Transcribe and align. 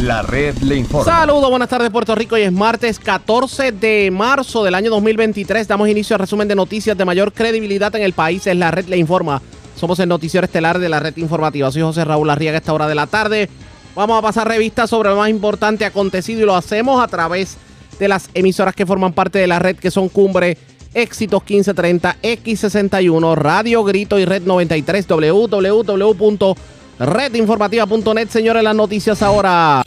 La 0.00 0.22
red 0.22 0.56
le 0.62 0.76
informa. 0.76 1.04
Saludos, 1.04 1.50
buenas 1.50 1.68
tardes 1.68 1.90
Puerto 1.90 2.14
Rico. 2.14 2.34
Hoy 2.34 2.40
es 2.40 2.52
martes 2.52 2.98
14 2.98 3.70
de 3.70 4.10
marzo 4.10 4.64
del 4.64 4.74
año 4.74 4.88
2023. 4.88 5.68
Damos 5.68 5.90
inicio 5.90 6.16
al 6.16 6.20
resumen 6.20 6.48
de 6.48 6.54
noticias 6.54 6.96
de 6.96 7.04
mayor 7.04 7.34
credibilidad 7.34 7.94
en 7.94 8.00
el 8.00 8.14
país. 8.14 8.46
Es 8.46 8.56
la 8.56 8.70
red 8.70 8.86
le 8.86 8.96
informa. 8.96 9.42
Somos 9.76 9.98
el 9.98 10.08
noticiero 10.08 10.46
estelar 10.46 10.78
de 10.78 10.88
la 10.88 11.00
red 11.00 11.14
informativa. 11.18 11.70
Soy 11.70 11.82
José 11.82 12.06
Raúl 12.06 12.30
Arriaga 12.30 12.56
a 12.56 12.60
esta 12.60 12.72
hora 12.72 12.88
de 12.88 12.94
la 12.94 13.08
tarde. 13.08 13.50
Vamos 13.94 14.18
a 14.18 14.22
pasar 14.22 14.48
revista 14.48 14.86
sobre 14.86 15.10
lo 15.10 15.16
más 15.16 15.28
importante 15.28 15.84
acontecido 15.84 16.40
y 16.40 16.46
lo 16.46 16.56
hacemos 16.56 17.04
a 17.04 17.06
través 17.06 17.58
de 17.98 18.08
las 18.08 18.30
emisoras 18.32 18.74
que 18.74 18.86
forman 18.86 19.12
parte 19.12 19.38
de 19.38 19.48
la 19.48 19.58
red 19.58 19.76
que 19.76 19.90
son 19.90 20.08
Cumbre, 20.08 20.56
Éxitos 20.94 21.42
1530, 21.42 22.16
X61, 22.22 23.34
Radio 23.34 23.84
Grito 23.84 24.18
y 24.18 24.24
Red 24.24 24.44
93, 24.44 25.06
www.redinformativa.net. 27.00 28.28
Señores, 28.28 28.62
las 28.62 28.74
noticias 28.74 29.22
ahora. 29.22 29.82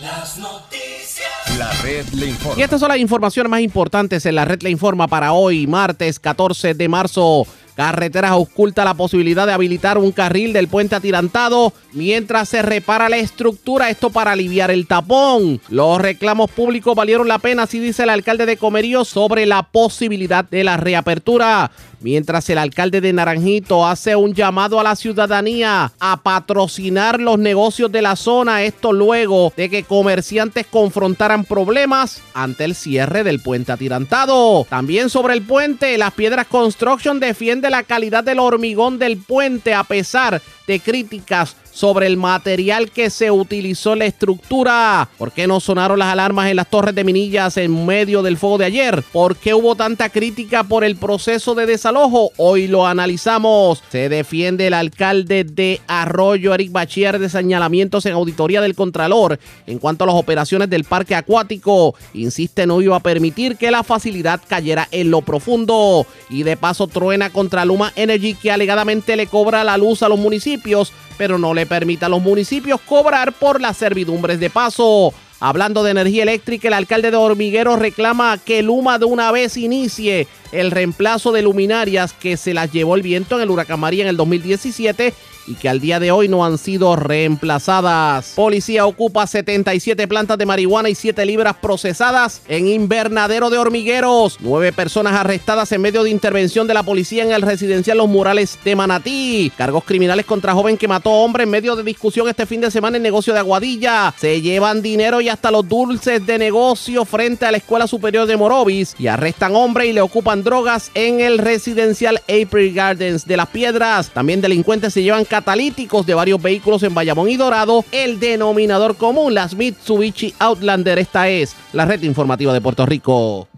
Las 0.00 0.38
noticias. 0.38 1.58
La 1.58 1.70
red 1.82 2.06
le 2.14 2.26
informa. 2.26 2.58
Y 2.58 2.62
estas 2.62 2.80
son 2.80 2.88
las 2.88 2.98
informaciones 2.98 3.50
más 3.50 3.60
importantes 3.60 4.24
en 4.24 4.34
la 4.34 4.46
red 4.46 4.62
le 4.62 4.70
informa 4.70 5.08
para 5.08 5.32
hoy, 5.32 5.66
martes 5.66 6.18
14 6.18 6.74
de 6.74 6.88
marzo. 6.88 7.46
Carreteras 7.76 8.32
oculta 8.32 8.84
la 8.84 8.94
posibilidad 8.94 9.46
de 9.46 9.54
habilitar 9.54 9.96
un 9.96 10.12
carril 10.12 10.52
del 10.52 10.68
puente 10.68 10.96
atirantado 10.96 11.72
mientras 11.92 12.48
se 12.48 12.60
repara 12.60 13.08
la 13.08 13.16
estructura, 13.16 13.88
esto 13.88 14.10
para 14.10 14.32
aliviar 14.32 14.70
el 14.70 14.86
tapón. 14.86 15.62
Los 15.70 15.98
reclamos 15.98 16.50
públicos 16.50 16.94
valieron 16.94 17.26
la 17.26 17.38
pena, 17.38 17.62
así 17.62 17.78
dice 17.78 18.02
el 18.02 18.10
alcalde 18.10 18.44
de 18.44 18.58
Comerío, 18.58 19.06
sobre 19.06 19.46
la 19.46 19.62
posibilidad 19.62 20.44
de 20.44 20.64
la 20.64 20.76
reapertura. 20.76 21.70
Mientras 22.02 22.48
el 22.48 22.56
alcalde 22.56 23.02
de 23.02 23.12
Naranjito 23.12 23.86
hace 23.86 24.16
un 24.16 24.32
llamado 24.32 24.80
a 24.80 24.82
la 24.82 24.96
ciudadanía 24.96 25.92
a 26.00 26.22
patrocinar 26.22 27.20
los 27.20 27.38
negocios 27.38 27.92
de 27.92 28.00
la 28.00 28.16
zona, 28.16 28.62
esto 28.62 28.92
luego 28.92 29.52
de 29.54 29.68
que 29.68 29.84
comerciantes 29.84 30.66
confrontaran 30.66 31.44
problemas 31.44 32.22
ante 32.32 32.64
el 32.64 32.74
cierre 32.74 33.22
del 33.22 33.40
puente 33.40 33.72
atirantado. 33.72 34.66
También 34.70 35.10
sobre 35.10 35.34
el 35.34 35.42
puente, 35.42 35.98
las 35.98 36.14
Piedras 36.14 36.46
Construction 36.46 37.20
defiende 37.20 37.68
la 37.68 37.82
calidad 37.82 38.24
del 38.24 38.38
hormigón 38.38 38.98
del 38.98 39.18
puente 39.18 39.74
a 39.74 39.84
pesar 39.84 40.40
de 40.66 40.80
críticas 40.80 41.54
sobre 41.80 42.06
el 42.08 42.18
material 42.18 42.90
que 42.90 43.08
se 43.08 43.30
utilizó 43.30 43.94
en 43.94 44.00
la 44.00 44.04
estructura. 44.04 45.08
¿Por 45.16 45.32
qué 45.32 45.46
no 45.46 45.60
sonaron 45.60 45.98
las 45.98 46.12
alarmas 46.12 46.50
en 46.50 46.56
las 46.56 46.68
torres 46.68 46.94
de 46.94 47.04
Minillas 47.04 47.56
en 47.56 47.86
medio 47.86 48.22
del 48.22 48.36
fuego 48.36 48.58
de 48.58 48.66
ayer? 48.66 49.02
¿Por 49.10 49.34
qué 49.34 49.54
hubo 49.54 49.74
tanta 49.76 50.10
crítica 50.10 50.62
por 50.62 50.84
el 50.84 50.96
proceso 50.96 51.54
de 51.54 51.64
desalojo? 51.64 52.32
Hoy 52.36 52.66
lo 52.66 52.86
analizamos. 52.86 53.82
Se 53.90 54.10
defiende 54.10 54.66
el 54.66 54.74
alcalde 54.74 55.44
de 55.44 55.80
Arroyo, 55.86 56.52
Eric 56.52 56.70
Bachier, 56.70 57.18
de 57.18 57.30
señalamientos 57.30 58.04
en 58.04 58.12
auditoría 58.12 58.60
del 58.60 58.74
Contralor 58.74 59.40
en 59.66 59.78
cuanto 59.78 60.04
a 60.04 60.08
las 60.08 60.16
operaciones 60.16 60.68
del 60.68 60.84
parque 60.84 61.14
acuático. 61.14 61.94
Insiste, 62.12 62.66
no 62.66 62.82
iba 62.82 62.96
a 62.96 63.00
permitir 63.00 63.56
que 63.56 63.70
la 63.70 63.84
facilidad 63.84 64.42
cayera 64.46 64.86
en 64.90 65.10
lo 65.10 65.22
profundo. 65.22 66.06
Y 66.28 66.42
de 66.42 66.58
paso 66.58 66.88
truena 66.88 67.30
contra 67.30 67.64
Luma 67.64 67.90
Energy 67.96 68.34
que 68.34 68.52
alegadamente 68.52 69.16
le 69.16 69.26
cobra 69.26 69.64
la 69.64 69.78
luz 69.78 70.02
a 70.02 70.10
los 70.10 70.18
municipios 70.18 70.92
pero 71.20 71.36
no 71.36 71.52
le 71.52 71.66
permite 71.66 72.06
a 72.06 72.08
los 72.08 72.22
municipios 72.22 72.80
cobrar 72.80 73.34
por 73.34 73.60
las 73.60 73.76
servidumbres 73.76 74.40
de 74.40 74.48
paso. 74.48 75.12
Hablando 75.38 75.82
de 75.82 75.90
energía 75.90 76.22
eléctrica, 76.22 76.68
el 76.68 76.72
alcalde 76.72 77.10
de 77.10 77.18
Hormiguero 77.18 77.76
reclama 77.76 78.38
que 78.38 78.62
Luma 78.62 78.98
de 78.98 79.04
una 79.04 79.30
vez 79.30 79.58
inicie 79.58 80.26
el 80.50 80.70
reemplazo 80.70 81.30
de 81.30 81.42
luminarias 81.42 82.14
que 82.14 82.38
se 82.38 82.54
las 82.54 82.72
llevó 82.72 82.94
el 82.94 83.02
viento 83.02 83.36
en 83.36 83.42
el 83.42 83.50
huracán 83.50 83.80
María 83.80 84.04
en 84.04 84.08
el 84.08 84.16
2017 84.16 85.12
y 85.50 85.54
que 85.54 85.68
al 85.68 85.80
día 85.80 85.98
de 85.98 86.12
hoy 86.12 86.28
no 86.28 86.44
han 86.44 86.58
sido 86.58 86.94
reemplazadas. 86.94 88.32
Policía 88.36 88.86
ocupa 88.86 89.26
77 89.26 90.06
plantas 90.06 90.38
de 90.38 90.46
marihuana 90.46 90.88
y 90.88 90.94
7 90.94 91.26
libras 91.26 91.56
procesadas 91.60 92.42
en 92.48 92.68
invernadero 92.68 93.50
de 93.50 93.58
hormigueros. 93.58 94.36
Nueve 94.40 94.72
personas 94.72 95.14
arrestadas 95.14 95.72
en 95.72 95.80
medio 95.80 96.04
de 96.04 96.10
intervención 96.10 96.66
de 96.66 96.74
la 96.74 96.84
policía 96.84 97.24
en 97.24 97.32
el 97.32 97.42
residencial 97.42 97.98
Los 97.98 98.08
Murales 98.08 98.58
de 98.64 98.76
Manatí. 98.76 99.52
Cargos 99.56 99.84
criminales 99.84 100.24
contra 100.24 100.52
joven 100.52 100.76
que 100.76 100.86
mató 100.86 101.10
a 101.10 101.16
hombre 101.16 101.42
en 101.42 101.50
medio 101.50 101.74
de 101.74 101.82
discusión 101.82 102.28
este 102.28 102.46
fin 102.46 102.60
de 102.60 102.70
semana 102.70 102.96
en 102.96 103.02
negocio 103.02 103.32
de 103.32 103.40
Aguadilla. 103.40 104.14
Se 104.16 104.40
llevan 104.40 104.82
dinero 104.82 105.20
y 105.20 105.28
hasta 105.28 105.50
los 105.50 105.68
dulces 105.68 106.24
de 106.24 106.38
negocio 106.38 107.04
frente 107.04 107.46
a 107.46 107.50
la 107.50 107.58
Escuela 107.58 107.88
Superior 107.88 108.26
de 108.26 108.36
Morovis 108.36 108.94
y 108.98 109.08
arrestan 109.08 109.56
hombre 109.56 109.86
y 109.86 109.92
le 109.92 110.00
ocupan 110.00 110.44
drogas 110.44 110.92
en 110.94 111.20
el 111.20 111.38
residencial 111.38 112.20
April 112.28 112.72
Gardens 112.72 113.26
de 113.26 113.36
las 113.36 113.48
Piedras. 113.48 114.10
También 114.10 114.40
delincuentes 114.40 114.94
se 114.94 115.02
llevan 115.02 115.24
catalíticos 115.40 116.04
de 116.04 116.12
varios 116.12 116.42
vehículos 116.42 116.82
en 116.82 116.92
Bayamón 116.92 117.30
y 117.30 117.38
Dorado, 117.38 117.82
el 117.92 118.20
denominador 118.20 118.96
común, 118.96 119.32
las 119.32 119.54
Mitsubishi 119.54 120.34
Outlander. 120.38 120.98
Esta 120.98 121.30
es 121.30 121.56
la 121.72 121.86
red 121.86 122.02
informativa 122.02 122.52
de 122.52 122.60
Puerto 122.60 122.84
Rico. 122.84 123.48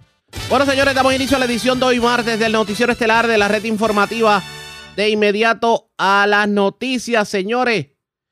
Bueno, 0.48 0.64
señores, 0.64 0.94
damos 0.94 1.12
inicio 1.12 1.36
a 1.36 1.40
la 1.40 1.46
edición 1.46 1.80
de 1.80 1.86
hoy 1.86 1.98
martes 1.98 2.38
del 2.38 2.52
noticiero 2.52 2.92
estelar 2.92 3.26
de 3.26 3.36
la 3.36 3.48
red 3.48 3.64
informativa. 3.64 4.40
De 4.94 5.08
inmediato 5.08 5.90
a 5.98 6.24
las 6.28 6.48
noticias, 6.48 7.28
señores. 7.28 7.88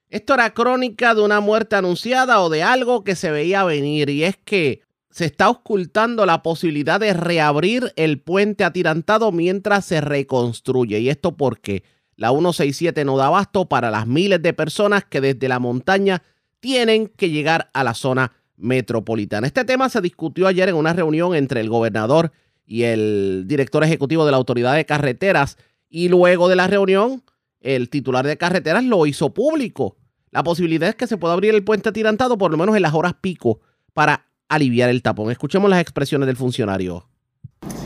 Esto 0.09 0.35
era 0.35 0.55
crónica 0.55 1.13
de 1.17 1.23
una 1.23 1.41
muerte 1.41 1.75
anunciada 1.75 2.43
o 2.43 2.51
de 2.51 2.63
algo 2.63 3.03
que 3.03 3.17
se 3.17 3.33
veía 3.33 3.65
venir. 3.65 4.11
Y 4.11 4.23
es 4.23 4.37
que 4.37 4.83
se 5.11 5.25
está 5.25 5.51
ocultando 5.51 6.25
la 6.25 6.45
posibilidad 6.45 7.01
de 7.01 7.15
reabrir 7.15 7.93
el 7.97 8.21
puente 8.21 8.63
atirantado 8.63 9.33
mientras 9.33 9.87
se 9.87 10.01
reconstruye. 10.01 11.01
¿Y 11.01 11.09
esto 11.09 11.37
porque 11.37 11.83
la 12.21 12.29
167 12.33 13.07
no 13.07 13.17
da 13.17 13.29
abasto 13.29 13.67
para 13.67 13.91
las 13.91 14.07
miles 14.07 14.43
de 14.43 14.53
personas 14.53 15.07
que 15.07 15.23
desde 15.23 15.49
la 15.49 15.59
montaña 15.59 16.23
tienen 16.61 17.09
que 17.09 17.31
llegar 17.31 17.71
a 17.73 17.83
la 17.83 17.95
zona 17.95 18.33
metropolitana. 18.59 19.47
Este 19.47 19.65
tema 19.65 19.89
se 19.89 20.03
discutió 20.03 20.47
ayer 20.47 20.69
en 20.69 20.75
una 20.75 20.93
reunión 20.93 21.35
entre 21.35 21.63
el 21.63 21.71
gobernador 21.71 22.31
y 22.67 22.83
el 22.83 23.45
director 23.47 23.83
ejecutivo 23.85 24.27
de 24.27 24.33
la 24.33 24.37
Autoridad 24.37 24.75
de 24.75 24.85
Carreteras 24.85 25.57
y 25.89 26.11
luego 26.11 26.51
de 26.51 26.57
la 26.57 26.67
reunión 26.67 27.23
el 27.63 27.89
titular 27.89 28.27
de 28.27 28.37
carreteras 28.37 28.85
lo 28.85 29.07
hizo 29.07 29.33
público. 29.33 29.97
La 30.31 30.43
posibilidad 30.43 30.91
es 30.91 30.97
que 30.97 31.07
se 31.07 31.17
pueda 31.17 31.33
abrir 31.33 31.55
el 31.55 31.65
puente 31.65 31.89
atirantado 31.89 32.37
por 32.37 32.51
lo 32.51 32.59
menos 32.59 32.77
en 32.77 32.83
las 32.83 32.93
horas 32.93 33.15
pico 33.19 33.61
para 33.95 34.27
aliviar 34.47 34.91
el 34.91 35.01
tapón. 35.01 35.31
Escuchemos 35.31 35.71
las 35.71 35.81
expresiones 35.81 36.27
del 36.27 36.37
funcionario. 36.37 37.10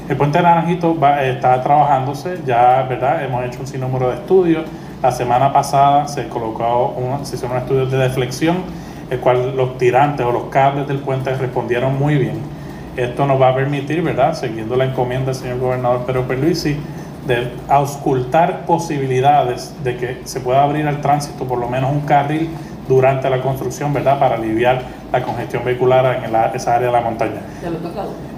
El 0.09 0.17
puente 0.19 0.43
Naranjito 0.43 0.99
está 1.23 1.63
trabajándose, 1.63 2.39
ya 2.45 2.83
verdad 2.83 3.25
hemos 3.25 3.43
hecho 3.45 3.61
un 3.61 3.67
sinnúmero 3.67 4.11
de 4.11 4.17
estudios. 4.17 4.65
La 5.03 5.11
semana 5.11 5.53
pasada 5.53 6.09
se 6.09 6.29
colocó 6.29 6.95
un, 6.97 7.25
se 7.25 7.37
hizo 7.37 7.47
un 7.47 7.57
estudio 7.57 7.87
de 7.87 7.97
deflexión, 7.97 8.59
el 9.09 9.19
cual 9.21 9.57
los 9.57 9.79
tirantes 9.79 10.25
o 10.27 10.33
los 10.33 10.45
cables 10.45 10.87
del 10.89 10.99
puente 10.99 11.35
respondieron 11.35 11.99
muy 11.99 12.17
bien. 12.17 12.39
Esto 12.97 13.27
nos 13.27 13.41
va 13.41 13.49
a 13.49 13.55
permitir, 13.55 14.03
¿verdad? 14.03 14.35
Siguiendo 14.35 14.77
la 14.77 14.85
encomienda 14.85 15.27
del 15.27 15.35
señor 15.35 15.59
gobernador 15.59 16.05
Pedro 16.05 16.23
Perluisi, 16.29 16.77
de 17.27 17.53
auscultar 17.69 18.67
posibilidades 18.67 19.75
de 19.83 19.97
que 19.97 20.21
se 20.25 20.41
pueda 20.41 20.63
abrir 20.63 20.87
al 20.87 21.01
tránsito 21.01 21.45
por 21.45 21.59
lo 21.59 21.69
menos 21.69 21.91
un 21.91 22.03
carril 22.03 22.51
durante 22.89 23.31
la 23.31 23.41
construcción, 23.41 23.93
¿verdad? 23.93 24.19
Para 24.19 24.37
aliviar 24.37 24.83
la 25.15 25.23
congestión 25.23 25.65
vehicular 25.65 26.25
en 26.25 26.35
esa 26.57 26.75
área 26.75 26.89
de 26.89 26.93
la 26.93 27.01
montaña. 27.01 27.41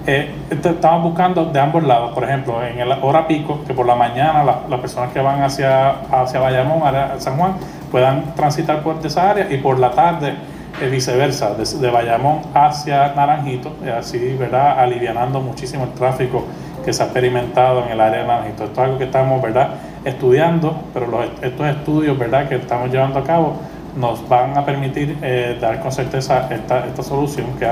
Eh, 0.05 0.31
estamos 0.51 1.03
buscando 1.03 1.45
de 1.45 1.59
ambos 1.59 1.83
lados, 1.83 2.13
por 2.13 2.23
ejemplo, 2.23 2.63
en 2.63 2.79
el 2.79 2.91
hora 3.01 3.25
pico, 3.25 3.61
que 3.65 3.73
por 3.73 3.87
la 3.87 3.95
mañana 3.95 4.43
las 4.43 4.79
personas 4.79 5.11
que 5.11 5.19
van 5.19 5.41
hacia, 5.41 5.89
hacia 6.11 6.39
Bayamón, 6.39 6.83
a 6.83 7.19
San 7.19 7.35
Juan, 7.35 7.53
puedan 7.91 8.35
transitar 8.35 8.83
por 8.83 9.03
esa 9.03 9.31
área 9.31 9.51
y 9.51 9.57
por 9.57 9.79
la 9.79 9.89
tarde 9.89 10.35
eh, 10.79 10.87
viceversa, 10.87 11.55
de, 11.55 11.89
Bayamón 11.89 12.41
hacia 12.53 13.13
Naranjito, 13.15 13.71
eh, 13.83 13.95
así, 13.97 14.35
¿verdad? 14.39 14.79
Alivianando 14.79 15.41
muchísimo 15.41 15.85
el 15.85 15.93
tráfico 15.93 16.45
que 16.85 16.93
se 16.93 17.01
ha 17.01 17.07
experimentado 17.07 17.85
en 17.85 17.93
el 17.93 17.99
área 17.99 18.21
de 18.21 18.27
Naranjito. 18.27 18.65
Esto 18.65 18.81
es 18.81 18.85
algo 18.85 18.97
que 18.99 19.05
estamos, 19.05 19.41
¿verdad? 19.41 19.69
Estudiando, 20.05 20.79
pero 20.93 21.23
estos 21.41 21.67
estudios, 21.67 22.19
¿verdad? 22.19 22.47
Que 22.47 22.55
estamos 22.55 22.91
llevando 22.91 23.17
a 23.17 23.23
cabo 23.23 23.55
nos 23.97 24.27
van 24.29 24.57
a 24.57 24.65
permitir 24.65 25.17
eh, 25.21 25.57
dar 25.59 25.81
con 25.81 25.91
certeza 25.91 26.47
esta, 26.53 26.87
esta 26.87 27.03
solución 27.03 27.57
que 27.57 27.67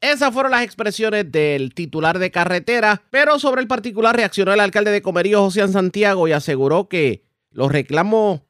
Esas 0.00 0.32
fueron 0.32 0.52
las 0.52 0.62
expresiones 0.62 1.30
del 1.30 1.74
titular 1.74 2.18
de 2.18 2.30
carretera, 2.30 3.02
pero 3.10 3.38
sobre 3.38 3.62
el 3.62 3.68
particular 3.68 4.14
reaccionó 4.14 4.52
el 4.52 4.60
alcalde 4.60 4.90
de 4.90 5.02
Comerío, 5.02 5.42
José 5.42 5.66
Santiago, 5.68 6.28
y 6.28 6.32
aseguró 6.32 6.88
que 6.88 7.24
los 7.50 7.72
reclamos 7.72 8.42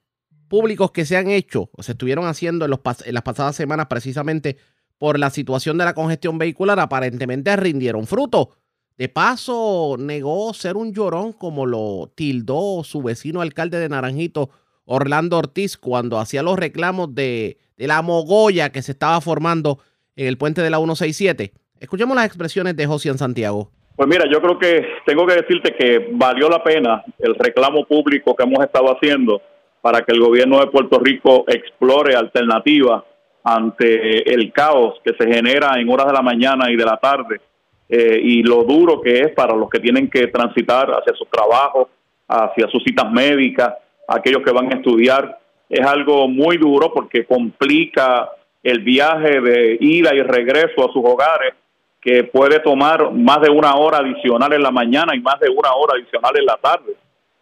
públicos 0.48 0.90
que 0.90 1.04
se 1.04 1.16
han 1.16 1.28
hecho 1.28 1.70
o 1.72 1.82
se 1.82 1.92
estuvieron 1.92 2.26
haciendo 2.26 2.64
en, 2.64 2.72
los 2.72 2.80
en 3.04 3.14
las 3.14 3.22
pasadas 3.22 3.54
semanas 3.54 3.86
precisamente 3.86 4.56
por 4.98 5.18
la 5.18 5.30
situación 5.30 5.78
de 5.78 5.84
la 5.84 5.94
congestión 5.94 6.38
vehicular 6.38 6.80
aparentemente 6.80 7.54
rindieron 7.56 8.06
fruto. 8.06 8.56
De 8.96 9.08
paso, 9.08 9.94
negó 9.96 10.52
ser 10.54 10.76
un 10.76 10.92
llorón 10.92 11.32
como 11.32 11.66
lo 11.66 12.10
tildó 12.16 12.82
su 12.82 13.00
vecino 13.00 13.40
alcalde 13.40 13.78
de 13.78 13.88
Naranjito, 13.88 14.50
Orlando 14.90 15.36
Ortiz 15.36 15.76
cuando 15.76 16.18
hacía 16.18 16.42
los 16.42 16.58
reclamos 16.58 17.14
de, 17.14 17.58
la 17.76 18.00
mogolla 18.00 18.70
que 18.70 18.82
se 18.82 18.92
estaba 18.92 19.20
formando 19.20 19.78
en 20.16 20.26
el 20.26 20.38
puente 20.38 20.62
de 20.62 20.70
la 20.70 20.78
167. 20.78 21.52
Escuchemos 21.78 22.16
las 22.16 22.26
expresiones 22.26 22.74
de 22.74 22.86
José 22.86 23.10
en 23.10 23.18
Santiago. 23.18 23.70
Pues 23.94 24.08
mira, 24.08 24.24
yo 24.32 24.40
creo 24.40 24.58
que 24.58 24.86
tengo 25.04 25.26
que 25.26 25.34
decirte 25.34 25.74
que 25.78 26.08
valió 26.12 26.48
la 26.48 26.62
pena 26.62 27.04
el 27.18 27.34
reclamo 27.34 27.84
público 27.84 28.34
que 28.34 28.44
hemos 28.44 28.64
estado 28.64 28.86
haciendo 28.96 29.42
para 29.82 30.00
que 30.00 30.12
el 30.12 30.20
gobierno 30.20 30.58
de 30.58 30.68
Puerto 30.68 30.98
Rico 30.98 31.44
explore 31.46 32.16
alternativas 32.16 33.04
ante 33.44 34.32
el 34.32 34.52
caos 34.52 34.94
que 35.04 35.14
se 35.18 35.32
genera 35.32 35.78
en 35.78 35.88
horas 35.90 36.06
de 36.06 36.12
la 36.14 36.22
mañana 36.22 36.70
y 36.70 36.76
de 36.76 36.84
la 36.84 36.96
tarde 36.96 37.40
eh, 37.88 38.20
y 38.22 38.42
lo 38.42 38.64
duro 38.64 39.00
que 39.00 39.20
es 39.20 39.28
para 39.32 39.54
los 39.54 39.68
que 39.68 39.80
tienen 39.80 40.08
que 40.08 40.26
transitar 40.28 40.90
hacia 40.90 41.14
sus 41.14 41.28
trabajos, 41.28 41.88
hacia 42.26 42.68
sus 42.68 42.82
citas 42.84 43.10
médicas, 43.10 43.74
aquellos 44.08 44.42
que 44.42 44.52
van 44.52 44.72
a 44.72 44.76
estudiar. 44.76 45.38
Es 45.68 45.86
algo 45.86 46.26
muy 46.26 46.56
duro 46.56 46.92
porque 46.92 47.24
complica 47.26 48.30
el 48.62 48.80
viaje 48.80 49.40
de 49.40 49.78
ida 49.80 50.14
y 50.14 50.22
regreso 50.22 50.88
a 50.88 50.92
sus 50.92 51.04
hogares, 51.04 51.54
que 52.00 52.24
puede 52.24 52.60
tomar 52.60 53.12
más 53.12 53.40
de 53.40 53.50
una 53.50 53.74
hora 53.74 53.98
adicional 53.98 54.52
en 54.52 54.62
la 54.62 54.70
mañana 54.70 55.14
y 55.14 55.20
más 55.20 55.38
de 55.40 55.50
una 55.50 55.72
hora 55.74 55.94
adicional 55.96 56.32
en 56.36 56.46
la 56.46 56.56
tarde. 56.56 56.94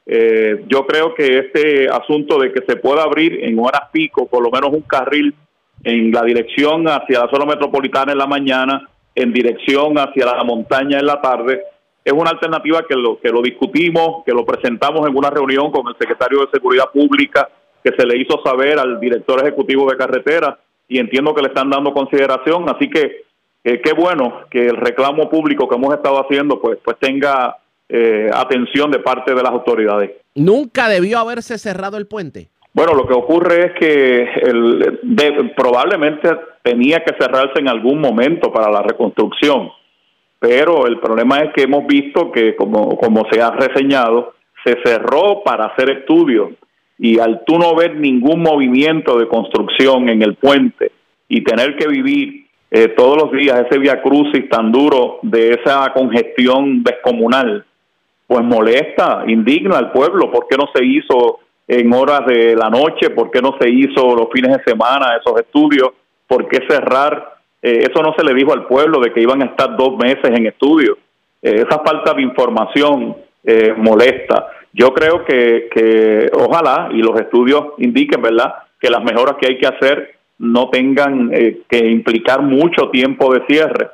Eh, 0.06 0.64
yo 0.68 0.86
creo 0.86 1.14
que 1.14 1.38
este 1.38 1.88
asunto 1.88 2.38
de 2.38 2.52
que 2.52 2.62
se 2.66 2.76
pueda 2.76 3.02
abrir 3.02 3.44
en 3.44 3.58
horas 3.58 3.82
pico, 3.92 4.26
por 4.26 4.42
lo 4.42 4.50
menos 4.50 4.70
un 4.72 4.82
carril 4.82 5.34
en 5.84 6.10
la 6.10 6.22
dirección 6.22 6.86
hacia 6.88 7.20
la 7.20 7.30
zona 7.30 7.44
metropolitana 7.44 8.12
en 8.12 8.18
la 8.18 8.26
mañana, 8.26 8.88
en 9.14 9.32
dirección 9.32 9.98
hacia 9.98 10.26
la 10.26 10.44
montaña 10.44 10.98
en 10.98 11.06
la 11.06 11.20
tarde, 11.20 11.62
es 12.06 12.12
una 12.12 12.30
alternativa 12.30 12.84
que 12.88 12.94
lo, 12.94 13.18
que 13.18 13.30
lo 13.30 13.42
discutimos, 13.42 14.22
que 14.24 14.30
lo 14.32 14.46
presentamos 14.46 15.08
en 15.08 15.16
una 15.16 15.28
reunión 15.28 15.72
con 15.72 15.88
el 15.88 15.96
secretario 15.98 16.38
de 16.38 16.50
Seguridad 16.52 16.88
Pública, 16.92 17.48
que 17.82 17.90
se 17.98 18.06
le 18.06 18.16
hizo 18.16 18.40
saber 18.44 18.78
al 18.78 19.00
director 19.00 19.42
ejecutivo 19.42 19.90
de 19.90 19.96
carretera 19.96 20.56
y 20.86 21.00
entiendo 21.00 21.34
que 21.34 21.42
le 21.42 21.48
están 21.48 21.68
dando 21.68 21.92
consideración, 21.92 22.68
así 22.68 22.88
que 22.88 23.24
eh, 23.64 23.80
qué 23.82 23.92
bueno 23.92 24.42
que 24.48 24.66
el 24.66 24.76
reclamo 24.76 25.28
público 25.28 25.68
que 25.68 25.74
hemos 25.74 25.92
estado 25.92 26.20
haciendo 26.20 26.60
pues, 26.60 26.78
pues 26.84 26.96
tenga 27.00 27.56
eh, 27.88 28.30
atención 28.32 28.92
de 28.92 29.00
parte 29.00 29.34
de 29.34 29.42
las 29.42 29.50
autoridades. 29.50 30.12
¿Nunca 30.36 30.88
debió 30.88 31.18
haberse 31.18 31.58
cerrado 31.58 31.96
el 31.96 32.06
puente? 32.06 32.50
Bueno, 32.72 32.94
lo 32.94 33.04
que 33.04 33.14
ocurre 33.14 33.66
es 33.66 33.72
que 33.80 34.22
el, 34.42 35.52
probablemente 35.56 36.30
tenía 36.62 37.02
que 37.02 37.16
cerrarse 37.18 37.58
en 37.58 37.68
algún 37.68 38.00
momento 38.00 38.52
para 38.52 38.70
la 38.70 38.82
reconstrucción, 38.82 39.70
pero 40.38 40.86
el 40.86 40.98
problema 41.00 41.38
es 41.40 41.52
que 41.54 41.62
hemos 41.62 41.86
visto 41.86 42.30
que, 42.30 42.54
como, 42.56 42.96
como 42.96 43.26
se 43.30 43.40
ha 43.40 43.50
reseñado, 43.50 44.34
se 44.64 44.76
cerró 44.84 45.42
para 45.44 45.66
hacer 45.66 45.90
estudios 45.90 46.50
y 46.98 47.18
al 47.18 47.44
tú 47.44 47.58
no 47.58 47.74
ver 47.74 47.96
ningún 47.96 48.42
movimiento 48.42 49.18
de 49.18 49.28
construcción 49.28 50.08
en 50.08 50.22
el 50.22 50.34
puente 50.34 50.92
y 51.28 51.42
tener 51.42 51.76
que 51.76 51.88
vivir 51.88 52.46
eh, 52.70 52.88
todos 52.88 53.22
los 53.22 53.32
días 53.32 53.64
ese 53.66 53.78
via 53.78 54.02
crucis 54.02 54.48
tan 54.48 54.72
duro 54.72 55.18
de 55.22 55.50
esa 55.50 55.92
congestión 55.92 56.82
descomunal, 56.82 57.64
pues 58.26 58.42
molesta, 58.42 59.24
indigna 59.26 59.78
al 59.78 59.92
pueblo. 59.92 60.30
¿Por 60.30 60.48
qué 60.48 60.56
no 60.56 60.68
se 60.74 60.84
hizo 60.84 61.40
en 61.68 61.92
horas 61.92 62.26
de 62.26 62.56
la 62.56 62.68
noche? 62.68 63.10
¿Por 63.10 63.30
qué 63.30 63.40
no 63.40 63.56
se 63.60 63.68
hizo 63.68 64.16
los 64.16 64.28
fines 64.32 64.56
de 64.56 64.64
semana 64.64 65.16
esos 65.16 65.38
estudios? 65.40 65.90
¿Por 66.26 66.48
qué 66.48 66.66
cerrar? 66.68 67.35
Eh, 67.62 67.88
eso 67.90 68.02
no 68.02 68.14
se 68.16 68.24
le 68.24 68.34
dijo 68.34 68.52
al 68.52 68.66
pueblo 68.66 69.00
de 69.00 69.12
que 69.12 69.20
iban 69.20 69.42
a 69.42 69.46
estar 69.46 69.76
dos 69.76 69.96
meses 69.96 70.24
en 70.24 70.46
estudio. 70.46 70.98
Eh, 71.42 71.64
esa 71.66 71.80
falta 71.80 72.14
de 72.14 72.22
información 72.22 73.16
eh, 73.44 73.74
molesta. 73.76 74.48
Yo 74.72 74.92
creo 74.92 75.24
que, 75.24 75.68
que 75.70 76.30
ojalá 76.34 76.90
y 76.92 76.98
los 76.98 77.18
estudios 77.18 77.74
indiquen, 77.78 78.20
¿verdad?, 78.20 78.54
que 78.78 78.90
las 78.90 79.02
mejoras 79.02 79.36
que 79.40 79.46
hay 79.46 79.58
que 79.58 79.66
hacer 79.66 80.16
no 80.38 80.68
tengan 80.68 81.30
que 81.30 81.78
implicar 81.78 82.42
mucho 82.42 82.90
tiempo 82.90 83.32
de 83.32 83.42
cierre 83.46 83.88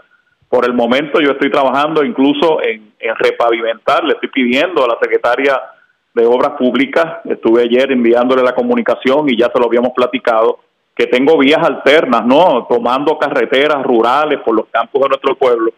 por 0.52 0.66
el 0.66 0.74
momento 0.74 1.18
yo 1.18 1.30
estoy 1.30 1.50
trabajando 1.50 2.04
incluso 2.04 2.58
en, 2.62 2.92
repavimentar, 3.18 4.04
le 4.04 4.12
estoy 4.12 4.28
pidiendo 4.28 4.84
a 4.84 4.88
la 4.88 4.98
secretaria 5.00 5.58
de 6.12 6.26
Obras 6.26 6.58
Públicas, 6.58 7.20
estuve 7.24 7.62
ayer 7.62 7.90
enviándole 7.90 8.42
la 8.42 8.54
comunicación 8.54 9.30
y 9.30 9.38
ya 9.38 9.50
se 9.50 9.58
lo 9.58 9.64
habíamos 9.64 9.92
platicado, 9.96 10.58
que 10.94 11.06
tengo 11.06 11.38
vías 11.38 11.62
alternas, 11.62 12.24
¿no? 12.26 12.66
Tomando 12.68 13.18
carreteras 13.18 13.82
rurales 13.82 14.40
por 14.44 14.54
los 14.54 14.66
campos 14.70 15.02
de 15.02 15.08
nuestro 15.08 15.36
pueblo, 15.36 15.72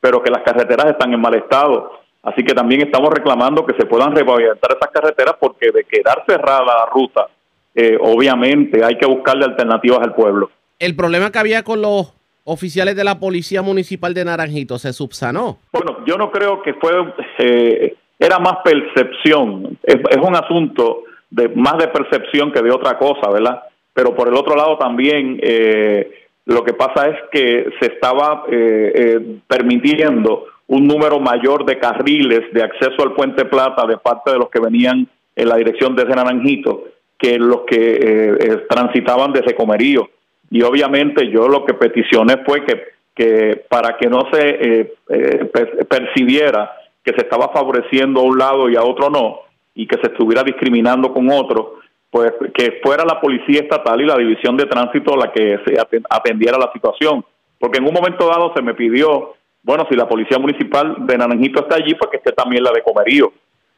pero 0.00 0.22
que 0.22 0.30
las 0.30 0.42
carreteras 0.42 0.86
están 0.90 1.12
en 1.12 1.20
mal 1.20 1.34
estado. 1.34 1.92
Así 2.22 2.44
que 2.44 2.54
también 2.54 2.82
estamos 2.82 3.10
reclamando 3.10 3.64
que 3.64 3.74
se 3.74 3.86
puedan 3.86 4.14
repavimentar 4.14 4.76
esas 4.76 4.90
carreteras 4.92 5.36
porque 5.40 5.70
de 5.72 5.84
quedar 5.84 6.24
cerrada 6.26 6.64
la 6.64 6.86
ruta, 6.92 7.28
eh, 7.74 7.96
obviamente 8.00 8.84
hay 8.84 8.98
que 8.98 9.06
buscarle 9.06 9.44
alternativas 9.44 10.00
al 10.00 10.14
pueblo. 10.14 10.50
El 10.78 10.94
problema 10.94 11.30
que 11.30 11.38
había 11.38 11.62
con 11.62 11.80
los 11.80 12.12
oficiales 12.48 12.96
de 12.96 13.04
la 13.04 13.20
Policía 13.20 13.62
Municipal 13.62 14.14
de 14.14 14.24
Naranjito 14.24 14.78
se 14.78 14.92
subsanó? 14.92 15.58
Bueno, 15.72 15.98
yo 16.06 16.16
no 16.16 16.30
creo 16.30 16.62
que 16.62 16.74
fue, 16.74 16.92
eh, 17.38 17.94
era 18.18 18.38
más 18.38 18.58
percepción, 18.64 19.78
es, 19.82 19.96
un 20.16 20.34
asunto 20.34 21.02
de 21.30 21.48
más 21.50 21.76
de 21.76 21.88
percepción 21.88 22.50
que 22.50 22.62
de 22.62 22.70
otra 22.70 22.96
cosa, 22.96 23.30
¿verdad? 23.30 23.62
Pero 23.98 24.14
por 24.14 24.28
el 24.28 24.34
otro 24.36 24.54
lado 24.54 24.78
también 24.78 25.40
eh, 25.42 26.08
lo 26.46 26.62
que 26.62 26.72
pasa 26.72 27.08
es 27.08 27.16
que 27.32 27.68
se 27.80 27.86
estaba 27.94 28.44
eh, 28.48 29.40
permitiendo 29.48 30.44
un 30.68 30.86
número 30.86 31.18
mayor 31.18 31.64
de 31.64 31.80
carriles 31.80 32.52
de 32.52 32.62
acceso 32.62 33.02
al 33.02 33.14
Puente 33.14 33.44
Plata 33.44 33.84
de 33.88 33.96
parte 33.96 34.30
de 34.30 34.38
los 34.38 34.50
que 34.50 34.60
venían 34.60 35.08
en 35.34 35.48
la 35.48 35.56
dirección 35.56 35.96
desde 35.96 36.14
Naranjito 36.14 36.84
que 37.18 37.40
los 37.40 37.62
que 37.62 38.62
transitaban 38.70 39.32
desde 39.32 39.56
Comerío. 39.56 40.08
Y 40.48 40.62
obviamente 40.62 41.28
yo 41.28 41.48
lo 41.48 41.64
que 41.64 41.74
peticioné 41.74 42.36
fue 42.46 42.64
que, 42.64 42.80
que 43.16 43.64
para 43.68 43.96
que 43.96 44.08
no 44.08 44.28
se 44.32 44.48
eh, 44.48 44.94
eh, 45.08 45.50
percibiera 45.88 46.70
que 47.02 47.14
se 47.14 47.22
estaba 47.22 47.48
favoreciendo 47.48 48.20
a 48.20 48.24
un 48.24 48.38
lado 48.38 48.70
y 48.70 48.76
a 48.76 48.84
otro 48.84 49.10
no, 49.10 49.40
y 49.74 49.88
que 49.88 49.96
se 50.00 50.12
estuviera 50.12 50.44
discriminando 50.44 51.12
con 51.12 51.28
otro, 51.32 51.80
pues 52.10 52.32
que 52.54 52.80
fuera 52.82 53.04
la 53.04 53.20
policía 53.20 53.60
estatal 53.60 54.00
y 54.00 54.06
la 54.06 54.16
división 54.16 54.56
de 54.56 54.66
tránsito 54.66 55.16
la 55.16 55.30
que 55.32 55.58
se 55.66 55.74
atendiera 56.08 56.58
la 56.58 56.72
situación. 56.72 57.24
Porque 57.58 57.78
en 57.78 57.86
un 57.86 57.92
momento 57.92 58.26
dado 58.26 58.52
se 58.54 58.62
me 58.62 58.74
pidió, 58.74 59.34
bueno, 59.62 59.86
si 59.90 59.96
la 59.96 60.08
policía 60.08 60.38
municipal 60.38 60.96
de 61.06 61.18
Naranjito 61.18 61.60
está 61.60 61.76
allí, 61.76 61.94
pues 61.94 62.10
que 62.10 62.16
esté 62.18 62.32
también 62.32 62.62
la 62.62 62.72
de 62.72 62.82
Comerío. 62.82 63.32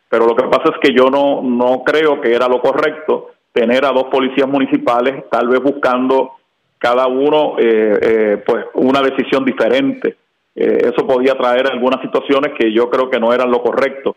Pero 0.08 0.26
lo 0.26 0.36
que 0.36 0.44
pasa 0.44 0.74
es 0.74 0.78
que 0.80 0.94
yo 0.94 1.08
no, 1.08 1.42
no 1.42 1.82
creo 1.84 2.20
que 2.20 2.32
era 2.32 2.48
lo 2.48 2.60
correcto 2.60 3.30
tener 3.52 3.84
a 3.84 3.90
dos 3.90 4.04
policías 4.04 4.48
municipales, 4.48 5.24
tal 5.30 5.48
vez 5.48 5.60
buscando 5.60 6.32
cada 6.78 7.06
uno 7.06 7.56
eh, 7.58 7.98
eh, 8.02 8.42
pues 8.44 8.66
una 8.74 9.02
decisión 9.02 9.44
diferente. 9.44 10.16
Eh, 10.54 10.90
eso 10.92 11.06
podía 11.06 11.34
traer 11.34 11.66
algunas 11.66 12.00
situaciones 12.00 12.52
que 12.58 12.72
yo 12.72 12.88
creo 12.90 13.10
que 13.10 13.20
no 13.20 13.32
eran 13.32 13.50
lo 13.50 13.62
correcto. 13.62 14.16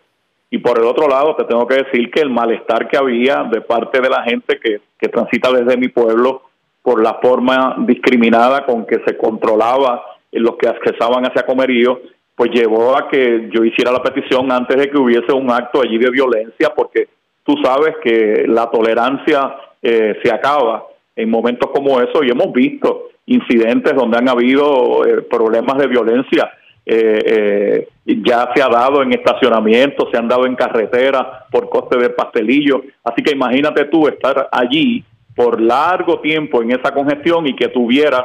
Y 0.54 0.60
por 0.60 0.78
el 0.78 0.86
otro 0.86 1.08
lado, 1.08 1.36
te 1.36 1.46
tengo 1.46 1.66
que 1.66 1.78
decir 1.78 2.12
que 2.12 2.22
el 2.22 2.30
malestar 2.30 2.88
que 2.88 2.96
había 2.96 3.44
de 3.52 3.62
parte 3.62 4.00
de 4.00 4.08
la 4.08 4.22
gente 4.22 4.60
que, 4.60 4.82
que 5.00 5.10
transita 5.10 5.52
desde 5.52 5.78
mi 5.78 5.88
pueblo 5.88 6.44
por 6.84 7.02
la 7.02 7.16
forma 7.16 7.76
discriminada 7.80 8.64
con 8.64 8.86
que 8.86 9.02
se 9.04 9.18
controlaba 9.18 10.04
los 10.32 10.56
que 10.58 10.68
accesaban 10.68 11.26
hacia 11.26 11.48
Comerío, 11.48 12.02
pues 12.36 12.52
llevó 12.52 12.96
a 12.96 13.10
que 13.10 13.50
yo 13.52 13.66
hiciera 13.66 13.92
la 13.92 14.04
petición 14.04 14.52
antes 14.52 14.78
de 14.78 14.92
que 14.92 14.98
hubiese 15.00 15.34
un 15.34 15.50
acto 15.50 15.82
allí 15.82 15.98
de 15.98 16.12
violencia, 16.12 16.72
porque 16.76 17.08
tú 17.44 17.56
sabes 17.64 17.96
que 18.04 18.46
la 18.48 18.70
tolerancia 18.70 19.56
se 19.82 20.32
acaba 20.32 20.86
en 21.16 21.32
momentos 21.32 21.72
como 21.74 22.00
eso 22.00 22.24
y 22.24 22.30
hemos 22.30 22.54
visto 22.54 23.08
incidentes 23.26 23.96
donde 23.96 24.20
han 24.20 24.30
habido 24.30 25.04
eh, 25.04 25.24
problemas 25.24 25.80
de 25.80 25.88
violencia. 25.88 26.52
Eh, 26.86 27.22
eh, 27.26 27.88
ya 28.06 28.50
se 28.54 28.62
ha 28.62 28.68
dado 28.68 29.02
en 29.02 29.14
estacionamientos, 29.14 30.10
se 30.12 30.18
han 30.18 30.28
dado 30.28 30.46
en 30.46 30.56
carreteras 30.56 31.26
por 31.52 31.70
coste 31.70 31.98
de 31.98 32.10
pastelillo. 32.10 32.84
Así 33.04 33.24
que 33.24 33.32
imagínate 33.32 33.86
tú 33.86 34.08
estar 34.08 34.50
allí 34.52 35.04
por 35.36 35.62
largo 35.62 36.20
tiempo 36.20 36.62
en 36.62 36.72
esa 36.72 36.94
congestión 36.94 37.48
y 37.48 37.56
que 37.56 37.70
tuvieras 37.70 38.24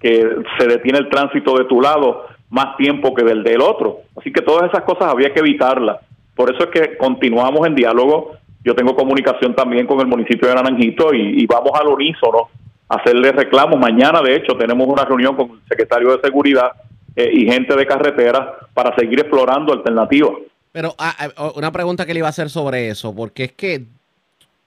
que 0.00 0.26
se 0.58 0.66
detiene 0.66 0.98
el 0.98 1.08
tránsito 1.08 1.56
de 1.58 1.64
tu 1.64 1.80
lado 1.80 2.26
más 2.50 2.76
tiempo 2.76 3.14
que 3.14 3.24
del 3.24 3.42
del 3.42 3.60
otro. 3.60 4.00
Así 4.16 4.32
que 4.32 4.40
todas 4.40 4.70
esas 4.70 4.84
cosas 4.84 5.12
había 5.12 5.32
que 5.32 5.40
evitarlas. 5.40 5.98
Por 6.34 6.54
eso 6.54 6.64
es 6.64 6.70
que 6.70 6.96
continuamos 6.96 7.66
en 7.66 7.74
diálogo 7.74 8.38
yo 8.64 8.74
tengo 8.74 8.94
comunicación 8.94 9.54
también 9.54 9.86
con 9.86 10.00
el 10.00 10.06
municipio 10.06 10.48
de 10.48 10.54
Naranjito 10.54 11.14
y, 11.14 11.46
vamos 11.46 11.72
al 11.80 11.88
unísono 11.88 12.48
a 12.88 12.96
hacerle 12.96 13.32
reclamos. 13.32 13.78
Mañana, 13.78 14.20
de 14.20 14.36
hecho, 14.36 14.56
tenemos 14.56 14.86
una 14.86 15.04
reunión 15.04 15.36
con 15.36 15.50
el 15.52 15.68
secretario 15.68 16.16
de 16.16 16.20
Seguridad 16.20 16.72
eh, 17.18 17.30
y 17.32 17.46
gente 17.46 17.74
de 17.74 17.84
carretera 17.84 18.58
para 18.72 18.94
seguir 18.94 19.18
explorando 19.18 19.72
alternativas. 19.72 20.34
Pero 20.70 20.94
ah, 20.98 21.16
ah, 21.36 21.52
una 21.56 21.72
pregunta 21.72 22.06
que 22.06 22.14
le 22.14 22.20
iba 22.20 22.28
a 22.28 22.30
hacer 22.30 22.48
sobre 22.48 22.90
eso, 22.90 23.12
porque 23.12 23.44
es 23.44 23.52
que 23.52 23.86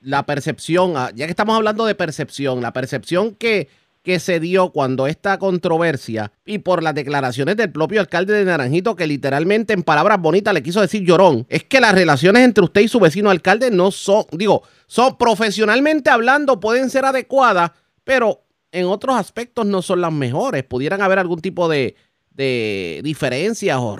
la 0.01 0.23
percepción, 0.23 0.97
ah, 0.97 1.11
ya 1.15 1.27
que 1.27 1.31
estamos 1.31 1.55
hablando 1.55 1.85
de 1.85 1.95
percepción, 1.95 2.61
la 2.61 2.73
percepción 2.73 3.35
que 3.35 3.69
que 4.03 4.19
se 4.19 4.39
dio 4.39 4.71
cuando 4.71 5.07
esta 5.07 5.37
controversia 5.37 6.31
y 6.45 6.57
por 6.57 6.81
las 6.81 6.95
declaraciones 6.95 7.55
del 7.55 7.71
propio 7.71 8.01
alcalde 8.01 8.33
de 8.33 8.45
Naranjito, 8.45 8.95
que 8.95 9.05
literalmente 9.05 9.73
en 9.73 9.83
palabras 9.83 10.19
bonitas 10.19 10.53
le 10.53 10.63
quiso 10.63 10.81
decir 10.81 11.03
llorón, 11.03 11.45
es 11.49 11.63
que 11.63 11.79
las 11.79 11.93
relaciones 11.93 12.43
entre 12.43 12.63
usted 12.63 12.81
y 12.81 12.87
su 12.87 12.99
vecino 12.99 13.29
alcalde 13.29 13.69
no 13.69 13.91
son, 13.91 14.25
digo, 14.31 14.63
son 14.87 15.17
profesionalmente 15.17 16.09
hablando, 16.09 16.59
pueden 16.59 16.89
ser 16.89 17.05
adecuadas, 17.05 17.71
pero 18.03 18.41
en 18.71 18.85
otros 18.85 19.15
aspectos 19.15 19.65
no 19.65 19.81
son 19.81 20.01
las 20.01 20.11
mejores. 20.11 20.63
Pudieran 20.63 21.01
haber 21.01 21.19
algún 21.19 21.39
tipo 21.39 21.69
de, 21.69 21.95
de 22.33 23.01
diferencias 23.03 23.77
o, 23.77 23.97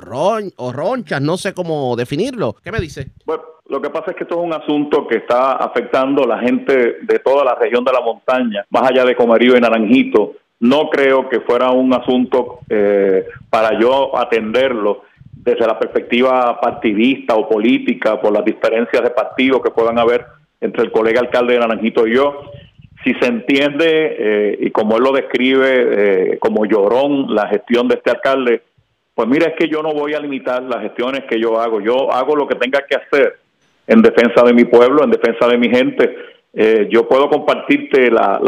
o 0.58 0.72
ronchas, 0.72 1.22
no 1.22 1.38
sé 1.38 1.54
cómo 1.54 1.96
definirlo. 1.96 2.56
¿Qué 2.64 2.72
me 2.72 2.80
dice? 2.80 3.12
Bueno, 3.26 3.44
lo 3.68 3.82
que 3.82 3.90
pasa 3.90 4.12
es 4.12 4.18
que 4.18 4.24
esto 4.24 4.40
es 4.40 4.46
un 4.46 4.54
asunto 4.54 5.08
que 5.08 5.18
está 5.18 5.54
afectando 5.54 6.24
a 6.24 6.28
la 6.28 6.40
gente 6.40 6.98
de 7.02 7.20
toda 7.20 7.46
la 7.46 7.56
región 7.56 7.84
de 7.86 7.94
la 7.94 8.02
montaña, 8.02 8.66
más 8.70 8.90
allá 8.90 9.06
de 9.06 9.16
Comerío 9.16 9.56
y 9.56 9.62
Naranjito, 9.62 10.34
no 10.60 10.90
creo 10.90 11.28
que 11.28 11.40
fuera 11.40 11.72
un 11.72 11.94
asunto 11.94 12.60
eh, 12.70 13.26
para 13.50 13.80
yo 13.80 14.18
atenderlo 14.18 15.04
desde 15.32 15.66
la 15.66 15.80
perspectiva 15.80 16.60
partidista 16.60 17.36
o 17.36 17.50
política, 17.50 18.22
por 18.22 18.32
las 18.32 18.46
diferencias 18.46 19.02
de 19.02 19.10
partido 19.10 19.62
que 19.62 19.72
puedan 19.72 19.98
haber 19.98 20.26
entre 20.60 20.84
el 20.84 20.92
colega 20.92 21.22
alcalde 21.22 21.54
de 21.54 21.60
Naranjito 21.60 22.06
y 22.06 22.16
yo. 22.16 22.52
Si 23.04 23.14
se 23.16 23.26
entiende, 23.26 24.16
eh, 24.20 24.58
y 24.60 24.72
como 24.72 24.98
él 24.98 25.04
lo 25.04 25.12
describe, 25.12 26.34
eh, 26.34 26.38
como 26.40 26.66
llorón 26.66 27.34
la 27.34 27.48
gestión 27.48 27.88
de 27.88 27.96
este 27.96 28.12
alcalde, 28.12 28.62
pues 29.16 29.28
mira, 29.28 29.48
es 29.48 29.56
que 29.56 29.68
yo 29.68 29.82
no 29.82 29.92
voy 29.94 30.14
a 30.14 30.20
limitar 30.20 30.62
las 30.64 30.82
gestiones 30.82 31.24
que 31.28 31.40
yo 31.40 31.60
hago. 31.60 31.82
Yo 31.82 32.12
hago 32.12 32.36
lo 32.36 32.48
que 32.48 32.56
tenga 32.56 32.86
que 32.88 32.96
hacer 32.96 33.38
en 33.88 34.02
defensa 34.02 34.44
de 34.44 34.54
mi 34.54 34.66
pueblo, 34.66 35.04
en 35.04 35.12
defensa 35.12 35.48
de 35.48 35.58
mi 35.58 35.70
gente. 35.70 36.16
Eh, 36.54 36.88
yo 36.92 37.08
puedo 37.08 37.30
compartirte 37.30 38.12
la, 38.12 38.40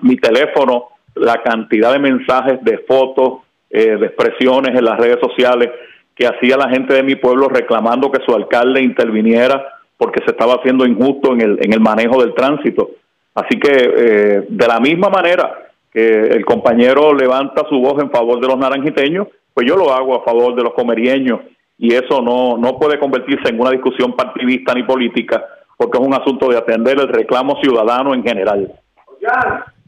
mi 0.00 0.16
teléfono, 0.16 0.88
la 1.14 1.42
cantidad 1.42 1.92
de 1.92 1.98
mensajes, 1.98 2.62
de 2.62 2.78
fotos, 2.78 3.40
de 3.68 4.04
expresiones 4.04 4.76
en 4.76 4.84
las 4.84 4.98
redes 4.98 5.18
sociales 5.20 5.70
que 6.16 6.26
hacía 6.26 6.56
la 6.56 6.68
gente 6.68 6.92
de 6.92 7.04
mi 7.04 7.14
pueblo 7.14 7.48
reclamando 7.48 8.10
que 8.10 8.22
su 8.26 8.34
alcalde 8.34 8.82
interviniera 8.82 9.64
porque 9.96 10.24
se 10.24 10.32
estaba 10.32 10.54
haciendo 10.54 10.84
injusto 10.84 11.34
en 11.34 11.40
el, 11.40 11.58
en 11.62 11.72
el 11.72 11.80
manejo 11.80 12.20
del 12.20 12.34
tránsito. 12.34 12.90
Así 13.34 13.58
que 13.58 13.70
eh, 13.72 14.46
de 14.48 14.66
la 14.66 14.80
misma 14.80 15.08
manera 15.08 15.70
que 15.92 16.28
el 16.28 16.44
compañero 16.44 17.14
levanta 17.14 17.62
su 17.68 17.78
voz 17.78 18.02
en 18.02 18.10
favor 18.10 18.40
de 18.40 18.46
los 18.46 18.58
naranjiteños, 18.58 19.28
pues 19.54 19.66
yo 19.66 19.76
lo 19.76 19.92
hago 19.92 20.16
a 20.16 20.24
favor 20.24 20.54
de 20.54 20.62
los 20.62 20.74
comerieños 20.74 21.40
y 21.78 21.94
eso 21.94 22.20
no, 22.22 22.56
no 22.58 22.78
puede 22.78 22.98
convertirse 22.98 23.48
en 23.48 23.60
una 23.60 23.70
discusión 23.70 24.14
partidista 24.14 24.74
ni 24.74 24.82
política 24.84 25.44
porque 25.80 25.96
es 25.96 26.06
un 26.06 26.12
asunto 26.12 26.50
de 26.50 26.58
atender 26.58 27.00
el 27.00 27.08
reclamo 27.08 27.58
ciudadano 27.62 28.12
en 28.12 28.22
general. 28.22 28.70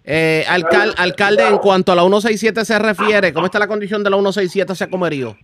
Eh, 0.04 0.42
alcalde, 0.48 1.46
en 1.46 1.58
cuanto 1.58 1.92
a 1.92 1.94
la 1.94 2.00
167 2.00 2.64
se 2.64 2.78
refiere, 2.78 3.30
¿cómo 3.34 3.44
está 3.44 3.58
la 3.58 3.68
condición 3.68 4.02
de 4.02 4.08
la 4.08 4.16
167 4.16 4.72
hacia 4.72 4.88
Comerío? 4.88 5.36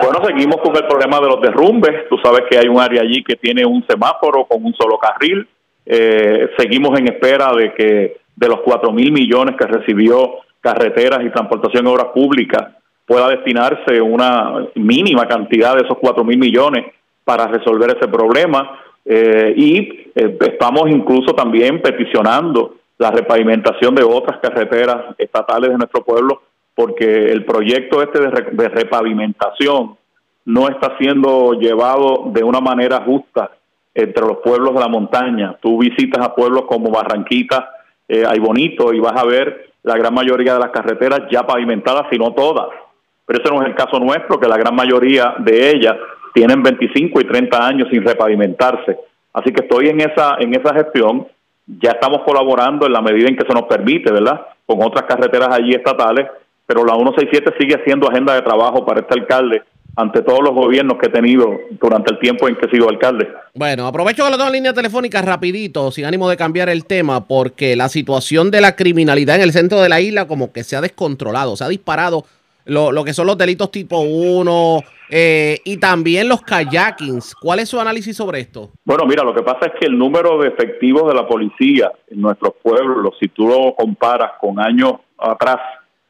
Bueno, 0.00 0.24
seguimos 0.24 0.56
con 0.62 0.74
el 0.74 0.86
problema 0.86 1.20
de 1.20 1.26
los 1.26 1.40
derrumbes. 1.42 2.08
Tú 2.08 2.16
sabes 2.24 2.44
que 2.48 2.56
hay 2.56 2.66
un 2.66 2.80
área 2.80 3.02
allí 3.02 3.22
que 3.22 3.36
tiene 3.36 3.66
un 3.66 3.86
semáforo 3.86 4.46
con 4.46 4.64
un 4.64 4.74
solo 4.74 4.96
carril. 4.96 5.46
Eh, 5.86 6.50
seguimos 6.58 6.98
en 6.98 7.08
espera 7.08 7.52
de 7.52 7.74
que 7.74 8.16
de 8.34 8.48
los 8.48 8.60
cuatro 8.60 8.92
mil 8.92 9.12
millones 9.12 9.56
que 9.56 9.66
recibió 9.66 10.36
carreteras 10.60 11.24
y 11.24 11.30
transportación 11.30 11.86
en 11.86 11.92
obras 11.92 12.06
públicas 12.14 12.74
pueda 13.06 13.28
destinarse 13.28 14.00
una 14.00 14.66
mínima 14.74 15.28
cantidad 15.28 15.74
de 15.74 15.82
esos 15.82 15.98
cuatro 15.98 16.24
mil 16.24 16.38
millones 16.38 16.86
para 17.22 17.46
resolver 17.46 17.96
ese 17.96 18.08
problema. 18.08 18.80
Eh, 19.04 19.54
y 19.56 19.78
eh, 20.14 20.38
estamos 20.40 20.88
incluso 20.88 21.34
también 21.34 21.82
peticionando 21.82 22.76
la 22.96 23.10
repavimentación 23.10 23.94
de 23.94 24.02
otras 24.02 24.38
carreteras 24.40 25.14
estatales 25.18 25.70
de 25.70 25.76
nuestro 25.76 26.02
pueblo 26.02 26.42
porque 26.74 27.30
el 27.30 27.44
proyecto 27.44 28.02
este 28.02 28.20
de, 28.20 28.68
repavimentación 28.68 29.96
no 30.46 30.68
está 30.68 30.96
siendo 30.98 31.52
llevado 31.54 32.24
de 32.32 32.42
una 32.42 32.60
manera 32.60 33.02
justa 33.02 33.50
entre 33.94 34.26
los 34.26 34.38
pueblos 34.38 34.74
de 34.74 34.80
la 34.80 34.88
montaña. 34.88 35.56
Tú 35.60 35.78
visitas 35.78 36.24
a 36.24 36.34
pueblos 36.34 36.62
como 36.66 36.90
Barranquita, 36.90 37.70
eh, 38.08 38.24
hay 38.26 38.38
bonito, 38.38 38.92
y 38.92 39.00
vas 39.00 39.14
a 39.16 39.24
ver 39.24 39.70
la 39.82 39.96
gran 39.96 40.12
mayoría 40.12 40.54
de 40.54 40.60
las 40.60 40.70
carreteras 40.70 41.22
ya 41.30 41.46
pavimentadas, 41.46 42.06
si 42.10 42.18
no 42.18 42.32
todas. 42.32 42.68
Pero 43.26 43.42
ese 43.42 43.54
no 43.54 43.62
es 43.62 43.68
el 43.68 43.74
caso 43.74 43.98
nuestro, 43.98 44.40
que 44.40 44.48
la 44.48 44.56
gran 44.56 44.74
mayoría 44.74 45.34
de 45.38 45.70
ellas 45.70 45.96
tienen 46.34 46.62
25 46.62 47.20
y 47.20 47.24
30 47.24 47.66
años 47.66 47.88
sin 47.90 48.04
repavimentarse. 48.04 48.98
Así 49.32 49.52
que 49.52 49.62
estoy 49.62 49.88
en 49.88 50.00
esa, 50.00 50.36
en 50.40 50.54
esa 50.54 50.74
gestión. 50.74 51.26
Ya 51.66 51.92
estamos 51.92 52.22
colaborando 52.24 52.86
en 52.86 52.92
la 52.92 53.00
medida 53.00 53.28
en 53.28 53.36
que 53.36 53.46
se 53.46 53.54
nos 53.54 53.64
permite, 53.64 54.12
¿verdad? 54.12 54.46
Con 54.66 54.82
otras 54.82 55.04
carreteras 55.04 55.48
allí 55.50 55.72
estatales 55.72 56.26
pero 56.66 56.84
la 56.84 56.94
167 56.94 57.54
sigue 57.58 57.82
siendo 57.84 58.08
agenda 58.08 58.34
de 58.34 58.42
trabajo 58.42 58.84
para 58.84 59.00
este 59.00 59.18
alcalde 59.18 59.62
ante 59.96 60.22
todos 60.22 60.40
los 60.42 60.54
gobiernos 60.54 60.98
que 60.98 61.06
he 61.06 61.10
tenido 61.10 61.48
durante 61.80 62.12
el 62.12 62.18
tiempo 62.18 62.48
en 62.48 62.56
que 62.56 62.66
he 62.66 62.70
sido 62.70 62.88
alcalde. 62.88 63.28
Bueno, 63.54 63.86
aprovecho 63.86 64.24
que 64.24 64.30
lo 64.30 64.36
tengo 64.36 64.48
en 64.48 64.54
línea 64.54 64.72
telefónica 64.72 65.22
rapidito, 65.22 65.90
sin 65.90 66.04
ánimo 66.04 66.28
de 66.28 66.36
cambiar 66.36 66.68
el 66.68 66.84
tema, 66.84 67.26
porque 67.26 67.76
la 67.76 67.88
situación 67.88 68.50
de 68.50 68.60
la 68.60 68.76
criminalidad 68.76 69.36
en 69.36 69.42
el 69.42 69.52
centro 69.52 69.80
de 69.80 69.88
la 69.88 70.00
isla 70.00 70.26
como 70.26 70.52
que 70.52 70.64
se 70.64 70.76
ha 70.76 70.80
descontrolado, 70.80 71.56
se 71.56 71.64
ha 71.64 71.68
disparado 71.68 72.24
lo, 72.66 73.04
que 73.04 73.12
son 73.12 73.26
los 73.26 73.36
delitos 73.36 73.70
tipo 73.70 74.00
1 74.00 74.80
eh, 75.10 75.58
y 75.64 75.76
también 75.76 76.28
los 76.28 76.42
kayakings. 76.42 77.34
¿Cuál 77.36 77.60
es 77.60 77.68
su 77.68 77.78
análisis 77.78 78.16
sobre 78.16 78.40
esto? 78.40 78.70
Bueno, 78.84 79.04
mira, 79.06 79.22
lo 79.22 79.34
que 79.34 79.42
pasa 79.42 79.66
es 79.66 79.72
que 79.78 79.86
el 79.86 79.98
número 79.98 80.38
de 80.38 80.48
efectivos 80.48 81.06
de 81.08 81.14
la 81.14 81.26
policía 81.26 81.92
en 82.08 82.20
nuestros 82.20 82.54
pueblos, 82.62 83.14
si 83.20 83.28
tú 83.28 83.46
lo 83.46 83.74
comparas 83.74 84.32
con 84.40 84.58
años 84.58 84.94
atrás, 85.18 85.58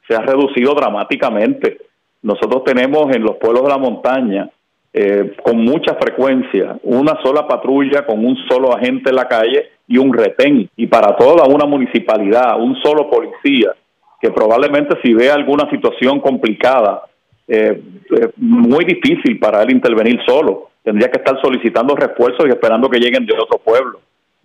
se 0.06 0.14
ha 0.14 0.20
reducido 0.20 0.74
dramáticamente. 0.74 1.78
Nosotros 2.24 2.64
tenemos 2.64 3.14
en 3.14 3.22
los 3.22 3.36
pueblos 3.36 3.64
de 3.64 3.68
la 3.68 3.76
montaña 3.76 4.48
eh, 4.94 5.36
con 5.44 5.58
mucha 5.58 5.94
frecuencia 5.96 6.78
una 6.84 7.20
sola 7.22 7.46
patrulla 7.46 8.06
con 8.06 8.24
un 8.24 8.34
solo 8.48 8.74
agente 8.74 9.10
en 9.10 9.16
la 9.16 9.28
calle 9.28 9.72
y 9.86 9.98
un 9.98 10.10
retén. 10.10 10.70
Y 10.74 10.86
para 10.86 11.14
toda 11.16 11.44
una 11.46 11.66
municipalidad, 11.66 12.58
un 12.58 12.76
solo 12.82 13.10
policía, 13.10 13.74
que 14.22 14.30
probablemente 14.30 14.96
si 15.02 15.12
ve 15.12 15.30
alguna 15.30 15.68
situación 15.68 16.18
complicada, 16.20 17.02
eh, 17.46 17.78
es 18.10 18.28
muy 18.38 18.86
difícil 18.86 19.38
para 19.38 19.62
él 19.62 19.72
intervenir 19.72 20.18
solo. 20.26 20.70
Tendría 20.82 21.10
que 21.10 21.18
estar 21.18 21.38
solicitando 21.42 21.94
refuerzos 21.94 22.46
y 22.46 22.48
esperando 22.48 22.88
que 22.88 23.00
lleguen 23.00 23.26
de 23.26 23.34
otro 23.34 23.58
pueblo. 23.58 24.00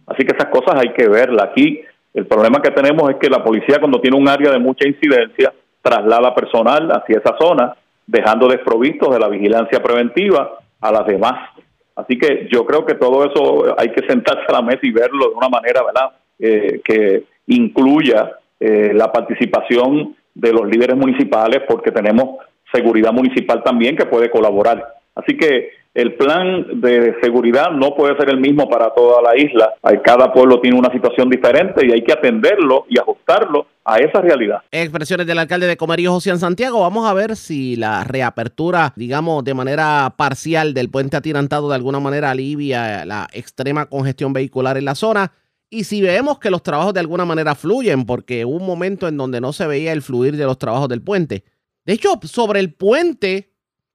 Así 0.05 0.25
que 0.25 0.36
esas 0.36 0.50
cosas 0.50 0.81
hay 0.81 0.91
que 0.91 1.07
verlas. 1.07 1.48
Aquí 1.51 1.79
el 2.13 2.25
problema 2.25 2.62
que 2.62 2.71
tenemos 2.71 3.09
es 3.09 3.15
que 3.15 3.29
la 3.29 3.41
policía 3.41 3.79
cuando 3.79 4.01
tiene 4.01 4.17
un 4.17 4.27
área 4.27 4.51
de 4.51 4.59
mucha 4.59 4.86
incidencia 4.86 5.53
traslada 5.89 6.36
personal 6.36 6.91
hacia 6.91 7.17
esa 7.17 7.36
zona, 7.39 7.75
dejando 8.05 8.48
desprovistos 8.48 9.12
de 9.13 9.19
la 9.19 9.27
vigilancia 9.27 9.81
preventiva 9.81 10.60
a 10.79 10.91
las 10.91 11.05
demás. 11.05 11.50
Así 11.96 12.17
que 12.17 12.48
yo 12.51 12.65
creo 12.65 12.86
que 12.86 12.96
todo 12.96 13.25
eso 13.25 13.75
hay 13.77 13.89
que 13.91 14.05
sentarse 14.08 14.46
a 14.48 14.53
la 14.53 14.62
mesa 14.62 14.79
y 14.84 14.91
verlo 14.91 15.29
de 15.29 15.36
una 15.36 15.50
manera, 15.50 15.81
¿verdad? 15.84 16.12
Eh, 16.39 16.79
que 16.84 17.24
incluya 17.48 18.31
eh, 18.60 18.91
la 18.93 19.12
participación 19.12 20.15
de 20.34 20.53
los 20.53 20.67
líderes 20.67 20.96
municipales, 20.96 21.62
porque 21.67 21.91
tenemos 21.91 22.38
seguridad 22.72 23.12
municipal 23.12 23.63
también 23.63 23.98
que 23.98 24.05
puede 24.05 24.29
colaborar. 24.29 24.86
Así 25.19 25.38
que 25.38 25.69
el 25.93 26.15
plan 26.15 26.81
de 26.81 27.15
seguridad 27.21 27.71
no 27.71 27.95
puede 27.95 28.15
ser 28.15 28.29
el 28.29 28.39
mismo 28.39 28.69
para 28.69 28.93
toda 28.93 29.21
la 29.21 29.38
isla. 29.38 29.73
Cada 30.03 30.31
pueblo 30.31 30.61
tiene 30.61 30.77
una 30.77 30.91
situación 30.91 31.29
diferente 31.29 31.85
y 31.85 31.91
hay 31.91 32.03
que 32.03 32.13
atenderlo 32.13 32.85
y 32.88 32.99
ajustarlo 32.99 33.67
a 33.83 33.97
esa 33.97 34.21
realidad. 34.21 34.61
Expresiones 34.71 35.25
del 35.25 35.39
alcalde 35.39 35.65
de 35.65 35.77
Comerío, 35.77 36.11
José 36.11 36.38
Santiago. 36.38 36.81
Vamos 36.81 37.09
a 37.09 37.13
ver 37.13 37.35
si 37.35 37.75
la 37.75 38.03
reapertura, 38.03 38.93
digamos, 38.95 39.43
de 39.43 39.55
manera 39.55 40.13
parcial 40.15 40.73
del 40.73 40.89
puente 40.89 41.17
atirantado 41.17 41.69
de 41.69 41.75
alguna 41.75 41.99
manera 41.99 42.31
alivia 42.31 43.03
la 43.05 43.27
extrema 43.33 43.88
congestión 43.88 44.31
vehicular 44.31 44.77
en 44.77 44.85
la 44.85 44.95
zona. 44.95 45.31
Y 45.71 45.83
si 45.83 46.01
vemos 46.01 46.39
que 46.39 46.51
los 46.51 46.63
trabajos 46.63 46.93
de 46.93 46.99
alguna 46.99 47.25
manera 47.25 47.55
fluyen, 47.55 48.05
porque 48.05 48.45
hubo 48.45 48.57
un 48.57 48.65
momento 48.65 49.07
en 49.07 49.17
donde 49.17 49.41
no 49.41 49.53
se 49.53 49.67
veía 49.67 49.91
el 49.91 50.01
fluir 50.01 50.38
de 50.38 50.45
los 50.45 50.57
trabajos 50.57 50.88
del 50.88 51.01
puente. 51.01 51.43
De 51.85 51.93
hecho, 51.93 52.19
sobre 52.23 52.59
el 52.59 52.73
puente 52.73 53.49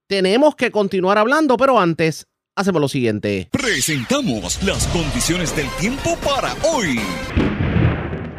tenemos 0.07 0.55
que 0.55 0.71
continuar 0.71 1.19
hablando, 1.19 1.57
pero 1.57 1.79
antes 1.79 2.27
hacemos 2.57 2.81
lo 2.81 2.89
siguiente. 2.89 3.49
Presentamos 3.51 4.63
las 4.63 4.87
condiciones 4.89 5.57
del 5.57 5.69
tiempo 5.81 6.17
para 6.25 6.55
hoy. 6.63 7.01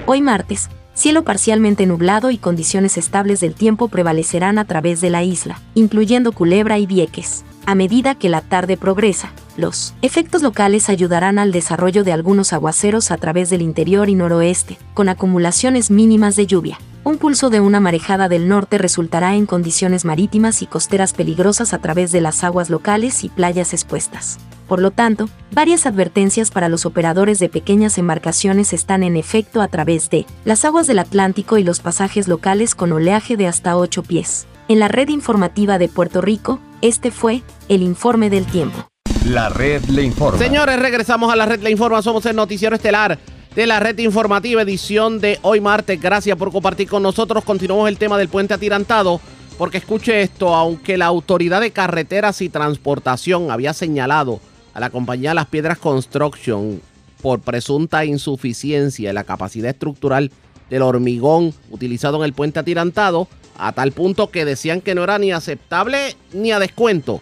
Hoy 0.05 0.22
martes, 0.22 0.69
cielo 0.93 1.24
parcialmente 1.24 1.86
nublado 1.86 2.29
y 2.29 2.38
condiciones 2.38 2.98
estables 2.98 3.39
del 3.39 3.55
tiempo 3.55 3.88
prevalecerán 3.88 4.57
a 4.57 4.65
través 4.65 5.01
de 5.01 5.10
la 5.10 5.24
isla, 5.24 5.60
incluyendo 5.74 6.31
Culebra 6.31 6.77
y 6.77 6.86
Vieques. 6.86 7.43
A 7.65 7.74
medida 7.74 8.13
que 8.13 8.29
la 8.29 8.41
tarde 8.41 8.77
progresa, 8.77 9.34
los 9.57 9.95
efectos 10.03 10.43
locales 10.43 10.88
ayudarán 10.88 11.39
al 11.39 11.51
desarrollo 11.51 12.03
de 12.03 12.13
algunos 12.13 12.53
aguaceros 12.53 13.10
a 13.10 13.17
través 13.17 13.50
del 13.50 13.63
interior 13.63 14.07
y 14.07 14.13
noroeste, 14.13 14.77
con 14.93 15.10
acumulaciones 15.10 15.89
mínimas 15.89 16.36
de 16.36 16.45
lluvia 16.45 16.77
un 17.06 17.20
pulso 17.20 17.52
de 17.52 17.60
una 17.60 17.80
marejada 17.80 18.28
del 18.28 18.48
norte 18.48 18.80
resultará 18.80 19.36
en 19.36 19.46
condiciones 19.46 20.06
marítimas 20.06 20.64
y 20.64 20.66
costeras 20.66 21.14
peligrosas 21.14 21.74
a 21.74 21.78
través 21.78 22.12
de 22.12 22.20
las 22.20 22.44
aguas 22.44 22.72
locales 22.72 23.24
y 23.24 23.30
playas 23.30 23.74
expuestas. 23.74 24.40
Por 24.68 24.82
lo 24.82 24.90
tanto, 24.90 25.30
varias 25.52 25.86
advertencias 25.86 26.50
para 26.50 26.68
los 26.68 26.88
operadores 26.88 27.38
de 27.38 27.48
pequeñas 27.48 28.00
embarcaciones 28.00 28.74
están 28.74 29.04
en 29.04 29.18
efecto 29.18 29.62
a 29.62 29.68
través 29.68 30.10
de 30.10 30.26
las 30.46 30.66
aguas 30.66 30.88
del 30.88 30.98
Atlántico 30.98 31.60
y 31.60 31.64
los 31.64 31.80
pasajes 31.80 32.28
locales 32.28 32.74
con 32.74 32.92
oleaje 32.92 33.38
de 33.38 33.46
hasta 33.46 33.78
8 33.78 34.02
pies. 34.02 34.48
En 34.68 34.80
la 34.80 34.88
red 34.88 35.10
informativa 35.10 35.78
de 35.78 35.90
Puerto 35.90 36.22
Rico, 36.22 36.60
este 36.82 37.12
fue 37.12 37.44
el 37.70 37.84
informe 37.84 38.32
del 38.32 38.48
tiempo. 38.48 38.88
La 39.28 39.50
red 39.50 39.84
le 39.86 40.02
informa. 40.02 40.40
Señores, 40.40 40.80
regresamos 40.80 41.32
a 41.32 41.36
la 41.36 41.46
red 41.46 41.62
le 41.62 41.70
informa. 41.70 42.02
Somos 42.02 42.26
el 42.26 42.36
noticiero 42.36 42.76
estelar 42.76 43.20
de 43.56 43.66
la 43.66 43.80
red 43.80 43.98
informativa 44.00 44.62
edición 44.62 45.20
de 45.22 45.40
hoy 45.42 45.62
martes. 45.62 46.00
Gracias 46.02 46.38
por 46.38 46.52
compartir 46.52 46.90
con 46.90 47.02
nosotros. 47.02 47.44
Continuamos 47.46 47.88
el 47.88 47.98
tema 47.98 48.18
del 48.18 48.28
puente 48.28 48.54
atirantado. 48.54 49.22
Porque 49.58 49.78
escuche 49.78 50.22
esto, 50.22 50.54
aunque 50.54 50.98
la 50.98 51.06
Autoridad 51.06 51.62
de 51.62 51.72
Carreteras 51.72 52.42
y 52.42 52.50
Transportación 52.50 53.52
había 53.52 53.74
señalado 53.74 54.42
a 54.74 54.82
la 54.82 54.90
compañía 54.90 55.34
Las 55.34 55.46
Piedras 55.46 55.78
Construction 55.78 56.82
por 57.22 57.40
presunta 57.40 58.04
insuficiencia 58.04 59.10
en 59.10 59.16
la 59.16 59.24
capacidad 59.24 59.70
estructural 59.70 60.30
del 60.70 60.82
hormigón 60.82 61.54
utilizado 61.72 62.18
en 62.18 62.26
el 62.26 62.34
puente 62.34 62.60
atirantado, 62.60 63.30
a 63.58 63.72
tal 63.72 63.94
punto 63.94 64.30
que 64.30 64.44
decían 64.44 64.82
que 64.82 64.94
no 64.94 65.06
era 65.06 65.18
ni 65.18 65.32
aceptable 65.32 66.18
ni 66.34 66.52
a 66.52 66.60
descuento. 66.60 67.22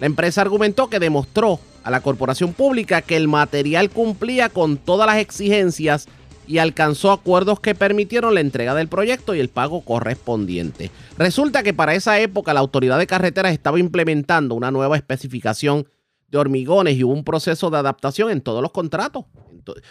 La 0.00 0.06
empresa 0.06 0.40
argumentó 0.40 0.90
que 0.90 0.98
demostró 0.98 1.60
a 1.82 1.90
la 1.90 2.00
corporación 2.00 2.52
pública 2.52 3.02
que 3.02 3.16
el 3.16 3.28
material 3.28 3.90
cumplía 3.90 4.48
con 4.48 4.76
todas 4.76 5.06
las 5.06 5.18
exigencias 5.18 6.08
y 6.46 6.58
alcanzó 6.58 7.12
acuerdos 7.12 7.60
que 7.60 7.74
permitieron 7.74 8.34
la 8.34 8.40
entrega 8.40 8.74
del 8.74 8.88
proyecto 8.88 9.34
y 9.34 9.40
el 9.40 9.50
pago 9.50 9.82
correspondiente. 9.82 10.90
Resulta 11.18 11.62
que 11.62 11.74
para 11.74 11.94
esa 11.94 12.18
época 12.20 12.54
la 12.54 12.60
autoridad 12.60 12.98
de 12.98 13.06
carreteras 13.06 13.52
estaba 13.52 13.78
implementando 13.78 14.54
una 14.54 14.70
nueva 14.70 14.96
especificación 14.96 15.86
de 16.28 16.38
hormigones 16.38 16.96
y 16.96 17.04
hubo 17.04 17.12
un 17.12 17.24
proceso 17.24 17.70
de 17.70 17.78
adaptación 17.78 18.30
en 18.30 18.40
todos 18.40 18.62
los 18.62 18.72
contratos. 18.72 19.26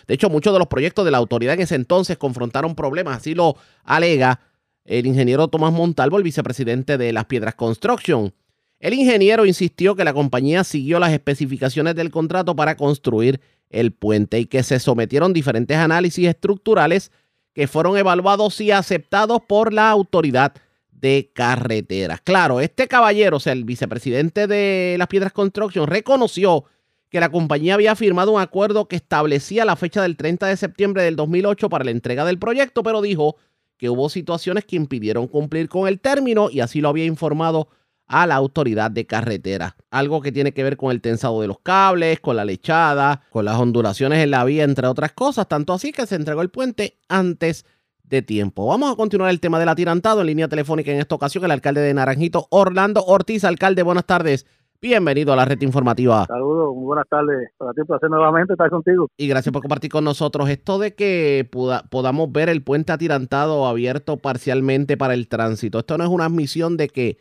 De 0.07 0.13
hecho, 0.13 0.29
muchos 0.29 0.53
de 0.53 0.59
los 0.59 0.67
proyectos 0.67 1.05
de 1.05 1.11
la 1.11 1.19
autoridad 1.19 1.53
en 1.53 1.61
ese 1.61 1.75
entonces 1.75 2.17
confrontaron 2.17 2.73
problemas, 2.75 3.17
así 3.17 3.35
lo 3.35 3.55
alega 3.83 4.39
el 4.85 5.05
ingeniero 5.05 5.47
Tomás 5.49 5.73
Montalvo, 5.73 6.17
el 6.17 6.23
vicepresidente 6.23 6.97
de 6.97 7.13
Las 7.13 7.25
Piedras 7.25 7.55
Construction. 7.55 8.33
El 8.79 8.93
ingeniero 8.93 9.45
insistió 9.45 9.95
que 9.95 10.03
la 10.03 10.13
compañía 10.13 10.63
siguió 10.63 10.99
las 10.99 11.11
especificaciones 11.11 11.95
del 11.95 12.11
contrato 12.11 12.55
para 12.55 12.77
construir 12.77 13.41
el 13.69 13.91
puente 13.91 14.39
y 14.39 14.45
que 14.45 14.63
se 14.63 14.79
sometieron 14.79 15.33
diferentes 15.33 15.77
análisis 15.77 16.27
estructurales 16.27 17.11
que 17.53 17.67
fueron 17.67 17.97
evaluados 17.97 18.61
y 18.61 18.69
aceptados 18.69 19.41
por 19.47 19.73
la 19.73 19.89
autoridad 19.89 20.53
de 20.91 21.31
carreteras. 21.33 22.21
Claro, 22.21 22.59
este 22.59 22.87
caballero, 22.87 23.37
o 23.37 23.39
sea, 23.39 23.53
el 23.53 23.65
vicepresidente 23.65 24.45
de 24.45 24.95
Las 24.99 25.07
Piedras 25.07 25.33
Construction, 25.33 25.87
reconoció 25.87 26.65
que 27.09 27.19
la 27.19 27.29
compañía 27.29 27.73
había 27.73 27.95
firmado 27.95 28.31
un 28.31 28.41
acuerdo 28.41 28.87
que 28.87 28.95
establecía 28.95 29.65
la 29.65 29.75
fecha 29.75 30.03
del 30.03 30.17
30 30.17 30.47
de 30.47 30.57
septiembre 30.57 31.03
del 31.03 31.15
2008 31.15 31.69
para 31.69 31.83
la 31.83 31.91
entrega 31.91 32.25
del 32.25 32.37
proyecto, 32.37 32.83
pero 32.83 33.01
dijo 33.01 33.37
que 33.77 33.89
hubo 33.89 34.09
situaciones 34.09 34.65
que 34.65 34.75
impidieron 34.75 35.27
cumplir 35.27 35.69
con 35.69 35.87
el 35.87 35.99
término 35.99 36.49
y 36.51 36.59
así 36.59 36.81
lo 36.81 36.89
había 36.89 37.05
informado 37.05 37.69
a 38.07 38.25
la 38.25 38.35
autoridad 38.35 38.89
de 38.91 39.05
carretera. 39.05 39.75
Algo 39.91 40.21
que 40.21 40.31
tiene 40.31 40.53
que 40.53 40.63
ver 40.63 40.77
con 40.77 40.91
el 40.91 41.01
tensado 41.01 41.41
de 41.41 41.47
los 41.47 41.59
cables, 41.59 42.19
con 42.19 42.35
la 42.35 42.45
lechada, 42.45 43.21
con 43.29 43.45
las 43.45 43.59
ondulaciones 43.59 44.23
en 44.23 44.31
la 44.31 44.43
vía, 44.43 44.63
entre 44.63 44.87
otras 44.87 45.11
cosas. 45.13 45.47
Tanto 45.47 45.73
así 45.73 45.91
que 45.91 46.05
se 46.05 46.15
entregó 46.15 46.41
el 46.41 46.49
puente 46.49 46.97
antes 47.09 47.65
de 48.03 48.21
tiempo. 48.21 48.67
Vamos 48.67 48.93
a 48.93 48.95
continuar 48.95 49.29
el 49.29 49.41
tema 49.41 49.59
del 49.59 49.69
atirantado 49.69 50.21
en 50.21 50.27
línea 50.27 50.47
telefónica 50.47 50.91
en 50.91 50.99
esta 50.99 51.15
ocasión. 51.15 51.43
El 51.43 51.51
alcalde 51.51 51.81
de 51.81 51.93
Naranjito, 51.93 52.47
Orlando 52.49 53.03
Ortiz. 53.03 53.43
Alcalde, 53.43 53.83
buenas 53.83 54.05
tardes. 54.05 54.45
Bienvenido 54.79 55.33
a 55.33 55.35
la 55.35 55.43
red 55.43 55.59
informativa. 55.61 56.25
Saludos, 56.27 56.75
muy 56.75 56.85
buenas 56.85 57.07
tardes. 57.09 57.49
Para 57.57 57.73
ti, 57.73 57.81
placer 57.85 58.11
nuevamente 58.11 58.53
estar 58.53 58.69
contigo. 58.69 59.07
Y 59.17 59.27
gracias 59.27 59.51
por 59.51 59.63
compartir 59.63 59.89
con 59.89 60.03
nosotros 60.03 60.47
esto 60.49 60.77
de 60.77 60.93
que 60.93 61.49
podamos 61.89 62.31
ver 62.31 62.47
el 62.47 62.63
puente 62.63 62.91
atirantado 62.91 63.65
abierto 63.65 64.17
parcialmente 64.17 64.95
para 64.95 65.15
el 65.15 65.27
tránsito. 65.27 65.79
Esto 65.79 65.97
no 65.97 66.03
es 66.03 66.09
una 66.11 66.25
admisión 66.25 66.77
de 66.77 66.89
que 66.89 67.17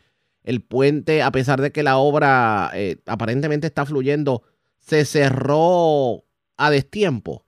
el 0.47 0.61
puente, 0.61 1.21
a 1.21 1.29
pesar 1.29 1.59
de 1.59 1.71
que 1.71 1.83
la 1.83 1.97
obra 1.97 2.71
eh, 2.73 3.01
aparentemente 3.05 3.67
está 3.67 3.85
fluyendo, 3.85 4.43
se 4.77 5.03
cerró 5.03 6.23
a 6.55 6.71
destiempo. 6.71 7.43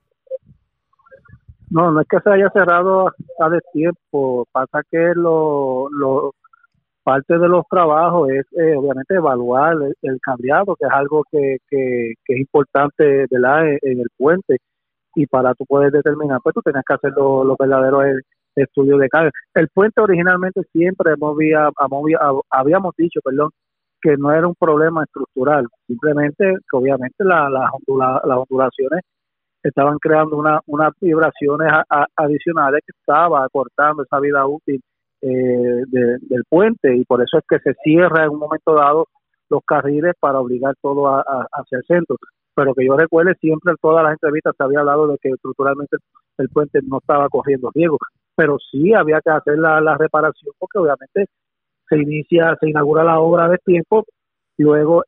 No, 1.70 1.92
no 1.92 2.02
es 2.02 2.08
que 2.10 2.20
se 2.20 2.30
haya 2.30 2.50
cerrado 2.50 3.08
a 3.40 3.50
destiempo. 3.50 4.46
Pasa 4.52 4.82
que 4.92 5.14
lo, 5.16 5.88
lo 5.92 6.36
parte 7.02 7.40
de 7.40 7.48
los 7.48 7.64
trabajos 7.70 8.32
es 8.32 8.46
eh, 8.58 8.76
obviamente 8.76 9.16
evaluar 9.16 9.78
el, 10.02 10.20
cableado, 10.22 10.76
que 10.76 10.86
es 10.86 10.92
algo 10.92 11.24
que, 11.32 11.58
es 11.72 12.38
importante 12.38 13.28
¿verdad? 13.32 13.78
En, 13.82 14.02
el 14.02 14.08
puente. 14.18 14.58
Y 15.16 15.26
para 15.26 15.54
tú 15.54 15.66
poder 15.66 15.94
determinar, 15.94 16.42
pues 16.44 16.54
tú 16.54 16.62
tenías 16.62 16.84
que 16.86 16.96
hacer 16.96 17.14
los 17.16 17.56
verdaderos 17.58 18.04
estudios 18.56 19.00
de 19.00 19.10
carga. 19.10 19.32
El 19.54 19.68
puente 19.70 20.02
originalmente 20.02 20.62
siempre 20.72 21.14
habíamos 22.50 22.96
dicho, 22.98 23.20
perdón, 23.24 23.52
que 24.02 24.16
no 24.18 24.32
era 24.32 24.48
un 24.48 24.56
problema 24.56 25.04
estructural, 25.04 25.68
simplemente 25.88 26.46
que 26.46 26.78
obviamente 26.78 27.24
la, 27.24 27.50
las 27.50 28.38
ondulaciones 28.38 29.02
estaban 29.62 29.98
creando 30.00 30.38
una, 30.38 30.60
unas 30.68 30.94
vibraciones 31.02 31.72
adicionales 32.16 32.82
que 32.86 32.94
estaba 32.98 33.44
acortando 33.44 34.04
esa 34.04 34.20
vida 34.20 34.46
útil 34.48 34.82
eh, 35.22 35.84
del 35.92 36.44
puente 36.48 36.96
y 36.96 37.04
por 37.04 37.22
eso 37.22 37.40
es 37.40 37.44
que 37.48 37.60
se 37.60 37.78
cierra 37.84 38.24
en 38.24 38.30
un 38.30 38.40
momento 38.40 38.74
dado 38.74 39.08
los 39.50 39.62
carriles 39.66 40.14
para 40.20 40.40
obligar 40.40 40.76
todo 40.82 41.08
a, 41.08 41.22
hacia 41.52 41.78
el 41.78 41.84
centro. 41.86 42.16
Pero 42.56 42.74
que 42.74 42.86
yo 42.86 42.96
recuerde, 42.96 43.36
siempre 43.40 43.72
en 43.72 43.78
todas 43.82 44.04
las 44.04 44.14
entrevistas 44.14 44.54
se 44.58 44.64
había 44.64 44.80
hablado 44.80 45.08
de 45.08 45.18
que 45.22 45.30
estructuralmente 45.30 45.98
el 46.38 46.50
puente 46.50 46.80
no 46.84 47.00
estaba 47.00 47.28
corriendo 47.30 47.70
riesgo, 47.74 47.98
pero 48.40 48.58
sí 48.72 48.94
había 48.94 49.20
que 49.20 49.32
hacer 49.32 49.58
la, 49.58 49.82
la 49.82 49.98
reparación 49.98 50.54
porque 50.58 50.80
obviamente 50.80 51.26
se 51.90 51.98
inicia, 51.98 52.56
se 52.62 52.70
inaugura 52.70 53.04
la 53.04 53.20
obra 53.20 53.50
de 53.50 53.58
tiempo, 53.58 54.06
luego 54.58 55.04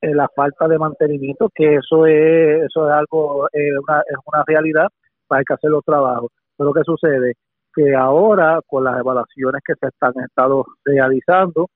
eh, 0.00 0.12
la 0.12 0.28
falta 0.34 0.66
de 0.66 0.76
mantenimiento, 0.76 1.48
que 1.54 1.76
eso 1.76 2.04
es, 2.04 2.64
eso 2.64 2.88
es 2.88 2.92
algo, 2.92 3.46
eh, 3.52 3.78
una, 3.78 4.00
es 4.00 4.16
una 4.26 4.42
realidad, 4.44 4.88
hay 5.28 5.44
que 5.44 5.54
hacer 5.54 5.70
los 5.70 5.84
trabajos. 5.84 6.32
Pero 6.56 6.72
¿qué 6.72 6.80
sucede? 6.84 7.34
que 7.76 7.94
ahora 7.94 8.60
con 8.66 8.82
las 8.82 8.98
evaluaciones 8.98 9.62
que 9.64 9.74
se 9.74 9.86
están 9.86 10.12
estado 10.24 10.64
realizando 10.84 11.68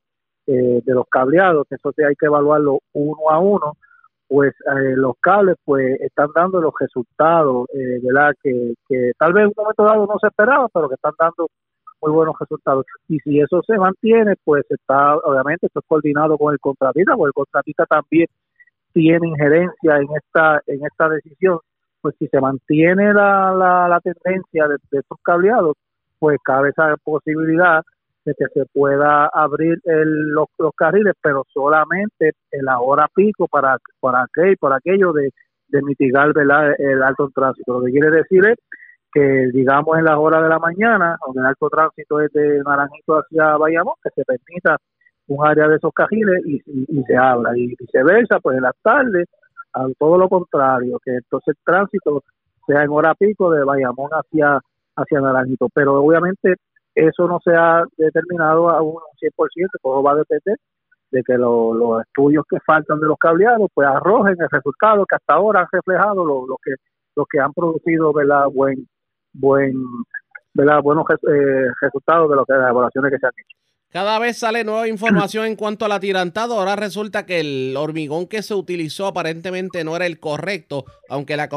eh, 0.49 0.81
de 0.85 0.95
los 0.95 1.07
cableados, 1.09 1.67
que 1.69 1.77
eso 1.77 1.93
hay 1.97 2.15
que 2.19 2.27
evaluarlo 2.27 2.81
uno 2.93 3.31
a 3.31 3.39
uno, 3.39 3.77
pues 4.29 4.53
eh, 4.67 4.95
los 4.97 5.15
cables 5.21 5.57
pues 5.65 6.01
están 6.01 6.29
dando 6.35 6.61
los 6.61 6.75
resultados, 6.79 7.67
eh, 7.73 8.01
¿verdad? 8.03 8.35
Que, 8.43 8.75
que 8.89 9.13
tal 9.19 9.33
vez 9.33 9.45
en 9.45 9.49
un 9.49 9.55
momento 9.57 9.85
dado 9.85 10.07
no 10.07 10.19
se 10.21 10.29
esperaba, 10.29 10.69
pero 10.69 10.89
que 10.89 10.95
están 10.97 11.15
dando 11.19 11.49
muy 12.03 12.13
buenos 12.13 12.37
resultados. 12.39 12.85
Y 13.09 13.19
si 13.21 13.41
eso 13.41 13.63
se 13.67 13.79
mantiene, 13.79 14.35
pues 14.45 14.65
está, 14.71 15.17
obviamente, 15.17 15.67
esto 15.67 15.81
es 15.81 15.87
coordinado 15.87 16.37
con 16.37 16.53
el 16.53 16.61
contratista, 16.61 17.17
porque 17.17 17.29
el 17.29 17.33
contratista 17.33 17.87
también 17.87 18.27
tiene 18.93 19.29
injerencia 19.29 19.97
en 19.97 20.09
esta, 20.15 20.61
en 20.67 20.85
esta 20.85 21.09
decisión. 21.09 21.59
Pues 22.01 22.15
si 22.19 22.29
se 22.29 22.41
mantiene 22.41 23.13
la, 23.13 23.53
la, 23.55 23.89
la 23.89 24.01
tendencia 24.01 24.69
de, 24.69 24.77
de 24.91 24.99
estos 25.01 25.19
cableados, 25.23 25.75
pues 26.19 26.39
cabe 26.45 26.71
esa 26.71 26.97
posibilidad 27.03 27.83
de 28.29 28.35
que 28.35 28.47
se 28.53 28.67
pueda 28.67 29.29
abrir 29.33 29.81
el, 29.85 30.31
los, 30.31 30.49
carriles, 30.77 31.15
pero 31.23 31.45
solamente 31.53 32.33
en 32.51 32.65
la 32.65 32.81
hora 32.81 33.09
pico 33.15 33.49
para, 33.49 33.79
para, 34.01 34.23
aquel, 34.23 34.57
por 34.59 34.73
aquello 34.73 35.13
de, 35.13 35.31
mitigar 35.83 36.33
el 36.37 37.03
alto 37.03 37.31
tránsito. 37.35 37.79
Lo 37.79 37.85
que 37.85 37.93
quiere 37.93 38.11
decir 38.11 38.45
es 38.47 38.57
que, 39.13 39.51
digamos, 39.53 39.99
en 39.99 40.05
las 40.05 40.17
horas 40.17 40.43
de 40.43 40.49
la 40.49 40.59
mañana, 40.59 41.17
donde 41.27 41.41
el 41.41 41.47
alto 41.47 41.69
tránsito 41.69 42.21
es 42.21 42.33
de 42.33 42.61
Naranjito 42.65 43.19
hacia 43.19 43.57
Bayamón, 43.57 43.95
que 44.03 44.11
se 44.15 44.25
permita 44.25 44.77
un 45.29 45.47
área 45.47 45.69
de 45.69 45.77
esos 45.77 45.93
carriles 45.95 46.43
y, 46.47 47.03
se 47.07 47.17
abra. 47.17 47.57
Y 47.57 47.75
viceversa, 47.77 48.41
pues 48.41 48.57
en 48.57 48.63
las 48.63 48.77
tardes, 48.83 49.27
a 49.75 49.87
todo 49.99 50.17
lo 50.17 50.29
contrario, 50.29 50.99
que 51.05 51.17
entonces 51.17 51.55
el 51.57 51.65
tránsito 51.65 52.23
sea 52.67 52.83
en 52.83 52.91
hora 52.91 53.15
pico 53.15 53.51
de 53.51 53.65
Bayamón 53.65 54.11
hacia 54.13 54.59
hacia 54.97 55.21
Naranjito. 55.21 55.69
Pero 55.73 56.03
obviamente 56.03 56.57
eso 57.07 57.29
no 57.29 57.39
se 57.45 57.55
ha 57.55 57.85
determinado 57.97 58.69
a 58.71 58.83
un 58.83 58.97
100%, 59.21 59.69
todo 59.83 60.03
va 60.03 60.13
a 60.13 60.17
depender 60.17 60.57
de 61.11 61.23
que 61.23 61.39
los 61.39 62.03
estudios 62.03 62.45
que 62.49 62.59
faltan 62.61 63.01
de 63.01 63.07
los 63.07 63.17
cableados 63.19 63.71
pues 63.73 63.89
arrojen 63.89 64.37
el 64.39 64.49
resultado 64.51 65.07
que 65.07 65.17
hasta 65.17 65.35
ahora 65.35 65.61
han 65.61 65.69
reflejado 65.73 66.25
lo, 66.25 66.47
lo 66.47 66.57
que 66.63 66.73
los 67.17 67.27
que 67.31 67.41
han 67.41 67.53
producido 67.53 68.13
¿verdad? 68.13 68.47
buen 68.53 68.87
buen 69.33 69.75
¿verdad? 70.53 70.83
buenos 70.83 71.07
eh, 71.11 71.67
resultados 71.81 72.29
de, 72.29 72.37
las 72.37 72.49
evaluaciones 72.49 73.11
que 73.11 73.19
se 73.19 73.27
han 73.27 73.33
hecho. 73.39 73.57
Cada 73.91 74.19
vez 74.19 74.39
sale 74.39 74.65
nueva 74.65 74.87
información 74.87 75.47
en 75.47 75.57
cuanto 75.57 75.87
al 75.87 75.93
atirantado. 75.93 76.59
Ahora 76.59 76.77
resulta 76.77 77.25
que 77.25 77.41
el 77.41 77.75
hormigón 77.75 78.27
que 78.27 78.43
se 78.43 78.53
utilizó 78.53 79.07
aparentemente 79.07 79.83
no 79.83 79.97
era 79.97 80.05
el 80.05 80.21
correcto, 80.21 80.85
aunque 81.09 81.39
la, 81.39 81.49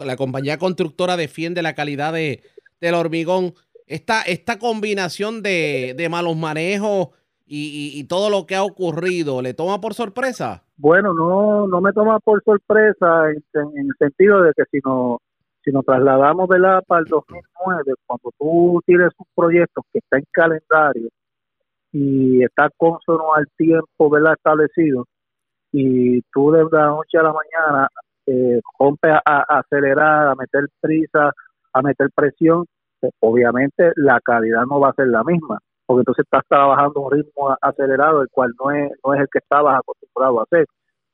la 0.00 0.16
compañía 0.16 0.58
constructora 0.58 1.16
defiende 1.16 1.62
la 1.62 1.74
calidad 1.74 2.12
de, 2.12 2.42
del 2.78 2.94
hormigón, 2.94 3.54
esta, 3.92 4.22
esta 4.22 4.58
combinación 4.58 5.42
de, 5.42 6.08
malos 6.10 6.36
manejos 6.36 7.08
y, 7.46 8.02
todo 8.04 8.30
lo 8.30 8.46
que 8.46 8.56
ha 8.56 8.62
ocurrido, 8.62 9.42
¿le 9.42 9.52
toma 9.52 9.80
por 9.80 9.92
sorpresa? 9.92 10.64
Bueno, 10.76 11.12
no, 11.12 11.66
no 11.66 11.80
me 11.82 11.92
toma 11.92 12.18
por 12.20 12.42
sorpresa 12.42 13.30
en, 13.30 13.42
el 13.76 13.94
sentido 13.98 14.42
de 14.42 14.52
que 14.56 14.62
si, 14.70 14.78
no, 14.82 15.18
si 15.62 15.70
nos 15.70 15.84
trasladamos 15.84 16.48
la 16.58 16.80
para 16.86 17.02
el 17.02 17.06
2009, 17.06 17.92
cuando 18.06 18.30
tú 18.38 18.80
tienes 18.86 19.10
un 19.18 19.26
proyecto 19.34 19.82
que 19.92 19.98
está 19.98 20.16
en 20.16 20.24
calendario 20.30 21.08
y 21.92 22.42
está 22.42 22.70
consono 22.78 23.34
al 23.34 23.46
tiempo 23.58 24.08
¿verdad? 24.08 24.32
establecido, 24.32 25.04
y 25.70 26.22
tú 26.32 26.52
de 26.52 26.64
la 26.72 26.86
noche 26.86 27.18
a 27.18 27.22
la 27.22 27.34
mañana 27.34 27.88
eh, 28.24 28.60
rompes 28.78 29.12
a 29.26 29.58
acelerar, 29.58 30.28
a 30.28 30.34
meter 30.34 30.68
prisa, 30.80 31.32
a 31.74 31.82
meter 31.82 32.08
presión, 32.14 32.64
obviamente 33.20 33.92
la 33.96 34.20
calidad 34.20 34.64
no 34.68 34.80
va 34.80 34.90
a 34.90 34.94
ser 34.94 35.08
la 35.08 35.24
misma, 35.24 35.58
porque 35.86 36.00
entonces 36.00 36.24
estás 36.24 36.42
trabajando 36.48 37.00
un 37.00 37.12
ritmo 37.12 37.56
acelerado, 37.60 38.22
el 38.22 38.28
cual 38.30 38.52
no 38.58 38.70
es, 38.70 38.92
no 39.04 39.14
es 39.14 39.20
el 39.20 39.28
que 39.30 39.38
estabas 39.38 39.78
acostumbrado 39.78 40.40
a 40.40 40.44
hacer. 40.44 40.66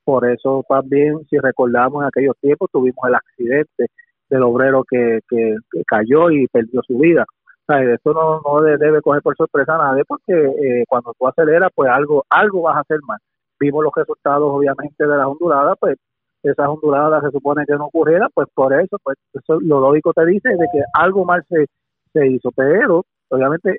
Por 0.03 0.27
eso 0.29 0.63
también, 0.67 1.19
si 1.29 1.37
recordamos 1.37 2.01
en 2.01 2.07
aquellos 2.07 2.35
tiempos, 2.41 2.69
tuvimos 2.71 3.03
el 3.07 3.15
accidente 3.15 3.87
del 4.29 4.43
obrero 4.43 4.83
que, 4.89 5.19
que, 5.29 5.55
cayó 5.87 6.29
y 6.31 6.47
perdió 6.47 6.81
su 6.85 6.97
vida. 6.97 7.25
O 7.67 7.73
sea, 7.73 7.81
no, 8.05 8.41
no 8.43 8.61
debe 8.61 9.01
coger 9.01 9.21
por 9.21 9.35
sorpresa 9.35 9.75
a 9.75 9.91
nadie 9.91 10.03
porque 10.07 10.33
eh, 10.33 10.83
cuando 10.87 11.13
tú 11.17 11.27
aceleras, 11.27 11.69
pues 11.75 11.89
algo 11.89 12.25
algo 12.29 12.63
vas 12.63 12.77
a 12.77 12.81
hacer 12.81 12.99
mal. 13.07 13.19
Vimos 13.59 13.83
los 13.83 13.93
resultados, 13.95 14.49
obviamente, 14.51 15.05
de 15.05 15.17
las 15.17 15.27
onduladas, 15.27 15.77
pues 15.79 15.97
esas 16.43 16.67
onduladas 16.67 17.23
se 17.23 17.31
supone 17.31 17.65
que 17.65 17.75
no 17.75 17.85
ocurriera, 17.85 18.27
pues 18.33 18.47
por 18.53 18.73
eso, 18.73 18.97
pues 19.03 19.17
eso 19.33 19.59
lo 19.59 19.79
lógico 19.79 20.13
te 20.13 20.25
dice 20.25 20.49
de 20.49 20.67
que 20.71 20.81
algo 20.93 21.25
mal 21.25 21.43
se, 21.49 21.65
se 22.13 22.27
hizo, 22.27 22.51
pero 22.51 23.03
obviamente 23.29 23.77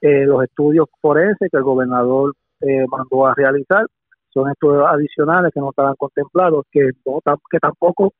eh, 0.00 0.24
los 0.26 0.42
estudios 0.44 0.88
forenses 1.00 1.48
que 1.50 1.56
el 1.56 1.62
gobernador 1.62 2.34
eh, 2.60 2.84
mandó 2.90 3.26
a 3.26 3.34
realizar 3.34 3.86
son 4.32 4.48
estudios 4.50 4.86
adicionales 4.88 5.52
que 5.52 5.60
no 5.60 5.70
estaban 5.70 5.94
contemplados, 5.96 6.64
que, 6.70 6.90
no, 7.04 7.18
que 7.50 7.58
tampoco 7.58 8.12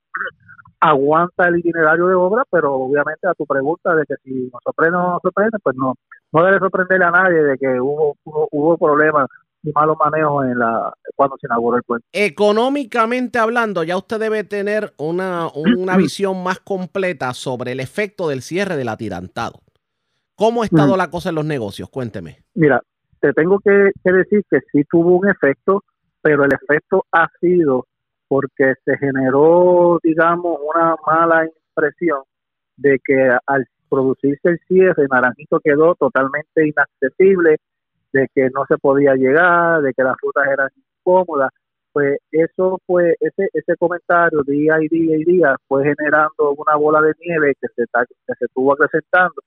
aguanta 0.80 1.48
el 1.48 1.58
itinerario 1.58 2.06
de 2.08 2.14
obra, 2.14 2.42
pero 2.50 2.74
obviamente 2.74 3.28
a 3.28 3.34
tu 3.34 3.46
pregunta 3.46 3.94
de 3.94 4.04
que 4.06 4.14
si 4.24 4.50
nos 4.52 4.62
sorprende 4.64 4.96
o 4.96 5.02
no 5.02 5.10
nos 5.12 5.22
sorprende, 5.22 5.58
pues 5.62 5.76
no, 5.76 5.94
no 6.32 6.44
debe 6.44 6.58
sorprenderle 6.58 7.04
a 7.04 7.10
nadie 7.10 7.42
de 7.42 7.58
que 7.58 7.80
hubo, 7.80 8.16
hubo, 8.24 8.48
hubo 8.50 8.78
problemas 8.78 9.28
y 9.62 9.72
malos 9.72 9.96
manejos 9.98 10.46
en 10.46 10.58
la 10.58 10.92
cuando 11.14 11.36
se 11.38 11.46
inauguró 11.46 11.76
el 11.76 11.82
puente. 11.82 12.06
Económicamente 12.12 13.38
hablando, 13.38 13.82
ya 13.82 13.96
usted 13.96 14.18
debe 14.18 14.44
tener 14.44 14.94
una, 14.98 15.48
una 15.54 15.96
visión 15.98 16.42
más 16.42 16.60
completa 16.60 17.32
sobre 17.34 17.72
el 17.72 17.80
efecto 17.80 18.28
del 18.28 18.42
cierre 18.42 18.76
del 18.76 18.88
atirantado. 18.88 19.60
¿Cómo 20.34 20.62
ha 20.62 20.64
estado 20.64 20.96
la 20.96 21.10
cosa 21.10 21.28
en 21.28 21.34
los 21.34 21.44
negocios? 21.44 21.90
Cuénteme. 21.90 22.38
Mira, 22.54 22.80
te 23.20 23.34
tengo 23.34 23.58
que, 23.58 23.90
decir 24.02 24.42
que 24.50 24.60
sí 24.72 24.84
tuvo 24.90 25.18
un 25.18 25.28
efecto, 25.28 25.84
pero 26.22 26.44
el 26.44 26.50
efecto 26.54 27.04
ha 27.12 27.28
sido 27.40 27.86
porque 28.26 28.72
se 28.84 28.96
generó, 28.96 29.98
digamos, 30.02 30.58
una 30.62 30.96
mala 31.06 31.44
impresión 31.44 32.22
de 32.76 32.98
que 33.04 33.36
al 33.46 33.66
producirse 33.90 34.48
el 34.48 34.58
cierre, 34.66 35.06
Naranjito 35.10 35.60
quedó 35.60 35.94
totalmente 35.96 36.66
inaccesible, 36.66 37.58
de 38.12 38.28
que 38.34 38.50
no 38.50 38.64
se 38.66 38.76
podía 38.78 39.14
llegar, 39.14 39.82
de 39.82 39.92
que 39.94 40.02
las 40.02 40.16
rutas 40.20 40.46
eran 40.46 40.68
incómodas. 40.76 41.50
Pues 41.92 42.18
eso 42.30 42.78
fue, 42.86 43.16
ese, 43.20 43.48
ese 43.52 43.76
comentario 43.76 44.42
día 44.46 44.76
y 44.80 44.88
día 44.88 45.16
y 45.16 45.24
día 45.24 45.56
fue 45.66 45.82
generando 45.84 46.54
una 46.56 46.76
bola 46.76 47.00
de 47.00 47.12
nieve 47.20 47.54
que 47.60 47.66
se, 47.74 47.84
que 47.84 48.34
se 48.38 48.44
estuvo 48.44 48.72
acrecentando 48.72 49.42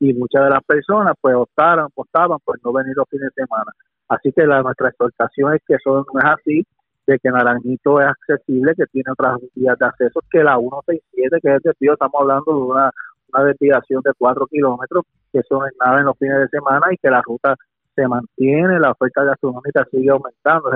y 0.00 0.14
muchas 0.14 0.44
de 0.44 0.50
las 0.50 0.62
personas 0.64 1.14
pues 1.20 1.34
optaron, 1.34 1.88
optaban 1.94 2.38
pues 2.44 2.60
no 2.64 2.72
venir 2.72 2.96
los 2.96 3.08
fines 3.08 3.30
de 3.34 3.42
semana. 3.42 3.72
Así 4.08 4.32
que 4.32 4.46
la, 4.46 4.62
nuestra 4.62 4.88
exhortación 4.88 5.54
es 5.54 5.62
que 5.66 5.74
eso 5.74 6.06
no 6.12 6.20
es 6.20 6.24
así, 6.24 6.66
de 7.06 7.18
que 7.18 7.30
Naranjito 7.30 8.00
es 8.00 8.06
accesible, 8.06 8.74
que 8.76 8.86
tiene 8.86 9.10
otras 9.12 9.38
vías 9.54 9.78
de 9.78 9.86
acceso 9.86 10.20
que 10.30 10.44
la 10.44 10.56
167, 10.58 11.38
que 11.42 11.48
es 11.48 11.54
el 11.54 11.60
desvío, 11.62 11.92
estamos 11.94 12.20
hablando 12.20 12.52
de 12.52 12.60
una, 12.60 12.90
una 13.32 13.44
desviación 13.44 14.02
de 14.02 14.12
4 14.16 14.46
kilómetros, 14.46 15.04
que 15.32 15.40
eso 15.40 15.58
no 15.58 15.66
es 15.66 15.72
nada 15.84 16.00
en 16.00 16.06
los 16.06 16.18
fines 16.18 16.38
de 16.38 16.48
semana 16.48 16.86
y 16.92 16.96
que 16.96 17.10
la 17.10 17.22
ruta 17.22 17.56
se 17.98 18.06
mantiene, 18.06 18.78
la 18.78 18.92
oferta 18.92 19.24
gastronómica 19.24 19.84
sigue 19.90 20.10
aumentando. 20.10 20.70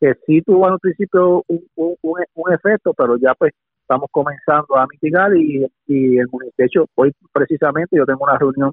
que 0.00 0.14
sí 0.26 0.40
tuvo 0.42 0.66
al 0.66 0.78
principio 0.78 1.42
un, 1.48 1.66
un, 1.74 1.96
un, 2.34 2.52
efecto, 2.52 2.94
pero 2.94 3.16
ya 3.18 3.34
pues 3.34 3.52
estamos 3.82 4.08
comenzando 4.12 4.76
a 4.76 4.86
mitigar 4.86 5.36
y, 5.36 5.66
y 5.86 6.18
el 6.18 6.28
municipio, 6.30 6.86
hoy 6.94 7.12
precisamente 7.32 7.96
yo 7.96 8.06
tengo 8.06 8.22
una 8.22 8.38
reunión 8.38 8.72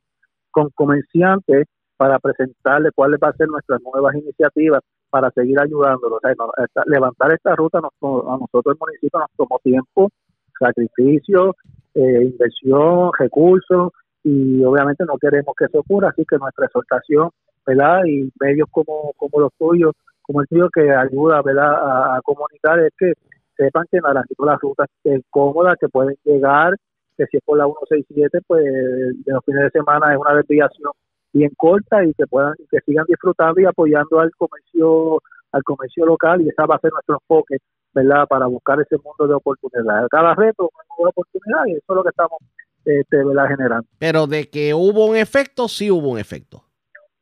con 0.52 0.70
comerciantes 0.76 1.66
para 1.98 2.20
presentarle 2.20 2.92
cuáles 2.94 3.20
van 3.20 3.34
a 3.34 3.38
ser 3.38 3.48
nuestras 3.48 3.82
nuevas 3.82 4.16
iniciativas 4.16 4.82
para 5.10 5.32
seguir 5.32 5.60
ayudándolos. 5.60 6.20
levantar 6.86 7.32
esta 7.32 7.56
ruta 7.56 7.80
nos, 7.82 7.92
a 8.02 8.38
nosotros 8.38 8.76
el 8.76 8.80
municipio 8.80 9.20
nos 9.20 9.32
tomó 9.36 9.60
tiempo, 9.64 10.10
sacrificio, 10.60 11.56
eh, 11.96 12.24
inversión, 12.24 13.12
recursos 13.18 13.92
y 14.24 14.64
obviamente 14.64 15.06
no 15.06 15.18
queremos 15.18 15.56
que 15.58 15.66
eso 15.66 15.80
ocurra, 15.80 16.10
así 16.10 16.24
que 16.30 16.38
nuestra 16.38 16.66
exhortación, 16.66 17.30
¿verdad? 17.68 18.06
Y 18.06 18.32
medios 18.40 18.70
como, 18.72 19.12
como 19.18 19.42
los 19.42 19.52
tuyos, 19.58 19.94
como 20.22 20.42
el 20.42 20.48
tuyo 20.48 20.70
que 20.74 20.90
ayuda, 20.90 21.42
¿verdad? 21.42 21.74
A, 21.74 22.18
a 22.18 22.22
comunicar 22.22 22.80
es 22.80 22.92
que 22.98 23.14
sepan 23.58 23.86
que 23.92 24.00
Naranjito 24.00 24.46
la 24.46 24.56
ruta 24.56 24.86
es 25.04 25.22
cómoda, 25.30 25.76
que 25.80 25.90
pueden 25.90 26.16
llegar, 26.24 26.76
que 27.18 27.26
si 27.26 27.38
es 27.38 27.44
por 27.44 27.58
la 27.58 27.66
167, 27.66 28.40
pues 28.48 28.64
de 28.64 29.34
los 29.34 29.44
fines 29.44 29.64
de 29.64 29.70
semana 29.72 30.14
es 30.14 30.20
una 30.20 30.36
desviación 30.36 30.92
bien 31.34 31.52
corta 31.58 32.04
y 32.06 32.14
que 32.14 32.26
puedan 32.28 32.54
que 32.70 32.80
sigan 32.86 33.06
disfrutando 33.08 33.60
y 33.60 33.66
apoyando 33.66 34.20
al 34.20 34.32
comercio 34.38 35.22
al 35.52 35.64
comercio 35.64 36.06
local 36.06 36.42
y 36.42 36.50
esa 36.50 36.66
va 36.66 36.76
a 36.76 36.80
ser 36.80 36.92
nuestro 36.92 37.16
enfoque 37.16 37.58
verdad 37.94 38.28
para 38.28 38.46
buscar 38.46 38.80
ese 38.80 38.96
mundo 38.98 39.28
de 39.28 39.34
oportunidades. 39.34 40.08
Cada 40.10 40.36
reto 40.36 40.70
una 40.72 40.84
nueva 40.98 41.10
oportunidad 41.10 41.66
y 41.68 41.72
eso 41.72 41.86
es 41.90 41.96
lo 41.96 42.04
que 42.04 42.10
estamos 42.10 42.40
este, 42.86 43.18
generando. 43.50 43.88
Pero 43.98 44.28
de 44.28 44.50
que 44.50 44.74
hubo 44.74 45.08
un 45.08 45.16
efecto 45.16 45.68
sí 45.68 45.90
hubo 45.90 46.10
un 46.10 46.20
efecto 46.20 46.67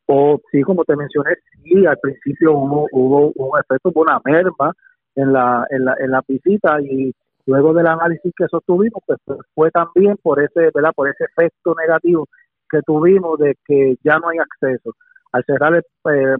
o 0.07 0.39
sí 0.51 0.61
como 0.61 0.83
te 0.83 0.95
mencioné 0.95 1.35
sí 1.63 1.85
al 1.85 1.97
principio 1.99 2.53
hubo, 2.53 2.87
hubo 2.91 3.31
un 3.35 3.59
efecto 3.59 3.89
hubo 3.89 4.01
una 4.01 4.19
merma 4.23 4.73
en 5.15 5.33
la, 5.33 5.65
en 5.69 5.85
la, 5.85 5.95
en 5.99 6.11
la 6.11 6.21
visita 6.27 6.79
y 6.81 7.13
luego 7.45 7.73
del 7.73 7.87
análisis 7.87 8.33
que 8.35 8.47
sostuvimos, 8.47 9.01
pues, 9.05 9.19
pues 9.25 9.39
fue 9.53 9.71
también 9.71 10.17
por 10.21 10.41
ese, 10.41 10.69
¿verdad? 10.73 10.91
por 10.95 11.09
ese 11.09 11.25
efecto 11.25 11.75
negativo 11.79 12.27
que 12.69 12.81
tuvimos 12.81 13.39
de 13.39 13.55
que 13.65 13.95
ya 14.03 14.17
no 14.17 14.29
hay 14.29 14.39
acceso. 14.39 14.93
Al 15.31 15.43
cerrar, 15.45 15.73
el, 15.75 15.83
eh, 16.11 16.35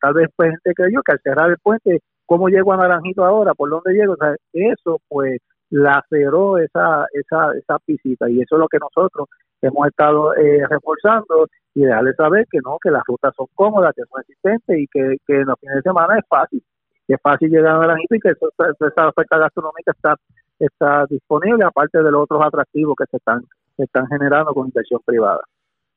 tal 0.00 0.14
vez 0.14 0.28
pues 0.36 0.50
gente 0.50 0.74
creyó 0.74 1.02
que 1.02 1.12
al 1.12 1.20
cerrar 1.22 1.50
el 1.50 1.58
puente, 1.58 2.00
¿cómo 2.26 2.48
llego 2.48 2.72
a 2.72 2.76
Naranjito 2.76 3.24
ahora? 3.24 3.54
¿Por 3.54 3.70
dónde 3.70 3.92
llego? 3.92 4.14
O 4.14 4.16
sea, 4.16 4.34
eso 4.52 5.00
pues 5.08 5.40
laceró 5.70 6.58
esa, 6.58 7.06
esa, 7.12 7.50
esa 7.58 7.78
visita 7.86 8.30
y 8.30 8.40
eso 8.40 8.54
es 8.54 8.60
lo 8.60 8.68
que 8.68 8.78
nosotros 8.78 9.28
hemos 9.62 9.86
estado 9.86 10.34
eh, 10.34 10.66
reforzando 10.68 11.46
y 11.74 11.82
dejarles 11.82 12.16
saber 12.16 12.46
que 12.50 12.58
no, 12.64 12.78
que 12.82 12.90
las 12.90 13.02
rutas 13.06 13.34
son 13.36 13.46
cómodas, 13.54 13.94
que 13.94 14.02
son 14.10 14.20
existentes 14.20 14.78
y 14.78 14.86
que, 14.86 15.16
que 15.26 15.40
en 15.40 15.46
los 15.46 15.58
fines 15.60 15.76
de 15.76 15.82
semana 15.82 16.18
es 16.18 16.24
fácil 16.28 16.62
que 17.06 17.14
es 17.14 17.20
fácil 17.22 17.48
llegar 17.48 17.76
a 17.76 17.78
Naranjito 17.78 18.16
y 18.16 18.20
que 18.20 18.30
esa 18.30 19.08
oferta 19.08 19.38
gastronómica 19.38 19.92
está 19.92 20.16
está 20.58 21.04
disponible, 21.08 21.64
aparte 21.64 22.02
de 22.02 22.10
los 22.10 22.22
otros 22.22 22.42
atractivos 22.44 22.94
que 22.98 23.04
se 23.10 23.18
están, 23.18 23.42
se 23.76 23.84
están 23.84 24.06
generando 24.06 24.54
con 24.54 24.66
inversión 24.66 25.00
privada. 25.04 25.40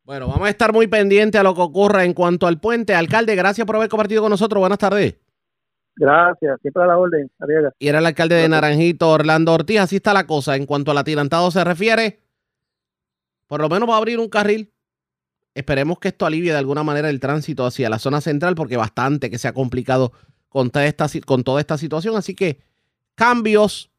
Bueno, 0.04 0.28
vamos 0.28 0.48
a 0.48 0.50
estar 0.50 0.74
muy 0.74 0.88
pendientes 0.88 1.40
a 1.40 1.44
lo 1.44 1.54
que 1.54 1.62
ocurra 1.62 2.04
en 2.04 2.14
cuanto 2.14 2.48
al 2.48 2.60
puente. 2.60 2.96
Alcalde, 2.96 3.36
gracias 3.36 3.66
por 3.66 3.76
haber 3.76 3.90
compartido 3.90 4.22
con 4.22 4.32
nosotros. 4.32 4.60
Buenas 4.60 4.80
tardes. 4.80 5.18
Gracias, 5.96 6.60
siempre 6.62 6.84
a 6.84 6.88
la 6.88 6.98
orden. 6.98 7.30
Y 7.78 7.88
era 7.88 8.00
el 8.00 8.06
alcalde 8.06 8.36
de 8.36 8.50
Naranjito, 8.50 9.10
Orlando 9.10 9.54
Ortiz. 9.54 9.82
Así 9.82 9.98
está 9.98 10.14
la 10.14 10.26
cosa. 10.26 10.56
En 10.56 10.66
cuanto 10.66 10.92
al 10.92 10.98
atirantado 10.98 11.52
se 11.52 11.64
refiere, 11.64 12.20
por 13.50 13.62
lo 13.62 13.68
menos 13.68 13.90
va 13.90 13.96
a 13.96 13.98
abrir 13.98 14.20
un 14.20 14.30
carril. 14.30 14.72
Esperemos 15.56 15.98
que 15.98 16.10
esto 16.10 16.28
alivie 16.28 16.52
de 16.52 16.60
alguna 16.60 16.84
manera 16.84 17.10
el 17.10 17.20
tránsito 17.20 17.66
hacia 17.66 17.90
la 17.90 17.98
zona 17.98 18.22
central, 18.22 18.54
porque 18.54 18.78
bastante 18.78 19.32
que 19.32 19.40
se 19.40 19.48
ha 19.48 19.54
complicado 19.54 20.14
con 20.50 20.70
toda 20.70 20.86
esta, 20.86 21.08
con 21.26 21.44
toda 21.44 21.60
esta 21.60 21.78
situación. 21.78 22.16
Así 22.16 22.36
que 22.36 22.60
cambios. 23.16 23.90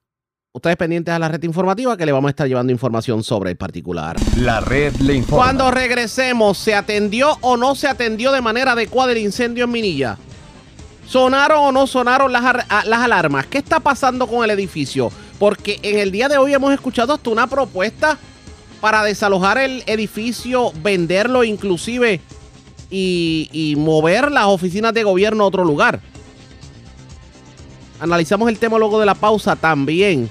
Ustedes 0.53 0.77
pendientes 0.77 1.15
a 1.15 1.19
la 1.19 1.29
red 1.29 1.43
informativa 1.45 1.97
que 1.97 2.07
le 2.07 2.11
vamos 2.11 2.29
a 2.29 2.31
estar 2.31 2.47
llevando 2.47 2.73
información 2.73 3.23
sobre 3.23 3.51
el 3.51 3.57
particular. 3.57 4.17
La 4.37 4.61
red 4.61 4.95
le 4.97 5.15
informa. 5.15 5.45
Cuando 5.45 5.71
regresemos, 5.71 6.59
¿se 6.59 6.75
atendió 6.75 7.37
o 7.41 7.57
no 7.57 7.75
se 7.75 7.87
atendió 7.87 8.33
de 8.33 8.41
manera 8.41 8.73
adecuada 8.73 9.13
el 9.13 9.19
incendio 9.19 9.65
en 9.65 9.71
Minilla? 9.71 10.19
¿Sonaron 11.07 11.59
o 11.59 11.73
no 11.73 11.87
sonaron 11.87 12.33
las, 12.33 12.67
las 12.69 13.01
alarmas? 13.01 13.47
¿Qué 13.47 13.59
está 13.59 13.79
pasando 13.79 14.27
con 14.27 14.45
el 14.45 14.51
edificio? 14.51 15.13
Porque 15.39 15.79
en 15.83 15.99
el 15.99 16.11
día 16.11 16.29
de 16.29 16.39
hoy 16.39 16.53
hemos 16.53 16.73
escuchado 16.73 17.15
hasta 17.15 17.31
una 17.31 17.47
propuesta 17.49 18.19
para 18.81 19.03
desalojar 19.03 19.59
el 19.59 19.83
edificio, 19.87 20.73
venderlo 20.83 21.45
inclusive 21.45 22.21
y, 22.91 23.49
y 23.53 23.77
mover 23.77 24.33
las 24.33 24.47
oficinas 24.47 24.95
de 24.95 25.03
gobierno 25.03 25.45
a 25.45 25.47
otro 25.47 25.65
lugar. 25.65 26.01
Analizamos 28.01 28.49
el 28.49 28.59
tema 28.59 28.79
luego 28.79 28.99
de 28.99 29.07
la 29.07 29.15
pausa 29.15 29.57
también. 29.57 30.29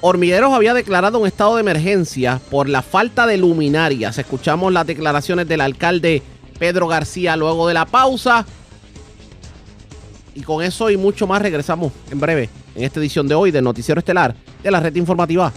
Hormigueros 0.00 0.52
había 0.52 0.74
declarado 0.74 1.18
un 1.18 1.26
estado 1.26 1.54
de 1.56 1.62
emergencia 1.62 2.40
por 2.50 2.68
la 2.68 2.82
falta 2.82 3.26
de 3.26 3.38
luminarias. 3.38 4.18
Escuchamos 4.18 4.72
las 4.72 4.86
declaraciones 4.86 5.48
del 5.48 5.62
alcalde 5.62 6.22
Pedro 6.58 6.88
García 6.88 7.36
luego 7.36 7.66
de 7.68 7.74
la 7.74 7.86
pausa. 7.86 8.44
Y 10.34 10.42
con 10.42 10.62
eso 10.62 10.90
y 10.90 10.96
mucho 10.96 11.26
más 11.26 11.40
regresamos 11.40 11.92
en 12.10 12.20
breve 12.20 12.50
en 12.74 12.84
esta 12.84 13.00
edición 13.00 13.28
de 13.28 13.34
hoy 13.34 13.50
del 13.50 13.64
Noticiero 13.64 13.98
Estelar 13.98 14.34
de 14.62 14.70
la 14.70 14.80
Red 14.80 14.96
Informativa. 14.96 15.52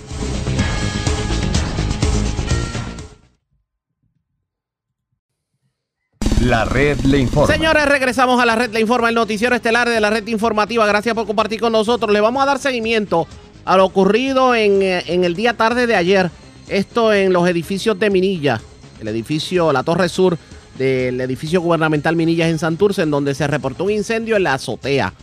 La 6.58 6.66
red 6.66 7.00
le 7.02 7.20
informa. 7.20 7.54
Señores, 7.54 7.86
regresamos 7.86 8.42
a 8.42 8.46
la 8.48 8.56
red 8.56 8.72
le 8.74 8.80
informa, 8.80 9.10
el 9.10 9.14
noticiero 9.14 9.56
estelar 9.56 9.88
de 9.88 10.02
la 10.02 10.10
red 10.10 10.26
informativa. 10.26 10.88
Gracias 10.88 11.14
por 11.14 11.28
compartir 11.28 11.60
con 11.60 11.72
nosotros. 11.72 12.12
Le 12.12 12.20
vamos 12.20 12.42
a 12.42 12.48
dar 12.48 12.58
seguimiento 12.58 13.28
a 13.64 13.78
lo 13.78 13.86
ocurrido 13.86 14.56
en, 14.56 14.82
eh, 14.82 15.04
el 15.08 15.36
día 15.36 15.54
tarde 15.54 15.86
de 15.86 15.96
ayer. 15.96 16.32
Esto 16.68 17.14
en 17.14 17.32
los 17.32 17.48
edificios 17.48 18.00
de 18.00 18.10
Minilla, 18.10 18.60
el 19.00 19.08
edificio, 19.08 19.72
la 19.72 19.84
torre 19.84 20.10
sur 20.10 20.36
del 20.80 21.22
edificio 21.22 21.62
gubernamental 21.62 22.16
Minillas 22.16 22.50
en 22.50 22.58
Santurce, 22.58 23.04
en 23.04 23.12
donde 23.12 23.36
se 23.36 23.46
reportó 23.46 23.84
un 23.84 23.92
incendio 23.92 24.36
en 24.36 24.42
la 24.42 24.56
azotea. 24.56 25.14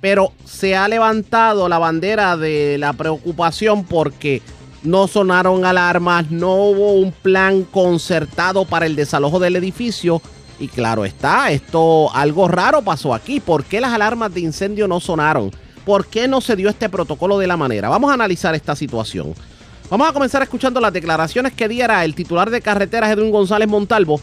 pero 0.00 0.30
se 0.44 0.76
ha 0.76 0.86
levantado 0.86 1.68
la 1.68 1.78
bandera 1.78 2.36
de 2.36 2.78
la 2.78 2.92
preocupación 2.92 3.82
porque 3.82 4.42
no 4.84 5.08
sonaron 5.08 5.64
alarmas, 5.64 6.30
no 6.30 6.54
hubo 6.54 6.92
un 6.92 7.10
plan 7.10 7.64
concertado 7.64 8.64
para 8.64 8.86
el 8.86 8.94
desalojo 8.94 9.40
del 9.40 9.56
edificio. 9.56 10.22
Y 10.64 10.68
claro 10.68 11.04
está, 11.04 11.50
esto 11.50 12.10
algo 12.14 12.48
raro 12.48 12.80
pasó 12.80 13.12
aquí. 13.12 13.38
¿Por 13.38 13.64
qué 13.64 13.82
las 13.82 13.92
alarmas 13.92 14.32
de 14.32 14.40
incendio 14.40 14.88
no 14.88 14.98
sonaron? 14.98 15.50
¿Por 15.84 16.06
qué 16.06 16.26
no 16.26 16.40
se 16.40 16.56
dio 16.56 16.70
este 16.70 16.88
protocolo 16.88 17.38
de 17.38 17.46
la 17.46 17.58
manera? 17.58 17.90
Vamos 17.90 18.10
a 18.10 18.14
analizar 18.14 18.54
esta 18.54 18.74
situación. 18.74 19.34
Vamos 19.90 20.08
a 20.08 20.14
comenzar 20.14 20.42
escuchando 20.42 20.80
las 20.80 20.94
declaraciones 20.94 21.52
que 21.52 21.68
diera 21.68 22.02
el 22.02 22.14
titular 22.14 22.48
de 22.48 22.62
carreteras 22.62 23.10
Edwin 23.10 23.30
González 23.30 23.68
Montalvo. 23.68 24.22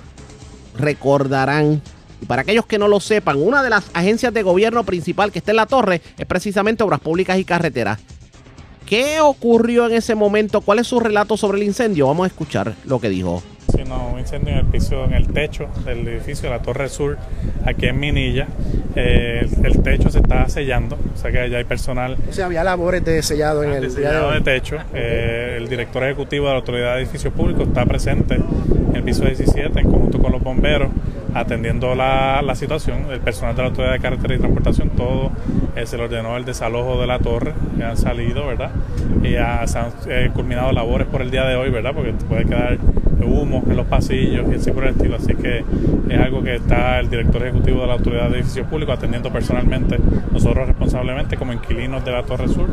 Recordarán, 0.80 1.80
y 2.20 2.26
para 2.26 2.42
aquellos 2.42 2.66
que 2.66 2.80
no 2.80 2.88
lo 2.88 3.00
sepan, 3.00 3.40
una 3.40 3.62
de 3.62 3.70
las 3.70 3.92
agencias 3.94 4.34
de 4.34 4.42
gobierno 4.42 4.84
principal 4.84 5.32
que 5.32 5.38
está 5.38 5.52
en 5.52 5.58
la 5.58 5.68
torre 5.68 6.02
es 6.18 6.26
precisamente 6.26 6.82
Obras 6.82 7.02
Públicas 7.02 7.38
y 7.38 7.46
Carreteras. 7.46 8.00
¿Qué 8.88 9.22
ocurrió 9.22 9.86
en 9.86 9.94
ese 9.94 10.16
momento? 10.16 10.62
¿Cuál 10.62 10.80
es 10.80 10.88
su 10.88 11.00
relato 11.00 11.38
sobre 11.38 11.60
el 11.60 11.68
incendio? 11.68 12.08
Vamos 12.08 12.24
a 12.24 12.28
escuchar 12.30 12.74
lo 12.86 13.00
que 13.00 13.10
dijo. 13.10 13.44
Sí, 13.72 13.84
no, 13.88 14.10
un 14.14 14.20
incendio 14.20 14.52
en 14.54 14.60
el 14.60 14.66
piso, 14.66 15.06
en 15.06 15.14
el 15.14 15.28
techo 15.28 15.68
del 15.86 16.08
edificio 16.08 16.50
de 16.50 16.56
la 16.56 16.62
Torre 16.62 16.90
Sur, 16.90 17.18
aquí 17.66 17.88
en 17.88 18.00
Minilla. 18.00 18.48
Eh, 18.96 19.48
el, 19.64 19.82
techo 19.82 20.10
se 20.10 20.20
está 20.20 20.50
sellando, 20.50 20.98
o 21.14 21.18
sea 21.18 21.32
que 21.32 21.50
ya 21.50 21.58
hay 21.58 21.64
personal. 21.64 22.18
O 22.30 22.34
sea, 22.34 22.46
había 22.46 22.64
labores 22.64 23.06
de 23.06 23.22
sellado 23.24 23.64
en 23.64 23.72
el 23.72 23.84
de 23.84 23.90
sellado 23.90 24.32
de, 24.32 24.42
techo. 24.42 24.78
Eh, 24.94 25.56
el 25.58 25.70
director 25.70 26.04
ejecutivo 26.04 26.48
de 26.48 26.52
la 26.52 26.60
Autoridad 26.60 26.96
de 26.96 27.02
Edificios 27.02 27.34
Públicos 27.34 27.68
está 27.68 27.86
presente 27.86 28.36
en 28.36 28.96
el 28.96 29.04
piso 29.04 29.24
17 29.24 29.80
en 29.80 29.90
conjunto 29.90 30.20
con 30.20 30.32
los 30.32 30.44
bomberos 30.44 30.90
atendiendo 31.34 31.96
la, 31.96 32.42
la, 32.42 32.56
situación. 32.56 33.08
El 33.12 33.20
personal 33.20 33.56
de 33.56 33.62
la 33.62 33.68
Autoridad 33.70 33.94
de 33.94 34.00
Carretera 34.00 34.36
y 34.36 34.40
Transportación, 34.40 34.90
todo 34.90 35.32
eh, 35.76 35.86
se 35.86 35.98
le 35.98 36.04
ordenó 36.04 36.38
el 36.38 36.46
desalojo 36.46 37.00
de 37.00 37.08
la 37.08 37.20
torre, 37.20 37.54
que 37.78 37.84
han 37.84 37.98
salido, 37.98 38.48
¿verdad? 38.48 38.72
Y 39.24 39.32
ya 39.32 39.66
se 39.68 39.80
han 39.80 39.92
eh, 40.08 40.32
culminado 40.34 40.72
labores 40.72 41.08
por 41.08 41.22
el 41.22 41.32
día 41.32 41.46
de 41.46 41.56
hoy, 41.56 41.70
¿verdad? 41.70 41.94
Porque 41.94 42.14
puede 42.28 42.46
quedar 42.46 42.78
humo 43.24 43.64
en 43.70 43.78
los 43.78 43.88
pasillos 43.88 44.46
y 44.52 44.56
así 44.56 44.72
por 44.72 44.86
el 44.86 44.92
estilo. 44.92 45.16
Así 45.16 45.34
que 45.36 45.64
es 46.10 46.20
algo 46.20 46.44
que 46.44 46.56
está 46.56 47.00
el 47.00 47.10
director 47.10 47.44
ejecutivo 47.44 47.82
de 47.82 47.88
la 47.88 47.94
Autoridad 47.94 48.30
de 48.30 48.38
Edificios 48.38 48.68
Públicos 48.68 48.98
atendiendo 48.98 49.32
personalmente, 49.32 50.00
nosotros 50.32 50.68
responsablemente 50.68 51.38
como 51.38 51.54
inquilinos 51.54 52.04
de 52.04 52.12
la 52.12 52.24
Torre 52.24 52.48
Sur. 52.48 52.70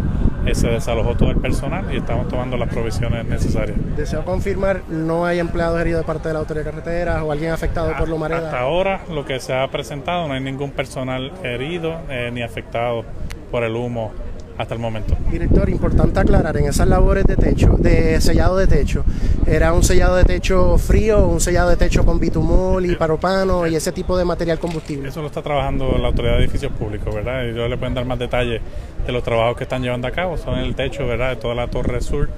Se 0.54 0.68
desalojó 0.68 1.14
todo 1.14 1.30
el 1.30 1.36
personal 1.36 1.92
y 1.92 1.98
estamos 1.98 2.28
tomando 2.28 2.56
las 2.56 2.68
provisiones 2.68 3.24
necesarias. 3.26 3.76
Deseo 3.96 4.24
confirmar, 4.24 4.82
no 4.88 5.26
hay 5.26 5.38
empleados 5.38 5.80
heridos 5.80 6.00
de 6.02 6.06
parte 6.06 6.28
de 6.28 6.34
la 6.34 6.40
Autoridad 6.40 6.64
de 6.64 6.70
Carreteras 6.70 7.22
o 7.22 7.32
alguien 7.32 7.52
afectado 7.52 7.96
por 7.96 8.08
lo 8.08 8.18
mareda. 8.18 8.46
Hasta 8.46 8.60
ahora 8.60 9.00
lo 9.10 9.24
que 9.24 9.40
se 9.40 9.54
ha 9.54 9.68
presentado 9.70 10.26
no 10.26 10.34
hay 10.34 10.40
ningún 10.40 10.70
personal 10.70 11.32
herido 11.42 12.00
eh, 12.08 12.30
ni 12.32 12.42
afectado 12.42 13.04
por 13.50 13.64
el 13.64 13.74
humo 13.76 14.12
hasta 14.58 14.74
el 14.74 14.80
momento. 14.80 15.16
Director, 15.30 15.68
importante 15.70 16.18
aclarar, 16.20 16.56
en 16.56 16.66
esas 16.66 16.88
labores 16.88 17.24
de 17.24 17.36
techo, 17.36 17.76
de 17.78 18.20
sellado 18.20 18.56
de 18.56 18.66
techo, 18.66 19.04
¿era 19.46 19.72
un 19.72 19.82
sellado 19.82 20.16
de 20.16 20.24
techo 20.24 20.76
frío 20.78 21.20
o 21.20 21.28
un 21.28 21.40
sellado 21.40 21.70
de 21.70 21.76
techo 21.76 22.04
con 22.04 22.18
bitumol 22.18 22.84
y 22.84 22.96
paropano 22.96 23.66
y 23.66 23.76
ese 23.76 23.92
tipo 23.92 24.18
de 24.18 24.24
material 24.24 24.58
combustible? 24.58 25.08
Eso 25.08 25.20
lo 25.20 25.28
está 25.28 25.42
trabajando 25.42 25.96
la 25.98 26.08
Autoridad 26.08 26.34
de 26.34 26.40
Edificios 26.40 26.72
Públicos, 26.72 27.14
¿verdad? 27.14 27.44
Y 27.44 27.54
yo 27.54 27.68
le 27.68 27.76
pueden 27.76 27.94
dar 27.94 28.04
más 28.04 28.18
detalles 28.18 28.60
de 29.06 29.12
los 29.12 29.22
trabajos 29.22 29.56
que 29.56 29.62
están 29.64 29.82
llevando 29.82 30.08
a 30.08 30.10
cabo, 30.10 30.36
son 30.36 30.58
el 30.58 30.74
techo, 30.74 31.06
¿verdad?, 31.06 31.30
de 31.30 31.36
toda 31.36 31.54
la 31.54 31.68
Torre 31.68 32.00
Sur. 32.00 32.28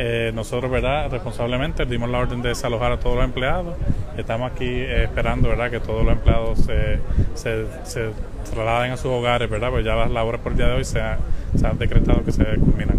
Eh, 0.00 0.30
nosotros, 0.32 0.70
¿verdad?, 0.70 1.10
responsablemente 1.10 1.84
dimos 1.84 2.08
la 2.08 2.18
orden 2.18 2.40
de 2.40 2.50
desalojar 2.50 2.92
a 2.92 3.00
todos 3.00 3.16
los 3.16 3.24
empleados. 3.24 3.76
Estamos 4.16 4.52
aquí 4.52 4.64
eh, 4.64 5.02
esperando, 5.02 5.48
¿verdad?, 5.48 5.72
que 5.72 5.80
todos 5.80 6.04
los 6.04 6.12
empleados 6.12 6.60
se, 6.60 7.00
se, 7.34 8.10
trasladen 8.48 8.92
a 8.92 8.96
sus 8.96 9.06
hogares, 9.06 9.50
¿verdad?, 9.50 9.70
pues 9.70 9.84
ya 9.84 9.96
las 9.96 10.08
labores 10.12 10.40
por 10.40 10.52
el 10.52 10.58
día 10.58 10.68
de 10.68 10.74
hoy 10.74 10.84
se, 10.84 11.00
se 11.56 11.66
han 11.66 11.78
decretado 11.78 12.24
que 12.24 12.30
se 12.30 12.44
culminan. 12.44 12.96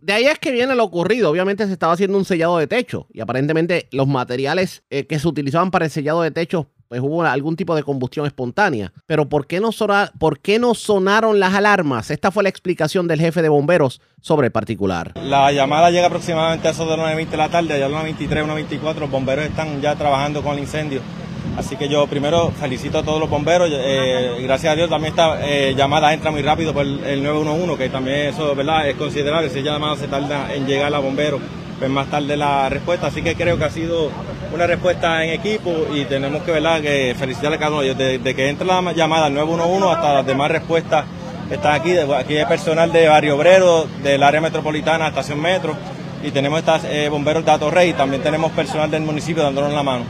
De 0.00 0.12
ahí 0.12 0.26
es 0.26 0.38
que 0.38 0.52
viene 0.52 0.76
lo 0.76 0.84
ocurrido. 0.84 1.28
Obviamente 1.28 1.66
se 1.66 1.72
estaba 1.72 1.92
haciendo 1.92 2.16
un 2.16 2.24
sellado 2.24 2.58
de 2.58 2.68
techo 2.68 3.08
y 3.12 3.18
aparentemente 3.18 3.88
los 3.90 4.06
materiales 4.06 4.84
eh, 4.88 5.04
que 5.08 5.18
se 5.18 5.26
utilizaban 5.26 5.72
para 5.72 5.86
el 5.86 5.90
sellado 5.90 6.22
de 6.22 6.30
techo 6.30 6.70
pues 6.88 7.00
hubo 7.00 7.22
algún 7.22 7.56
tipo 7.56 7.74
de 7.74 7.82
combustión 7.82 8.26
espontánea. 8.26 8.92
Pero 9.06 9.28
¿por 9.28 9.46
qué, 9.46 9.60
no 9.60 9.70
¿por 10.18 10.38
qué 10.40 10.58
no 10.58 10.74
sonaron 10.74 11.40
las 11.40 11.54
alarmas? 11.54 12.10
Esta 12.10 12.30
fue 12.30 12.42
la 12.42 12.48
explicación 12.48 13.08
del 13.08 13.20
jefe 13.20 13.42
de 13.42 13.48
bomberos 13.48 14.00
sobre 14.20 14.46
el 14.48 14.52
particular. 14.52 15.12
La 15.22 15.52
llamada 15.52 15.90
llega 15.90 16.06
aproximadamente 16.06 16.68
a 16.68 16.70
eso 16.72 16.86
de 16.86 16.96
las 16.96 17.06
9.20 17.14 17.28
de 17.28 17.36
la 17.36 17.48
tarde, 17.48 17.74
allá 17.74 17.86
a 17.86 17.88
las 17.88 18.04
9.23, 18.04 18.68
1.24, 18.68 18.94
los 19.00 19.10
bomberos 19.10 19.44
están 19.44 19.80
ya 19.80 19.94
trabajando 19.96 20.42
con 20.42 20.54
el 20.54 20.60
incendio. 20.60 21.00
Así 21.56 21.76
que 21.76 21.88
yo 21.88 22.06
primero 22.06 22.50
felicito 22.50 22.98
a 22.98 23.02
todos 23.02 23.18
los 23.18 23.30
bomberos. 23.30 23.70
Eh, 23.72 24.40
gracias 24.42 24.72
a 24.72 24.76
Dios 24.76 24.90
también 24.90 25.12
esta 25.12 25.38
eh, 25.46 25.74
llamada 25.74 26.12
entra 26.12 26.30
muy 26.30 26.42
rápido 26.42 26.74
por 26.74 26.84
el, 26.84 27.22
911, 27.22 27.82
que 27.82 27.88
también 27.88 28.28
eso 28.28 28.54
¿verdad? 28.54 28.88
es 28.88 28.96
considerable. 28.96 29.48
Si 29.48 29.62
llamada 29.62 29.96
se 29.96 30.06
tarda 30.06 30.52
en 30.52 30.66
llegar 30.66 30.94
a 30.94 30.98
bomberos, 30.98 31.40
pues 31.78 31.90
más 31.90 32.08
tarde 32.10 32.36
la 32.36 32.68
respuesta. 32.68 33.06
Así 33.06 33.22
que 33.22 33.34
creo 33.34 33.56
que 33.56 33.64
ha 33.64 33.70
sido 33.70 34.10
una 34.52 34.66
respuesta 34.66 35.24
en 35.24 35.30
equipo 35.30 35.72
y 35.92 36.04
tenemos 36.04 36.42
que, 36.42 36.52
¿verdad? 36.52 36.80
que 36.80 37.14
felicitarle 37.18 37.56
a 37.56 37.58
cada 37.58 37.72
uno 37.72 37.80
de 37.80 37.86
ellos. 37.86 37.98
Desde 37.98 38.34
que 38.34 38.48
entra 38.48 38.66
la 38.66 38.92
llamada 38.92 39.26
al 39.26 39.34
911 39.34 39.88
hasta 39.90 40.14
las 40.14 40.26
demás 40.26 40.50
respuestas 40.50 41.04
están 41.50 41.72
aquí. 41.72 41.96
Aquí 41.98 42.36
hay 42.36 42.46
personal 42.46 42.92
de 42.92 43.08
Barrio 43.08 43.36
Obrero, 43.36 43.86
del 44.02 44.22
área 44.22 44.40
metropolitana, 44.40 45.08
estación 45.08 45.40
metro, 45.40 45.74
y 46.22 46.30
tenemos 46.30 46.58
estas, 46.58 46.84
eh, 46.84 47.08
bomberos 47.08 47.44
de 47.44 47.50
Atorrey 47.52 47.90
y 47.90 47.92
también 47.92 48.22
tenemos 48.22 48.52
personal 48.52 48.90
del 48.90 49.02
municipio 49.02 49.42
dándonos 49.42 49.72
la 49.72 49.82
mano 49.82 50.04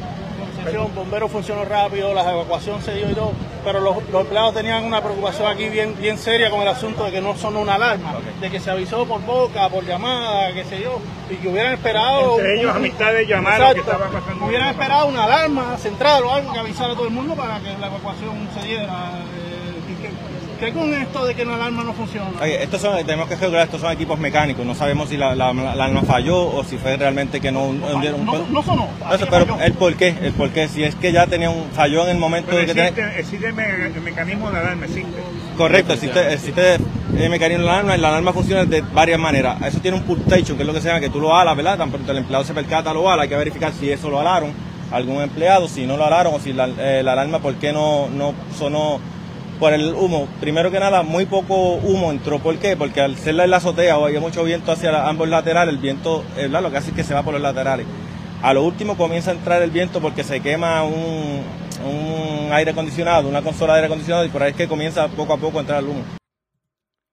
bomberos 0.95 1.31
funcionó 1.31 1.65
rápido, 1.65 2.13
la 2.15 2.31
evacuación 2.31 2.83
se 2.83 2.95
dio 2.95 3.11
y 3.11 3.15
todo, 3.15 3.33
pero 3.67 3.81
los, 3.81 3.97
empleados 3.97 4.55
tenían 4.55 4.85
una 4.85 5.03
preocupación 5.03 5.49
aquí 5.49 5.69
bien, 5.69 5.97
bien 6.01 6.17
seria 6.19 6.51
con 6.51 6.61
el 6.61 6.69
asunto 6.69 7.05
de 7.05 7.11
que 7.11 7.21
no 7.21 7.37
sonó 7.37 7.63
una 7.63 7.75
alarma, 7.75 8.15
de 8.41 8.49
que 8.49 8.61
se 8.61 8.71
avisó 8.71 9.05
por 9.07 9.21
boca, 9.23 9.69
por 9.69 9.85
llamada, 9.85 10.53
qué 10.55 10.63
sé 10.63 10.81
yo, 10.81 11.01
y 11.29 11.35
que 11.35 11.49
hubieran 11.49 11.73
esperado... 11.73 12.39
Entre 12.39 12.61
ellos, 12.61 12.77
amistad 12.77 13.13
de 13.13 13.27
llamada 13.27 13.75
que 13.75 13.81
estaba 13.81 14.07
pasando. 14.07 14.47
Hubieran 14.47 14.69
esperado 14.69 15.09
una 15.09 15.25
alarma 15.25 15.77
central 15.79 16.23
o 16.23 16.33
algo 16.33 16.53
que 16.53 16.61
avisara 16.61 16.93
a 16.93 16.95
todo 16.95 17.09
el 17.09 17.13
mundo 17.13 17.35
para 17.35 17.59
que 17.59 17.77
la 17.77 17.89
evacuación 17.89 18.49
se 18.55 18.69
diera. 18.69 18.87
¿Qué 20.59 20.73
con 20.73 20.93
esto 20.95 21.27
de 21.27 21.35
que 21.35 21.45
la 21.45 21.55
alarma 21.55 21.85
no 21.85 21.93
funciona? 21.93 22.31
estos 22.47 22.81
son, 22.81 22.97
tenemos 23.05 23.29
que 23.29 23.37
recordar, 23.37 23.65
estos 23.65 23.81
son 23.81 23.93
equipos 23.93 24.19
mecánicos, 24.19 24.65
no 24.65 24.75
sabemos 24.75 25.09
si 25.09 25.17
la, 25.17 25.31
alarma 25.31 26.03
falló 26.03 26.47
o 26.47 26.65
si 26.65 26.79
fue 26.79 26.97
realmente 26.97 27.41
que 27.41 27.53
no 27.53 27.73
no, 27.73 28.47
no, 28.51 28.63
sonó. 28.63 28.89
pero 29.31 29.59
el 29.61 29.73
por 29.75 29.95
qué, 29.97 30.15
el 30.23 30.33
por 30.33 30.51
qué, 30.51 30.69
si 30.69 30.83
es 30.83 30.95
que 30.95 31.13
ya 31.13 31.27
tenía 31.27 31.51
un 31.51 31.71
falló 31.73 32.05
en 32.05 32.11
el 32.11 32.19
momento 32.19 32.57
de 32.57 32.67
que 32.67 32.73
existe, 32.73 33.21
existe 33.21 33.47
el, 33.49 34.03
mecanismo 34.03 34.47
de 34.49 34.53
la 34.55 34.61
alarma, 34.61 34.87
existe. 34.87 35.11
Correcto, 35.57 35.93
existe, 35.93 36.33
existe 36.33 36.77
el 37.19 37.31
mecanismo 37.31 37.63
de 37.63 37.67
la 37.67 37.73
alarma, 37.75 37.97
la 37.97 38.09
alarma 38.09 38.33
funciona 38.33 38.65
de 38.65 38.81
varias 38.81 39.19
maneras. 39.19 39.61
Eso 39.63 39.81
tiene 39.81 39.97
un 39.97 40.05
pulsation, 40.05 40.57
que 40.57 40.63
es 40.63 40.67
lo 40.67 40.73
que 40.73 40.81
se 40.81 40.89
llama, 40.89 41.01
que 41.01 41.11
tú 41.11 41.21
lo 41.21 41.37
alas, 41.37 41.57
¿verdad? 41.57 41.77
Tan 41.77 41.91
pronto 41.91 42.13
el 42.13 42.19
empleado 42.19 42.45
se 42.45 42.55
percata, 42.55 42.93
lo 42.95 43.11
ala, 43.11 43.25
hay 43.25 43.29
que 43.29 43.37
verificar 43.37 43.73
si 43.73 43.91
eso 43.91 44.09
lo 44.09 44.21
alaron 44.21 44.53
algún 44.91 45.21
empleado, 45.21 45.69
si 45.69 45.87
no 45.87 45.97
lo 45.97 46.07
alaron 46.07 46.35
o 46.35 46.39
si 46.39 46.53
la, 46.53 46.69
eh, 46.79 47.03
la 47.03 47.13
alarma, 47.13 47.41
¿por 47.41 47.57
qué 47.57 47.73
no, 47.73 48.09
no 48.09 48.35
sonó? 48.57 49.01
Por 49.59 49.73
el 49.73 49.95
humo. 49.95 50.29
Primero 50.41 50.71
que 50.71 50.81
nada, 50.81 51.03
muy 51.03 51.27
poco 51.27 51.75
humo 51.75 52.11
entró. 52.11 52.39
¿Por 52.39 52.59
qué? 52.59 52.77
Porque 52.77 53.01
al 53.01 53.17
ser 53.17 53.35
la 53.35 53.57
azotea 53.57 53.99
o 53.99 54.07
había 54.07 54.21
mucho 54.21 54.45
viento 54.45 54.73
hacia 54.73 55.07
ambos 55.09 55.29
laterales, 55.29 55.75
el 55.75 55.81
viento 55.81 56.25
lo 56.37 56.71
que 56.71 56.77
hace 56.77 56.91
es 56.91 56.97
que 56.97 57.05
se 57.05 57.15
va 57.15 57.23
por 57.23 57.33
los 57.33 57.43
laterales. 57.43 57.87
A 58.43 58.53
lo 58.53 58.63
último 58.63 58.97
comienza 58.97 59.31
a 59.31 59.35
entrar 59.35 59.63
el 59.63 59.71
viento 59.71 60.01
porque 60.01 60.23
se 60.23 60.41
quema 60.41 60.85
un, 60.85 61.43
aire 62.53 62.71
acondicionado, 62.71 63.29
una 63.29 63.43
consola 63.43 63.73
de 63.75 63.79
aire 63.81 63.87
acondicionado 63.87 64.25
y 64.25 64.29
por 64.29 64.43
ahí 64.43 64.51
es 64.51 64.57
que 64.57 64.69
comienza 64.69 65.09
poco 65.09 65.33
a 65.33 65.39
poco 65.39 65.59
a 65.59 65.61
entrar 65.63 65.83
el 65.83 65.89
humo. 65.89 66.05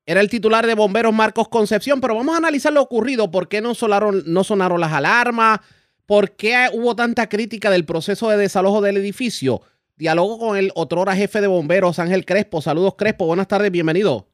Era 0.06 0.20
el 0.20 0.30
titular 0.30 0.68
de 0.68 0.76
bomberos 0.76 1.14
Marcos 1.14 1.48
Concepción, 1.48 2.02
pero 2.02 2.16
vamos 2.16 2.36
a 2.36 2.38
analizar 2.38 2.74
lo 2.74 2.82
ocurrido, 2.82 3.32
por 3.32 3.48
qué 3.48 3.62
no 3.62 3.74
sonaron, 3.74 4.22
no 4.26 4.44
sonaron 4.44 4.82
las 4.82 4.92
alarmas, 4.92 5.60
por 6.06 6.32
qué 6.32 6.68
hubo 6.74 6.96
tanta 6.96 7.30
crítica 7.30 7.72
del 7.72 7.86
proceso 7.86 8.30
de 8.30 8.38
desalojo 8.38 8.82
del 8.82 8.98
edificio. 8.98 9.62
Dialogo 10.04 10.38
con 10.38 10.58
el 10.58 10.70
otrora 10.76 11.16
jefe 11.16 11.40
de 11.40 11.48
bomberos, 11.48 11.98
Ángel 11.98 12.26
Crespo. 12.26 12.60
Saludos, 12.60 12.96
Crespo. 12.98 13.26
Buenas 13.26 13.48
tardes, 13.48 13.72
bienvenido. 13.72 14.28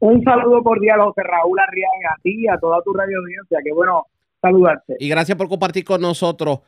Un 0.00 0.20
saludo 0.24 0.64
cordial, 0.64 0.98
José 1.00 1.22
Raúl 1.22 1.56
Arriaga, 1.60 2.16
a 2.18 2.20
ti 2.24 2.42
y 2.42 2.48
a 2.48 2.58
toda 2.58 2.82
tu 2.82 2.92
radio 2.92 3.20
audiencia. 3.20 3.60
Qué 3.62 3.72
bueno 3.72 4.08
saludarte. 4.42 4.96
Y 4.98 5.08
gracias 5.08 5.38
por 5.38 5.48
compartir 5.48 5.84
con 5.84 6.00
nosotros. 6.00 6.58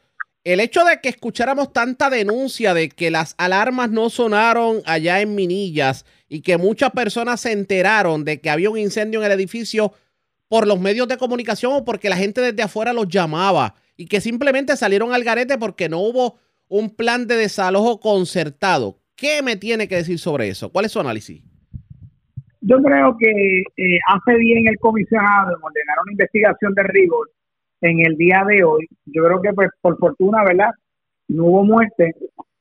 El 0.45 0.61
hecho 0.61 0.85
de 0.85 1.01
que 1.01 1.09
escucháramos 1.09 1.73
tanta 1.73 2.09
denuncia 2.09 2.75
de 2.75 2.91
que 2.91 3.11
las 3.11 3.35
alarmas 3.39 3.91
no 3.91 4.09
sonaron 4.09 4.83
allá 4.87 5.21
en 5.21 5.35
Minillas 5.35 6.07
y 6.29 6.43
que 6.43 6.59
muchas 6.59 6.93
personas 6.93 7.41
se 7.41 7.51
enteraron 7.51 8.25
de 8.25 8.41
que 8.41 8.51
había 8.51 8.71
un 8.71 8.79
incendio 8.79 9.19
en 9.19 9.27
el 9.27 9.33
edificio 9.33 9.91
por 10.47 10.69
los 10.69 10.79
medios 10.79 11.09
de 11.09 11.17
comunicación 11.17 11.73
o 11.73 11.85
porque 11.85 12.09
la 12.09 12.17
gente 12.17 12.41
desde 12.41 12.63
afuera 12.63 12.93
los 12.93 13.09
llamaba 13.09 13.75
y 13.97 14.07
que 14.07 14.21
simplemente 14.21 14.77
salieron 14.77 15.13
al 15.13 15.25
garete 15.25 15.59
porque 15.59 15.89
no 15.89 15.99
hubo 15.99 16.39
un 16.69 16.95
plan 16.95 17.27
de 17.27 17.37
desalojo 17.37 18.01
concertado. 18.01 18.99
¿Qué 19.17 19.43
me 19.43 19.57
tiene 19.57 19.89
que 19.89 19.97
decir 19.97 20.19
sobre 20.19 20.49
eso? 20.49 20.71
¿Cuál 20.71 20.85
es 20.85 20.93
su 20.93 21.01
análisis? 21.01 21.43
Yo 22.61 22.83
creo 22.83 23.17
que 23.19 23.61
eh, 23.61 23.99
hace 24.09 24.37
bien 24.39 24.67
el 24.69 24.79
comisionado 24.79 25.57
en 25.57 25.63
ordenar 25.63 25.97
una 26.03 26.13
investigación 26.13 26.75
de 26.75 26.83
rigor 26.83 27.31
en 27.81 28.01
el 28.05 28.17
día 28.17 28.45
de 28.47 28.65
hoy. 28.65 28.87
Yo 29.07 29.25
creo 29.25 29.41
que 29.41 29.53
pues 29.53 29.69
por 29.81 29.97
fortuna, 29.99 30.43
¿verdad? 30.45 30.71
No 31.29 31.45
hubo 31.45 31.65
muerte. 31.65 32.15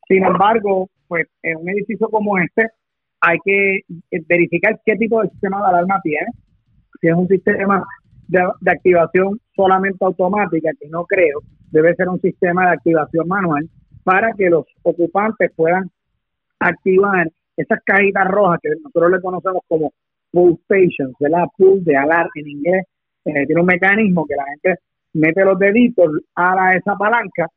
Sin 0.08 0.24
embargo, 0.24 0.90
pues 1.08 1.28
en 1.42 1.58
un 1.58 1.70
edificio 1.70 2.08
como 2.10 2.38
este 2.38 2.68
hay 3.22 3.38
que 3.44 3.78
eh, 4.12 4.24
verificar 4.28 4.80
qué 4.86 4.96
tipo 4.96 5.22
de 5.22 5.30
sistema 5.30 5.60
de 5.62 5.68
alarma 5.70 6.00
tiene. 6.04 6.28
Si 7.02 7.08
es 7.08 7.16
un 7.16 7.28
sistema 7.28 7.84
de, 8.28 8.48
de 8.62 8.72
activación 8.72 9.40
solamente 9.56 10.06
automática, 10.06 10.70
que 10.80 10.88
no 10.88 11.06
creo, 11.06 11.42
debe 11.72 11.96
ser 11.96 12.10
un 12.10 12.22
sistema 12.22 12.68
de 12.68 12.74
activación 12.74 13.28
manual 13.28 13.68
para 14.06 14.34
que 14.34 14.50
los 14.50 14.66
ocupantes 14.84 15.52
puedan 15.56 15.90
activar 16.60 17.28
esas 17.58 17.80
cajitas 17.84 18.28
rojas 18.28 18.60
que 18.62 18.70
nosotros 18.82 19.12
le 19.12 19.20
conocemos 19.20 19.64
como 19.68 19.94
pull 20.32 20.60
stations, 20.66 21.16
¿verdad? 21.20 21.46
Pull 21.58 21.84
de 21.84 21.98
alar 21.98 22.28
en 22.36 22.48
inglés, 22.48 22.86
eh, 23.26 23.46
tiene 23.48 23.62
un 23.62 23.66
mecanismo 23.66 24.26
que 24.28 24.36
la 24.36 24.46
gente 24.46 24.80
mete 25.14 25.44
los 25.44 25.58
deditos 25.58 26.12
a 26.36 26.76
esa 26.76 26.96
palanca 26.96 27.48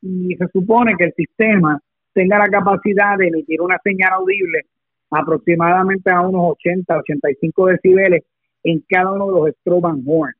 y 0.00 0.36
se 0.36 0.46
supone 0.52 0.94
que 0.96 1.06
el 1.06 1.12
sistema 1.14 1.80
tenga 2.12 2.38
la 2.38 2.48
capacidad 2.48 3.18
de 3.18 3.26
emitir 3.26 3.60
una 3.60 3.78
señal 3.82 4.12
audible 4.12 4.60
aproximadamente 5.10 6.08
a 6.10 6.20
unos 6.20 6.52
80, 6.62 6.98
85 6.98 7.66
decibeles 7.66 8.22
en 8.62 8.80
cada 8.88 9.10
uno 9.10 9.26
de 9.26 9.32
los 9.32 9.56
strobe 9.60 9.90
horns. 10.06 10.36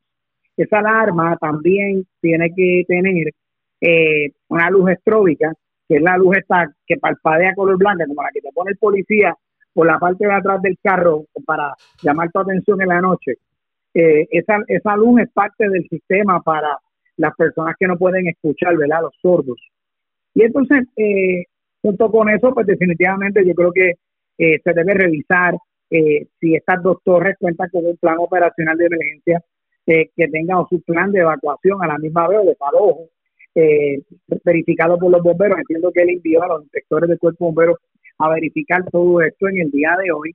Esa 0.56 0.78
alarma 0.78 1.36
también 1.38 2.06
tiene 2.20 2.50
que 2.54 2.84
tener 2.86 3.32
eh, 3.80 4.32
una 4.48 4.70
luz 4.70 4.90
estróbica, 4.90 5.52
que 5.88 5.96
es 5.96 6.02
la 6.02 6.16
luz 6.16 6.36
esta 6.36 6.72
que 6.86 6.96
parpadea 6.96 7.54
color 7.54 7.76
blanca, 7.76 8.06
como 8.06 8.22
la 8.22 8.30
que 8.32 8.40
te 8.40 8.52
pone 8.52 8.70
el 8.72 8.78
policía 8.78 9.34
por 9.72 9.86
la 9.86 9.98
parte 9.98 10.26
de 10.26 10.32
atrás 10.32 10.62
del 10.62 10.78
carro 10.82 11.26
para 11.44 11.74
llamar 12.02 12.30
tu 12.32 12.40
atención 12.40 12.80
en 12.80 12.88
la 12.88 13.00
noche. 13.00 13.34
Eh, 13.94 14.26
esa, 14.30 14.58
esa 14.68 14.96
luz 14.96 15.20
es 15.20 15.30
parte 15.32 15.68
del 15.68 15.86
sistema 15.88 16.40
para 16.40 16.78
las 17.16 17.34
personas 17.34 17.74
que 17.78 17.86
no 17.86 17.96
pueden 17.96 18.28
escuchar, 18.28 18.76
¿verdad? 18.76 19.02
Los 19.02 19.14
sordos. 19.20 19.58
Y 20.34 20.42
entonces, 20.42 20.86
eh, 20.96 21.44
junto 21.80 22.10
con 22.10 22.28
eso, 22.28 22.52
pues 22.52 22.66
definitivamente 22.66 23.46
yo 23.46 23.54
creo 23.54 23.72
que 23.72 23.94
eh, 24.38 24.60
se 24.62 24.72
debe 24.74 24.94
revisar 24.94 25.54
eh, 25.88 26.26
si 26.40 26.54
estas 26.54 26.82
dos 26.82 26.98
torres 27.04 27.36
cuentan 27.38 27.70
con 27.70 27.86
un 27.86 27.96
plan 27.96 28.16
operacional 28.18 28.76
de 28.76 28.86
emergencia 28.86 29.42
que 29.86 30.28
tenga 30.32 30.56
su 30.68 30.82
plan 30.82 31.12
de 31.12 31.20
evacuación 31.20 31.80
a 31.80 31.86
la 31.86 31.96
misma 31.98 32.26
vez 32.26 32.40
o 32.40 32.44
de 32.44 32.56
palojo, 32.56 33.08
verificado 34.44 34.98
por 34.98 35.10
los 35.10 35.22
bomberos. 35.22 35.58
Entiendo 35.58 35.90
que 35.92 36.02
él 36.02 36.10
envió 36.10 36.42
a 36.42 36.48
los 36.48 36.62
inspectores 36.62 37.08
del 37.08 37.18
cuerpo 37.18 37.46
bombero 37.46 37.78
a 38.18 38.30
verificar 38.30 38.84
todo 38.90 39.20
esto 39.20 39.48
en 39.48 39.58
el 39.60 39.70
día 39.70 39.96
de 40.02 40.12
hoy. 40.12 40.34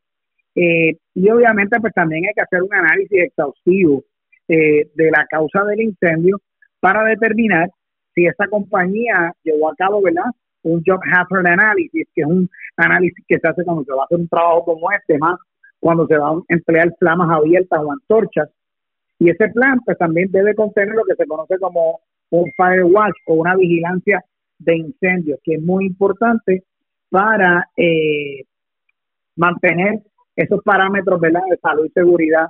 y 0.55 1.29
obviamente 1.29 1.79
pues 1.79 1.93
también 1.93 2.25
hay 2.25 2.33
que 2.33 2.41
hacer 2.41 2.61
un 2.61 2.73
análisis 2.73 3.23
exhaustivo 3.23 4.03
de 4.47 5.11
la 5.11 5.25
causa 5.29 5.63
del 5.63 5.81
incendio 5.81 6.37
para 6.79 7.03
determinar 7.05 7.69
si 8.13 8.25
esa 8.25 8.47
compañía 8.47 9.33
llevó 9.43 9.71
a 9.71 9.75
cabo, 9.75 10.01
¿verdad? 10.01 10.25
un 10.63 10.83
job 10.85 10.99
hazard 11.03 11.47
analysis, 11.47 12.07
que 12.13 12.21
es 12.21 12.27
un 12.27 12.49
análisis 12.77 13.23
que 13.27 13.39
se 13.39 13.47
hace 13.47 13.63
cuando 13.63 13.83
se 13.83 13.93
va 13.93 14.03
a 14.03 14.05
hacer 14.05 14.19
un 14.19 14.27
trabajo 14.27 14.65
como 14.65 14.91
este, 14.91 15.17
más 15.17 15.37
cuando 15.79 16.05
se 16.07 16.17
va 16.17 16.29
a 16.29 16.41
emplear 16.47 16.93
flamas 16.99 17.29
abiertas 17.29 17.79
o 17.81 17.91
antorchas. 17.91 18.49
Y 19.19 19.29
ese 19.29 19.49
plan 19.49 19.79
pues 19.85 19.97
también 19.97 20.31
debe 20.31 20.55
contener 20.55 20.95
lo 20.95 21.03
que 21.03 21.15
se 21.15 21.25
conoce 21.25 21.57
como 21.59 22.01
un 22.31 22.51
fire 22.57 22.83
watch 22.83 23.15
o 23.27 23.35
una 23.35 23.55
vigilancia 23.55 24.23
de 24.57 24.77
incendios, 24.77 25.39
que 25.43 25.55
es 25.55 25.61
muy 25.61 25.85
importante 25.85 26.63
para 27.09 27.69
eh, 27.75 28.45
mantener 29.35 30.01
esos 30.35 30.61
parámetros 30.63 31.19
de 31.21 31.31
salud 31.61 31.85
y 31.85 31.89
seguridad 31.89 32.47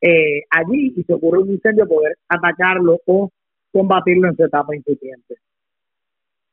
eh, 0.00 0.42
allí 0.50 0.92
y 0.96 1.02
si 1.04 1.12
ocurre 1.12 1.38
un 1.38 1.50
incendio 1.50 1.86
poder 1.86 2.16
atacarlo 2.28 3.00
o 3.06 3.30
combatirlo 3.72 4.28
en 4.28 4.36
su 4.36 4.44
etapa 4.44 4.74
incipiente. 4.74 5.36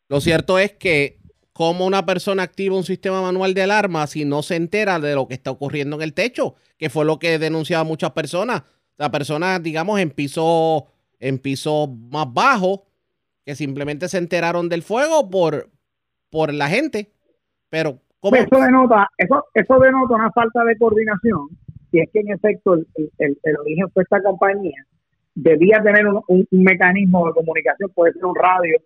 Lo 0.08 0.22
cierto 0.22 0.58
es 0.58 0.74
que 0.74 1.18
como 1.52 1.86
una 1.86 2.06
persona 2.06 2.44
activa 2.44 2.78
un 2.78 2.84
sistema 2.84 3.22
manual 3.22 3.54
de 3.54 3.64
alarma 3.64 4.08
si 4.08 4.24
no 4.24 4.44
se 4.44 4.56
entera 4.56 5.00
de 5.00 5.14
lo 5.16 5.28
que 5.28 5.34
está 5.34 5.52
ocurriendo 5.52 5.98
en 5.98 6.04
el 6.04 6.14
techo, 6.14 6.56
que 6.78 6.90
fue 6.90 7.06
lo 7.06 7.20
que 7.20 7.38
denunciaba 7.38 7.84
muchas 7.84 8.12
personas. 8.12 8.64
La 8.98 9.12
persona, 9.12 9.60
digamos, 9.60 10.00
en 10.00 10.12
piso, 10.12 10.88
en 11.20 11.40
piso 11.40 11.88
más 11.88 12.32
bajo, 12.34 12.86
que 13.46 13.56
simplemente 13.56 14.08
se 14.08 14.18
enteraron 14.18 14.70
del 14.70 14.84
fuego 14.84 15.30
por, 15.30 15.70
por 16.30 16.54
la 16.54 16.68
gente. 16.68 17.12
Pero, 17.70 18.00
¿cómo? 18.20 18.36
Eso 18.36 18.60
denota, 18.60 19.08
eso, 19.18 19.46
eso 19.54 19.80
denota 19.80 20.16
una 20.16 20.32
falta 20.32 20.64
de 20.64 20.78
coordinación. 20.78 21.50
Si 21.92 22.00
es 22.00 22.10
que 22.12 22.20
en 22.20 22.32
efecto 22.32 22.76
el, 22.76 22.88
el, 23.18 23.58
origen 23.58 23.90
fue 23.92 24.04
esta 24.04 24.22
compañía, 24.22 24.86
debía 25.34 25.82
tener 25.82 26.06
un 26.08 26.48
mecanismo 26.52 27.28
de 27.28 27.34
comunicación, 27.34 27.90
puede 27.96 28.14
ser 28.14 28.26
un 28.26 28.36
radio 28.36 28.78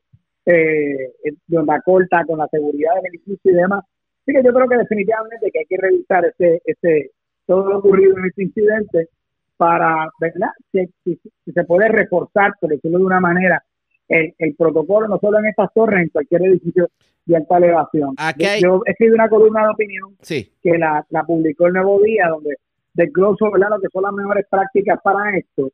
eh, 0.46 1.14
de 1.48 1.58
onda 1.58 1.82
corta 1.82 2.24
con 2.26 2.38
la 2.38 2.48
seguridad 2.48 2.96
del 2.96 3.14
edificio 3.14 3.52
y 3.52 3.56
demás. 3.56 3.84
Así 4.22 4.34
que 4.34 4.44
yo 4.44 4.54
creo 4.54 4.68
que 4.68 4.78
definitivamente 4.78 5.52
que 5.52 5.60
hay 5.60 5.66
que 5.66 5.78
revisar 5.78 6.26
ese, 6.26 6.62
ese, 6.66 7.12
todo 7.46 7.68
lo 7.68 7.80
ocurrido 7.80 8.18
en 8.18 8.26
este 8.26 8.44
incidente 8.44 9.10
para, 9.58 10.10
¿verdad? 10.20 10.50
Si, 10.72 11.20
se 11.52 11.64
puede 11.66 11.88
reforzar, 11.90 12.54
por 12.60 12.70
decirlo 12.70 13.00
de 13.00 13.06
una 13.06 13.20
manera, 13.20 13.64
el, 14.08 14.34
el, 14.38 14.56
protocolo, 14.56 15.08
no 15.08 15.18
solo 15.20 15.40
en 15.40 15.46
estas 15.48 15.74
torres, 15.74 16.04
en 16.04 16.10
cualquier 16.10 16.44
edificio 16.44 16.90
de 17.26 17.38
alta 17.38 17.58
elevación. 17.58 18.16
Yo 18.62 18.82
escribí 18.86 19.14
una 19.14 19.30
columna 19.30 19.64
de 19.64 19.70
opinión 19.70 20.16
que 20.62 20.78
la, 20.78 21.06
la, 21.10 21.24
publicó 21.24 21.68
el 21.68 21.74
Nuevo 21.74 22.02
Día, 22.02 22.28
donde 22.28 22.56
desgloso 22.94 23.50
¿verdad? 23.52 23.70
lo 23.72 23.82
que 23.82 23.88
son 23.92 24.04
las 24.04 24.14
mejores 24.14 24.46
prácticas 24.50 25.00
para 25.02 25.38
esto, 25.38 25.72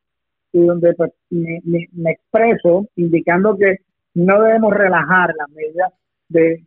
y 0.52 0.66
donde 0.66 0.94
pues, 0.94 1.12
me, 1.30 1.60
me 1.94 2.12
expreso 2.12 2.88
indicando 2.96 3.58
que 3.58 3.78
no 4.14 4.42
debemos 4.42 4.74
relajar 4.74 5.34
las 5.36 5.50
medidas 5.50 5.92
de, 6.30 6.64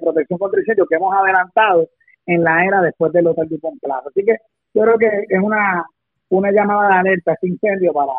protección 0.00 0.38
contra 0.38 0.60
incendios 0.60 0.88
que 0.88 0.96
hemos 0.96 1.14
adelantado 1.14 1.88
en 2.26 2.42
la 2.42 2.64
era 2.64 2.80
después 2.82 3.12
del 3.12 3.26
Hotel 3.26 3.48
du 3.48 3.58
Plaza. 3.58 4.08
Así 4.08 4.24
que 4.24 4.36
yo 4.74 4.82
creo 4.82 4.98
que 4.98 5.06
es 5.28 5.40
una, 5.40 5.84
una 6.28 6.50
llamada 6.50 6.88
de 6.88 6.94
alerta 6.94 7.30
a 7.32 7.34
este 7.34 7.48
incendio 7.48 7.92
para, 7.92 8.12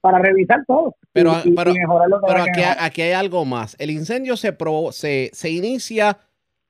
para 0.00 0.18
revisar 0.18 0.64
todo 0.66 0.96
pero, 1.12 1.34
y, 1.44 1.50
mejorar 1.50 2.08
lo 2.08 2.20
que 2.20 2.26
Pero 2.26 2.42
aquí, 2.42 2.60
aquí, 2.78 3.02
hay 3.02 3.12
algo 3.12 3.44
más. 3.44 3.76
El 3.78 3.90
incendio 3.90 4.36
se, 4.36 4.56
se, 4.92 5.30
se 5.32 5.50
inicia 5.50 6.18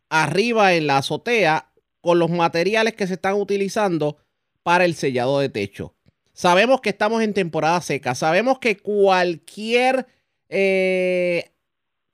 arriba 0.08 0.74
en 0.74 0.86
la 0.86 0.98
azotea 0.98 1.66
con 2.00 2.18
los 2.18 2.30
materiales 2.30 2.94
que 2.94 3.06
se 3.06 3.14
están 3.14 3.34
utilizando 3.34 4.16
para 4.62 4.84
el 4.84 4.94
sellado 4.94 5.40
de 5.40 5.48
techo. 5.48 5.94
Sabemos 6.32 6.80
que 6.80 6.90
estamos 6.90 7.22
en 7.22 7.34
temporada 7.34 7.80
seca, 7.80 8.14
sabemos 8.14 8.60
que 8.60 8.76
cualquier 8.76 10.06
eh, 10.48 11.50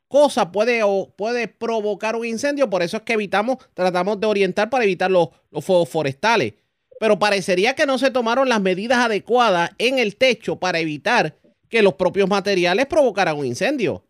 cosa 0.09 0.51
puede, 0.51 0.83
o 0.83 1.13
puede 1.17 1.49
provocar 1.49 2.17
un 2.17 2.25
incendio. 2.25 2.71
Por 2.71 2.83
eso 2.83 2.97
es 2.97 3.03
que 3.03 3.13
evitamos, 3.13 3.59
tratamos 3.75 4.19
de 4.19 4.27
orientar 4.27 4.71
para 4.71 4.85
evitar 4.85 5.11
los, 5.11 5.29
fuegos 5.61 5.89
forestales. 5.89 6.55
Pero 7.01 7.19
parecería 7.19 7.75
que 7.75 7.87
no 7.87 7.99
se 7.99 8.11
tomaron 8.11 8.49
las 8.49 8.61
medidas 8.61 8.99
adecuadas 8.99 9.71
en 9.79 9.99
el 9.99 10.17
techo 10.17 10.57
para 10.57 10.79
evitar 10.79 11.35
que 11.69 11.83
los 11.83 11.95
propios 11.95 12.29
materiales 12.29 12.87
provocaran 12.87 13.37
un 13.37 13.47
incendio. 13.47 14.03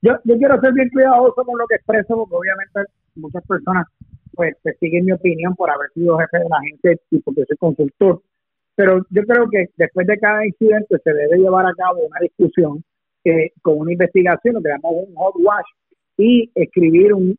Yo, 0.00 0.12
yo 0.24 0.36
quiero 0.38 0.60
ser 0.60 0.72
bien 0.72 0.88
cuidadoso 0.90 1.44
con 1.44 1.58
lo 1.58 1.66
que 1.66 1.76
expreso, 1.76 2.16
porque 2.16 2.36
obviamente 2.36 2.92
muchas 3.16 3.44
personas 3.46 3.86
pues 4.34 4.54
siguen 4.78 5.04
mi 5.04 5.12
opinión 5.12 5.54
por 5.56 5.68
haber 5.68 5.90
sido 5.94 6.16
jefe 6.18 6.38
de 6.38 6.48
la 6.48 6.58
agencia 6.58 6.92
y 7.10 7.18
porque 7.18 7.44
soy 7.46 7.56
consultor. 7.56 8.22
Pero 8.76 9.04
yo 9.10 9.22
creo 9.24 9.50
que 9.50 9.66
después 9.76 10.06
de 10.06 10.16
cada 10.18 10.46
incidente 10.46 10.96
se 11.02 11.12
debe 11.12 11.38
llevar 11.38 11.66
a 11.66 11.74
cabo 11.74 12.06
una 12.06 12.20
discusión 12.20 12.84
eh, 13.24 13.50
con 13.62 13.78
una 13.78 13.92
investigación, 13.92 14.54
lo 14.54 14.62
que 14.62 14.68
llamamos 14.68 15.08
un 15.08 15.14
hot 15.16 15.34
wash, 15.40 15.66
y 16.16 16.50
escribir 16.54 17.12
un, 17.12 17.36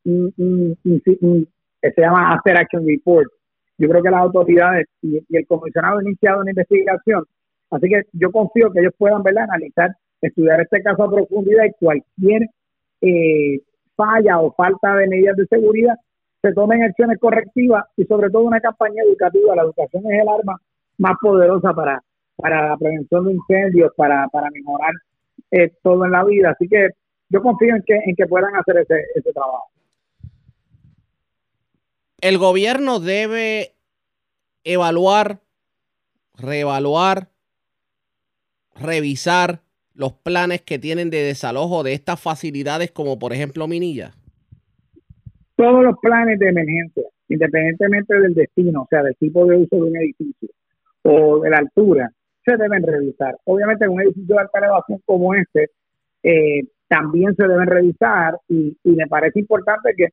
que 1.81 1.91
se 1.91 2.01
llama 2.01 2.33
After 2.33 2.57
Action 2.57 2.85
Report. 2.85 3.31
Yo 3.79 3.89
creo 3.89 4.03
que 4.03 4.11
las 4.11 4.21
autoridades 4.21 4.87
y, 5.01 5.17
el 5.29 5.47
comisionado 5.47 5.97
han 5.97 6.05
iniciado 6.05 6.41
una 6.41 6.51
investigación, 6.51 7.25
así 7.71 7.89
que 7.89 8.03
yo 8.13 8.31
confío 8.31 8.71
que 8.71 8.81
ellos 8.81 8.93
puedan 8.97 9.23
¿verdad? 9.23 9.45
analizar, 9.45 9.91
estudiar 10.21 10.61
este 10.61 10.83
caso 10.83 11.03
a 11.03 11.11
profundidad 11.11 11.63
y 11.63 11.71
cualquier 11.79 12.49
eh, 13.01 13.61
falla 13.95 14.39
o 14.39 14.53
falta 14.53 14.95
de 14.95 15.07
medidas 15.07 15.37
de 15.37 15.45
seguridad 15.47 15.95
se 16.41 16.53
tomen 16.53 16.83
acciones 16.83 17.17
correctivas 17.19 17.85
y 17.97 18.05
sobre 18.05 18.29
todo 18.29 18.43
una 18.43 18.61
campaña 18.61 19.03
educativa. 19.03 19.55
La 19.55 19.63
educación 19.63 20.03
es 20.11 20.21
el 20.21 20.27
arma 20.27 20.59
más 20.97 21.13
poderosa 21.21 21.73
para, 21.73 22.01
para 22.35 22.69
la 22.69 22.77
prevención 22.77 23.25
de 23.25 23.33
incendios, 23.33 23.91
para, 23.95 24.27
para 24.29 24.49
mejorar 24.51 24.93
eh, 25.51 25.73
todo 25.83 26.05
en 26.05 26.11
la 26.11 26.23
vida. 26.23 26.51
Así 26.51 26.67
que 26.67 26.89
yo 27.29 27.41
confío 27.41 27.75
en 27.75 27.83
que, 27.85 27.95
en 27.95 28.15
que 28.15 28.25
puedan 28.25 28.55
hacer 28.55 28.77
ese, 28.77 29.05
ese 29.15 29.33
trabajo. 29.33 29.69
El 32.21 32.37
gobierno 32.37 32.99
debe 32.99 33.73
evaluar, 34.73 35.39
reevaluar, 36.37 37.29
revisar 38.75 39.61
los 39.95 40.13
planes 40.13 40.61
que 40.61 40.77
tienen 40.77 41.09
de 41.09 41.23
desalojo 41.23 41.83
de 41.83 41.93
estas 41.93 42.21
facilidades 42.21 42.91
como 42.91 43.17
por 43.17 43.33
ejemplo 43.33 43.67
Minilla? 43.67 44.11
Todos 45.55 45.83
los 45.83 45.95
planes 46.01 46.39
de 46.39 46.49
emergencia, 46.49 47.03
independientemente 47.27 48.17
del 48.17 48.33
destino, 48.33 48.83
o 48.83 48.87
sea, 48.89 49.03
del 49.03 49.15
tipo 49.17 49.45
de 49.45 49.57
uso 49.57 49.75
de 49.75 49.81
un 49.81 49.97
edificio, 49.97 50.49
o 51.01 51.39
de 51.39 51.49
la 51.49 51.57
altura 51.57 52.09
se 52.45 52.55
deben 52.55 52.83
revisar. 52.83 53.35
Obviamente 53.45 53.85
en 53.85 53.91
un 53.91 54.01
edificio 54.01 54.35
de 54.35 54.41
alta 54.41 54.59
elevación 54.59 54.99
como 55.05 55.33
este 55.33 55.69
eh, 56.23 56.61
también 56.87 57.35
se 57.35 57.47
deben 57.47 57.67
revisar 57.67 58.37
y, 58.47 58.77
me 58.83 59.07
parece 59.07 59.39
importante 59.39 59.93
que 59.97 60.09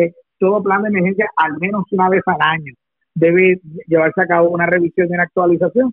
eh, 0.00 0.14
todo 0.38 0.62
plan 0.62 0.82
de 0.82 0.88
emergencia 0.88 1.28
al 1.36 1.58
menos 1.58 1.84
una 1.90 2.08
vez 2.08 2.22
al 2.26 2.40
año 2.40 2.72
debe 3.16 3.60
llevarse 3.86 4.20
a 4.20 4.26
cabo 4.26 4.50
una 4.50 4.66
revisión 4.66 5.08
y 5.08 5.14
una 5.14 5.24
actualización. 5.24 5.92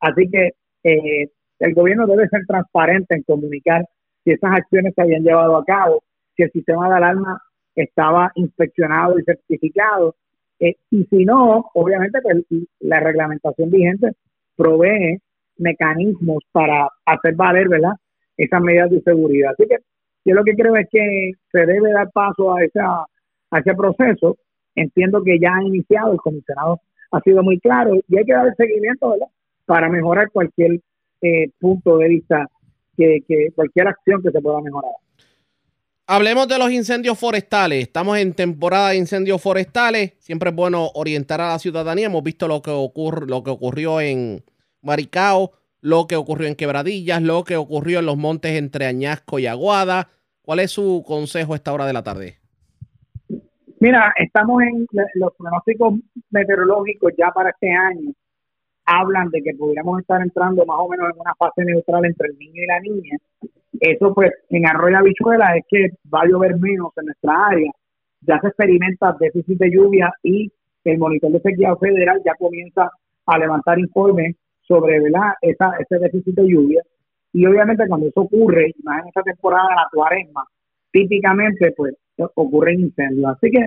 Así 0.00 0.28
que 0.28 0.52
eh, 0.82 1.28
el 1.60 1.74
gobierno 1.74 2.06
debe 2.06 2.28
ser 2.28 2.44
transparente 2.46 3.14
en 3.14 3.22
comunicar 3.22 3.86
si 4.24 4.32
esas 4.32 4.52
acciones 4.52 4.94
se 4.94 5.02
habían 5.02 5.22
llevado 5.22 5.56
a 5.56 5.64
cabo, 5.64 6.02
si 6.34 6.42
el 6.42 6.50
sistema 6.50 6.88
de 6.88 6.96
alarma 6.96 7.40
estaba 7.76 8.32
inspeccionado 8.34 9.18
y 9.18 9.22
certificado. 9.22 10.16
Eh, 10.58 10.76
y 10.90 11.04
si 11.04 11.24
no, 11.24 11.70
obviamente 11.74 12.20
pues, 12.22 12.44
la 12.80 13.00
reglamentación 13.00 13.70
vigente 13.70 14.12
provee 14.56 15.18
mecanismos 15.58 16.42
para 16.52 16.88
hacer 17.04 17.34
valer 17.34 17.68
¿verdad? 17.68 17.92
esas 18.36 18.62
medidas 18.62 18.90
de 18.90 19.02
seguridad. 19.02 19.52
Así 19.52 19.68
que 19.68 19.76
yo 20.24 20.34
lo 20.34 20.44
que 20.44 20.54
creo 20.54 20.76
es 20.76 20.88
que 20.90 21.32
se 21.50 21.66
debe 21.66 21.92
dar 21.92 22.10
paso 22.12 22.54
a, 22.54 22.64
esa, 22.64 23.04
a 23.50 23.58
ese 23.58 23.74
proceso. 23.74 24.36
Entiendo 24.74 25.22
que 25.22 25.38
ya 25.38 25.56
ha 25.56 25.62
iniciado, 25.62 26.12
el 26.12 26.18
comisionado 26.18 26.80
ha 27.10 27.20
sido 27.20 27.42
muy 27.42 27.58
claro 27.60 27.94
y 27.94 28.18
hay 28.18 28.24
que 28.24 28.32
dar 28.32 28.46
el 28.46 28.54
seguimiento 28.56 29.10
¿verdad? 29.10 29.26
para 29.66 29.88
mejorar 29.88 30.30
cualquier 30.30 30.80
eh, 31.20 31.50
punto 31.60 31.98
de 31.98 32.08
vista, 32.08 32.48
que, 32.96 33.20
que 33.28 33.48
cualquier 33.54 33.88
acción 33.88 34.22
que 34.22 34.30
se 34.30 34.40
pueda 34.40 34.60
mejorar. 34.60 34.92
Hablemos 36.06 36.48
de 36.48 36.58
los 36.58 36.70
incendios 36.72 37.18
forestales. 37.18 37.82
Estamos 37.84 38.18
en 38.18 38.34
temporada 38.34 38.90
de 38.90 38.96
incendios 38.96 39.40
forestales. 39.40 40.14
Siempre 40.18 40.50
es 40.50 40.56
bueno 40.56 40.90
orientar 40.94 41.40
a 41.40 41.50
la 41.50 41.58
ciudadanía. 41.58 42.06
Hemos 42.06 42.24
visto 42.24 42.48
lo 42.48 42.60
que 42.60 42.72
ocurre, 42.72 43.26
lo 43.26 43.42
que 43.42 43.50
ocurrió 43.50 44.00
en 44.00 44.44
Maricao, 44.82 45.52
lo 45.80 46.06
que 46.08 46.16
ocurrió 46.16 46.48
en 46.48 46.56
Quebradillas, 46.56 47.22
lo 47.22 47.44
que 47.44 47.56
ocurrió 47.56 48.00
en 48.00 48.06
los 48.06 48.16
montes 48.16 48.58
entre 48.58 48.86
Añasco 48.86 49.38
y 49.38 49.46
Aguada. 49.46 50.08
¿Cuál 50.42 50.58
es 50.58 50.72
su 50.72 51.04
consejo 51.06 51.52
a 51.52 51.56
esta 51.56 51.72
hora 51.72 51.86
de 51.86 51.92
la 51.92 52.02
tarde? 52.02 52.41
Mira, 53.82 54.14
estamos 54.16 54.62
en 54.62 54.86
los 55.14 55.34
pronósticos 55.36 55.94
meteorológicos 56.30 57.14
ya 57.18 57.32
para 57.32 57.50
este 57.50 57.68
año. 57.68 58.12
Hablan 58.86 59.28
de 59.30 59.42
que 59.42 59.54
pudiéramos 59.54 60.00
estar 60.00 60.22
entrando 60.22 60.64
más 60.64 60.76
o 60.78 60.88
menos 60.88 61.10
en 61.12 61.20
una 61.20 61.34
fase 61.34 61.64
neutral 61.64 62.04
entre 62.04 62.28
el 62.28 62.38
niño 62.38 62.62
y 62.62 62.66
la 62.66 62.78
niña. 62.78 63.16
Eso, 63.80 64.14
pues, 64.14 64.30
en 64.50 64.68
Arroyo 64.68 64.98
Habichuela 64.98 65.56
es 65.56 65.64
que 65.68 65.88
va 66.14 66.20
a 66.20 66.26
llover 66.28 66.60
menos 66.60 66.92
en 66.96 67.06
nuestra 67.06 67.46
área. 67.46 67.72
Ya 68.20 68.38
se 68.40 68.46
experimenta 68.46 69.16
déficit 69.18 69.58
de 69.58 69.72
lluvia 69.72 70.14
y 70.22 70.48
el 70.84 70.98
monitor 70.98 71.32
de 71.32 71.40
sequía 71.40 71.74
federal 71.74 72.22
ya 72.24 72.36
comienza 72.36 72.88
a 73.26 73.38
levantar 73.38 73.80
informes 73.80 74.36
sobre 74.60 75.00
¿verdad? 75.00 75.32
Esa, 75.40 75.72
ese 75.80 75.98
déficit 75.98 76.36
de 76.36 76.48
lluvia. 76.48 76.82
Y 77.32 77.44
obviamente 77.46 77.88
cuando 77.88 78.06
eso 78.06 78.20
ocurre, 78.20 78.74
más 78.84 79.02
en 79.02 79.08
esta 79.08 79.22
temporada 79.24 79.74
la 79.74 79.88
cuaresma, 79.90 80.44
típicamente 80.92 81.72
pues 81.76 81.96
ocurren 82.34 82.80
incendios. 82.80 83.32
Así 83.32 83.50
que 83.50 83.66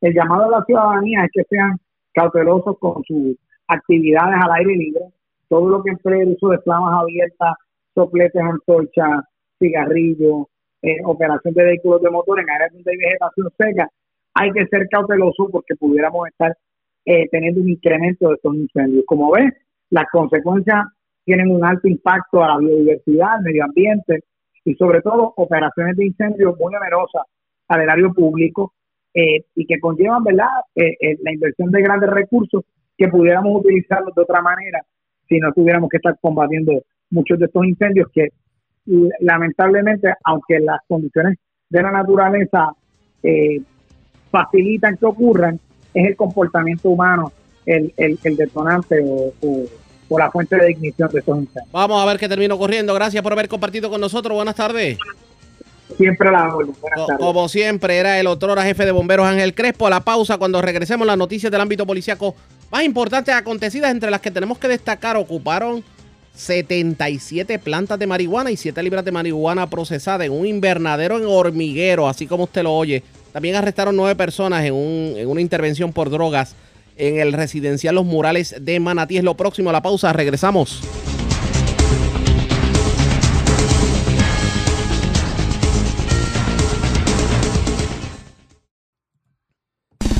el 0.00 0.14
llamado 0.14 0.44
a 0.44 0.58
la 0.58 0.64
ciudadanía 0.64 1.20
es 1.24 1.30
que 1.32 1.44
sean 1.48 1.78
cautelosos 2.12 2.78
con 2.78 3.02
sus 3.04 3.36
actividades 3.68 4.36
al 4.44 4.52
aire 4.58 4.76
libre, 4.76 5.04
todo 5.48 5.68
lo 5.68 5.82
que 5.82 5.90
emplee 5.90 6.22
el 6.22 6.30
uso 6.30 6.48
de 6.48 6.58
flamas 6.58 7.00
abiertas, 7.02 7.54
sopletes, 7.94 8.42
antorchas, 8.42 9.24
cigarrillos, 9.58 10.46
eh, 10.82 10.96
operación 11.04 11.54
de 11.54 11.64
vehículos 11.64 12.02
de 12.02 12.10
motor 12.10 12.40
en 12.40 12.50
áreas 12.50 12.72
donde 12.72 12.90
hay 12.90 12.96
vegetación 12.96 13.48
seca, 13.56 13.88
hay 14.34 14.50
que 14.50 14.66
ser 14.66 14.88
cautelosos 14.88 15.48
porque 15.50 15.76
pudiéramos 15.76 16.28
estar 16.28 16.56
eh, 17.04 17.28
teniendo 17.30 17.60
un 17.60 17.68
incremento 17.68 18.28
de 18.28 18.34
estos 18.34 18.54
incendios. 18.54 19.04
Como 19.06 19.30
ves, 19.30 19.52
las 19.90 20.06
consecuencias 20.10 20.86
tienen 21.24 21.50
un 21.50 21.64
alto 21.64 21.86
impacto 21.86 22.42
a 22.42 22.48
la 22.48 22.58
biodiversidad, 22.58 23.34
al 23.34 23.42
medio 23.42 23.64
ambiente 23.64 24.24
y 24.64 24.74
sobre 24.74 25.00
todo 25.02 25.32
operaciones 25.36 25.96
de 25.96 26.06
incendio 26.06 26.56
muy 26.58 26.72
numerosas 26.72 27.22
al 27.72 27.80
erario 27.82 28.12
público 28.12 28.72
eh, 29.14 29.44
y 29.54 29.66
que 29.66 29.80
conllevan 29.80 30.22
verdad 30.24 30.48
eh, 30.74 30.96
eh, 31.00 31.16
la 31.22 31.32
inversión 31.32 31.70
de 31.70 31.82
grandes 31.82 32.10
recursos 32.10 32.64
que 32.96 33.08
pudiéramos 33.08 33.60
utilizarlos 33.60 34.14
de 34.14 34.22
otra 34.22 34.42
manera 34.42 34.80
si 35.28 35.38
no 35.38 35.52
tuviéramos 35.52 35.88
que 35.88 35.96
estar 35.96 36.16
combatiendo 36.20 36.72
muchos 37.10 37.38
de 37.38 37.46
estos 37.46 37.64
incendios 37.64 38.08
que 38.12 38.28
lamentablemente 39.20 40.12
aunque 40.24 40.58
las 40.60 40.80
condiciones 40.86 41.38
de 41.70 41.82
la 41.82 41.92
naturaleza 41.92 42.72
facilitan 44.30 44.96
que 44.96 45.06
ocurran 45.06 45.58
es 45.94 46.08
el 46.08 46.16
comportamiento 46.16 46.90
humano 46.90 47.32
el, 47.64 47.92
el, 47.96 48.18
el 48.24 48.36
detonante 48.36 49.00
o, 49.04 49.32
o, 50.08 50.18
la 50.18 50.30
fuente 50.30 50.56
de 50.56 50.72
ignición 50.72 51.08
de 51.10 51.20
estos 51.20 51.38
incendios. 51.38 51.72
Vamos 51.72 52.02
a 52.02 52.04
ver 52.04 52.18
qué 52.18 52.28
termino 52.28 52.58
corriendo. 52.58 52.92
Gracias 52.92 53.22
por 53.22 53.32
haber 53.32 53.48
compartido 53.48 53.88
con 53.88 54.00
nosotros. 54.00 54.34
Buenas 54.34 54.56
tardes. 54.56 54.98
Siempre 55.96 56.28
a 56.28 56.32
la 56.32 56.54
orden. 56.54 56.74
Como 57.18 57.48
siempre, 57.48 57.96
era 57.96 58.18
el 58.18 58.26
otro 58.26 58.54
jefe 58.56 58.84
de 58.84 58.92
bomberos 58.92 59.26
Ángel 59.26 59.54
Crespo. 59.54 59.86
A 59.86 59.90
la 59.90 60.00
pausa, 60.00 60.38
cuando 60.38 60.60
regresemos, 60.62 61.06
las 61.06 61.18
noticias 61.18 61.50
del 61.50 61.60
ámbito 61.60 61.86
policiaco 61.86 62.34
más 62.70 62.84
importantes 62.84 63.34
acontecidas, 63.34 63.90
entre 63.90 64.10
las 64.10 64.20
que 64.20 64.30
tenemos 64.30 64.58
que 64.58 64.68
destacar, 64.68 65.16
ocuparon 65.16 65.84
77 66.34 67.58
plantas 67.58 67.98
de 67.98 68.06
marihuana 68.06 68.50
y 68.50 68.56
7 68.56 68.82
libras 68.82 69.04
de 69.04 69.12
marihuana 69.12 69.68
procesada 69.68 70.24
en 70.24 70.32
un 70.32 70.46
invernadero 70.46 71.18
en 71.18 71.26
hormiguero, 71.26 72.08
así 72.08 72.26
como 72.26 72.44
usted 72.44 72.62
lo 72.62 72.72
oye. 72.72 73.02
También 73.32 73.56
arrestaron 73.56 73.96
nueve 73.96 74.14
personas 74.14 74.64
en, 74.64 74.74
un, 74.74 75.14
en 75.16 75.28
una 75.28 75.40
intervención 75.40 75.92
por 75.92 76.10
drogas 76.10 76.54
en 76.96 77.18
el 77.18 77.32
residencial 77.32 77.94
Los 77.94 78.04
Murales 78.04 78.54
de 78.60 78.78
Manatí. 78.78 79.16
Es 79.16 79.24
lo 79.24 79.36
próximo 79.36 79.70
a 79.70 79.72
la 79.72 79.82
pausa. 79.82 80.12
Regresamos. 80.12 80.82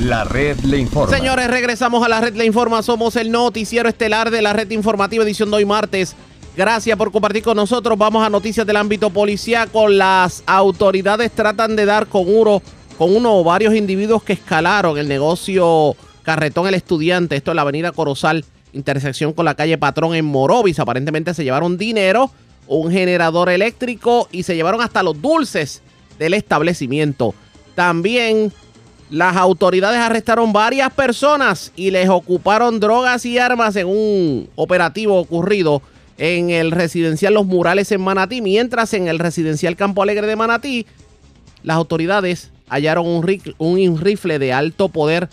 La 0.02 0.24
red 0.24 0.58
le 0.64 0.78
informa. 0.78 1.16
Señores, 1.16 1.46
regresamos 1.46 2.04
a 2.04 2.08
la 2.08 2.20
red 2.20 2.34
le 2.34 2.44
informa. 2.44 2.82
Somos 2.82 3.14
el 3.14 3.30
noticiero 3.30 3.88
estelar 3.88 4.32
de 4.32 4.42
la 4.42 4.52
red 4.52 4.68
informativa 4.72 5.22
edición 5.22 5.48
de 5.50 5.58
hoy 5.58 5.64
martes. 5.64 6.16
Gracias 6.56 6.98
por 6.98 7.12
compartir 7.12 7.44
con 7.44 7.56
nosotros. 7.56 7.96
Vamos 7.96 8.26
a 8.26 8.28
noticias 8.28 8.66
del 8.66 8.78
ámbito 8.78 9.10
policíaco. 9.10 9.86
Las 9.86 10.42
autoridades 10.46 11.30
tratan 11.30 11.76
de 11.76 11.84
dar 11.84 12.08
con 12.08 12.24
uno, 12.26 12.62
con 12.98 13.14
uno 13.14 13.36
o 13.36 13.44
varios 13.44 13.76
individuos 13.76 14.24
que 14.24 14.32
escalaron 14.32 14.98
el 14.98 15.06
negocio 15.06 15.94
Carretón 16.24 16.66
el 16.66 16.74
Estudiante, 16.74 17.36
esto 17.36 17.52
es 17.52 17.54
la 17.54 17.62
avenida 17.62 17.92
Corozal, 17.92 18.44
intersección 18.72 19.32
con 19.32 19.44
la 19.44 19.54
calle 19.54 19.78
Patrón 19.78 20.16
en 20.16 20.24
Morovis. 20.24 20.80
Aparentemente 20.80 21.32
se 21.32 21.44
llevaron 21.44 21.78
dinero, 21.78 22.32
un 22.66 22.90
generador 22.90 23.50
eléctrico 23.50 24.28
y 24.32 24.42
se 24.42 24.56
llevaron 24.56 24.80
hasta 24.80 25.04
los 25.04 25.22
dulces 25.22 25.80
del 26.18 26.34
establecimiento. 26.34 27.34
También 27.76 28.52
las 29.12 29.36
autoridades 29.36 30.00
arrestaron 30.00 30.54
varias 30.54 30.90
personas 30.90 31.70
y 31.76 31.90
les 31.90 32.08
ocuparon 32.08 32.80
drogas 32.80 33.26
y 33.26 33.38
armas 33.38 33.76
en 33.76 33.86
un 33.86 34.48
operativo 34.54 35.18
ocurrido 35.18 35.82
en 36.16 36.48
el 36.48 36.70
residencial 36.70 37.34
Los 37.34 37.44
Murales 37.44 37.92
en 37.92 38.00
Manatí, 38.00 38.40
mientras 38.40 38.94
en 38.94 39.08
el 39.08 39.18
residencial 39.18 39.76
Campo 39.76 40.02
Alegre 40.02 40.26
de 40.26 40.36
Manatí 40.36 40.86
las 41.62 41.76
autoridades 41.76 42.52
hallaron 42.70 43.06
un, 43.06 44.00
rifle 44.00 44.38
de 44.38 44.52
alto 44.54 44.88
poder 44.88 45.28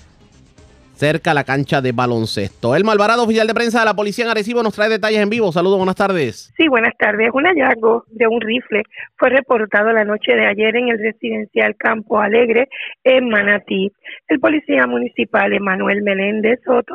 cerca 1.00 1.32
a 1.32 1.34
la 1.34 1.46
cancha 1.46 1.80
de 1.80 1.94
baloncesto. 1.94 2.76
El 2.76 2.84
Malvarado, 2.84 3.24
oficial 3.24 3.48
de 3.48 3.54
prensa 3.54 3.80
de 3.80 3.86
la 3.86 3.94
policía 3.94 4.26
en 4.26 4.32
Arecibo, 4.32 4.62
nos 4.62 4.76
trae 4.76 4.90
detalles 4.90 5.22
en 5.22 5.30
vivo. 5.30 5.50
Saludos, 5.54 5.78
buenas 5.78 5.96
tardes. 5.96 6.54
Sí, 6.58 6.68
buenas 6.68 6.94
tardes. 6.98 7.30
Un 7.34 7.46
hallazgo 7.46 8.04
de 8.08 8.28
un 8.28 8.42
rifle 8.42 8.84
fue 9.16 9.30
reportado 9.30 9.94
la 9.94 10.04
noche 10.04 10.34
de 10.36 10.46
ayer 10.46 10.76
en 10.76 10.90
el 10.90 11.00
residencial 11.00 11.78
Campo 11.78 12.20
Alegre 12.20 12.68
en 13.06 13.30
Manatí. 13.30 13.94
El 14.28 14.42
policía 14.42 14.88
municipal 14.88 15.54
Emanuel 15.54 16.02
Meléndez 16.02 16.60
Soto 16.66 16.94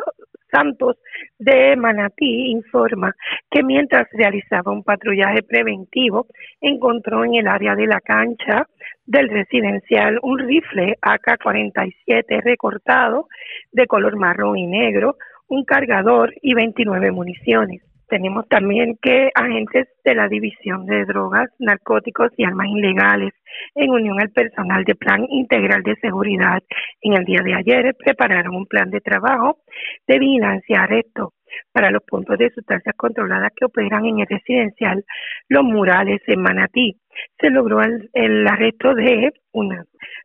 Santos 0.53 0.99
de 1.39 1.75
Manatí 1.77 2.51
informa 2.51 3.13
que 3.51 3.63
mientras 3.63 4.07
realizaba 4.13 4.71
un 4.71 4.85
patrullaje 4.85 5.43
preventivo 5.43 6.27
encontró 6.61 7.25
en 7.25 7.35
el 7.37 7.49
área 7.49 7.75
de 7.75 7.87
la 7.87 8.01
cancha 8.01 8.69
del 9.07 9.29
residencial 9.29 10.19
un 10.23 10.39
rifle 10.39 10.97
AK-47 11.03 12.43
recortado 12.43 13.29
de 13.73 13.87
color 13.87 14.17
marrón 14.17 14.57
y 14.57 14.67
negro, 14.67 15.17
un 15.49 15.65
cargador 15.65 16.35
y 16.41 16.55
29 16.55 17.11
municiones. 17.13 17.83
Tenemos 18.09 18.47
también 18.49 18.99
que 19.01 19.31
agentes 19.35 19.89
de 20.05 20.15
la 20.15 20.29
División 20.29 20.87
de 20.87 21.05
Drogas, 21.05 21.51
Narcóticos 21.59 22.31
y 22.37 22.45
Armas 22.45 22.69
Ilegales, 22.69 23.33
en 23.75 23.91
unión 23.91 24.21
al 24.21 24.31
personal 24.31 24.85
de 24.85 24.95
Plan 24.95 25.27
Integral 25.29 25.83
de 25.83 25.97
Seguridad, 25.97 26.63
en 27.01 27.15
el 27.15 27.25
día 27.25 27.41
de 27.43 27.55
ayer 27.55 27.97
prepararon 27.97 28.55
un 28.55 28.67
plan 28.67 28.91
de 28.91 29.01
trabajo 29.01 29.59
de 30.07 30.19
vigilancia 30.19 30.83
arresto 30.83 31.33
para 31.73 31.91
los 31.91 32.03
puntos 32.05 32.39
de 32.39 32.51
sustancias 32.51 32.95
controladas 32.97 33.53
que 33.57 33.65
operan 33.65 34.07
en 34.07 34.21
el 34.21 34.27
residencial 34.27 35.05
Los 35.49 35.65
Murales 35.65 36.21
en 36.27 36.41
Manatí. 36.41 36.97
Se 37.39 37.51
logró 37.51 37.81
el, 37.83 38.47
arresto 38.47 38.95
de 38.95 39.33
una 39.53 39.85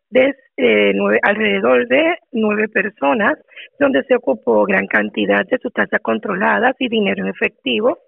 de 0.10 0.34
eh, 0.58 0.94
alrededor 1.22 1.88
de 1.88 2.18
nueve 2.32 2.68
personas, 2.68 3.34
donde 3.80 4.04
se 4.04 4.16
ocupó 4.16 4.66
gran 4.66 4.88
cantidad 4.88 5.46
de 5.46 5.58
sustancias 5.60 6.02
controladas 6.02 6.76
y 6.80 6.90
dinero 6.90 7.24
en 7.24 7.30
efectivo 7.30 8.00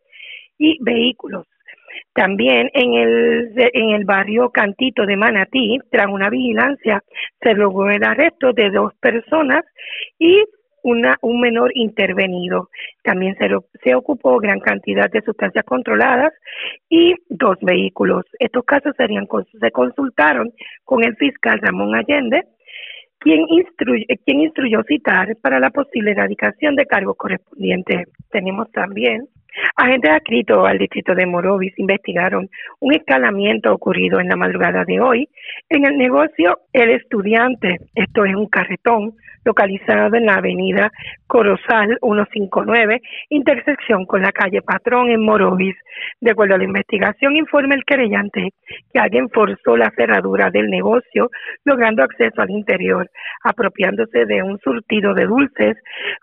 y 0.58 0.78
vehículos. 0.82 1.48
También 2.14 2.70
en 2.74 2.94
el, 2.94 3.54
en 3.56 3.90
el 3.92 4.06
barrio 4.06 4.50
Cantito 4.50 5.06
de 5.06 5.16
Manatí, 5.16 5.80
tras 5.90 6.08
una 6.08 6.30
vigilancia, 6.30 7.04
se 7.42 7.54
logró 7.54 7.90
el 7.90 8.04
arresto 8.04 8.54
de 8.54 8.70
dos 8.70 8.94
personas 8.96 9.64
y 10.20 10.44
una, 10.84 11.18
un 11.22 11.40
menor 11.40 11.72
intervenido. 11.76 12.70
También 13.04 13.36
se, 13.38 13.48
se 13.84 13.96
ocupó 13.96 14.38
gran 14.40 14.60
cantidad 14.60 15.10
de 15.10 15.22
sustancias 15.22 15.66
controladas 15.66 16.34
y 16.90 17.16
dos 17.30 17.58
vehículos. 17.62 18.26
Estos 18.40 18.64
casos 18.66 18.94
serían 18.98 19.28
se 19.60 19.72
consultaron 19.72 20.52
con 20.84 21.04
el 21.04 21.16
fiscal 21.16 21.60
Ramón 21.62 21.96
Allende, 21.96 22.44
quien, 23.20 23.46
quien 24.26 24.42
instruyó 24.42 24.84
citar 24.88 25.36
para 25.42 25.60
la 25.60 25.70
posible 25.70 26.12
erradicación 26.12 26.76
de 26.76 26.86
cargos 26.86 27.16
correspondientes. 27.18 28.08
Tenemos 28.32 28.72
también 28.72 29.28
Agentes 29.76 30.12
adscritos 30.12 30.68
al 30.68 30.78
distrito 30.78 31.14
de 31.14 31.26
Morovis 31.26 31.74
investigaron 31.78 32.50
un 32.80 32.94
escalamiento 32.94 33.74
ocurrido 33.74 34.20
en 34.20 34.30
la 34.30 34.36
madrugada 34.36 34.86
de 34.86 35.00
hoy 35.00 35.30
en 35.70 35.86
el 35.86 35.98
negocio 35.98 36.60
El 36.72 36.92
Estudiante. 36.92 37.78
Esto 37.96 38.26
es 38.26 38.36
un 38.36 38.48
carretón 38.48 39.14
localizado 39.44 40.16
en 40.16 40.26
la 40.26 40.36
avenida 40.36 40.92
Corozal 41.28 41.98
159, 42.02 43.02
intersección 43.30 44.06
con 44.06 44.22
la 44.22 44.32
calle 44.32 44.62
Patrón 44.62 45.10
en 45.10 45.24
Morovis. 45.24 45.76
De 46.20 46.32
acuerdo 46.32 46.56
a 46.56 46.58
la 46.58 46.66
investigación, 46.66 47.36
informa 47.36 47.76
el 47.76 47.84
querellante 47.86 48.54
que 48.94 49.00
alguien 49.00 49.30
forzó 49.30 49.78
la 49.78 49.92
cerradura 49.96 50.50
del 50.52 50.70
negocio, 50.70 51.30
logrando 51.66 52.04
acceso 52.04 52.42
al 52.42 52.52
interior, 52.52 53.10
apropiándose 53.44 54.26
de 54.26 54.44
un 54.44 54.60
surtido 54.60 55.14
de 55.14 55.26
dulces 55.26 55.78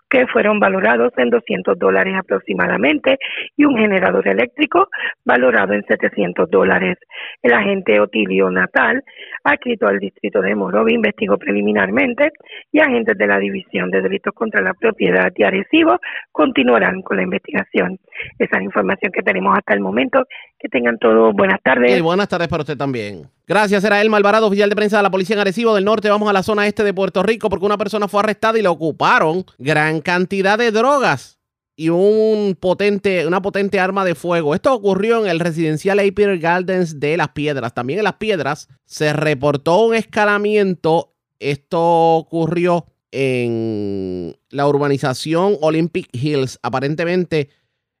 que 0.09 0.27
fueron 0.27 0.59
valorados 0.59 1.11
en 1.17 1.29
200 1.29 1.77
dólares 1.77 2.15
aproximadamente 2.17 3.18
y 3.55 3.65
un 3.65 3.77
generador 3.77 4.27
eléctrico 4.27 4.89
valorado 5.25 5.73
en 5.73 5.83
700 5.85 6.49
dólares. 6.49 6.97
El 7.41 7.53
agente 7.53 7.99
Otilio 7.99 8.49
Natal, 8.49 9.03
adscrito 9.43 9.87
al 9.87 9.99
distrito 9.99 10.41
de 10.41 10.55
Morovis, 10.55 10.95
investigó 10.95 11.37
preliminarmente 11.37 12.31
y 12.71 12.79
agentes 12.79 13.17
de 13.17 13.27
la 13.27 13.39
División 13.39 13.91
de 13.91 14.01
Delitos 14.01 14.33
contra 14.33 14.61
la 14.61 14.73
Propiedad 14.73 15.31
y 15.35 15.43
Arecibo 15.43 15.99
continuarán 16.31 17.01
con 17.01 17.17
la 17.17 17.23
investigación. 17.23 17.99
Esa 18.37 18.55
es 18.55 18.59
la 18.59 18.63
información 18.63 19.11
que 19.11 19.21
tenemos 19.21 19.57
hasta 19.57 19.73
el 19.73 19.79
momento. 19.79 20.25
Que 20.59 20.67
tengan 20.67 20.97
todos 20.97 21.33
buenas 21.33 21.61
tardes. 21.63 21.97
Y 21.97 22.01
buenas 22.01 22.27
tardes 22.27 22.49
para 22.49 22.63
usted 22.63 22.77
también. 22.77 23.29
Gracias, 23.47 23.83
era 23.83 24.01
el 24.01 24.09
Malvarado, 24.09 24.47
oficial 24.47 24.69
de 24.69 24.75
prensa 24.75 24.97
de 24.97 25.03
la 25.03 25.09
Policía 25.09 25.35
en 25.35 25.39
Arecibo 25.39 25.73
del 25.73 25.85
Norte. 25.85 26.09
Vamos 26.09 26.29
a 26.29 26.33
la 26.33 26.43
zona 26.43 26.67
este 26.67 26.83
de 26.83 26.93
Puerto 26.93 27.23
Rico 27.23 27.49
porque 27.49 27.65
una 27.65 27.77
persona 27.77 28.07
fue 28.07 28.19
arrestada 28.19 28.59
y 28.59 28.61
le 28.61 28.67
ocuparon 28.67 29.45
gran 29.57 30.01
cantidad 30.01 30.57
de 30.57 30.71
drogas 30.71 31.38
y 31.79 31.87
un 31.87 32.57
potente, 32.59 33.25
una 33.25 33.41
potente 33.41 33.79
arma 33.79 34.03
de 34.03 34.13
fuego. 34.13 34.53
Esto 34.53 34.73
ocurrió 34.73 35.23
en 35.23 35.31
el 35.31 35.39
residencial 35.39 35.99
Apier 35.99 36.37
Gardens 36.37 36.99
de 36.99 37.15
Las 37.15 37.29
Piedras. 37.29 37.73
También 37.73 37.99
en 37.99 38.03
Las 38.03 38.15
Piedras 38.15 38.67
se 38.83 39.13
reportó 39.13 39.85
un 39.85 39.95
escalamiento. 39.95 41.13
Esto 41.39 42.17
ocurrió 42.17 42.85
en 43.11 44.35
la 44.49 44.67
urbanización 44.67 45.55
Olympic 45.61 46.09
Hills. 46.11 46.59
Aparentemente 46.63 47.47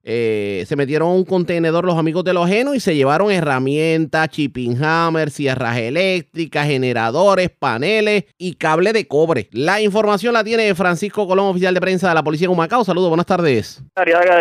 eh, 0.03 0.63
se 0.65 0.75
metieron 0.75 1.09
un 1.09 1.25
contenedor 1.25 1.85
los 1.85 1.97
amigos 1.97 2.23
de 2.23 2.33
los 2.33 2.47
genos 2.47 2.75
y 2.75 2.79
se 2.79 2.95
llevaron 2.95 3.31
herramientas, 3.31 4.29
chipping 4.29 4.81
hammer, 4.83 5.29
sierras 5.29 5.77
eléctricas, 5.77 6.67
generadores, 6.67 7.49
paneles 7.49 8.25
y 8.37 8.55
cable 8.55 8.93
de 8.93 9.07
cobre. 9.07 9.47
La 9.51 9.81
información 9.81 10.33
la 10.33 10.43
tiene 10.43 10.73
Francisco 10.73 11.27
Colón, 11.27 11.47
oficial 11.47 11.73
de 11.73 11.81
prensa 11.81 12.09
de 12.09 12.15
la 12.15 12.23
Policía 12.23 12.47
de 12.47 12.53
Humacao. 12.53 12.83
Saludos, 12.83 13.09
buenas 13.09 13.25
tardes. 13.25 13.83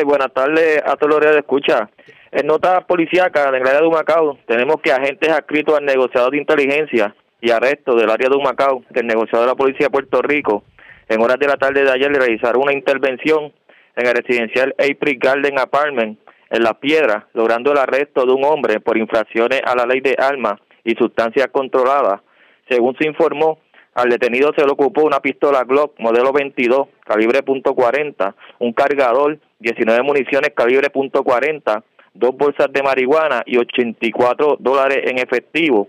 buenas 0.05 0.33
tardes 0.33 0.81
a 0.85 0.97
todos 0.97 1.21
los 1.21 1.33
que 1.33 1.39
escucha. 1.39 1.91
En 2.31 2.47
nota 2.47 2.87
policíaca 2.87 3.51
del 3.51 3.67
área 3.67 3.81
de 3.81 3.87
Humacao, 3.87 4.39
tenemos 4.47 4.81
que 4.83 4.93
agentes 4.93 5.31
adscritos 5.31 5.77
al 5.77 5.85
negociador 5.85 6.33
de 6.33 6.39
inteligencia 6.39 7.15
y 7.41 7.51
arresto 7.51 7.95
del 7.97 8.11
área 8.11 8.29
de 8.29 8.37
Humacao, 8.37 8.85
del 8.91 9.07
negociador 9.07 9.47
de 9.47 9.53
la 9.53 9.57
Policía 9.57 9.87
de 9.87 9.91
Puerto 9.91 10.21
Rico, 10.21 10.63
en 11.09 11.23
horas 11.23 11.39
de 11.39 11.47
la 11.47 11.57
tarde 11.57 11.85
de 11.85 11.91
ayer 11.91 12.11
le 12.11 12.19
realizaron 12.19 12.63
una 12.63 12.75
intervención 12.75 13.53
en 13.99 14.07
el 14.07 14.15
residencial 14.15 14.75
April 14.79 15.19
Garden 15.19 15.59
Apartment 15.59 16.19
en 16.51 16.63
La 16.63 16.75
Piedra, 16.75 17.27
logrando 17.35 17.73
el 17.73 17.79
arresto 17.79 18.25
de 18.25 18.33
un 18.33 18.45
hombre 18.45 18.81
por 18.81 18.97
infracciones 18.97 19.61
a 19.65 19.75
la 19.75 19.87
ley 19.87 20.01
de 20.01 20.15
armas 20.17 20.61
y 20.85 20.95
sustancias 20.95 21.49
controladas. 21.49 22.21
Según 22.69 22.97
se 22.97 23.09
informó, 23.09 23.59
al 23.95 24.09
detenido 24.09 24.53
se 24.57 24.65
le 24.65 24.71
ocupó 24.71 25.03
una 25.03 25.19
pistola 25.19 25.65
Glock 25.65 25.99
modelo 25.99 26.33
22, 26.33 26.87
calibre 27.05 27.45
.40, 27.45 28.35
un 28.61 28.73
cargador, 28.73 29.39
19 29.59 30.03
municiones 30.05 30.53
calibre 30.55 30.93
.40, 30.93 31.83
dos 32.15 32.37
bolsas 32.37 32.73
de 32.73 32.83
marihuana 32.83 33.43
y 33.45 33.59
84 33.59 34.59
dólares 34.61 34.99
en 35.11 35.19
efectivo. 35.19 35.89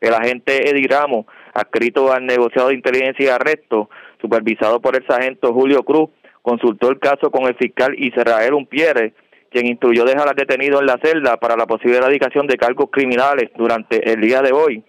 El 0.00 0.14
agente 0.14 0.70
Eddie 0.70 0.88
Ramos, 0.88 1.26
adscrito 1.52 2.10
al 2.10 2.24
negociado 2.24 2.68
de 2.68 2.76
inteligencia 2.76 3.26
y 3.26 3.28
arresto, 3.28 3.90
supervisado 4.18 4.80
por 4.80 4.96
el 4.96 5.06
sargento 5.06 5.52
Julio 5.52 5.82
Cruz, 5.82 6.08
consultó 6.42 6.90
el 6.90 6.98
caso 6.98 7.30
con 7.30 7.46
el 7.46 7.54
fiscal 7.54 7.94
Israel 7.96 8.54
Umpierre, 8.54 9.14
quien 9.50 9.66
instruyó 9.66 10.04
dejar 10.04 10.28
al 10.28 10.36
detenido 10.36 10.80
en 10.80 10.86
la 10.86 10.98
celda 11.02 11.36
para 11.36 11.56
la 11.56 11.66
posible 11.66 11.98
erradicación 11.98 12.46
de 12.46 12.56
cargos 12.56 12.88
criminales 12.90 13.50
durante 13.56 14.12
el 14.12 14.20
día 14.20 14.42
de 14.42 14.52
hoy. 14.52 14.84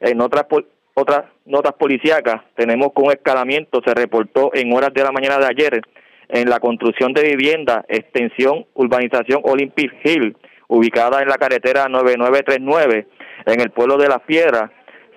En 0.00 0.20
otras 0.20 0.46
otras 0.94 1.24
notas 1.44 1.74
policíacas, 1.74 2.42
tenemos 2.54 2.88
que 2.96 3.02
un 3.02 3.12
escalamiento 3.12 3.82
se 3.84 3.92
reportó 3.92 4.50
en 4.54 4.72
horas 4.72 4.94
de 4.94 5.02
la 5.02 5.12
mañana 5.12 5.38
de 5.38 5.46
ayer 5.46 5.82
en 6.28 6.48
la 6.48 6.58
construcción 6.58 7.12
de 7.12 7.22
vivienda, 7.22 7.84
extensión, 7.88 8.66
urbanización 8.74 9.42
Olympic 9.44 9.92
Hill, 10.02 10.36
ubicada 10.68 11.22
en 11.22 11.28
la 11.28 11.36
carretera 11.36 11.88
9939, 11.88 13.06
en 13.44 13.60
el 13.60 13.70
pueblo 13.70 13.98
de 13.98 14.08
Las 14.08 14.22
Piedras, 14.22 14.70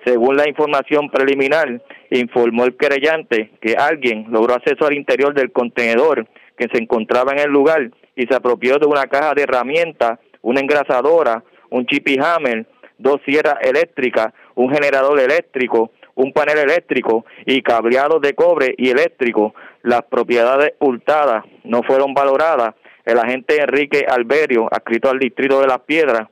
según 0.04 0.36
la 0.36 0.48
información 0.48 1.10
preliminar, 1.10 1.80
informó 2.10 2.64
el 2.64 2.76
querellante 2.76 3.50
que 3.60 3.74
alguien 3.76 4.26
logró 4.30 4.54
acceso 4.54 4.86
al 4.86 4.94
interior 4.94 5.34
del 5.34 5.52
contenedor 5.52 6.26
que 6.56 6.68
se 6.72 6.82
encontraba 6.82 7.32
en 7.32 7.40
el 7.40 7.50
lugar 7.50 7.90
y 8.16 8.26
se 8.26 8.34
apropió 8.34 8.78
de 8.78 8.86
una 8.86 9.06
caja 9.06 9.34
de 9.34 9.42
herramientas, 9.42 10.18
una 10.42 10.60
engrasadora, 10.60 11.42
un 11.70 11.86
chippy 11.86 12.18
hammer, 12.18 12.66
dos 12.98 13.20
sierras 13.24 13.56
eléctricas, 13.62 14.32
un 14.54 14.70
generador 14.70 15.18
eléctrico, 15.20 15.90
un 16.14 16.32
panel 16.32 16.58
eléctrico 16.58 17.24
y 17.46 17.62
cableados 17.62 18.20
de 18.20 18.34
cobre 18.34 18.74
y 18.76 18.90
eléctrico. 18.90 19.54
Las 19.82 20.02
propiedades 20.02 20.74
hurtadas 20.78 21.44
no 21.64 21.82
fueron 21.82 22.12
valoradas. 22.12 22.74
El 23.04 23.18
agente 23.18 23.60
Enrique 23.60 24.04
Alberio, 24.06 24.68
adscrito 24.70 25.08
al 25.08 25.18
distrito 25.18 25.60
de 25.60 25.66
Las 25.66 25.80
Piedras, 25.80 26.28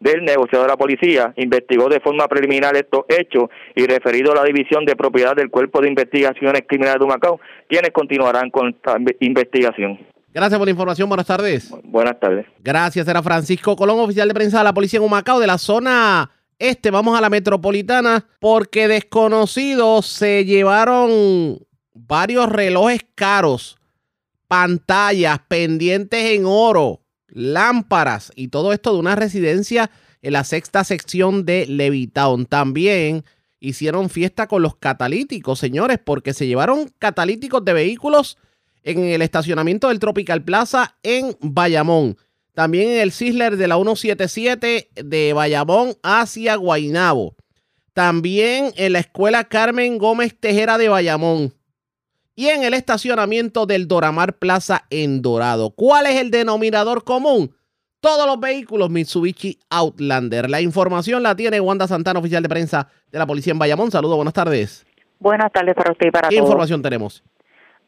del 0.00 0.24
negociador 0.24 0.66
de 0.66 0.72
la 0.72 0.76
policía 0.76 1.32
investigó 1.36 1.88
de 1.88 2.00
forma 2.00 2.28
preliminar 2.28 2.76
estos 2.76 3.04
hechos 3.08 3.44
y 3.74 3.86
referido 3.86 4.32
a 4.32 4.36
la 4.36 4.44
División 4.44 4.84
de 4.84 4.96
Propiedad 4.96 5.34
del 5.34 5.50
Cuerpo 5.50 5.80
de 5.80 5.88
Investigaciones 5.88 6.62
Criminales 6.66 6.98
de 6.98 7.04
Humacao, 7.04 7.40
quienes 7.68 7.90
continuarán 7.92 8.50
con 8.50 8.68
esta 8.68 8.96
investigación. 9.20 9.98
Gracias 10.34 10.58
por 10.58 10.66
la 10.66 10.72
información. 10.72 11.08
Buenas 11.08 11.26
tardes. 11.26 11.70
Buenas 11.84 12.18
tardes. 12.18 12.46
Gracias. 12.58 13.06
Era 13.06 13.22
Francisco 13.22 13.76
Colón, 13.76 14.00
oficial 14.00 14.26
de 14.26 14.34
prensa 14.34 14.58
de 14.58 14.64
la 14.64 14.74
policía 14.74 14.98
en 14.98 15.04
Humacao, 15.04 15.38
de 15.38 15.46
la 15.46 15.58
zona 15.58 16.30
este. 16.58 16.90
Vamos 16.90 17.16
a 17.16 17.20
la 17.20 17.30
metropolitana 17.30 18.26
porque 18.40 18.88
desconocidos 18.88 20.06
se 20.06 20.44
llevaron 20.44 21.58
varios 21.94 22.48
relojes 22.50 23.06
caros, 23.14 23.78
pantallas, 24.48 25.38
pendientes 25.46 26.32
en 26.32 26.42
oro, 26.46 27.00
lámparas 27.34 28.32
y 28.34 28.48
todo 28.48 28.72
esto 28.72 28.94
de 28.94 29.00
una 29.00 29.16
residencia 29.16 29.90
en 30.22 30.32
la 30.32 30.44
sexta 30.44 30.84
sección 30.84 31.44
de 31.44 31.66
Levitown. 31.66 32.46
También 32.46 33.24
hicieron 33.60 34.08
fiesta 34.08 34.46
con 34.46 34.62
los 34.62 34.76
catalíticos, 34.76 35.58
señores, 35.58 35.98
porque 36.02 36.32
se 36.32 36.46
llevaron 36.46 36.90
catalíticos 36.98 37.62
de 37.64 37.74
vehículos 37.74 38.38
en 38.82 39.04
el 39.04 39.20
estacionamiento 39.20 39.88
del 39.88 39.98
Tropical 39.98 40.42
Plaza 40.42 40.96
en 41.02 41.36
Bayamón. 41.40 42.16
También 42.54 42.90
en 42.90 43.00
el 43.00 43.12
Sisler 43.12 43.56
de 43.56 43.68
la 43.68 43.74
177 43.74 44.90
de 44.94 45.32
Bayamón 45.32 45.96
hacia 46.02 46.54
Guainabo. 46.54 47.34
También 47.92 48.72
en 48.76 48.92
la 48.92 49.00
escuela 49.00 49.44
Carmen 49.44 49.98
Gómez 49.98 50.36
Tejera 50.38 50.78
de 50.78 50.88
Bayamón 50.88 51.52
y 52.36 52.48
en 52.48 52.64
el 52.64 52.74
estacionamiento 52.74 53.66
del 53.66 53.86
Doramar 53.86 54.34
Plaza 54.34 54.84
en 54.90 55.22
Dorado. 55.22 55.70
¿Cuál 55.70 56.06
es 56.06 56.20
el 56.20 56.30
denominador 56.30 57.04
común? 57.04 57.54
Todos 58.00 58.26
los 58.26 58.38
vehículos 58.38 58.90
Mitsubishi 58.90 59.58
Outlander. 59.70 60.50
La 60.50 60.60
información 60.60 61.22
la 61.22 61.34
tiene 61.34 61.60
Wanda 61.60 61.86
Santana, 61.86 62.18
oficial 62.18 62.42
de 62.42 62.48
prensa 62.48 62.88
de 63.10 63.18
la 63.18 63.26
policía 63.26 63.52
en 63.52 63.58
Bayamón. 63.58 63.90
Saludos, 63.90 64.16
buenas 64.16 64.34
tardes. 64.34 64.86
Buenas 65.18 65.50
tardes 65.52 65.74
para 65.74 65.92
usted 65.92 66.08
y 66.08 66.10
para 66.10 66.28
¿Qué 66.28 66.36
información 66.36 66.82
tenemos? 66.82 67.22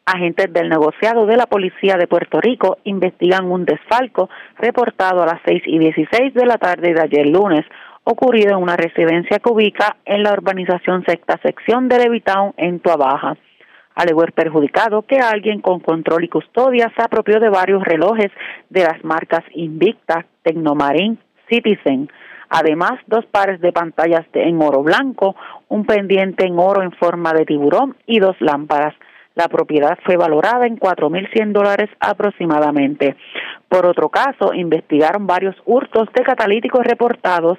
Agentes 0.05 0.51
del 0.53 0.69
negociado 0.69 1.25
de 1.25 1.35
la 1.35 1.47
Policía 1.47 1.97
de 1.97 2.07
Puerto 2.07 2.39
Rico 2.39 2.77
investigan 2.85 3.45
un 3.51 3.65
desfalco 3.65 4.29
reportado 4.57 5.21
a 5.21 5.25
las 5.25 5.41
6 5.45 5.63
y 5.65 5.79
16 5.79 6.33
de 6.33 6.45
la 6.45 6.57
tarde 6.57 6.93
de 6.93 7.01
ayer 7.01 7.27
lunes, 7.27 7.65
ocurrido 8.05 8.51
en 8.51 8.63
una 8.63 8.77
residencia 8.77 9.39
que 9.39 9.51
ubica 9.51 9.97
en 10.05 10.23
la 10.23 10.31
urbanización 10.31 11.03
sexta 11.05 11.37
sección 11.43 11.89
de 11.89 11.99
Levitown 11.99 12.53
en 12.55 12.79
Tuabaja 12.79 13.37
alegó 13.97 14.23
el 14.23 14.31
perjudicado 14.31 15.01
que 15.01 15.17
alguien 15.17 15.59
con 15.59 15.79
control 15.79 16.23
y 16.23 16.29
custodia 16.29 16.93
se 16.95 17.01
apropió 17.01 17.39
de 17.39 17.49
varios 17.49 17.83
relojes 17.83 18.31
de 18.69 18.83
las 18.83 19.03
marcas 19.03 19.43
Invicta, 19.55 20.27
Tecnomarín, 20.43 21.17
Citizen. 21.49 22.07
Además, 22.49 22.93
dos 23.07 23.25
pares 23.25 23.59
de 23.59 23.71
pantallas 23.71 24.25
en 24.33 24.61
oro 24.61 24.83
blanco, 24.83 25.35
un 25.67 25.85
pendiente 25.85 26.45
en 26.45 26.59
oro 26.59 26.83
en 26.83 26.91
forma 26.91 27.33
de 27.33 27.45
tiburón 27.45 27.97
y 28.05 28.19
dos 28.19 28.35
lámparas. 28.39 28.93
La 29.33 29.47
propiedad 29.47 29.97
fue 30.05 30.15
valorada 30.15 30.67
en 30.67 30.79
4.100 30.79 31.51
dólares 31.51 31.89
aproximadamente. 31.99 33.15
Por 33.67 33.87
otro 33.87 34.09
caso, 34.09 34.53
investigaron 34.53 35.25
varios 35.25 35.55
hurtos 35.65 36.07
de 36.13 36.23
catalíticos 36.23 36.85
reportados 36.85 37.57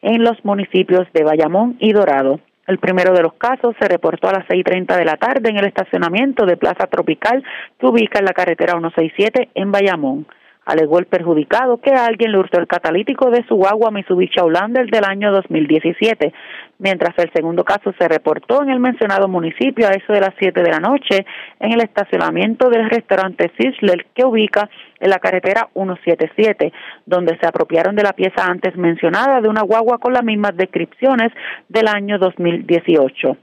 en 0.00 0.22
los 0.22 0.42
municipios 0.44 1.06
de 1.12 1.24
Bayamón 1.24 1.76
y 1.78 1.92
Dorado. 1.92 2.40
El 2.66 2.78
primero 2.78 3.12
de 3.12 3.22
los 3.22 3.34
casos 3.34 3.74
se 3.78 3.88
reportó 3.88 4.28
a 4.28 4.32
las 4.32 4.46
6.30 4.46 4.96
de 4.96 5.04
la 5.04 5.16
tarde 5.16 5.50
en 5.50 5.58
el 5.58 5.66
estacionamiento 5.66 6.46
de 6.46 6.56
Plaza 6.56 6.86
Tropical 6.86 7.44
que 7.78 7.86
ubica 7.86 8.18
en 8.18 8.24
la 8.24 8.32
carretera 8.32 8.72
167 8.72 9.50
en 9.54 9.70
Bayamón. 9.70 10.26
Alegó 10.66 10.98
el 10.98 11.06
perjudicado 11.06 11.78
que 11.78 11.90
alguien 11.90 12.32
le 12.32 12.38
hurtó 12.38 12.58
el 12.58 12.66
catalítico 12.66 13.30
de 13.30 13.44
su 13.46 13.66
agua 13.66 13.90
Mitsubishi 13.90 14.40
Outlander 14.40 14.86
del 14.90 15.04
año 15.04 15.30
2017, 15.32 16.32
mientras 16.78 17.18
el 17.18 17.30
segundo 17.34 17.64
caso 17.64 17.92
se 17.98 18.08
reportó 18.08 18.62
en 18.62 18.70
el 18.70 18.80
mencionado 18.80 19.28
municipio 19.28 19.86
a 19.86 19.92
eso 19.92 20.12
de 20.12 20.20
las 20.20 20.34
7 20.38 20.62
de 20.62 20.70
la 20.70 20.80
noche 20.80 21.26
en 21.60 21.72
el 21.72 21.80
estacionamiento 21.82 22.70
del 22.70 22.88
restaurante 22.88 23.52
Sizzler 23.58 24.06
que 24.14 24.24
ubica 24.24 24.70
en 25.00 25.10
la 25.10 25.18
carretera 25.18 25.68
177, 25.74 26.72
donde 27.04 27.38
se 27.38 27.46
apropiaron 27.46 27.94
de 27.94 28.02
la 28.02 28.14
pieza 28.14 28.46
antes 28.46 28.74
mencionada 28.76 29.40
de 29.40 29.48
una 29.48 29.62
guagua 29.62 29.98
con 29.98 30.12
las 30.12 30.24
mismas 30.24 30.56
descripciones 30.56 31.30
del 31.68 31.88
año 31.88 32.18
2018. 32.18 33.36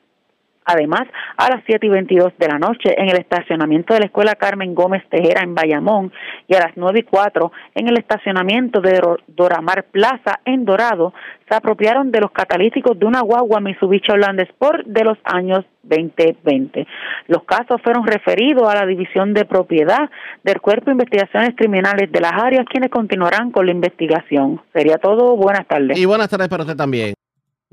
Además, 0.66 1.04
a 1.38 1.50
las 1.50 1.64
7 1.66 1.86
y 1.88 1.90
22 1.90 2.34
de 2.38 2.48
la 2.48 2.60
noche 2.60 2.94
en 2.96 3.10
el 3.10 3.18
estacionamiento 3.18 3.94
de 3.94 4.02
la 4.02 4.06
Escuela 4.06 4.36
Carmen 4.36 4.76
Gómez 4.76 5.04
Tejera 5.10 5.42
en 5.44 5.56
Bayamón 5.56 6.14
y 6.48 6.56
a 6.56 6.60
las 6.60 6.74
9 6.76 7.00
y 7.00 7.04
4 7.04 7.52
en 7.76 7.88
el 7.88 7.98
estacionamiento 7.98 8.80
de 8.80 9.02
Doramar 9.28 9.86
Plaza 9.86 10.40
en 10.46 10.66
Dorado, 10.66 11.14
se 11.50 11.56
apropiaron 11.56 12.12
de 12.12 12.22
los 12.22 12.32
catalíticos 12.32 12.98
de 12.98 13.06
una 13.06 13.22
guagua 13.22 13.60
Mitsubishi 13.60 14.12
Holland 14.12 14.40
Sport 14.42 14.86
de 14.86 15.04
los 15.04 15.18
años 15.24 15.66
2020. 15.84 16.88
Los 17.28 17.44
casos 17.44 17.82
fueron 17.82 18.06
referidos 18.06 18.70
a 18.70 18.76
la 18.76 18.86
División 18.86 19.34
de 19.34 19.46
Propiedad 19.46 20.10
del 20.44 20.62
Cuerpo 20.62 20.86
de 20.86 20.92
Investigaciones 20.92 21.56
Criminales 21.56 22.12
de 22.12 22.22
las 22.22 22.34
áreas, 22.34 22.66
quienes 22.70 22.92
continuarán 22.92 23.52
con 23.52 23.66
la 23.66 23.72
investigación. 23.72 24.62
Sería 24.74 24.98
todo. 24.98 25.36
Buenas 25.36 25.68
tardes. 25.68 25.98
Y 25.98 26.06
buenas 26.06 26.30
tardes 26.30 26.48
para 26.48 26.64
usted 26.64 26.76
también. 26.76 27.14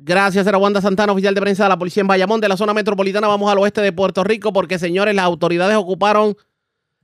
Gracias, 0.01 0.47
era 0.47 0.59
Wanda 0.59 0.81
Santana, 0.81 1.13
oficial 1.13 1.35
de 1.35 1.41
prensa 1.41 1.65
de 1.65 1.71
la 1.71 1.79
policía 1.79 2.03
en 2.03 2.07
Bayamón, 2.07 2.41
de 2.41 2.49
la 2.49 2.57
zona 2.57 2.73
metropolitana. 2.73 3.27
Vamos 3.27 3.51
al 3.51 3.59
oeste 3.59 3.81
de 3.81 3.93
Puerto 3.93 4.23
Rico 4.23 4.53
porque, 4.53 4.79
señores, 4.79 5.13
las 5.13 5.25
autoridades 5.25 5.77
ocuparon 5.77 6.37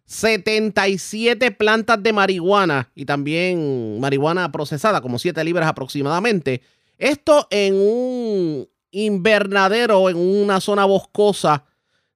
77 0.05 1.51
plantas 1.51 2.01
de 2.01 2.13
marihuana 2.13 2.93
y 2.95 3.05
también 3.05 3.99
marihuana 3.99 4.53
procesada, 4.53 5.01
como 5.01 5.19
7 5.19 5.43
libras 5.43 5.69
aproximadamente. 5.69 6.63
Esto 6.97 7.49
en 7.51 7.75
un 7.75 8.69
invernadero, 8.93 10.09
en 10.09 10.17
una 10.17 10.61
zona 10.61 10.85
boscosa 10.85 11.65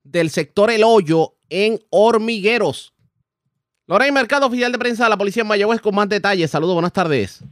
del 0.05 0.31
sector 0.31 0.71
El 0.71 0.85
Hoyo, 0.85 1.35
en 1.51 1.81
Hormigueros. 1.91 2.95
Lorena 3.89 4.13
Mercado, 4.13 4.47
oficial 4.47 4.71
de 4.71 4.79
prensa 4.79 5.05
de 5.05 5.11
la 5.11 5.17
policía 5.17 5.41
en 5.41 5.49
Mayagüez, 5.49 5.81
con 5.81 5.95
más 5.95 6.09
detalles. 6.09 6.53
Saludos, 6.53 6.75
buenas 6.75 6.93
tardes. 6.93 7.43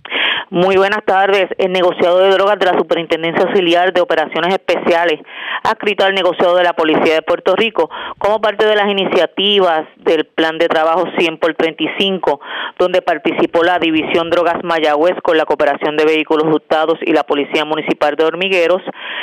Muy 0.51 0.77
buenas 0.77 1.05
tardes. 1.05 1.49
El 1.59 1.73
negociado 1.73 2.21
de 2.21 2.31
drogas 2.31 2.57
de 2.61 2.67
la 2.67 2.79
Superintendencia 2.79 3.45
Auxiliar 3.45 3.93
de 3.93 4.01
Operaciones 4.01 4.55
Especiales, 4.55 5.21
adscrito 5.65 6.05
al 6.05 6.15
negociado 6.15 6.55
de 6.55 6.63
la 6.63 6.73
Policía 6.73 7.15
de 7.15 7.23
Puerto 7.23 7.57
Rico, 7.57 7.91
como 8.19 8.41
parte 8.41 8.65
de 8.65 8.77
las 8.77 8.89
iniciativas 8.89 9.89
del 9.97 10.25
Plan 10.25 10.57
de 10.59 10.69
Trabajo 10.69 11.07
100 11.19 11.39
por 11.39 11.53
35, 11.55 12.41
donde 12.79 13.03
participó 13.03 13.65
la 13.65 13.81
División 13.81 14.31
Drogas 14.31 14.63
Mayagüez 14.63 15.17
con 15.21 15.37
la 15.37 15.47
cooperación 15.47 15.97
de 15.97 16.05
vehículos 16.05 16.47
hurtados 16.47 17.01
y 17.03 17.13
la 17.13 17.25
Policía 17.25 17.65
Municipal 17.65 18.15
de 18.15 18.25
Hormigueros. 18.27 18.83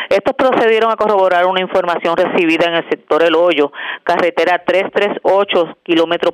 Estos 0.10 0.34
procedieron 0.34 0.92
a 0.92 0.98
corroborar 0.98 1.46
una 1.46 1.62
información 1.62 2.18
recibida 2.18 2.66
en 2.68 2.74
el 2.74 2.90
sector 2.90 3.24
El 3.24 3.36
Hoyo, 3.36 3.72
carretera 4.04 4.62
338, 4.66 5.78
kilómetro 5.84 6.34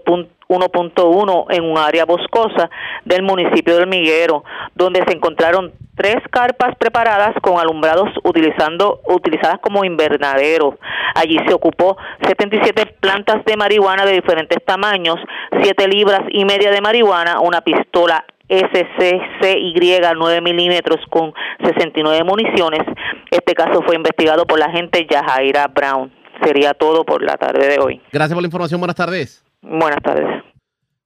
1.1 0.49 1.45
en 1.49 1.63
un 1.63 1.77
área 1.77 2.05
boscosa 2.05 2.69
del 3.05 3.21
municipio 3.21 3.75
de 3.75 3.83
Hormiguero, 3.83 4.43
donde 4.75 5.03
se 5.07 5.15
encontraron 5.15 5.71
tres 5.95 6.17
carpas 6.31 6.75
preparadas 6.77 7.35
con 7.41 7.59
alumbrados 7.59 8.09
utilizando 8.23 9.01
utilizadas 9.07 9.59
como 9.59 9.85
invernadero. 9.85 10.79
Allí 11.13 11.37
se 11.47 11.53
ocupó 11.53 11.97
77 12.25 12.95
plantas 12.99 13.45
de 13.45 13.55
marihuana 13.57 14.05
de 14.05 14.13
diferentes 14.13 14.57
tamaños, 14.65 15.17
7 15.61 15.87
libras 15.87 16.21
y 16.31 16.45
media 16.45 16.71
de 16.71 16.81
marihuana, 16.81 17.41
una 17.41 17.61
pistola 17.61 18.25
SCCY 18.49 20.01
9 20.15 20.41
milímetros 20.41 20.99
con 21.09 21.33
69 21.63 22.23
municiones. 22.23 22.81
Este 23.29 23.53
caso 23.53 23.83
fue 23.83 23.95
investigado 23.95 24.45
por 24.45 24.57
la 24.57 24.65
agente 24.65 25.05
Yajaira 25.09 25.67
Brown. 25.67 26.11
Sería 26.43 26.73
todo 26.73 27.03
por 27.03 27.21
la 27.21 27.37
tarde 27.37 27.67
de 27.67 27.79
hoy. 27.79 28.01
Gracias 28.11 28.33
por 28.33 28.41
la 28.41 28.47
información. 28.47 28.79
Buenas 28.79 28.95
tardes. 28.95 29.48
Buenas 29.61 30.01
tardes. 30.03 30.43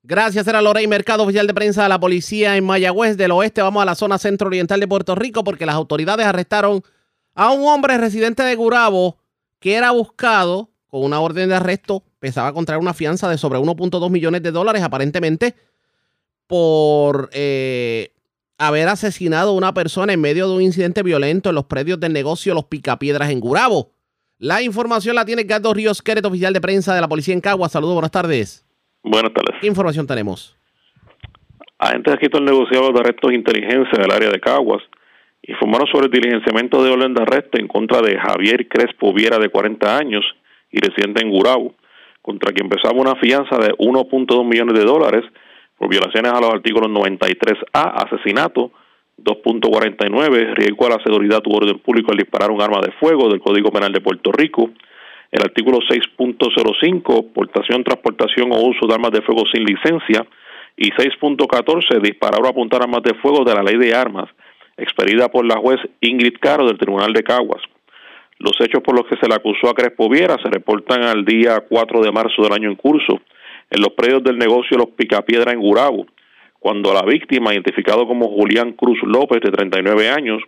Gracias, 0.04 0.46
era 0.48 0.62
Lorey 0.62 0.86
Mercado, 0.86 1.24
oficial 1.24 1.48
de 1.48 1.54
prensa 1.54 1.84
de 1.84 1.90
la 1.90 2.00
policía 2.00 2.58
en 2.58 2.66
Mayagüez 2.66 3.16
del 3.16 3.32
Oeste. 3.32 3.62
Vamos 3.62 3.82
a 3.82 3.86
la 3.86 3.96
zona 3.96 4.18
centro-oriental 4.18 4.80
de 4.80 4.88
Puerto 4.88 5.16
Rico 5.16 5.46
porque 5.46 5.66
las 5.66 5.76
autoridades 5.76 6.26
arrestaron 6.26 6.84
a 7.36 7.52
un 7.52 7.66
hombre 7.68 7.98
residente 7.98 8.44
de 8.44 8.56
Gurabo 8.56 9.18
que 9.60 9.76
era 9.76 9.92
buscado 9.92 10.70
con 10.88 11.04
una 11.04 11.22
orden 11.22 11.48
de 11.48 11.56
arresto. 11.56 12.04
Pensaba 12.20 12.52
contraer 12.52 12.82
una 12.82 12.94
fianza 12.94 13.30
de 13.30 13.38
sobre 13.38 13.60
1.2 13.60 14.10
millones 14.10 14.44
de 14.44 14.52
dólares, 14.52 14.84
aparentemente, 14.84 15.56
por 16.48 17.30
eh, 17.32 18.12
haber 18.58 18.90
asesinado 18.90 19.52
a 19.52 19.54
una 19.54 19.74
persona 19.74 20.12
en 20.12 20.20
medio 20.20 20.50
de 20.50 20.56
un 20.56 20.62
incidente 20.62 21.02
violento 21.02 21.48
en 21.48 21.56
los 21.56 21.66
predios 21.66 22.00
del 22.02 22.12
negocio 22.12 22.54
Los 22.54 22.66
Picapiedras 22.66 23.30
en 23.30 23.40
Gurabo. 23.40 23.93
La 24.44 24.62
información 24.62 25.16
la 25.16 25.24
tiene 25.24 25.44
Gato 25.44 25.74
Ríos 25.74 26.02
Queret, 26.02 26.26
oficial 26.26 26.52
de 26.52 26.60
prensa 26.60 26.94
de 26.94 27.00
la 27.00 27.08
policía 27.08 27.34
en 27.34 27.40
Cagua. 27.40 27.70
Saludos, 27.70 27.94
buenas 27.94 28.12
tardes. 28.12 28.68
Buenas 29.02 29.32
tardes. 29.34 29.56
¿Qué 29.62 29.68
información 29.68 30.06
tenemos? 30.06 30.58
Agentes 31.80 32.14
aquí 32.14 32.28
el 32.30 32.44
negociado 32.44 32.92
de 32.92 33.00
arrestos 33.00 33.30
de 33.30 33.38
inteligencia 33.38 33.98
del 33.98 34.12
área 34.12 34.30
de 34.30 34.42
Caguas 34.42 34.84
informaron 35.44 35.88
sobre 35.88 36.08
el 36.08 36.12
diligenciamiento 36.12 36.84
de 36.84 36.92
orden 36.92 37.14
de 37.14 37.24
arresto 37.24 37.58
en 37.58 37.70
contra 37.70 38.02
de 38.02 38.20
Javier 38.20 38.68
Crespo 38.68 39.14
Viera, 39.14 39.40
de 39.40 39.48
40 39.48 39.98
años 39.98 40.26
y 40.72 40.80
residente 40.82 41.24
en 41.24 41.32
Gurabo, 41.32 41.74
contra 42.22 42.52
quien 42.52 42.66
empezaba 42.66 43.00
una 43.00 43.16
fianza 43.16 43.56
de 43.60 43.70
1.2 43.78 44.46
millones 44.46 44.78
de 44.78 44.84
dólares 44.84 45.24
por 45.78 45.88
violaciones 45.88 46.34
a 46.34 46.42
los 46.42 46.54
artículos 46.54 46.92
93A, 46.92 48.08
asesinato, 48.12 48.74
2.49, 49.24 50.54
riesgo 50.56 50.86
a 50.86 50.90
la 50.90 51.04
seguridad 51.04 51.42
u 51.46 51.56
orden 51.56 51.80
público 51.80 52.12
al 52.12 52.18
disparar 52.18 52.52
un 52.52 52.62
arma 52.62 52.82
de 52.82 52.92
fuego 52.94 53.30
del 53.30 53.40
Código 53.40 53.72
Penal 53.72 53.92
de 53.92 54.02
Puerto 54.02 54.32
Rico, 54.32 54.70
el 55.32 55.42
artículo 55.42 55.80
6.05, 55.80 57.34
portación, 57.34 57.84
transportación 57.84 58.52
o 58.52 58.62
uso 58.62 58.86
de 58.88 58.94
armas 58.94 59.12
de 59.12 59.22
fuego 59.22 59.44
sin 59.52 59.64
licencia, 59.64 60.26
y 60.76 60.92
6.14, 60.92 62.02
disparar 62.02 62.42
o 62.44 62.48
apuntar 62.48 62.82
armas 62.82 63.04
de 63.04 63.14
fuego 63.16 63.44
de 63.44 63.54
la 63.54 63.64
ley 63.64 63.78
de 63.78 63.96
armas, 63.96 64.30
expedida 64.78 65.30
por 65.30 65.46
la 65.46 65.58
juez 65.58 65.80
Ingrid 66.02 66.38
Caro 66.40 66.66
del 66.68 66.78
Tribunal 66.78 67.14
de 67.14 67.24
Caguas. 67.24 67.62
Los 68.40 68.60
hechos 68.60 68.82
por 68.84 68.96
los 68.96 69.08
que 69.08 69.18
se 69.18 69.28
le 69.28 69.36
acusó 69.36 69.70
a 69.70 69.74
Crespo 69.74 70.10
Viera 70.10 70.38
se 70.42 70.50
reportan 70.50 71.04
al 71.04 71.24
día 71.24 71.64
4 71.70 72.02
de 72.02 72.12
marzo 72.12 72.42
del 72.42 72.54
año 72.54 72.70
en 72.70 72.76
curso, 72.76 73.22
en 73.70 73.82
los 73.82 73.94
predios 73.94 74.24
del 74.24 74.38
negocio 74.38 74.78
Los 74.78 74.90
Picapiedra 74.90 75.52
en 75.52 75.60
Gurabo, 75.60 76.06
cuando 76.64 76.94
la 76.94 77.02
víctima, 77.02 77.52
identificado 77.52 78.08
como 78.08 78.30
Julián 78.30 78.72
Cruz 78.72 78.98
López, 79.04 79.42
de 79.42 79.52
39 79.52 80.08
años, 80.08 80.42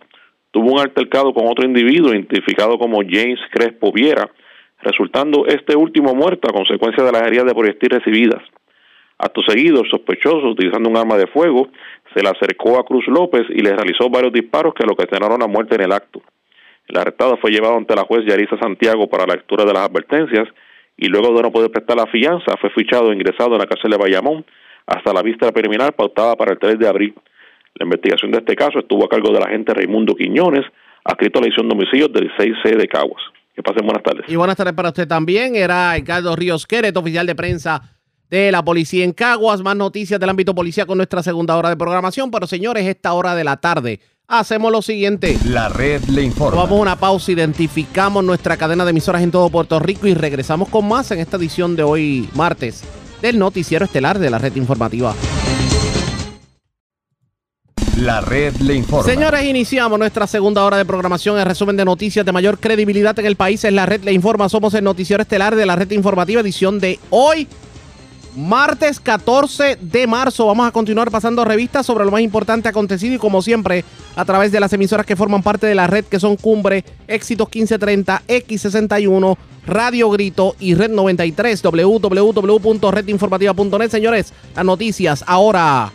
tuvo 0.50 0.72
un 0.72 0.80
altercado 0.80 1.34
con 1.34 1.46
otro 1.46 1.66
individuo, 1.66 2.14
identificado 2.14 2.78
como 2.78 3.02
James 3.06 3.38
Crespo 3.52 3.92
Viera, 3.92 4.30
resultando 4.80 5.44
este 5.44 5.76
último 5.76 6.14
muerto 6.14 6.48
a 6.48 6.54
consecuencia 6.54 7.04
de 7.04 7.12
las 7.12 7.20
heridas 7.26 7.44
de 7.44 7.54
proyectil 7.54 7.90
recibidas. 7.90 8.42
Acto 9.18 9.42
seguido, 9.46 9.82
sospechoso, 9.90 10.48
utilizando 10.48 10.88
un 10.88 10.96
arma 10.96 11.18
de 11.18 11.26
fuego, 11.26 11.68
se 12.14 12.22
le 12.22 12.30
acercó 12.30 12.78
a 12.78 12.86
Cruz 12.86 13.06
López 13.08 13.42
y 13.50 13.60
le 13.60 13.76
realizó 13.76 14.08
varios 14.08 14.32
disparos 14.32 14.72
que 14.72 14.86
lo 14.86 14.94
ocasionaron 14.94 15.40
la 15.40 15.46
muerte 15.46 15.74
en 15.74 15.82
el 15.82 15.92
acto. 15.92 16.22
El 16.88 16.96
arrestado 16.96 17.36
fue 17.36 17.50
llevado 17.50 17.76
ante 17.76 17.94
la 17.94 18.04
juez 18.04 18.24
Yarisa 18.24 18.56
Santiago 18.58 19.06
para 19.10 19.26
la 19.26 19.34
lectura 19.34 19.66
de 19.66 19.74
las 19.74 19.86
advertencias 19.86 20.48
y 20.96 21.08
luego 21.08 21.36
de 21.36 21.42
no 21.42 21.52
poder 21.52 21.70
prestar 21.70 21.98
la 21.98 22.06
fianza 22.06 22.56
fue 22.58 22.70
fichado 22.70 23.12
e 23.12 23.16
ingresado 23.16 23.52
en 23.52 23.58
la 23.58 23.66
cárcel 23.66 23.90
de 23.90 23.98
Bayamón 23.98 24.46
hasta 24.86 25.12
la 25.12 25.22
vista 25.22 25.50
preliminar 25.52 25.94
pautada 25.94 26.36
para 26.36 26.52
el 26.52 26.58
3 26.58 26.78
de 26.78 26.88
abril. 26.88 27.14
La 27.74 27.84
investigación 27.84 28.30
de 28.30 28.38
este 28.38 28.54
caso 28.54 28.78
estuvo 28.78 29.04
a 29.04 29.08
cargo 29.08 29.32
del 29.32 29.42
agente 29.42 29.74
Raimundo 29.74 30.14
Quiñones, 30.14 30.64
adscrito 31.04 31.38
a 31.38 31.42
la 31.42 31.48
edición 31.48 31.68
de 31.68 31.74
homicidios 31.74 32.12
del 32.12 32.30
6C 32.36 32.76
de 32.76 32.88
Caguas. 32.88 33.22
Que 33.54 33.62
pasen 33.62 33.86
buenas 33.86 34.02
tardes. 34.02 34.24
Y 34.28 34.36
buenas 34.36 34.56
tardes 34.56 34.74
para 34.74 34.90
usted 34.90 35.08
también. 35.08 35.56
Era 35.56 35.94
Ricardo 35.94 36.36
Ríos 36.36 36.66
Queret, 36.66 36.96
oficial 36.96 37.26
de 37.26 37.34
prensa 37.34 37.82
de 38.28 38.52
la 38.52 38.62
policía 38.62 39.04
en 39.04 39.12
Caguas. 39.12 39.62
Más 39.62 39.76
noticias 39.76 40.20
del 40.20 40.28
ámbito 40.28 40.54
policía 40.54 40.84
con 40.84 40.98
nuestra 40.98 41.22
segunda 41.22 41.56
hora 41.56 41.70
de 41.70 41.76
programación. 41.76 42.30
Pero 42.30 42.46
señores, 42.46 42.84
esta 42.86 43.14
hora 43.14 43.34
de 43.34 43.44
la 43.44 43.56
tarde 43.56 44.00
hacemos 44.28 44.70
lo 44.70 44.82
siguiente. 44.82 45.36
La 45.46 45.70
red 45.70 46.02
le 46.04 46.22
informa. 46.22 46.62
Vamos 46.62 46.78
a 46.78 46.82
una 46.82 46.96
pausa, 46.96 47.32
identificamos 47.32 48.22
nuestra 48.22 48.58
cadena 48.58 48.84
de 48.84 48.90
emisoras 48.90 49.22
en 49.22 49.30
todo 49.30 49.48
Puerto 49.48 49.78
Rico 49.78 50.06
y 50.06 50.14
regresamos 50.14 50.68
con 50.68 50.86
más 50.86 51.10
en 51.10 51.20
esta 51.20 51.38
edición 51.38 51.76
de 51.76 51.82
hoy 51.82 52.28
martes 52.34 52.84
del 53.22 53.38
noticiero 53.38 53.84
estelar 53.84 54.18
de 54.18 54.30
la 54.30 54.38
red 54.38 54.54
informativa. 54.56 55.14
La 57.96 58.20
red 58.20 58.54
le 58.56 58.74
informa. 58.74 59.10
Señores, 59.10 59.42
iniciamos 59.44 59.98
nuestra 59.98 60.26
segunda 60.26 60.62
hora 60.64 60.76
de 60.76 60.84
programación. 60.84 61.38
El 61.38 61.46
resumen 61.46 61.78
de 61.78 61.84
noticias 61.86 62.26
de 62.26 62.32
mayor 62.32 62.58
credibilidad 62.58 63.18
en 63.18 63.24
el 63.24 63.36
país 63.36 63.64
es 63.64 63.72
La 63.72 63.86
red 63.86 64.02
le 64.04 64.12
informa. 64.12 64.50
Somos 64.50 64.74
el 64.74 64.84
noticiero 64.84 65.22
estelar 65.22 65.56
de 65.56 65.64
la 65.64 65.76
red 65.76 65.90
informativa, 65.92 66.42
edición 66.42 66.78
de 66.78 66.98
hoy, 67.08 67.48
martes 68.36 69.00
14 69.00 69.78
de 69.80 70.06
marzo. 70.06 70.46
Vamos 70.46 70.68
a 70.68 70.70
continuar 70.70 71.10
pasando 71.10 71.44
revistas 71.44 71.86
sobre 71.86 72.04
lo 72.04 72.10
más 72.10 72.20
importante 72.20 72.68
acontecido 72.68 73.14
y 73.14 73.18
como 73.18 73.40
siempre 73.42 73.84
a 74.14 74.24
través 74.24 74.52
de 74.52 74.60
las 74.60 74.72
emisoras 74.72 75.06
que 75.06 75.16
forman 75.16 75.42
parte 75.42 75.66
de 75.66 75.74
la 75.74 75.86
red 75.86 76.04
que 76.04 76.20
son 76.20 76.36
Cumbre, 76.36 76.84
Éxitos 77.08 77.48
1530, 77.48 78.22
X61, 78.28 79.36
Radio 79.66 80.10
Grito 80.10 80.54
y 80.60 80.74
Red 80.74 80.90
93, 80.90 81.62
www.redinformativa.net. 81.62 83.90
Señores, 83.90 84.32
las 84.54 84.64
noticias 84.64 85.24
ahora. 85.26 85.90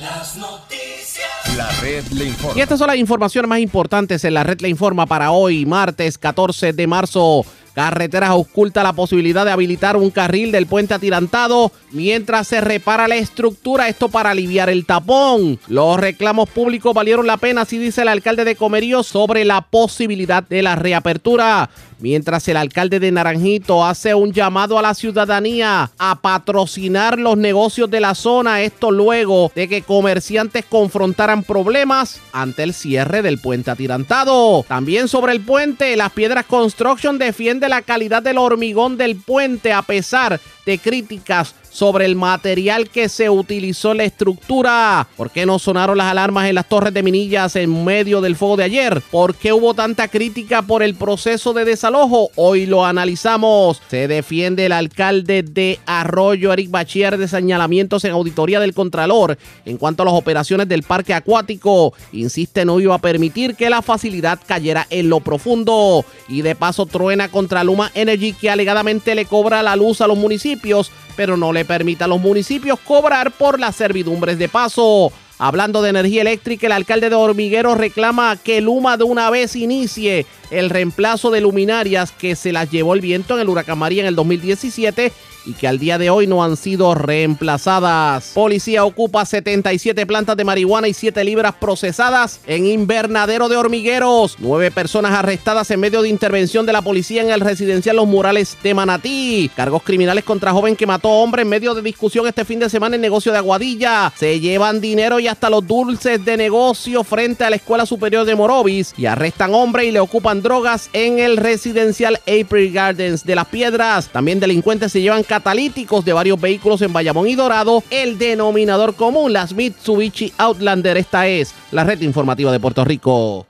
Las 0.00 0.36
noticias. 0.36 1.56
La 1.56 1.70
red 1.80 2.04
le 2.08 2.26
informa. 2.26 2.58
Y 2.58 2.62
estas 2.62 2.78
son 2.78 2.88
las 2.88 2.96
informaciones 2.96 3.48
más 3.48 3.60
importantes 3.60 4.24
en 4.24 4.34
la 4.34 4.44
red 4.44 4.60
le 4.60 4.68
informa 4.68 5.06
para 5.06 5.30
hoy, 5.30 5.64
martes 5.66 6.18
14 6.18 6.72
de 6.72 6.86
marzo. 6.86 7.44
Carreteras 7.74 8.30
oculta 8.32 8.82
la 8.82 8.92
posibilidad 8.92 9.44
de 9.44 9.52
habilitar 9.52 9.96
un 9.96 10.10
carril 10.10 10.50
del 10.52 10.66
puente 10.66 10.94
atirantado 10.94 11.72
mientras 11.92 12.48
se 12.48 12.60
repara 12.60 13.08
la 13.08 13.16
estructura, 13.16 13.88
esto 13.88 14.08
para 14.08 14.30
aliviar 14.30 14.68
el 14.68 14.86
tapón. 14.86 15.58
Los 15.68 15.98
reclamos 15.98 16.48
públicos 16.48 16.92
valieron 16.94 17.26
la 17.26 17.36
pena, 17.36 17.62
así 17.62 17.78
dice 17.78 18.02
el 18.02 18.08
alcalde 18.08 18.44
de 18.44 18.56
Comerío, 18.56 19.02
sobre 19.02 19.44
la 19.44 19.62
posibilidad 19.62 20.42
de 20.42 20.62
la 20.62 20.76
reapertura. 20.76 21.70
Mientras 22.00 22.48
el 22.48 22.56
alcalde 22.56 22.98
de 22.98 23.12
Naranjito 23.12 23.84
hace 23.84 24.14
un 24.14 24.32
llamado 24.32 24.78
a 24.78 24.82
la 24.82 24.94
ciudadanía 24.94 25.90
a 25.98 26.20
patrocinar 26.20 27.18
los 27.18 27.36
negocios 27.36 27.90
de 27.90 28.00
la 28.00 28.14
zona, 28.14 28.62
esto 28.62 28.90
luego 28.90 29.52
de 29.54 29.68
que 29.68 29.82
comerciantes 29.82 30.64
confrontaran 30.64 31.42
problemas 31.42 32.20
ante 32.32 32.62
el 32.62 32.72
cierre 32.72 33.20
del 33.20 33.38
puente 33.38 33.70
atirantado. 33.70 34.64
También 34.66 35.08
sobre 35.08 35.32
el 35.32 35.42
puente, 35.42 35.94
las 35.96 36.12
Piedras 36.12 36.46
Construction 36.46 37.18
defiende 37.18 37.68
la 37.68 37.82
calidad 37.82 38.22
del 38.22 38.38
hormigón 38.38 38.96
del 38.96 39.16
puente 39.16 39.72
a 39.72 39.82
pesar 39.82 40.40
de 40.64 40.78
críticas 40.78 41.54
sobre 41.70 42.04
el 42.04 42.16
material 42.16 42.90
que 42.90 43.08
se 43.08 43.30
utilizó 43.30 43.92
en 43.92 43.98
la 43.98 44.04
estructura. 44.04 45.08
¿Por 45.16 45.30
qué 45.30 45.46
no 45.46 45.58
sonaron 45.58 45.98
las 45.98 46.10
alarmas 46.10 46.48
en 46.48 46.56
las 46.56 46.68
torres 46.68 46.92
de 46.92 47.02
Minillas 47.02 47.56
en 47.56 47.84
medio 47.84 48.20
del 48.20 48.36
fuego 48.36 48.56
de 48.56 48.64
ayer? 48.64 49.02
¿Por 49.10 49.34
qué 49.34 49.52
hubo 49.52 49.74
tanta 49.74 50.08
crítica 50.08 50.62
por 50.62 50.82
el 50.82 50.94
proceso 50.94 51.52
de 51.52 51.64
desalojo? 51.64 52.30
Hoy 52.36 52.66
lo 52.66 52.84
analizamos. 52.84 53.80
Se 53.88 54.08
defiende 54.08 54.66
el 54.66 54.72
alcalde 54.72 55.42
de 55.42 55.78
Arroyo, 55.86 56.52
Eric 56.52 56.70
Bachier, 56.70 57.16
de 57.16 57.28
señalamientos 57.28 58.04
en 58.04 58.12
auditoría 58.12 58.60
del 58.60 58.74
Contralor 58.74 59.38
en 59.64 59.76
cuanto 59.76 60.02
a 60.02 60.06
las 60.06 60.14
operaciones 60.14 60.68
del 60.68 60.82
parque 60.82 61.14
acuático. 61.14 61.94
Insiste 62.12 62.64
no 62.64 62.80
iba 62.80 62.94
a 62.94 62.98
permitir 62.98 63.54
que 63.54 63.70
la 63.70 63.82
facilidad 63.82 64.40
cayera 64.44 64.86
en 64.90 65.08
lo 65.08 65.20
profundo. 65.20 66.04
Y 66.28 66.42
de 66.42 66.54
paso 66.54 66.86
truena 66.86 67.28
contra 67.28 67.64
Luma 67.64 67.90
Energy 67.94 68.32
que 68.32 68.50
alegadamente 68.50 69.14
le 69.14 69.24
cobra 69.24 69.62
la 69.62 69.76
luz 69.76 70.00
a 70.00 70.06
los 70.06 70.18
municipios 70.18 70.90
pero 71.20 71.36
no 71.36 71.52
le 71.52 71.66
permite 71.66 72.04
a 72.04 72.06
los 72.06 72.18
municipios 72.18 72.80
cobrar 72.80 73.30
por 73.30 73.60
las 73.60 73.76
servidumbres 73.76 74.38
de 74.38 74.48
paso. 74.48 75.12
Hablando 75.38 75.82
de 75.82 75.90
energía 75.90 76.22
eléctrica, 76.22 76.66
el 76.66 76.72
alcalde 76.72 77.10
de 77.10 77.14
Hormiguero 77.14 77.74
reclama 77.74 78.38
que 78.42 78.62
Luma 78.62 78.96
de 78.96 79.04
una 79.04 79.28
vez 79.28 79.54
inicie 79.54 80.24
el 80.50 80.70
reemplazo 80.70 81.30
de 81.30 81.42
luminarias 81.42 82.10
que 82.10 82.36
se 82.36 82.52
las 82.52 82.70
llevó 82.70 82.94
el 82.94 83.02
viento 83.02 83.34
en 83.34 83.42
el 83.42 83.50
huracán 83.50 83.76
María 83.76 84.00
en 84.00 84.08
el 84.08 84.14
2017 84.14 85.12
y 85.50 85.54
que 85.54 85.66
al 85.66 85.78
día 85.78 85.98
de 85.98 86.10
hoy 86.10 86.26
no 86.26 86.44
han 86.44 86.56
sido 86.56 86.94
reemplazadas. 86.94 88.30
Policía 88.34 88.84
ocupa 88.84 89.26
77 89.26 90.06
plantas 90.06 90.36
de 90.36 90.44
marihuana 90.44 90.86
y 90.86 90.94
7 90.94 91.24
libras 91.24 91.54
procesadas 91.60 92.40
en 92.46 92.66
invernadero 92.66 93.48
de 93.48 93.56
hormigueros. 93.56 94.36
Nueve 94.38 94.70
personas 94.70 95.12
arrestadas 95.12 95.70
en 95.70 95.80
medio 95.80 96.02
de 96.02 96.08
intervención 96.08 96.66
de 96.66 96.72
la 96.72 96.82
policía 96.82 97.22
en 97.22 97.30
el 97.30 97.40
residencial 97.40 97.96
Los 97.96 98.06
Murales 98.06 98.56
de 98.62 98.74
Manatí. 98.74 99.50
Cargos 99.56 99.82
criminales 99.82 100.24
contra 100.24 100.52
joven 100.52 100.76
que 100.76 100.86
mató 100.86 101.08
hombre 101.08 101.42
en 101.42 101.48
medio 101.48 101.74
de 101.74 101.82
discusión 101.82 102.26
este 102.26 102.44
fin 102.44 102.60
de 102.60 102.70
semana 102.70 102.94
en 102.94 103.02
negocio 103.02 103.32
de 103.32 103.38
Aguadilla. 103.38 104.12
Se 104.16 104.38
llevan 104.38 104.80
dinero 104.80 105.18
y 105.18 105.26
hasta 105.26 105.50
los 105.50 105.66
dulces 105.66 106.24
de 106.24 106.36
negocio 106.36 107.02
frente 107.02 107.44
a 107.44 107.50
la 107.50 107.56
Escuela 107.56 107.86
Superior 107.86 108.24
de 108.24 108.36
Morovis 108.36 108.94
y 108.96 109.06
arrestan 109.06 109.54
hombre 109.54 109.84
y 109.84 109.90
le 109.90 110.00
ocupan 110.00 110.42
drogas 110.42 110.90
en 110.92 111.18
el 111.18 111.36
residencial 111.36 112.20
April 112.26 112.72
Gardens 112.72 113.24
de 113.24 113.34
las 113.34 113.46
Piedras. 113.46 114.08
También 114.08 114.38
delincuentes 114.38 114.92
se 114.92 115.00
llevan 115.00 115.24
catalíticos 115.40 116.04
de 116.04 116.12
varios 116.12 116.38
vehículos 116.38 116.82
en 116.82 116.92
Bayamón 116.92 117.26
y 117.26 117.34
Dorado, 117.34 117.82
el 117.88 118.18
denominador 118.18 118.94
común, 118.94 119.32
las 119.32 119.54
Mitsubishi 119.54 120.34
Outlander. 120.36 120.98
Esta 120.98 121.26
es 121.28 121.54
la 121.70 121.82
red 121.82 122.02
informativa 122.02 122.52
de 122.52 122.60
Puerto 122.60 122.84
Rico. 122.84 123.46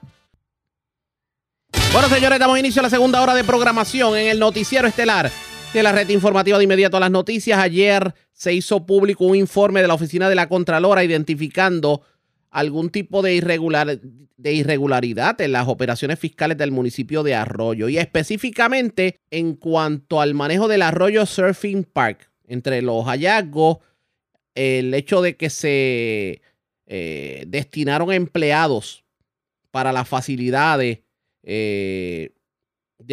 Bueno, 1.93 2.09
señores, 2.09 2.39
damos 2.39 2.61
inicio 2.61 2.79
a 2.79 2.85
la 2.85 2.91
segunda 2.91 3.21
hora 3.21 3.35
de 3.35 3.43
programación 3.43 4.17
en 4.17 4.29
el 4.29 4.39
noticiero 4.39 4.87
estelar 4.87 5.33
de 5.75 5.83
la 5.83 5.91
red 5.91 6.09
informativa 6.11 6.59
de 6.59 6.65
inmediato 6.65 6.97
a 6.97 7.01
las 7.01 7.11
noticias. 7.11 7.59
Ayer 7.59 8.15
se 8.33 8.55
hizo 8.55 8.87
público 8.87 9.25
un 9.25 9.35
informe 9.35 9.83
de 9.83 9.89
la 9.89 9.95
Oficina 9.95 10.29
de 10.29 10.37
la 10.37 10.49
Contralora 10.49 11.03
identificando 11.03 12.03
algún 12.51 12.91
tipo 12.91 13.23
de, 13.23 13.35
irregular, 13.35 14.01
de 14.37 14.53
irregularidad 14.53 15.41
en 15.41 15.53
las 15.53 15.69
operaciones 15.69 16.19
fiscales 16.19 16.59
del 16.59 16.73
municipio 16.73 17.23
de 17.23 17.35
Arroyo 17.35 17.89
y 17.89 17.99
específicamente 17.99 19.21
en 19.31 19.55
cuanto 19.55 20.21
al 20.21 20.35
manejo 20.35 20.69
del 20.69 20.83
Arroyo 20.83 21.27
Surfing 21.27 21.85
Park. 21.85 22.31
Entre 22.47 22.83
los 22.83 23.05
hallazgos, 23.05 23.79
el 24.57 24.93
hecho 24.95 25.23
de 25.23 25.37
que 25.37 25.51
se 25.51 26.43
eh, 26.87 27.45
destinaron 27.47 28.13
empleados 28.13 29.05
para 29.71 29.93
las 29.93 30.09
facilidades 30.09 30.99
eh, 31.45 32.33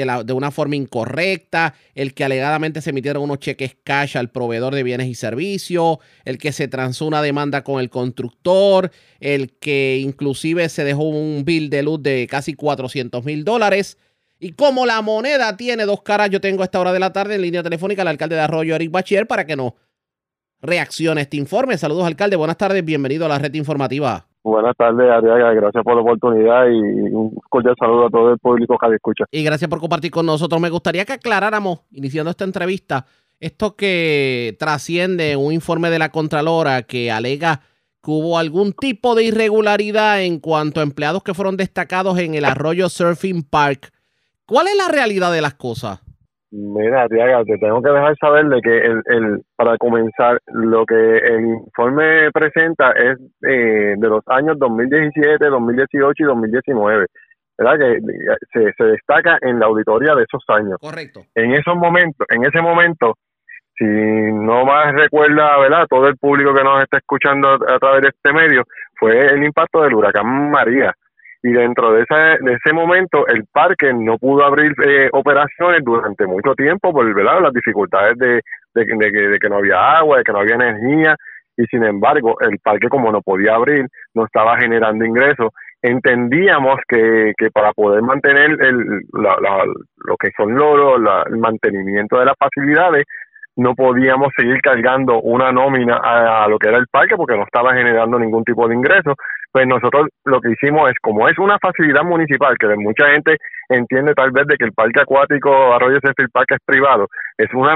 de, 0.06 0.34
una 0.34 0.52
forma 0.52 0.76
incorrecta, 0.76 1.74
el 1.96 2.14
que 2.14 2.24
alegadamente 2.24 2.82
se 2.82 2.92
emitieron 2.92 3.24
unos 3.24 3.40
cheques 3.40 3.76
cash 3.84 4.18
al 4.18 4.30
proveedor 4.30 4.76
de 4.76 4.84
bienes 4.84 5.08
y 5.08 5.16
servicios, 5.16 5.98
el 6.26 6.38
que 6.38 6.52
se 6.52 6.68
transó 6.68 7.06
una 7.06 7.22
demanda 7.22 7.64
con 7.64 7.80
el 7.80 7.90
constructor, 7.90 8.92
el 9.20 9.54
que 9.58 10.00
inclusive 10.02 10.70
se 10.70 10.84
dejó 10.84 11.04
un 11.04 11.44
bill 11.46 11.70
de 11.70 11.84
luz 11.84 12.02
de 12.04 12.28
casi 12.30 12.54
400 12.54 13.24
mil 13.26 13.44
dólares. 13.44 13.98
Y 14.40 14.52
como 14.52 14.86
la 14.86 15.02
moneda 15.02 15.58
tiene 15.58 15.86
dos 15.86 16.04
caras, 16.04 16.30
yo 16.30 16.40
tengo 16.40 16.62
a 16.62 16.66
esta 16.66 16.80
hora 16.80 16.94
de 16.94 17.00
la 17.00 17.12
tarde 17.12 17.36
en 17.36 17.42
línea 17.42 17.64
telefónica 17.64 18.04
al 18.04 18.10
alcalde 18.10 18.36
de 18.36 18.42
Arroyo, 18.42 18.76
Eric 18.76 18.92
Bachier, 18.92 19.26
para 19.26 19.48
que 19.48 19.56
nos 19.56 19.74
reaccione 20.62 21.22
este 21.22 21.38
informe. 21.38 21.78
Saludos, 21.78 22.06
alcalde. 22.06 22.36
Buenas 22.36 22.58
tardes. 22.58 22.86
Bienvenido 22.86 23.26
a 23.26 23.30
la 23.30 23.40
red 23.40 23.54
informativa. 23.56 24.27
Buenas 24.48 24.78
tardes, 24.78 25.12
Ariaga. 25.12 25.54
Gracias 25.54 25.84
por 25.84 25.96
la 25.96 26.02
oportunidad 26.04 26.68
y 26.68 26.80
un 27.14 27.36
cordial 27.50 27.76
saludo 27.78 28.06
a 28.06 28.10
todo 28.10 28.32
el 28.32 28.40
público 28.40 28.78
que 28.78 28.96
escucha. 28.96 29.26
Y 29.30 29.44
gracias 29.44 29.70
por 29.70 29.82
compartir 29.82 30.10
con 30.10 30.26
nosotros. 30.26 30.62
Me 30.62 30.70
gustaría 30.70 31.04
que 31.04 31.12
aclaráramos, 31.12 31.82
iniciando 31.92 32.32
esta 32.32 32.46
entrevista, 32.46 33.06
esto 33.42 33.76
que 33.76 34.56
trasciende 34.58 35.36
un 35.36 35.52
informe 35.52 35.90
de 35.90 36.00
la 36.00 36.14
Contralora 36.14 36.84
que 36.84 37.12
alega 37.12 37.60
que 38.02 38.10
hubo 38.10 38.38
algún 38.38 38.72
tipo 38.72 39.16
de 39.16 39.26
irregularidad 39.26 40.22
en 40.22 40.40
cuanto 40.40 40.80
a 40.80 40.84
empleados 40.84 41.24
que 41.24 41.34
fueron 41.34 41.58
destacados 41.58 42.18
en 42.18 42.34
el 42.34 42.46
Arroyo 42.46 42.88
Surfing 42.88 43.44
Park. 43.44 43.92
¿Cuál 44.46 44.70
es 44.70 44.78
la 44.78 44.88
realidad 44.88 45.34
de 45.34 45.42
las 45.42 45.56
cosas? 45.56 46.00
Mira, 46.60 47.08
Tiaga, 47.08 47.44
te 47.44 47.56
tengo 47.60 47.84
que 47.84 47.90
dejar 47.92 48.18
saber 48.18 48.48
de 48.48 48.62
que 48.62 48.78
el, 48.80 49.04
el, 49.06 49.42
para 49.56 49.78
comenzar, 49.78 50.40
lo 50.48 50.88
que 50.88 50.96
el 50.96 51.46
informe 51.46 52.32
presenta 52.32 52.94
es 52.94 53.20
eh, 53.44 53.94
de 53.96 54.10
los 54.10 54.24
años 54.26 54.58
2017, 54.58 55.46
2018 55.46 56.24
y 56.24 56.26
2019, 56.26 57.06
¿verdad? 57.60 57.78
Que 57.78 58.00
se, 58.52 58.74
se 58.74 58.84
destaca 58.86 59.38
en 59.42 59.60
la 59.60 59.68
auditoría 59.68 60.16
de 60.16 60.24
esos 60.24 60.44
años. 60.48 60.78
Correcto. 60.82 61.22
En 61.36 61.52
esos 61.52 61.76
momentos, 61.76 62.26
en 62.28 62.44
ese 62.44 62.60
momento, 62.60 63.14
si 63.78 63.86
no 63.86 64.66
más 64.66 64.96
recuerda, 64.96 65.60
¿verdad? 65.60 65.86
Todo 65.88 66.08
el 66.08 66.18
público 66.18 66.56
que 66.56 66.64
nos 66.64 66.82
está 66.82 66.98
escuchando 66.98 67.50
a 67.54 67.78
través 67.78 68.02
de 68.02 68.10
este 68.10 68.34
medio, 68.34 68.64
fue 68.96 69.16
el 69.16 69.44
impacto 69.44 69.84
del 69.84 69.94
huracán 69.94 70.50
María 70.50 70.92
y 71.48 71.54
dentro 71.54 71.94
de 71.94 72.02
ese, 72.02 72.44
de 72.44 72.54
ese 72.56 72.74
momento 72.74 73.26
el 73.28 73.46
parque 73.46 73.94
no 73.94 74.18
pudo 74.18 74.44
abrir 74.44 74.74
eh, 74.86 75.08
operaciones 75.14 75.82
durante 75.82 76.28
mucho 76.28 76.54
tiempo 76.56 76.92
por 76.92 77.14
¿verdad? 77.14 77.42
las 77.42 77.54
dificultades 77.54 78.18
de, 78.18 78.42
de, 78.76 78.86
que, 78.86 78.96
de 78.96 79.40
que 79.40 79.50
no 79.50 79.58
había 79.58 79.98
agua, 79.98 80.18
de 80.18 80.24
que 80.26 80.34
no 80.34 80.40
había 80.40 80.56
energía 80.56 81.16
y 81.56 81.66
sin 81.68 81.86
embargo 81.86 82.36
el 82.42 82.60
parque 82.60 82.90
como 82.90 83.14
no 83.14 83.22
podía 83.22 83.56
abrir 83.56 83.86
no 84.14 84.26
estaba 84.26 84.60
generando 84.60 85.06
ingresos 85.06 85.52
entendíamos 85.82 86.80
que, 86.86 87.32
que 87.38 87.50
para 87.50 87.72
poder 87.72 88.02
mantener 88.02 88.52
el, 88.62 89.04
la, 89.14 89.38
lo 90.06 90.18
que 90.18 90.32
son 90.36 90.54
los, 90.54 91.00
la, 91.02 91.24
el 91.28 91.38
mantenimiento 91.38 92.20
de 92.20 92.26
las 92.26 92.36
facilidades 92.38 93.06
no 93.58 93.74
podíamos 93.76 94.30
seguir 94.38 94.62
cargando 94.62 95.20
una 95.22 95.52
nómina 95.52 96.00
a, 96.02 96.48
lo 96.48 96.58
que 96.60 96.70
era 96.70 96.78
el 96.78 96.88
parque 96.88 97.16
porque 97.16 97.36
no 97.36 97.44
estaba 97.44 97.74
generando 97.74 98.20
ningún 98.20 98.44
tipo 98.44 98.68
de 98.68 98.76
ingreso. 98.76 99.16
Pues 99.52 99.66
nosotros 99.68 100.08
lo 100.26 100.40
que 100.40 100.52
hicimos 100.52 100.90
es, 100.90 100.96
como 101.02 101.28
es 101.28 101.38
una 101.40 101.58
facilidad 101.60 102.04
municipal, 102.04 102.56
que 102.60 102.68
mucha 102.76 103.10
gente 103.10 103.38
entiende 103.70 104.14
tal 104.14 104.32
vez 104.32 104.46
de 104.46 104.58
que 104.58 104.66
el 104.66 104.74
parque 104.74 105.02
acuático 105.02 105.74
Arroyo 105.74 106.00
Cestil 106.02 106.30
Parque 106.30 106.56
es 106.56 106.62
privado, 106.66 107.08
es 107.38 107.52
una, 107.54 107.76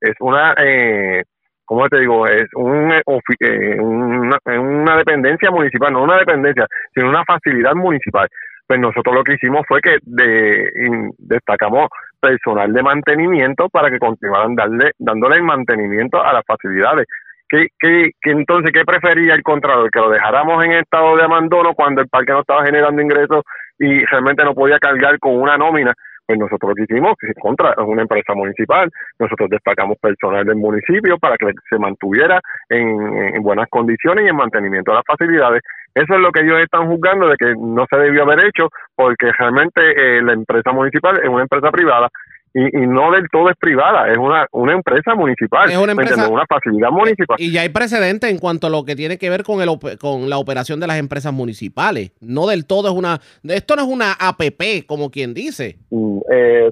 es, 0.00 0.14
una, 0.20 0.54
eh, 0.58 1.22
¿cómo 1.66 1.86
te 1.88 2.00
digo? 2.00 2.26
Es 2.26 2.48
un, 2.54 2.92
eh, 2.92 3.02
ofi- 3.04 3.36
eh, 3.40 3.78
una, 3.80 4.96
dependencia 4.96 5.50
municipal, 5.50 5.92
no 5.92 6.04
una 6.04 6.18
dependencia, 6.18 6.66
sino 6.94 7.10
una 7.10 7.24
facilidad 7.24 7.74
municipal. 7.74 8.28
Pues 8.66 8.80
nosotros 8.80 9.14
lo 9.14 9.24
que 9.24 9.34
hicimos 9.34 9.62
fue 9.66 9.80
que 9.80 9.98
de, 10.02 10.70
destacamos 11.18 11.88
personal 12.20 12.72
de 12.72 12.82
mantenimiento 12.82 13.68
para 13.68 13.90
que 13.90 13.98
continuaran 13.98 14.54
darle, 14.54 14.92
dándole 14.98 15.36
el 15.36 15.42
mantenimiento 15.42 16.22
a 16.22 16.32
las 16.32 16.44
facilidades. 16.46 17.06
¿Qué, 17.48 17.68
qué, 17.78 18.10
qué 18.20 18.30
entonces 18.30 18.70
qué 18.72 18.84
prefería 18.84 19.34
el 19.34 19.42
Contralor? 19.42 19.90
Que 19.90 20.00
lo 20.00 20.10
dejáramos 20.10 20.62
en 20.64 20.72
estado 20.72 21.16
de 21.16 21.24
abandono 21.24 21.72
cuando 21.74 22.02
el 22.02 22.08
parque 22.08 22.32
no 22.32 22.40
estaba 22.40 22.64
generando 22.64 23.00
ingresos 23.00 23.42
y 23.78 24.04
realmente 24.04 24.44
no 24.44 24.54
podía 24.54 24.78
cargar 24.78 25.18
con 25.18 25.40
una 25.40 25.56
nómina. 25.56 25.94
Pues 26.26 26.38
nosotros 26.38 26.68
lo 26.68 26.74
que 26.74 26.82
hicimos, 26.82 27.14
contra 27.40 27.70
es 27.70 27.78
una 27.78 28.02
empresa 28.02 28.34
municipal, 28.34 28.90
nosotros 29.18 29.48
destacamos 29.48 29.96
personal 29.96 30.44
del 30.44 30.56
municipio 30.56 31.16
para 31.18 31.38
que 31.38 31.52
se 31.70 31.78
mantuviera 31.78 32.38
en, 32.68 33.34
en 33.34 33.42
buenas 33.42 33.66
condiciones 33.70 34.26
y 34.26 34.28
en 34.28 34.36
mantenimiento 34.36 34.90
de 34.90 34.96
las 34.96 35.06
facilidades. 35.06 35.62
Eso 35.94 36.14
es 36.14 36.20
lo 36.20 36.30
que 36.30 36.42
ellos 36.42 36.60
están 36.62 36.86
juzgando 36.86 37.28
de 37.28 37.36
que 37.36 37.54
no 37.58 37.84
se 37.90 37.96
debió 37.96 38.22
haber 38.22 38.40
hecho 38.46 38.68
porque 38.94 39.30
realmente 39.38 39.80
eh, 39.82 40.22
la 40.22 40.32
empresa 40.32 40.70
municipal 40.72 41.18
es 41.22 41.28
una 41.28 41.42
empresa 41.42 41.70
privada 41.70 42.08
y, 42.54 42.60
y 42.82 42.86
no 42.86 43.10
del 43.12 43.28
todo 43.30 43.50
es 43.50 43.56
privada, 43.58 44.10
es 44.10 44.16
una, 44.16 44.46
una 44.52 44.72
empresa 44.72 45.14
municipal, 45.14 45.70
Es 45.70 45.76
una 45.76 45.94
¿me 45.94 46.02
empresa- 46.02 46.28
una 46.28 46.46
facilidad 46.48 46.90
municipal. 46.90 47.36
Y 47.38 47.52
ya 47.52 47.60
hay 47.60 47.68
precedentes 47.68 48.30
en 48.30 48.38
cuanto 48.38 48.68
a 48.68 48.70
lo 48.70 48.84
que 48.84 48.96
tiene 48.96 49.18
que 49.18 49.28
ver 49.28 49.42
con, 49.44 49.60
el, 49.60 49.68
con 49.98 50.30
la 50.30 50.38
operación 50.38 50.80
de 50.80 50.86
las 50.86 50.98
empresas 50.98 51.32
municipales. 51.32 52.12
No 52.20 52.46
del 52.46 52.64
todo 52.66 52.88
es 52.88 52.94
una... 52.94 53.20
Esto 53.44 53.76
no 53.76 53.82
es 53.82 53.88
una 53.88 54.12
APP, 54.12 54.86
como 54.86 55.10
quien 55.10 55.34
dice. 55.34 55.76
Mm, 55.90 56.18
eh, 56.32 56.70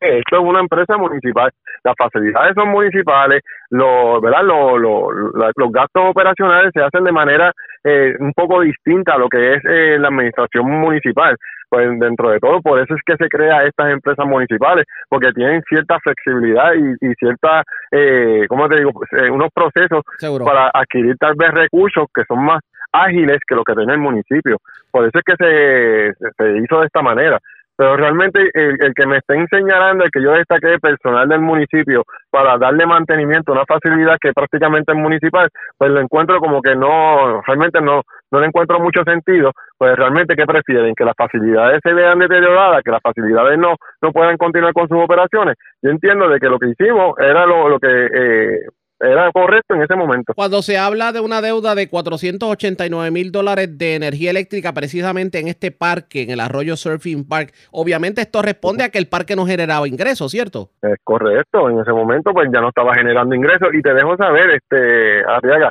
esto 0.00 0.36
es 0.36 0.42
una 0.42 0.60
empresa 0.60 0.96
municipal, 0.96 1.50
las 1.84 1.94
facilidades 1.96 2.54
son 2.54 2.68
municipales, 2.70 3.42
los, 3.70 4.20
¿verdad? 4.20 4.42
Los, 4.44 4.80
los, 4.80 5.52
los 5.56 5.72
gastos 5.72 6.02
operacionales 6.08 6.70
se 6.74 6.82
hacen 6.82 7.04
de 7.04 7.12
manera 7.12 7.52
eh, 7.84 8.14
un 8.18 8.32
poco 8.32 8.60
distinta 8.62 9.14
a 9.14 9.18
lo 9.18 9.28
que 9.28 9.54
es 9.54 9.62
eh, 9.64 9.98
la 9.98 10.08
administración 10.08 10.66
municipal. 10.70 11.36
Pues 11.68 11.86
dentro 12.00 12.30
de 12.30 12.40
todo, 12.40 12.60
por 12.60 12.80
eso 12.80 12.94
es 12.96 13.00
que 13.06 13.16
se 13.16 13.28
crea 13.28 13.62
estas 13.64 13.92
empresas 13.92 14.26
municipales, 14.26 14.84
porque 15.08 15.30
tienen 15.32 15.62
cierta 15.68 16.00
flexibilidad 16.00 16.72
y, 16.74 17.06
y 17.06 17.14
cierta, 17.14 17.62
eh, 17.92 18.44
¿cómo 18.48 18.68
te 18.68 18.78
digo? 18.78 18.92
Pues, 18.92 19.08
eh, 19.12 19.30
unos 19.30 19.50
procesos 19.54 20.02
Seguro. 20.18 20.44
para 20.44 20.68
adquirir 20.74 21.16
tal 21.18 21.34
vez 21.36 21.52
recursos 21.52 22.06
que 22.12 22.24
son 22.26 22.44
más 22.44 22.58
ágiles 22.90 23.38
que 23.46 23.54
lo 23.54 23.62
que 23.62 23.74
tiene 23.74 23.92
el 23.92 24.00
municipio. 24.00 24.56
Por 24.90 25.04
eso 25.06 25.16
es 25.16 25.22
que 25.24 25.36
se- 25.38 26.32
se 26.36 26.58
hizo 26.58 26.80
de 26.80 26.86
esta 26.86 27.02
manera. 27.02 27.38
Pero 27.80 27.96
realmente 27.96 28.50
el, 28.52 28.92
que 28.94 29.06
me 29.06 29.16
estén 29.16 29.46
señalando, 29.48 30.04
el 30.04 30.10
que 30.10 30.22
yo 30.22 30.32
destaque 30.32 30.78
personal 30.78 31.26
del 31.26 31.40
municipio 31.40 32.04
para 32.28 32.58
darle 32.58 32.84
mantenimiento 32.84 33.52
a 33.52 33.54
una 33.54 33.64
facilidad 33.64 34.18
que 34.20 34.34
prácticamente 34.34 34.92
es 34.92 34.98
municipal, 34.98 35.48
pues 35.78 35.90
lo 35.90 35.98
encuentro 35.98 36.38
como 36.40 36.60
que 36.60 36.76
no, 36.76 37.40
realmente 37.40 37.80
no, 37.80 38.02
no 38.30 38.38
le 38.38 38.48
encuentro 38.48 38.80
mucho 38.80 39.02
sentido, 39.02 39.52
pues 39.78 39.96
realmente 39.96 40.36
¿qué 40.36 40.44
prefieren? 40.44 40.94
Que 40.94 41.06
las 41.06 41.16
facilidades 41.16 41.80
se 41.82 41.94
vean 41.94 42.18
deterioradas, 42.18 42.82
que 42.84 42.90
las 42.90 43.00
facilidades 43.00 43.58
no, 43.58 43.76
no 44.02 44.12
puedan 44.12 44.36
continuar 44.36 44.74
con 44.74 44.86
sus 44.86 44.98
operaciones. 44.98 45.56
Yo 45.80 45.88
entiendo 45.88 46.28
de 46.28 46.38
que 46.38 46.50
lo 46.50 46.58
que 46.58 46.68
hicimos 46.68 47.14
era 47.18 47.46
lo, 47.46 47.70
lo 47.70 47.78
que 47.78 47.88
eh, 47.88 48.60
era 49.00 49.30
correcto 49.32 49.74
en 49.74 49.82
ese 49.82 49.96
momento. 49.96 50.34
Cuando 50.34 50.62
se 50.62 50.78
habla 50.78 51.12
de 51.12 51.20
una 51.20 51.40
deuda 51.40 51.74
de 51.74 51.88
489 51.88 53.10
mil 53.10 53.32
dólares 53.32 53.78
de 53.78 53.94
energía 53.94 54.30
eléctrica 54.30 54.72
precisamente 54.72 55.40
en 55.40 55.48
este 55.48 55.70
parque, 55.70 56.22
en 56.22 56.30
el 56.30 56.40
Arroyo 56.40 56.76
Surfing 56.76 57.26
Park, 57.26 57.52
obviamente 57.72 58.20
esto 58.20 58.42
responde 58.42 58.84
a 58.84 58.90
que 58.90 58.98
el 58.98 59.08
parque 59.08 59.36
no 59.36 59.46
generaba 59.46 59.88
ingresos, 59.88 60.30
¿cierto? 60.30 60.68
Es 60.82 60.98
correcto, 61.02 61.70
en 61.70 61.80
ese 61.80 61.92
momento 61.92 62.32
pues 62.32 62.48
ya 62.52 62.60
no 62.60 62.68
estaba 62.68 62.94
generando 62.94 63.34
ingresos 63.34 63.68
y 63.72 63.80
te 63.80 63.94
dejo 63.94 64.16
saber, 64.16 64.50
este, 64.50 65.24
Arriaga, 65.24 65.70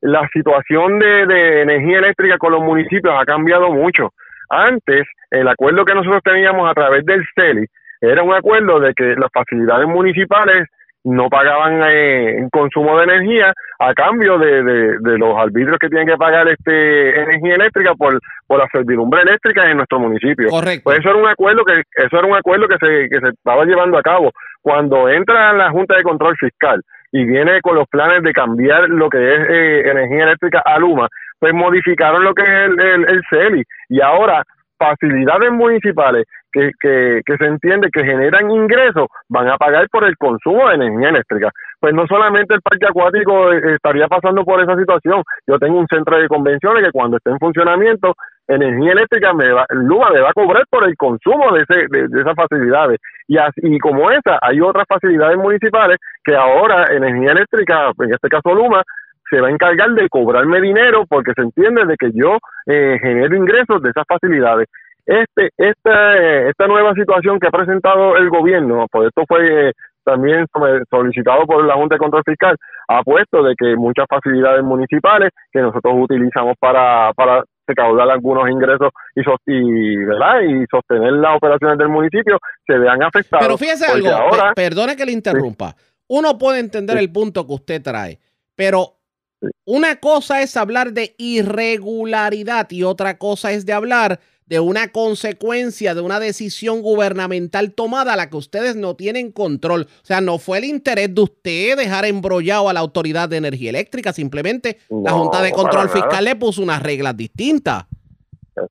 la 0.00 0.28
situación 0.32 0.98
de, 0.98 1.26
de 1.26 1.62
energía 1.62 1.98
eléctrica 1.98 2.38
con 2.38 2.52
los 2.52 2.62
municipios 2.62 3.14
ha 3.18 3.24
cambiado 3.24 3.70
mucho. 3.70 4.10
Antes, 4.48 5.06
el 5.30 5.48
acuerdo 5.48 5.84
que 5.84 5.94
nosotros 5.94 6.22
teníamos 6.22 6.70
a 6.70 6.74
través 6.74 7.04
del 7.06 7.24
CELI 7.34 7.66
era 8.00 8.22
un 8.22 8.34
acuerdo 8.34 8.80
de 8.80 8.92
que 8.94 9.14
las 9.16 9.30
facilidades 9.32 9.86
municipales 9.86 10.68
no 11.04 11.28
pagaban 11.28 11.82
eh, 11.82 12.38
en 12.38 12.48
consumo 12.50 12.96
de 12.98 13.04
energía 13.04 13.52
a 13.78 13.92
cambio 13.94 14.38
de, 14.38 14.62
de, 14.62 14.98
de 15.00 15.18
los 15.18 15.36
arbitrios 15.36 15.78
que 15.78 15.88
tienen 15.88 16.06
que 16.06 16.16
pagar 16.16 16.46
este 16.48 17.20
energía 17.22 17.56
eléctrica 17.56 17.94
por, 17.94 18.20
por 18.46 18.58
la 18.60 18.68
servidumbre 18.72 19.22
eléctrica 19.22 19.68
en 19.68 19.78
nuestro 19.78 19.98
municipio. 19.98 20.48
Correcto. 20.48 20.82
Pues 20.84 21.00
eso 21.00 21.10
era 21.10 21.18
un 21.18 21.28
acuerdo 21.28 21.64
que 21.64 21.80
eso 21.80 22.18
era 22.18 22.26
un 22.26 22.36
acuerdo 22.36 22.68
que 22.68 22.78
se 22.78 23.08
que 23.08 23.20
se 23.20 23.28
estaba 23.30 23.64
llevando 23.64 23.98
a 23.98 24.02
cabo 24.02 24.30
cuando 24.60 25.08
entra 25.08 25.52
la 25.52 25.70
Junta 25.70 25.96
de 25.96 26.04
Control 26.04 26.36
Fiscal 26.38 26.80
y 27.10 27.24
viene 27.24 27.60
con 27.60 27.74
los 27.74 27.88
planes 27.88 28.22
de 28.22 28.32
cambiar 28.32 28.88
lo 28.88 29.10
que 29.10 29.18
es 29.18 29.40
eh, 29.50 29.90
energía 29.90 30.24
eléctrica 30.24 30.62
a 30.64 30.78
Luma, 30.78 31.08
pues 31.38 31.52
modificaron 31.52 32.24
lo 32.24 32.32
que 32.32 32.42
es 32.42 32.48
el, 32.48 32.80
el, 32.80 33.08
el 33.08 33.22
CELI 33.28 33.64
y 33.88 34.00
ahora 34.00 34.44
facilidades 34.82 35.52
municipales 35.52 36.26
que, 36.52 37.22
se 37.38 37.46
entiende 37.46 37.88
que 37.92 38.04
generan 38.04 38.50
ingresos 38.50 39.06
van 39.28 39.48
a 39.48 39.56
pagar 39.56 39.88
por 39.90 40.04
el 40.04 40.16
consumo 40.16 40.68
de 40.68 40.74
energía 40.74 41.08
eléctrica. 41.10 41.50
Pues 41.80 41.94
no 41.94 42.06
solamente 42.06 42.54
el 42.54 42.60
parque 42.60 42.86
acuático 42.86 43.52
eh, 43.52 43.74
estaría 43.74 44.06
pasando 44.06 44.44
por 44.44 44.60
esa 44.60 44.76
situación. 44.76 45.22
Yo 45.46 45.58
tengo 45.58 45.78
un 45.78 45.86
centro 45.86 46.18
de 46.18 46.28
convenciones 46.28 46.84
que 46.84 46.92
cuando 46.92 47.16
esté 47.16 47.30
en 47.30 47.38
funcionamiento, 47.38 48.14
energía 48.48 48.92
eléctrica 48.92 49.32
me 49.32 49.50
va, 49.50 49.64
Luma 49.70 50.10
me 50.10 50.20
va 50.20 50.30
a 50.30 50.34
cobrar 50.34 50.64
por 50.68 50.84
el 50.84 50.96
consumo 50.96 51.52
de, 51.52 51.62
ese, 51.62 51.86
de, 51.88 52.20
esas 52.20 52.34
facilidades. 52.34 53.00
Y, 53.28 53.38
así, 53.38 53.78
como 53.78 54.10
esa, 54.10 54.38
hay 54.42 54.60
otras 54.60 54.84
facilidades 54.88 55.38
municipales 55.38 55.98
que 56.24 56.34
ahora 56.34 56.92
energía 56.92 57.32
eléctrica, 57.32 57.92
en 57.98 58.12
este 58.12 58.28
caso 58.28 58.54
Luma, 58.54 58.82
se 59.32 59.40
va 59.40 59.48
a 59.48 59.50
encargar 59.50 59.90
de 59.92 60.08
cobrarme 60.10 60.60
dinero 60.60 61.06
porque 61.08 61.32
se 61.34 61.40
entiende 61.42 61.86
de 61.86 61.96
que 61.96 62.10
yo 62.12 62.36
eh, 62.66 62.98
genero 63.00 63.34
ingresos 63.34 63.80
de 63.82 63.88
esas 63.88 64.04
facilidades. 64.06 64.68
Este, 65.06 65.48
esta, 65.56 66.16
eh, 66.18 66.50
esta 66.50 66.66
nueva 66.66 66.92
situación 66.94 67.40
que 67.40 67.48
ha 67.48 67.50
presentado 67.50 68.16
el 68.18 68.28
gobierno, 68.28 68.86
por 68.92 69.06
esto 69.06 69.24
fue 69.26 69.70
eh, 69.70 69.72
también 70.04 70.46
solicitado 70.90 71.46
por 71.46 71.64
la 71.64 71.74
Junta 71.74 71.94
de 71.94 71.98
Control 72.00 72.22
Fiscal, 72.26 72.56
ha 72.88 73.02
puesto 73.02 73.42
de 73.42 73.54
que 73.56 73.74
muchas 73.76 74.06
facilidades 74.08 74.62
municipales 74.62 75.30
que 75.50 75.60
nosotros 75.60 75.94
utilizamos 75.96 76.54
para, 76.60 77.12
para 77.14 77.42
recaudar 77.66 78.10
algunos 78.10 78.50
ingresos 78.50 78.90
y, 79.14 79.22
y, 79.54 79.96
¿verdad? 80.04 80.40
y 80.42 80.66
sostener 80.70 81.12
las 81.14 81.36
operaciones 81.36 81.78
del 81.78 81.88
municipio 81.88 82.38
se 82.66 82.76
vean 82.78 83.02
afectadas. 83.02 83.46
Pero 83.46 83.56
fíjese 83.56 83.90
algo, 83.90 84.08
ahora, 84.08 84.52
pe- 84.54 84.62
perdone 84.68 84.94
que 84.96 85.06
le 85.06 85.12
interrumpa. 85.12 85.74
Uno 86.08 86.36
puede 86.36 86.58
entender 86.60 86.98
el 86.98 87.10
punto 87.10 87.46
que 87.46 87.52
usted 87.54 87.82
trae, 87.82 88.18
pero 88.54 88.86
una 89.64 89.96
cosa 89.96 90.42
es 90.42 90.56
hablar 90.56 90.92
de 90.92 91.14
irregularidad 91.18 92.70
y 92.70 92.82
otra 92.82 93.18
cosa 93.18 93.52
es 93.52 93.66
de 93.66 93.72
hablar 93.72 94.20
de 94.46 94.60
una 94.60 94.88
consecuencia 94.88 95.94
de 95.94 96.02
una 96.02 96.20
decisión 96.20 96.82
gubernamental 96.82 97.72
tomada 97.72 98.12
a 98.12 98.16
la 98.16 98.28
que 98.28 98.36
ustedes 98.36 98.76
no 98.76 98.96
tienen 98.96 99.32
control. 99.32 99.88
O 100.02 100.04
sea, 100.04 100.20
no 100.20 100.38
fue 100.38 100.58
el 100.58 100.64
interés 100.64 101.14
de 101.14 101.22
usted 101.22 101.76
dejar 101.76 102.04
embrollado 102.04 102.68
a 102.68 102.72
la 102.72 102.80
Autoridad 102.80 103.28
de 103.28 103.38
Energía 103.38 103.70
Eléctrica, 103.70 104.12
simplemente 104.12 104.78
la 104.90 105.12
Junta 105.12 105.40
de 105.40 105.52
Control 105.52 105.86
nada. 105.86 105.96
Fiscal 105.96 106.24
le 106.24 106.36
puso 106.36 106.62
unas 106.62 106.82
reglas 106.82 107.16
distintas. 107.16 107.84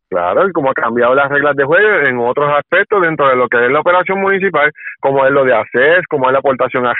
Claro, 0.09 0.47
y 0.47 0.51
como 0.51 0.69
ha 0.69 0.73
cambiado 0.73 1.15
las 1.15 1.27
reglas 1.29 1.55
de 1.55 1.63
juego 1.63 2.05
en 2.07 2.19
otros 2.19 2.51
aspectos 2.55 3.01
dentro 3.01 3.27
de 3.27 3.35
lo 3.35 3.47
que 3.47 3.65
es 3.65 3.71
la 3.71 3.79
operación 3.79 4.21
municipal, 4.21 4.71
como 4.99 5.25
es 5.25 5.31
lo 5.31 5.43
de 5.43 5.55
ACES, 5.55 6.05
como 6.07 6.27
es 6.27 6.33
la 6.33 6.39
aportación 6.39 6.85
a 6.85 6.93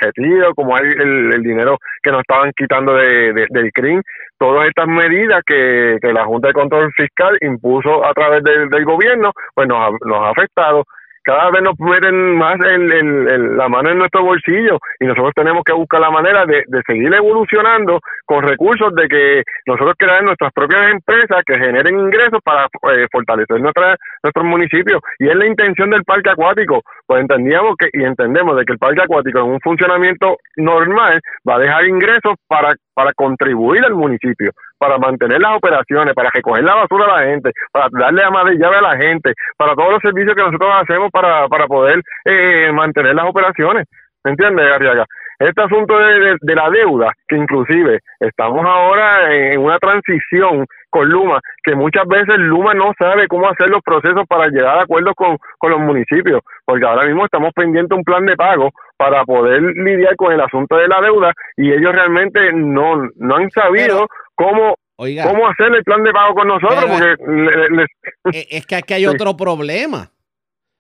como 0.56 0.78
es 0.78 0.96
el, 0.96 1.32
el 1.34 1.44
dinero 1.44 1.78
que 2.02 2.12
nos 2.12 2.22
estaban 2.22 2.52
quitando 2.58 2.96
de, 2.96 3.34
de- 3.34 3.48
del 3.52 3.72
CRIM, 3.72 4.02
todas 4.40 4.68
estas 4.68 4.88
medidas 4.88 5.42
que, 5.46 5.98
que 6.02 6.12
la 6.12 6.26
Junta 6.26 6.48
de 6.48 6.54
Control 6.56 6.92
Fiscal 6.94 7.38
impuso 7.42 8.04
a 8.04 8.14
través 8.14 8.44
del, 8.44 8.68
del 8.70 8.86
gobierno, 8.86 9.32
pues 9.54 9.68
nos 9.68 9.78
ha, 9.78 9.90
nos 10.06 10.18
ha 10.26 10.30
afectado. 10.32 10.84
Cada 11.24 11.52
vez 11.52 11.62
nos 11.62 11.80
meten 11.80 12.36
más 12.38 12.60
el- 12.62 13.58
la 13.58 13.70
mano 13.70 13.90
en 13.90 14.00
nuestro 14.00 14.24
bolsillo 14.24 14.80
y 15.00 15.06
nosotros 15.06 15.34
tenemos 15.36 15.64
que 15.64 15.74
buscar 15.74 16.02
la 16.02 16.10
manera 16.10 16.46
de, 16.46 16.64
de 16.68 16.82
seguir 16.86 17.14
evolucionando 17.14 18.00
con 18.26 18.44
recursos 18.44 18.94
de 18.96 19.08
que 19.08 19.44
nosotros 19.66 19.96
crear 19.98 20.24
nuestras 20.24 20.52
propias 20.54 20.92
empresas 20.92 21.44
que 21.46 21.58
generen 21.60 22.00
ingresos 22.00 22.40
para 22.44 22.66
eh, 22.66 23.08
fortalecer 23.12 23.60
nuestra, 23.62 23.96
nuestros 24.24 24.46
municipios. 24.46 25.02
Y 25.20 25.28
es 25.30 25.36
la 25.36 25.46
intención 25.46 25.90
del 25.92 26.04
parque 26.04 26.30
acuático. 26.30 26.82
Pues 27.06 27.22
entendíamos 27.22 27.76
que 27.78 27.90
y 27.94 28.04
entendemos 28.04 28.58
de 28.58 28.66
que 28.66 28.74
el 28.74 28.80
parque 28.80 29.02
acuático 29.02 29.40
en 29.40 29.46
un 29.52 29.60
funcionamiento 29.62 30.38
normal 30.58 31.20
va 31.48 31.56
a 31.56 31.60
dejar 31.60 31.86
ingresos 31.86 32.36
para, 32.48 32.74
para 32.94 33.14
contribuir 33.14 33.84
al 33.86 33.94
municipio, 33.96 34.52
para 34.82 34.98
mantener 34.98 35.40
las 35.40 35.56
operaciones, 35.56 36.16
para 36.16 36.32
recoger 36.32 36.64
la 36.64 36.74
basura 36.74 37.06
a 37.06 37.20
la 37.20 37.28
gente, 37.28 37.52
para 37.72 37.88
darle 37.92 38.24
ama 38.24 38.44
de 38.46 38.58
llave 38.58 38.78
a 38.78 38.82
la 38.82 38.98
gente, 38.98 39.34
para 39.56 39.76
todos 39.76 39.92
los 39.92 40.02
servicios 40.02 40.36
que 40.36 40.42
nosotros 40.42 40.72
hacemos 40.74 41.12
para, 41.12 41.48
para 41.48 41.68
poder 41.68 42.02
eh, 42.26 42.72
mantener 42.74 43.14
las 43.14 43.30
operaciones. 43.30 43.88
¿Me 44.24 44.32
entiendes, 44.32 44.66
Arriaga? 44.74 45.06
este 45.48 45.62
asunto 45.62 45.98
de, 45.98 46.38
de, 46.40 46.56
la 46.56 46.70
deuda, 46.70 47.12
que 47.28 47.36
inclusive 47.36 48.00
estamos 48.20 48.64
ahora 48.64 49.34
en 49.34 49.60
una 49.60 49.80
transición 49.80 50.68
con 50.90 51.10
Luma, 51.10 51.40
que 51.64 51.74
muchas 51.74 52.06
veces 52.08 52.38
Luma 52.38 52.76
no 52.76 52.92
sabe 52.98 53.28
cómo 53.28 53.50
hacer 53.50 53.70
los 53.70 53.82
procesos 53.82 54.24
para 54.28 54.50
llegar 54.50 54.78
a 54.78 54.84
acuerdos 54.84 55.16
con, 55.16 55.38
con 55.58 55.72
los 55.72 55.80
municipios, 55.80 56.42
porque 56.64 56.86
ahora 56.86 57.08
mismo 57.08 57.26
estamos 57.26 57.54
pendientes 57.56 57.98
un 57.98 58.04
plan 58.04 58.24
de 58.26 58.36
pago 58.36 58.70
para 58.98 59.24
poder 59.24 59.62
lidiar 59.62 60.16
con 60.16 60.32
el 60.32 60.42
asunto 60.42 60.76
de 60.76 60.88
la 60.88 61.02
deuda 61.02 61.34
y 61.58 61.72
ellos 61.72 61.92
realmente 61.92 62.54
no, 62.54 62.98
no 63.16 63.36
han 63.36 63.50
sabido 63.50 64.08
cómo 64.44 64.76
¿Cómo 65.24 65.48
hacer 65.48 65.74
el 65.76 65.84
plan 65.84 66.04
de 66.04 66.12
pago 66.12 66.36
con 66.36 66.48
nosotros? 66.48 66.86
porque 66.86 68.38
eh, 68.38 68.48
Es 68.52 68.66
que 68.68 68.76
aquí 68.76 68.94
hay 68.94 69.06
otro 69.08 69.36
problema. 69.36 70.12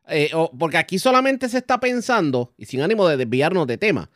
Eh, 0.07 0.29
porque 0.59 0.77
aquí 0.77 0.99
solamente 0.99 1.47
se 1.49 1.57
está 1.59 1.79
pensando, 1.79 2.53
y 2.57 2.65
sin 2.65 2.81
ánimo 2.81 3.07
de 3.07 3.17
desviarnos 3.17 3.65
de 3.65 3.77
tema, 3.77 4.09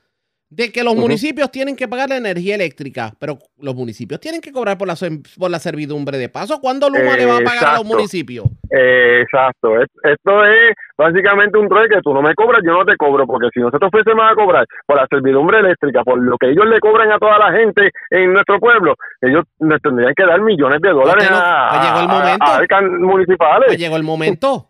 de 0.49 0.71
que 0.71 0.83
los 0.83 0.95
municipios 0.95 1.51
tienen 1.51 1.75
que 1.75 1.87
pagar 1.87 2.09
la 2.09 2.17
energía 2.17 2.55
eléctrica, 2.55 3.11
pero 3.19 3.37
los 3.59 3.75
municipios 3.75 4.19
tienen 4.19 4.41
que 4.41 4.51
cobrar 4.51 4.77
por 4.77 4.87
la, 4.87 4.95
por 5.37 5.49
la 5.49 5.59
servidumbre 5.59 6.17
de 6.17 6.29
paso. 6.29 6.59
¿Cuándo 6.61 6.89
Luma 6.89 7.17
le 7.17 7.25
va 7.25 7.37
a 7.37 7.41
pagar 7.41 7.65
a 7.65 7.77
los 7.77 7.85
municipios? 7.85 8.45
exacto. 8.69 9.81
Esto 9.81 10.45
es 10.45 10.75
básicamente 10.97 11.57
un 11.57 11.67
trueque. 11.67 11.95
Tú 12.03 12.13
no 12.13 12.21
me 12.21 12.33
cobras, 12.35 12.61
yo 12.63 12.73
no 12.73 12.85
te 12.85 12.95
cobro, 12.95 13.25
porque 13.25 13.49
si 13.53 13.59
nosotros 13.59 13.89
fuésemos 13.91 14.23
a 14.23 14.35
cobrar 14.35 14.65
por 14.85 14.97
la 14.97 15.07
servidumbre 15.07 15.59
eléctrica, 15.59 16.03
por 16.03 16.21
lo 16.21 16.37
que 16.37 16.51
ellos 16.51 16.65
le 16.67 16.79
cobran 16.79 17.11
a 17.11 17.17
toda 17.17 17.39
la 17.39 17.51
gente 17.51 17.89
en 18.11 18.33
nuestro 18.33 18.59
pueblo, 18.59 18.95
ellos 19.21 19.43
nos 19.59 19.81
tendrían 19.81 20.13
que 20.15 20.25
dar 20.25 20.41
millones 20.41 20.81
de 20.81 20.89
dólares 20.89 21.27
a, 21.31 21.67
pues 21.69 21.81
llegó 21.81 21.99
el 21.99 22.07
momento. 22.07 22.45
A, 22.45 22.81
municipales. 22.99 23.67
Pues 23.67 23.79
llegó 23.79 23.97
el 23.97 24.03
momento. 24.03 24.69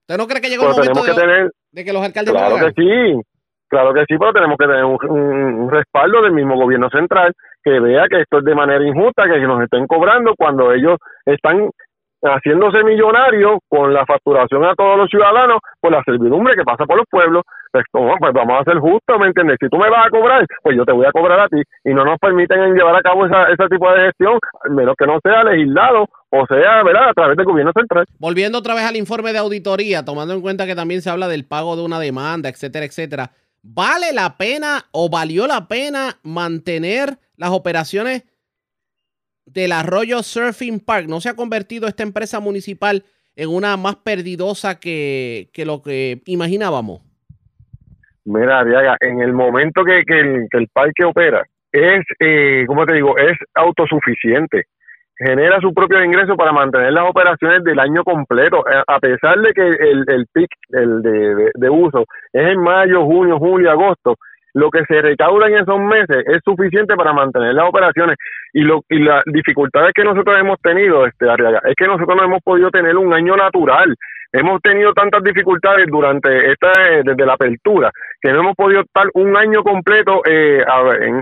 ¿Usted 0.00 0.16
no 0.16 0.26
cree 0.26 0.40
que 0.40 0.48
llegó 0.48 0.64
el 0.64 0.76
momento 0.76 1.02
de, 1.72 1.84
que 1.84 1.92
los 1.92 2.02
alcaldes 2.02 2.32
Claro 2.32 2.56
que 2.56 2.72
sí. 2.82 3.20
Claro 3.70 3.94
que 3.94 4.04
sí, 4.08 4.18
pero 4.18 4.32
tenemos 4.32 4.58
que 4.58 4.66
tener 4.66 4.84
un, 4.84 5.70
respaldo 5.70 6.22
del 6.22 6.32
mismo 6.32 6.56
gobierno 6.56 6.90
central 6.90 7.32
que 7.62 7.78
vea 7.78 8.08
que 8.08 8.22
esto 8.22 8.38
es 8.38 8.44
de 8.44 8.54
manera 8.54 8.84
injusta, 8.84 9.28
que 9.28 9.38
nos 9.40 9.62
estén 9.62 9.86
cobrando 9.86 10.34
cuando 10.36 10.72
ellos 10.72 10.98
están 11.24 11.70
haciéndose 12.22 12.82
millonarios 12.82 13.60
con 13.68 13.94
la 13.94 14.04
facturación 14.04 14.64
a 14.64 14.74
todos 14.74 14.98
los 14.98 15.08
ciudadanos 15.08 15.60
por 15.80 15.92
la 15.92 16.02
servidumbre 16.02 16.56
que 16.56 16.64
pasa 16.64 16.84
por 16.84 16.96
los 16.96 17.06
pueblos. 17.08 17.44
Pues, 17.70 17.84
pues 17.92 18.32
vamos 18.34 18.60
a 18.60 18.64
ser 18.64 18.80
justos, 18.80 19.20
¿me 19.20 19.28
entiendes? 19.28 19.56
Si 19.60 19.68
tú 19.68 19.78
me 19.78 19.88
vas 19.88 20.04
a 20.06 20.10
cobrar, 20.10 20.44
pues 20.64 20.76
yo 20.76 20.84
te 20.84 20.90
voy 20.90 21.06
a 21.06 21.12
cobrar 21.12 21.38
a 21.38 21.48
ti 21.48 21.62
y 21.84 21.94
no 21.94 22.04
nos 22.04 22.18
permiten 22.18 22.74
llevar 22.74 22.96
a 22.96 23.02
cabo 23.02 23.26
esa, 23.26 23.44
ese 23.44 23.68
tipo 23.68 23.88
de 23.92 24.06
gestión, 24.06 24.40
al 24.64 24.72
menos 24.72 24.96
que 24.98 25.06
no 25.06 25.20
sea 25.22 25.44
legislado 25.44 26.06
o 26.30 26.46
sea, 26.46 26.82
¿verdad? 26.84 27.10
A 27.10 27.12
través 27.12 27.36
del 27.36 27.46
gobierno 27.46 27.72
central. 27.72 28.06
Volviendo 28.18 28.58
otra 28.58 28.74
vez 28.74 28.84
al 28.84 28.96
informe 28.96 29.32
de 29.32 29.38
auditoría, 29.38 30.04
tomando 30.04 30.32
en 30.34 30.40
cuenta 30.40 30.66
que 30.66 30.76
también 30.76 31.02
se 31.02 31.10
habla 31.10 31.28
del 31.28 31.44
pago 31.44 31.76
de 31.76 31.84
una 31.84 31.98
demanda, 31.98 32.48
etcétera, 32.48 32.86
etcétera. 32.86 33.30
¿Vale 33.62 34.12
la 34.12 34.38
pena 34.38 34.86
o 34.92 35.10
valió 35.10 35.46
la 35.46 35.68
pena 35.68 36.18
mantener 36.22 37.18
las 37.36 37.50
operaciones 37.50 38.24
del 39.44 39.72
Arroyo 39.72 40.22
Surfing 40.22 40.80
Park? 40.80 41.06
¿No 41.08 41.20
se 41.20 41.28
ha 41.28 41.36
convertido 41.36 41.86
esta 41.86 42.02
empresa 42.02 42.40
municipal 42.40 43.04
en 43.36 43.48
una 43.50 43.76
más 43.76 43.96
perdidosa 43.96 44.80
que, 44.80 45.50
lo 45.64 45.82
que 45.82 46.22
imaginábamos? 46.24 47.02
Mira, 48.24 48.60
Ariaga, 48.60 48.96
en 49.00 49.20
el 49.20 49.32
momento 49.32 49.82
que, 49.84 49.98
el, 49.98 50.46
que 50.50 50.58
el 50.58 50.68
parque 50.68 51.04
opera, 51.04 51.42
es, 51.72 52.04
eh, 52.18 52.64
¿cómo 52.66 52.86
te 52.86 52.94
digo? 52.94 53.16
Es 53.18 53.36
autosuficiente 53.54 54.66
genera 55.20 55.60
su 55.60 55.74
propio 55.74 56.02
ingreso 56.02 56.34
para 56.34 56.52
mantener 56.52 56.92
las 56.92 57.08
operaciones 57.08 57.62
del 57.62 57.78
año 57.78 58.02
completo, 58.02 58.64
eh, 58.66 58.82
a 58.86 58.98
pesar 58.98 59.38
de 59.40 59.52
que 59.52 59.68
el, 59.68 60.04
el 60.08 60.26
pic 60.32 60.48
el 60.70 61.02
de, 61.02 61.50
de, 61.54 61.70
uso 61.70 62.06
es 62.32 62.48
en 62.48 62.60
mayo, 62.60 63.04
junio, 63.04 63.38
julio, 63.38 63.70
agosto, 63.70 64.16
lo 64.54 64.70
que 64.70 64.82
se 64.86 65.00
recauda 65.02 65.46
en 65.48 65.58
esos 65.58 65.78
meses 65.78 66.24
es 66.26 66.40
suficiente 66.44 66.96
para 66.96 67.12
mantener 67.12 67.54
las 67.54 67.68
operaciones. 67.68 68.16
Y, 68.52 68.62
lo, 68.62 68.82
y 68.88 68.98
las 68.98 69.22
dificultades 69.26 69.92
que 69.94 70.02
nosotros 70.02 70.36
hemos 70.40 70.58
tenido, 70.60 71.06
este, 71.06 71.26
es 71.26 71.74
que 71.76 71.86
nosotros 71.86 72.16
no 72.16 72.24
hemos 72.24 72.42
podido 72.42 72.70
tener 72.70 72.96
un 72.96 73.12
año 73.14 73.36
natural 73.36 73.94
hemos 74.32 74.60
tenido 74.62 74.92
tantas 74.92 75.22
dificultades 75.22 75.86
durante 75.88 76.52
esta 76.52 76.70
desde 77.04 77.26
la 77.26 77.34
apertura 77.34 77.90
que 78.20 78.32
no 78.32 78.40
hemos 78.40 78.54
podido 78.54 78.82
estar 78.82 79.06
un 79.14 79.36
año 79.36 79.62
completo 79.62 80.22
eh, 80.26 80.62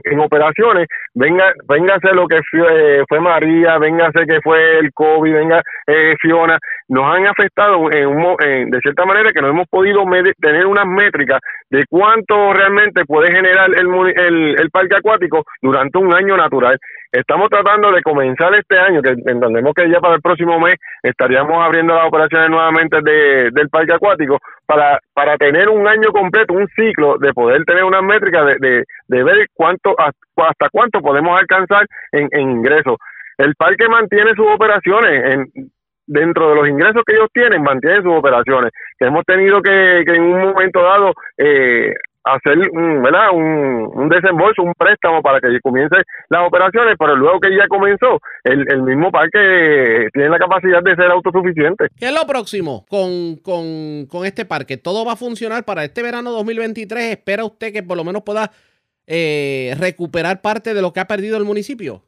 en, 0.05 0.21
operaciones. 0.21 0.89
Venga 1.15 1.53
véngase 1.69 2.13
lo 2.13 2.27
que 2.27 2.41
fue, 2.51 3.05
fue 3.09 3.21
María 3.21 3.79
véngase 3.79 4.27
que 4.27 4.41
fue 4.43 4.79
el 4.79 4.91
covid 4.93 5.33
venga 5.33 5.63
eh, 5.87 6.17
Fiona. 6.21 6.59
Nos 6.89 7.05
han 7.05 7.27
afectado 7.27 7.91
en 7.93 8.09
un, 8.09 8.37
de 8.37 8.81
cierta 8.81 9.05
manera 9.05 9.33
que 9.33 9.41
no 9.41 9.49
hemos 9.49 9.69
podido 9.69 10.03
tener 10.41 10.67
unas 10.67 10.87
métricas 10.87 11.41
de 11.71 11.85
cuánto 11.89 12.53
realmente 12.53 13.05
puede 13.05 13.31
generar 13.31 13.71
el, 13.71 13.89
el, 14.17 14.61
el 14.61 14.71
parque 14.71 14.97
acuático 14.97 15.45
durante 15.63 15.99
un 15.99 16.15
año 16.15 16.37
natural. 16.37 16.79
Estamos 17.11 17.49
tratando 17.49 17.91
de 17.91 18.03
comenzar 18.03 18.55
este 18.55 18.79
año, 18.79 19.01
que 19.01 19.11
entendemos 19.11 19.73
que 19.75 19.89
ya 19.91 19.99
para 19.99 20.17
el 20.17 20.21
próximo 20.21 20.61
mes 20.61 20.77
estaríamos 21.03 21.57
abriendo 21.65 21.95
las 21.95 22.07
operaciones 22.07 22.51
nuevamente 22.51 22.98
de, 23.03 23.51
del 23.53 23.69
parque 23.69 23.95
acuático 23.95 24.39
para, 24.67 24.99
para 25.15 25.37
tener 25.37 25.69
un 25.69 25.87
año 25.87 26.11
completo, 26.11 26.55
un 26.55 26.69
ciclo 26.69 27.19
de 27.19 27.33
poder 27.33 27.65
tener 27.65 27.85
una 27.85 28.03
métrica 28.03 28.45
de, 28.45 28.85
de, 29.09 29.25
ver 29.25 29.47
cuánto 29.55 29.95
hasta 29.99 30.69
cuánto 30.71 31.01
podemos 31.01 31.39
alcanzar 31.39 31.87
en, 32.13 32.29
en 32.33 32.51
ingresos. 32.51 32.97
El 33.37 33.55
parque 33.55 33.89
mantiene 33.89 34.35
sus 34.35 34.47
operaciones 34.47 35.25
en, 35.25 35.71
dentro 36.09 36.49
de 36.49 36.55
los 36.57 36.69
ingresos 36.69 37.03
que 37.07 37.15
ellos 37.15 37.29
tienen, 37.33 37.63
mantiene 37.63 38.03
sus 38.03 38.13
operaciones. 38.13 38.73
Hemos 38.99 39.25
tenido 39.25 39.61
que, 39.63 40.03
que 40.07 40.17
en 40.17 40.23
un 40.23 40.41
momento 40.41 40.83
dado 40.83 41.13
eh, 41.37 41.95
hacer 42.35 42.59
un, 42.73 43.03
¿verdad? 43.03 43.31
Un, 43.33 44.09
desembolso, 44.09 44.63
un 44.63 44.75
préstamo 44.75 45.23
para 45.23 45.41
que 45.41 45.61
comience 45.61 45.97
las 46.29 46.47
operaciones, 46.47 46.97
pero 46.99 47.17
luego 47.17 47.41
que 47.41 47.51
ya 47.57 47.67
comenzó, 47.69 48.21
el, 48.45 48.65
el 48.71 48.83
mismo 48.83 49.11
parque 49.11 50.09
tiene 50.13 50.29
la 50.29 50.39
capacidad 50.39 50.83
de 50.83 50.97
ser 50.97 51.11
autosuficiente. 51.11 51.89
¿Qué 51.99 52.07
es 52.07 52.15
lo 52.15 52.27
próximo 52.27 52.85
con, 52.89 53.37
con, 53.43 54.07
con 54.07 54.25
este 54.25 54.45
parque? 54.45 54.77
¿Todo 54.77 55.05
va 55.05 55.13
a 55.13 55.17
funcionar 55.17 55.65
para 55.65 55.85
este 55.85 56.03
verano 56.03 56.31
2023? 56.31 57.13
¿Espera 57.13 57.45
usted 57.45 57.73
que 57.73 57.83
por 57.83 57.97
lo 57.97 58.05
menos 58.05 58.23
pueda 58.23 58.51
eh, 59.07 59.75
recuperar 59.79 60.41
parte 60.41 60.75
de 60.75 60.83
lo 60.83 60.93
que 60.93 61.01
ha 61.01 61.07
perdido 61.07 61.37
el 61.39 61.45
municipio? 61.45 62.03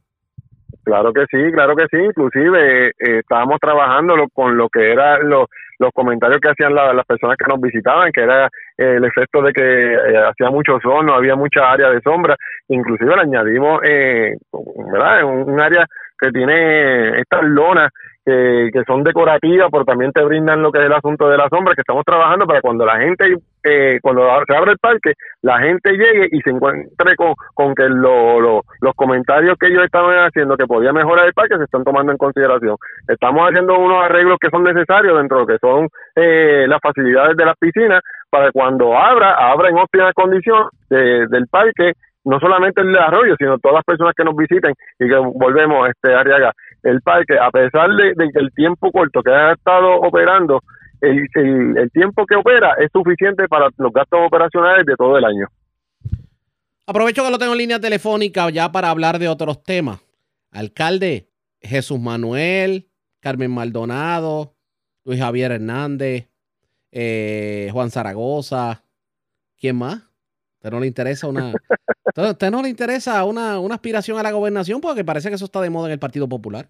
Claro 0.84 1.12
que 1.12 1.24
sí, 1.30 1.52
claro 1.52 1.74
que 1.76 1.86
sí. 1.90 1.98
Inclusive 1.98 2.88
eh, 2.88 2.92
estábamos 2.98 3.58
trabajando 3.60 4.14
con 4.32 4.56
lo 4.56 4.68
que 4.68 4.92
eran 4.92 5.28
los, 5.28 5.46
los 5.81 5.91
comentarios 5.93 6.41
que 6.41 6.51
hacían 6.51 6.74
las 6.74 7.07
personas 7.07 7.37
que 7.37 7.49
nos 7.49 7.61
visitaban, 7.61 8.12
que 8.12 8.20
era 8.20 8.47
eh, 8.76 8.97
el 8.97 9.05
efecto 9.05 9.43
de 9.43 9.53
que 9.53 9.62
eh, 9.62 10.18
hacía 10.28 10.51
mucho 10.51 10.78
sol, 10.81 11.05
no 11.05 11.14
había 11.14 11.35
mucha 11.35 11.70
área 11.70 11.89
de 11.91 12.01
sombra. 12.03 12.37
Inclusive 12.68 13.16
le 13.16 13.22
añadimos, 13.22 13.81
eh, 13.85 14.37
¿verdad? 14.93 15.24
Un, 15.24 15.51
un 15.51 15.61
área 15.61 15.87
que 16.18 16.31
tiene 16.31 17.18
estas 17.18 17.43
lonas 17.45 17.91
que, 18.24 18.68
que 18.72 18.85
son 18.87 19.03
decorativas, 19.03 19.68
pero 19.72 19.85
también 19.87 20.12
te 20.12 20.22
brindan 20.22 20.62
lo 20.62 20.70
que 20.70 20.81
es 20.81 20.85
el 20.85 20.93
asunto 20.93 21.28
de 21.31 21.39
la 21.39 21.49
sombra, 21.49 21.74
que 21.74 21.81
estamos 21.81 22.05
trabajando 22.05 22.47
para 22.47 22.61
cuando 22.61 22.85
la 22.85 22.99
gente, 22.99 23.37
eh, 23.64 23.98
cuando 24.02 24.22
se 24.46 24.56
abre 24.56 24.72
el 24.72 24.78
parque, 24.78 25.14
la 25.42 25.58
gente 25.61 25.92
llegue 25.92 26.28
y 26.32 26.40
se 26.40 26.50
encuentre 26.50 27.16
con, 27.16 27.34
con 27.54 27.74
que 27.74 27.88
lo, 27.88 28.62
los 28.80 28.94
comentarios 28.94 29.56
que 29.58 29.68
ellos 29.68 29.84
estaban 29.84 30.16
haciendo 30.26 30.56
que 30.56 30.66
podía 30.66 30.92
mejorar 30.92 31.26
el 31.26 31.34
parque 31.34 31.56
se 31.56 31.64
están 31.64 31.84
tomando 31.84 32.12
en 32.12 32.18
consideración. 32.18 32.76
Estamos 33.08 33.48
haciendo 33.48 33.78
unos 33.78 34.04
arreglos 34.04 34.38
que 34.40 34.50
son 34.50 34.64
necesarios 34.64 35.16
dentro 35.18 35.38
de 35.38 35.42
lo 35.42 35.46
que 35.46 35.58
son 35.58 35.88
eh, 36.16 36.66
las 36.68 36.80
facilidades 36.80 37.36
de 37.36 37.44
las 37.44 37.56
piscinas 37.58 38.02
para 38.30 38.52
cuando 38.52 38.96
abra, 38.96 39.34
abra 39.34 39.68
en 39.68 39.78
óptimas 39.78 40.14
condiciones 40.14 40.68
del 40.88 41.46
parque 41.48 41.92
no 42.24 42.38
solamente 42.38 42.80
el 42.82 42.96
arroyo, 42.96 43.34
sino 43.38 43.58
todas 43.58 43.76
las 43.76 43.84
personas 43.84 44.14
que 44.14 44.24
nos 44.24 44.36
visiten 44.36 44.74
y 44.98 45.08
que 45.08 45.16
volvemos 45.16 45.88
este 45.88 46.14
Arriaga, 46.14 46.52
el 46.82 47.00
parque, 47.02 47.38
a 47.38 47.50
pesar 47.50 47.90
de, 47.90 48.14
que 48.14 48.38
el 48.38 48.52
tiempo 48.52 48.90
corto 48.90 49.22
que 49.22 49.30
ha 49.30 49.52
estado 49.52 49.94
operando, 50.00 50.61
el, 51.01 51.78
el, 51.78 51.90
tiempo 51.90 52.26
que 52.26 52.36
opera 52.36 52.74
es 52.78 52.90
suficiente 52.92 53.48
para 53.48 53.68
los 53.76 53.92
gastos 53.92 54.20
operacionales 54.26 54.86
de 54.86 54.96
todo 54.96 55.16
el 55.18 55.24
año. 55.24 55.46
Aprovecho 56.86 57.24
que 57.24 57.30
lo 57.30 57.38
tengo 57.38 57.53
en 57.53 57.59
línea 57.59 57.80
telefónica 57.80 58.51
ya 58.51 58.72
para 58.72 58.90
hablar 58.90 59.18
de 59.18 59.28
otros 59.28 59.62
temas. 59.62 60.01
Alcalde 60.51 61.30
Jesús 61.61 62.01
Manuel, 62.01 62.88
Carmen 63.20 63.51
Maldonado, 63.51 64.55
Luis 65.05 65.20
Javier 65.20 65.53
Hernández, 65.53 66.28
eh, 66.90 67.68
Juan 67.72 67.90
Zaragoza, 67.90 68.84
¿quién 69.59 69.76
más? 69.76 70.03
¿Usted 70.57 70.70
no 70.70 70.80
le 70.80 70.86
interesa 70.86 71.26
una, 71.26 71.53
usted 72.16 72.51
no 72.51 72.62
le 72.62 72.68
interesa 72.68 73.24
una, 73.24 73.59
una 73.61 73.76
aspiración 73.76 74.18
a 74.18 74.22
la 74.22 74.32
gobernación? 74.32 74.80
Porque 74.80 75.05
parece 75.05 75.28
que 75.28 75.36
eso 75.36 75.44
está 75.44 75.61
de 75.61 75.70
moda 75.70 75.86
en 75.86 75.92
el 75.92 75.98
Partido 75.98 76.28
Popular. 76.28 76.68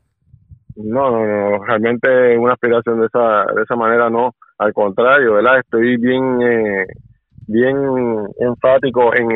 No, 0.85 1.11
no, 1.11 1.27
no, 1.27 1.65
realmente 1.65 2.39
una 2.39 2.55
aspiración 2.55 3.01
de 3.01 3.07
esa, 3.07 3.45
de 3.55 3.63
esa 3.63 3.77
manera 3.77 4.09
no, 4.09 4.35
al 4.59 4.73
contrario, 4.73 5.35
¿verdad? 5.35 5.59
Estoy 5.61 5.97
bien, 5.97 6.43
eh, 6.43 6.87
bien 7.47 7.77
enfático 8.39 9.15
en, 9.15 9.27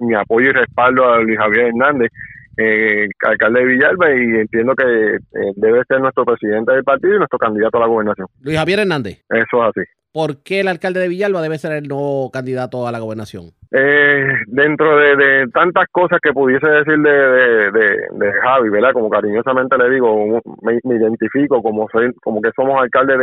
mi 0.00 0.14
apoyo 0.14 0.50
y 0.50 0.52
respaldo 0.52 1.04
a 1.04 1.20
Luis 1.20 1.38
Javier 1.38 1.66
Hernández, 1.66 2.10
eh, 2.56 3.08
alcalde 3.26 3.60
de 3.60 3.66
Villalba, 3.66 4.10
y 4.10 4.40
entiendo 4.40 4.74
que 4.74 4.84
eh, 4.84 5.52
debe 5.56 5.82
ser 5.88 6.00
nuestro 6.00 6.24
presidente 6.24 6.72
del 6.72 6.84
partido 6.84 7.14
y 7.14 7.18
nuestro 7.18 7.38
candidato 7.38 7.78
a 7.78 7.80
la 7.80 7.86
gobernación. 7.86 8.26
Luis 8.40 8.58
Javier 8.58 8.80
Hernández. 8.80 9.24
Eso 9.28 9.62
es 9.62 9.70
así. 9.70 9.88
¿Por 10.12 10.42
qué 10.42 10.60
el 10.60 10.68
alcalde 10.68 11.00
de 11.00 11.08
Villalba 11.08 11.40
debe 11.40 11.58
ser 11.58 11.72
el 11.72 11.88
nuevo 11.88 12.30
candidato 12.30 12.86
a 12.86 12.92
la 12.92 12.98
gobernación? 12.98 13.52
Eh, 13.74 14.34
dentro 14.48 14.98
de, 14.98 15.46
tantas 15.52 15.86
cosas 15.90 16.18
que 16.22 16.32
pudiese 16.32 16.66
decir 16.66 16.98
de, 16.98 18.32
Javi, 18.42 18.68
¿verdad? 18.68 18.92
Como 18.92 19.08
cariñosamente 19.08 19.78
le 19.78 19.90
digo, 19.90 20.42
me, 20.60 20.94
identifico 20.94 21.62
como 21.62 21.88
soy, 21.90 22.12
como 22.22 22.42
que 22.42 22.50
somos 22.54 22.80
alcaldes 22.80 23.18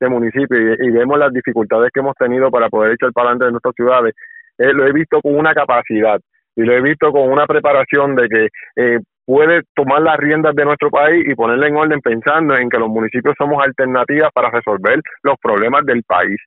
de, 0.00 0.08
municipio 0.08 0.74
y, 0.74 0.90
vemos 0.90 1.18
las 1.18 1.32
dificultades 1.32 1.90
que 1.92 2.00
hemos 2.00 2.14
tenido 2.16 2.50
para 2.50 2.68
poder 2.68 2.92
echar 2.92 3.12
para 3.12 3.30
adelante 3.30 3.46
de 3.46 3.50
nuestras 3.52 3.74
ciudades. 3.74 4.14
Eh, 4.58 4.72
lo 4.74 4.86
he 4.86 4.92
visto 4.92 5.20
con 5.22 5.34
una 5.34 5.54
capacidad 5.54 6.20
y 6.54 6.62
lo 6.62 6.72
he 6.74 6.82
visto 6.82 7.10
con 7.10 7.30
una 7.30 7.46
preparación 7.46 8.14
de 8.14 8.28
que 8.28 8.48
eh, 8.76 8.98
puede 9.24 9.62
tomar 9.74 10.02
las 10.02 10.18
riendas 10.18 10.54
de 10.54 10.64
nuestro 10.64 10.90
país 10.90 11.24
y 11.26 11.34
ponerle 11.34 11.68
en 11.68 11.76
orden 11.76 12.00
pensando 12.00 12.56
en 12.56 12.68
que 12.68 12.78
los 12.78 12.88
municipios 12.88 13.34
somos 13.38 13.64
alternativas 13.64 14.30
para 14.34 14.50
resolver 14.50 15.00
los 15.22 15.36
problemas 15.40 15.84
del 15.86 16.02
país 16.02 16.38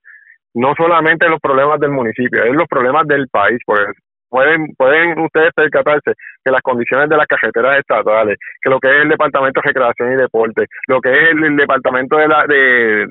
no 0.53 0.73
solamente 0.75 1.29
los 1.29 1.39
problemas 1.39 1.79
del 1.79 1.91
municipio, 1.91 2.43
es 2.43 2.53
los 2.53 2.67
problemas 2.67 3.07
del 3.07 3.27
país, 3.29 3.59
porque 3.65 3.91
pueden 4.29 4.73
pueden 4.77 5.19
ustedes 5.19 5.51
percatarse 5.53 6.13
que 6.43 6.51
las 6.51 6.61
condiciones 6.61 7.09
de 7.09 7.17
las 7.17 7.27
carreteras 7.27 7.79
estatales, 7.79 8.37
que 8.61 8.69
lo 8.69 8.79
que 8.79 8.89
es 8.89 8.95
el 8.97 9.09
departamento 9.09 9.59
de 9.61 9.67
recreación 9.67 10.13
y 10.13 10.15
deporte, 10.15 10.65
lo 10.87 11.01
que 11.01 11.11
es 11.11 11.29
el, 11.31 11.55
departamento 11.57 12.17
de 12.17 12.27
la 12.27 12.45
de, 12.47 13.07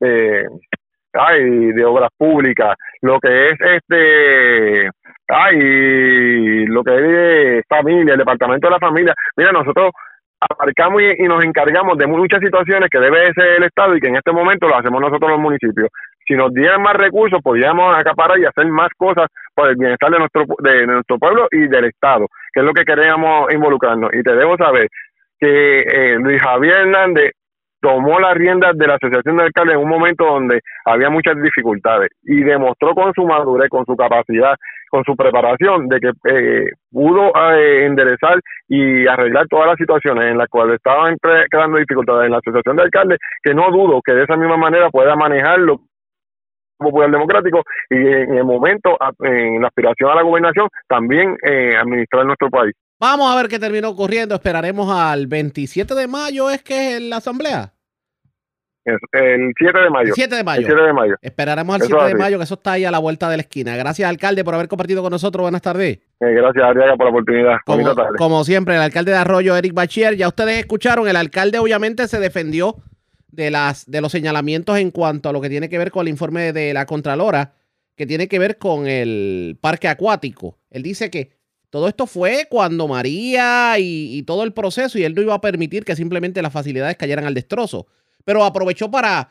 de, 0.00 0.46
ay, 1.12 1.72
de 1.72 1.84
obras 1.84 2.10
públicas, 2.16 2.74
lo 3.02 3.18
que 3.20 3.48
es 3.48 3.60
este 3.60 4.90
ay, 5.28 6.66
lo 6.66 6.82
que 6.82 6.94
es 6.94 7.02
de 7.02 7.62
familia, 7.68 8.14
el 8.14 8.18
departamento 8.18 8.68
de 8.68 8.72
la 8.72 8.78
familia. 8.78 9.14
Mira, 9.36 9.52
nosotros 9.52 9.90
abarcamos 10.40 11.02
y, 11.02 11.22
nos 11.24 11.44
encargamos 11.44 11.98
de 11.98 12.06
muchas 12.06 12.40
situaciones 12.40 12.88
que 12.90 12.98
debe 12.98 13.32
ser 13.32 13.46
el 13.58 13.64
Estado 13.64 13.96
y 13.96 14.00
que 14.00 14.08
en 14.08 14.16
este 14.16 14.32
momento 14.32 14.68
lo 14.68 14.76
hacemos 14.76 15.00
nosotros 15.00 15.30
los 15.30 15.40
municipios. 15.40 15.88
Si 16.26 16.34
nos 16.34 16.52
dieran 16.52 16.82
más 16.82 16.94
recursos, 16.94 17.40
podríamos 17.42 17.96
acaparar 17.96 18.38
y 18.38 18.44
hacer 18.44 18.66
más 18.66 18.88
cosas 18.96 19.28
por 19.54 19.68
el 19.68 19.76
bienestar 19.76 20.10
de 20.10 20.18
nuestro, 20.18 20.44
de 20.58 20.86
nuestro 20.86 21.18
pueblo 21.18 21.46
y 21.52 21.68
del 21.68 21.84
Estado, 21.84 22.26
que 22.52 22.60
es 22.60 22.66
lo 22.66 22.72
que 22.72 22.84
queremos 22.84 23.52
involucrarnos. 23.52 24.12
Y 24.12 24.22
te 24.22 24.34
debo 24.34 24.56
saber 24.56 24.88
que 25.38 25.80
eh, 25.80 26.16
Luis 26.18 26.42
Javier 26.42 26.78
Hernández 26.78 27.32
tomó 27.80 28.18
las 28.18 28.34
riendas 28.34 28.76
de 28.76 28.86
la 28.88 28.94
Asociación 28.94 29.36
de 29.36 29.44
Alcaldes 29.44 29.76
en 29.76 29.82
un 29.82 29.88
momento 29.88 30.24
donde 30.24 30.60
había 30.84 31.10
muchas 31.10 31.40
dificultades 31.40 32.10
y 32.24 32.42
demostró 32.42 32.94
con 32.94 33.12
su 33.14 33.24
madurez, 33.24 33.68
con 33.68 33.84
su 33.84 33.94
capacidad, 33.94 34.56
con 34.90 35.04
su 35.04 35.14
preparación 35.14 35.86
de 35.86 36.00
que 36.00 36.10
eh, 36.28 36.70
pudo 36.90 37.32
eh, 37.52 37.86
enderezar 37.86 38.40
y 38.66 39.06
arreglar 39.06 39.46
todas 39.48 39.68
las 39.68 39.76
situaciones 39.76 40.32
en 40.32 40.38
las 40.38 40.48
cuales 40.48 40.76
estaban 40.76 41.16
creando 41.50 41.78
dificultades 41.78 42.26
en 42.26 42.32
la 42.32 42.38
Asociación 42.38 42.76
de 42.76 42.82
Alcaldes, 42.82 43.18
que 43.42 43.54
no 43.54 43.70
dudo 43.70 44.00
que 44.04 44.14
de 44.14 44.24
esa 44.24 44.36
misma 44.36 44.56
manera 44.56 44.90
pueda 44.90 45.14
manejarlo 45.14 45.80
Popular 46.78 47.10
Democrático 47.10 47.62
y 47.90 47.96
en 47.96 48.38
el 48.38 48.44
momento, 48.44 48.96
en 49.20 49.60
la 49.60 49.68
aspiración 49.68 50.10
a 50.10 50.14
la 50.16 50.22
gobernación, 50.22 50.68
también 50.88 51.36
eh, 51.42 51.76
administrar 51.76 52.26
nuestro 52.26 52.50
país. 52.50 52.74
Vamos 52.98 53.30
a 53.30 53.36
ver 53.36 53.48
qué 53.48 53.58
terminó 53.58 53.90
ocurriendo. 53.90 54.34
Esperaremos 54.34 54.90
al 54.90 55.26
27 55.26 55.94
de 55.94 56.06
mayo, 56.06 56.50
¿es 56.50 56.62
que 56.62 56.96
es 56.96 57.02
la 57.02 57.16
asamblea? 57.16 57.72
El 58.86 59.52
7 59.58 59.78
de 59.80 59.90
mayo. 59.90 60.12
7 60.14 60.36
de 60.36 60.44
mayo. 60.44 60.60
El 60.60 60.66
7 60.66 60.82
de 60.82 60.92
mayo. 60.92 61.14
Esperaremos 61.20 61.74
al 61.74 61.82
7 61.82 62.04
de 62.04 62.14
mayo, 62.14 62.38
que 62.38 62.44
eso 62.44 62.54
está 62.54 62.72
ahí 62.72 62.84
a 62.84 62.90
la 62.92 63.00
vuelta 63.00 63.28
de 63.28 63.36
la 63.36 63.40
esquina. 63.40 63.76
Gracias, 63.76 64.08
alcalde, 64.08 64.44
por 64.44 64.54
haber 64.54 64.68
compartido 64.68 65.02
con 65.02 65.10
nosotros. 65.10 65.42
Buenas 65.42 65.62
tardes. 65.62 65.98
Eh, 66.20 66.32
gracias, 66.32 66.64
Ariaga, 66.64 66.96
por 66.96 67.06
la 67.06 67.10
oportunidad. 67.10 67.56
Como, 67.66 67.84
como, 68.16 68.44
siempre, 68.44 68.76
el 68.76 68.82
alcalde 68.82 69.10
de 69.10 69.18
Arroyo, 69.18 69.56
Eric 69.56 69.74
Bachier. 69.74 70.16
Ya 70.16 70.28
ustedes 70.28 70.58
escucharon, 70.58 71.08
el 71.08 71.16
alcalde 71.16 71.58
obviamente 71.58 72.06
se 72.06 72.20
defendió 72.20 72.76
de, 73.36 73.50
las, 73.50 73.88
de 73.90 74.00
los 74.00 74.10
señalamientos 74.10 74.78
en 74.78 74.90
cuanto 74.90 75.28
a 75.28 75.32
lo 75.32 75.40
que 75.40 75.48
tiene 75.48 75.68
que 75.68 75.78
ver 75.78 75.90
con 75.90 76.02
el 76.02 76.08
informe 76.08 76.52
de 76.52 76.74
la 76.74 76.86
Contralora, 76.86 77.54
que 77.94 78.06
tiene 78.06 78.28
que 78.28 78.38
ver 78.38 78.58
con 78.58 78.86
el 78.86 79.58
parque 79.60 79.88
acuático. 79.88 80.58
Él 80.70 80.82
dice 80.82 81.10
que 81.10 81.30
todo 81.70 81.88
esto 81.88 82.06
fue 82.06 82.46
cuando 82.50 82.88
María 82.88 83.78
y, 83.78 84.16
y 84.18 84.22
todo 84.22 84.42
el 84.42 84.52
proceso 84.52 84.98
y 84.98 85.04
él 85.04 85.14
no 85.14 85.22
iba 85.22 85.34
a 85.34 85.40
permitir 85.40 85.84
que 85.84 85.96
simplemente 85.96 86.42
las 86.42 86.52
facilidades 86.52 86.96
cayeran 86.96 87.26
al 87.26 87.34
destrozo 87.34 87.86
pero 88.26 88.44
aprovechó 88.44 88.90
para 88.90 89.30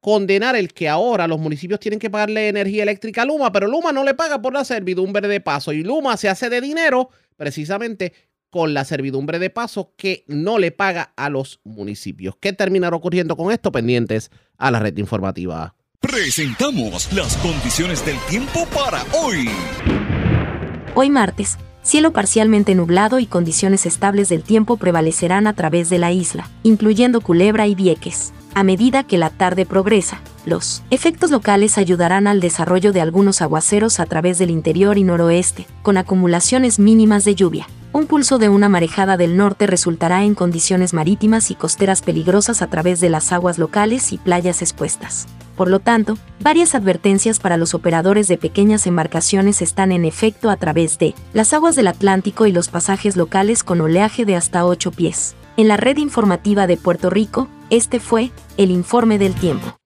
condenar 0.00 0.56
el 0.56 0.74
que 0.74 0.88
ahora 0.88 1.28
los 1.28 1.38
municipios 1.38 1.78
tienen 1.80 2.00
que 2.00 2.10
pagarle 2.10 2.48
energía 2.48 2.82
eléctrica 2.82 3.22
a 3.22 3.24
Luma, 3.24 3.52
pero 3.52 3.68
Luma 3.68 3.92
no 3.92 4.04
le 4.04 4.12
paga 4.12 4.42
por 4.42 4.52
la 4.52 4.64
servidumbre 4.64 5.28
de 5.28 5.40
paso 5.40 5.72
y 5.72 5.84
Luma 5.84 6.16
se 6.18 6.28
hace 6.28 6.50
de 6.50 6.60
dinero 6.60 7.08
precisamente 7.36 8.12
con 8.54 8.72
la 8.72 8.84
servidumbre 8.84 9.40
de 9.40 9.50
paso 9.50 9.94
que 9.96 10.24
no 10.28 10.60
le 10.60 10.70
paga 10.70 11.12
a 11.16 11.28
los 11.28 11.58
municipios. 11.64 12.36
¿Qué 12.38 12.52
terminará 12.52 12.94
ocurriendo 12.94 13.36
con 13.36 13.50
esto? 13.50 13.72
Pendientes 13.72 14.30
a 14.58 14.70
la 14.70 14.78
red 14.78 14.96
informativa. 14.96 15.74
Presentamos 15.98 17.12
las 17.12 17.36
condiciones 17.38 18.06
del 18.06 18.16
tiempo 18.30 18.64
para 18.72 19.02
hoy. 19.12 19.48
Hoy 20.94 21.10
martes 21.10 21.58
cielo 21.82 22.12
parcialmente 22.12 22.76
nublado 22.76 23.18
y 23.18 23.26
condiciones 23.26 23.86
estables 23.86 24.28
del 24.28 24.44
tiempo 24.44 24.76
prevalecerán 24.76 25.48
a 25.48 25.54
través 25.54 25.90
de 25.90 25.98
la 25.98 26.12
isla, 26.12 26.48
incluyendo 26.62 27.22
Culebra 27.22 27.66
y 27.66 27.74
Vieques. 27.74 28.32
A 28.54 28.62
medida 28.62 29.02
que 29.02 29.18
la 29.18 29.30
tarde 29.30 29.66
progresa, 29.66 30.20
los 30.46 30.84
efectos 30.90 31.32
locales 31.32 31.76
ayudarán 31.76 32.28
al 32.28 32.40
desarrollo 32.40 32.92
de 32.92 33.00
algunos 33.00 33.42
aguaceros 33.42 33.98
a 33.98 34.06
través 34.06 34.38
del 34.38 34.50
interior 34.50 34.96
y 34.96 35.02
noroeste, 35.02 35.66
con 35.82 35.96
acumulaciones 35.96 36.78
mínimas 36.78 37.24
de 37.24 37.34
lluvia. 37.34 37.66
Un 37.94 38.08
pulso 38.08 38.38
de 38.38 38.48
una 38.48 38.68
marejada 38.68 39.16
del 39.16 39.36
norte 39.36 39.68
resultará 39.68 40.24
en 40.24 40.34
condiciones 40.34 40.94
marítimas 40.94 41.52
y 41.52 41.54
costeras 41.54 42.02
peligrosas 42.02 42.60
a 42.60 42.66
través 42.66 42.98
de 42.98 43.08
las 43.08 43.30
aguas 43.30 43.56
locales 43.56 44.12
y 44.12 44.18
playas 44.18 44.62
expuestas. 44.62 45.28
Por 45.54 45.70
lo 45.70 45.78
tanto, 45.78 46.18
varias 46.40 46.74
advertencias 46.74 47.38
para 47.38 47.56
los 47.56 47.72
operadores 47.72 48.26
de 48.26 48.36
pequeñas 48.36 48.88
embarcaciones 48.88 49.62
están 49.62 49.92
en 49.92 50.04
efecto 50.04 50.50
a 50.50 50.56
través 50.56 50.98
de 50.98 51.14
las 51.34 51.52
aguas 51.52 51.76
del 51.76 51.86
Atlántico 51.86 52.46
y 52.46 52.52
los 52.52 52.66
pasajes 52.66 53.16
locales 53.16 53.62
con 53.62 53.80
oleaje 53.80 54.24
de 54.24 54.34
hasta 54.34 54.66
8 54.66 54.90
pies. 54.90 55.36
En 55.56 55.68
la 55.68 55.76
red 55.76 55.98
informativa 55.98 56.66
de 56.66 56.76
Puerto 56.76 57.10
Rico, 57.10 57.46
este 57.70 58.00
fue 58.00 58.32
el 58.56 58.72
informe 58.72 59.18
del 59.18 59.36
tiempo. 59.36 59.78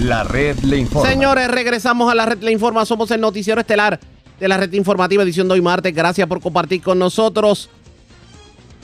La 0.00 0.24
red 0.24 0.56
le 0.60 0.78
informa. 0.78 1.10
Señores, 1.10 1.50
regresamos 1.50 2.10
a 2.10 2.14
la 2.14 2.24
red 2.24 2.40
le 2.40 2.52
informa. 2.52 2.86
Somos 2.86 3.10
el 3.10 3.20
noticiero 3.20 3.60
estelar 3.60 4.00
de 4.38 4.48
la 4.48 4.56
red 4.56 4.72
informativa 4.72 5.22
edición 5.22 5.48
de 5.48 5.54
hoy 5.54 5.60
martes. 5.60 5.94
Gracias 5.94 6.26
por 6.28 6.40
compartir 6.40 6.82
con 6.82 6.98
nosotros. 6.98 7.68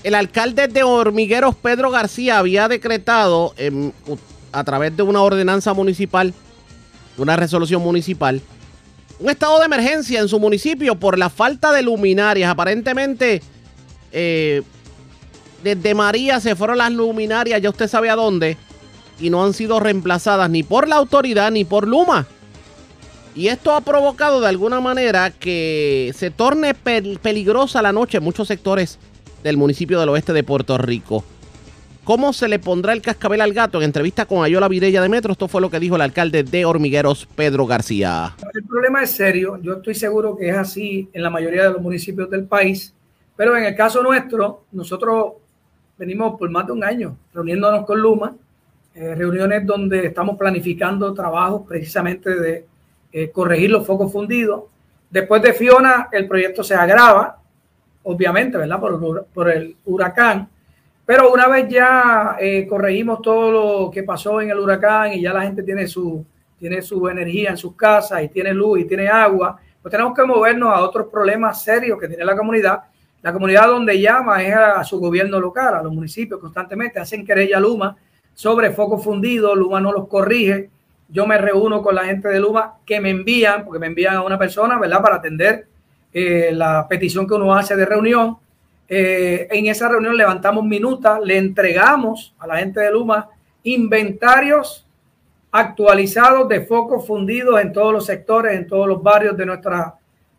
El 0.02 0.14
alcalde 0.14 0.68
de 0.68 0.82
Hormigueros, 0.82 1.54
Pedro 1.54 1.90
García, 1.90 2.38
había 2.38 2.68
decretado 2.68 3.54
a 4.52 4.64
través 4.64 4.96
de 4.96 5.02
una 5.02 5.22
ordenanza 5.22 5.72
municipal, 5.72 6.34
una 7.16 7.36
resolución 7.36 7.82
municipal, 7.82 8.42
un 9.18 9.30
estado 9.30 9.58
de 9.60 9.64
emergencia 9.64 10.20
en 10.20 10.28
su 10.28 10.38
municipio 10.38 10.96
por 10.96 11.18
la 11.18 11.30
falta 11.30 11.72
de 11.72 11.82
luminarias. 11.82 12.50
Aparentemente, 12.50 13.40
eh, 14.12 14.62
desde 15.62 15.94
María 15.94 16.40
se 16.40 16.54
fueron 16.54 16.78
las 16.78 16.92
luminarias, 16.92 17.62
ya 17.62 17.70
usted 17.70 17.88
sabe 17.88 18.10
a 18.10 18.16
dónde, 18.16 18.58
y 19.18 19.30
no 19.30 19.44
han 19.44 19.54
sido 19.54 19.80
reemplazadas 19.80 20.50
ni 20.50 20.62
por 20.62 20.88
la 20.88 20.96
autoridad 20.96 21.50
ni 21.50 21.64
por 21.64 21.88
Luma. 21.88 22.26
Y 23.36 23.48
esto 23.48 23.72
ha 23.72 23.80
provocado 23.80 24.40
de 24.40 24.46
alguna 24.46 24.80
manera 24.80 25.30
que 25.30 26.12
se 26.14 26.30
torne 26.30 26.72
peligrosa 26.74 27.82
la 27.82 27.92
noche 27.92 28.18
en 28.18 28.24
muchos 28.24 28.46
sectores 28.46 28.98
del 29.42 29.56
municipio 29.56 29.98
del 29.98 30.08
oeste 30.10 30.32
de 30.32 30.44
Puerto 30.44 30.78
Rico. 30.78 31.24
¿Cómo 32.04 32.32
se 32.32 32.48
le 32.48 32.58
pondrá 32.58 32.92
el 32.92 33.02
cascabel 33.02 33.40
al 33.40 33.52
gato? 33.52 33.78
En 33.78 33.84
entrevista 33.84 34.26
con 34.26 34.44
Ayola 34.44 34.68
Vidella 34.68 35.02
de 35.02 35.08
Metro, 35.08 35.32
esto 35.32 35.48
fue 35.48 35.60
lo 35.60 35.70
que 35.70 35.80
dijo 35.80 35.96
el 35.96 36.02
alcalde 36.02 36.44
de 36.44 36.64
Hormigueros, 36.64 37.26
Pedro 37.34 37.66
García. 37.66 38.36
El 38.52 38.62
problema 38.64 39.02
es 39.02 39.10
serio, 39.10 39.58
yo 39.60 39.74
estoy 39.74 39.94
seguro 39.94 40.36
que 40.36 40.50
es 40.50 40.56
así 40.56 41.08
en 41.12 41.22
la 41.22 41.30
mayoría 41.30 41.64
de 41.64 41.70
los 41.70 41.80
municipios 41.80 42.30
del 42.30 42.44
país, 42.44 42.94
pero 43.36 43.56
en 43.56 43.64
el 43.64 43.74
caso 43.74 44.02
nuestro, 44.02 44.64
nosotros 44.70 45.32
venimos 45.98 46.38
por 46.38 46.50
más 46.50 46.66
de 46.66 46.72
un 46.72 46.84
año 46.84 47.16
reuniéndonos 47.32 47.84
con 47.84 47.98
Luma, 47.98 48.36
eh, 48.94 49.14
reuniones 49.14 49.66
donde 49.66 50.06
estamos 50.06 50.36
planificando 50.36 51.12
trabajos 51.14 51.62
precisamente 51.66 52.38
de 52.38 52.66
eh, 53.14 53.30
corregir 53.30 53.70
los 53.70 53.86
focos 53.86 54.12
fundidos. 54.12 54.64
Después 55.08 55.40
de 55.40 55.54
Fiona, 55.54 56.08
el 56.12 56.28
proyecto 56.28 56.62
se 56.62 56.74
agrava, 56.74 57.38
obviamente, 58.02 58.58
¿verdad? 58.58 58.80
Por, 59.32 59.50
el 59.50 59.76
huracán 59.86 60.50
pero 61.06 61.32
una 61.32 61.48
vez 61.48 61.68
ya 61.68 62.36
eh, 62.40 62.66
corregimos 62.66 63.20
todo 63.20 63.52
lo 63.52 63.90
que 63.90 64.02
pasó 64.02 64.40
en 64.40 64.50
el 64.50 64.58
huracán 64.58 65.12
y 65.12 65.20
ya 65.20 65.34
la 65.34 65.42
gente 65.42 65.62
tiene 65.62 65.86
su, 65.86 66.24
tiene 66.58 66.80
su 66.80 67.06
energía 67.08 67.50
en 67.50 67.58
sus 67.58 67.76
casas 67.76 68.22
y 68.22 68.28
tiene 68.28 68.54
luz 68.54 68.80
y 68.80 68.84
tiene 68.84 69.08
agua, 69.08 69.58
pues 69.82 69.90
tenemos 69.92 70.16
que 70.16 70.24
movernos 70.24 70.70
a 70.70 70.80
otros 70.80 71.08
problemas 71.08 71.62
serios 71.62 72.00
que 72.00 72.08
tiene 72.08 72.24
la 72.24 72.34
comunidad. 72.34 72.84
La 73.20 73.32
comunidad 73.32 73.66
donde 73.68 74.00
llama 74.00 74.42
es 74.42 74.54
a, 74.54 74.82
su 74.82 74.98
gobierno 74.98 75.38
local, 75.38 75.74
a 75.74 75.82
los 75.82 75.92
municipios 75.92 76.40
constantemente, 76.40 76.98
hacen 76.98 77.24
querella 77.24 77.60
Luma 77.60 77.96
sobre 78.32 78.70
foco 78.70 78.98
fundido, 78.98 79.54
Luma 79.54 79.80
no 79.80 79.92
los 79.92 80.08
corrige. 80.08 80.70
Yo 81.08 81.26
me 81.26 81.38
reúno 81.38 81.82
con 81.82 81.94
la 81.94 82.04
gente 82.04 82.28
de 82.28 82.40
Luma 82.40 82.76
que 82.84 83.00
me 83.00 83.10
envían, 83.10 83.64
porque 83.64 83.78
me 83.78 83.86
envían 83.86 84.16
a 84.16 84.22
una 84.22 84.38
persona, 84.38 84.78
¿verdad?, 84.78 85.02
para 85.02 85.16
atender 85.16 85.66
eh, 86.12 86.50
la 86.52 86.86
petición 86.88 87.26
que 87.26 87.34
uno 87.34 87.54
hace 87.54 87.76
de 87.76 87.84
reunión 87.84 88.38
eh, 88.88 89.48
en 89.50 89.66
esa 89.66 89.88
reunión 89.88 90.16
levantamos 90.16 90.64
minutas, 90.64 91.18
le 91.22 91.38
entregamos 91.38 92.34
a 92.38 92.46
la 92.46 92.58
gente 92.58 92.80
de 92.80 92.90
Luma 92.90 93.28
inventarios 93.62 94.86
actualizados 95.50 96.48
de 96.48 96.60
focos 96.66 97.06
fundidos 97.06 97.60
en 97.60 97.72
todos 97.72 97.92
los 97.92 98.06
sectores, 98.06 98.54
en 98.54 98.66
todos 98.66 98.86
los 98.86 99.02
barrios 99.02 99.36
de, 99.36 99.46
nuestra, 99.46 99.94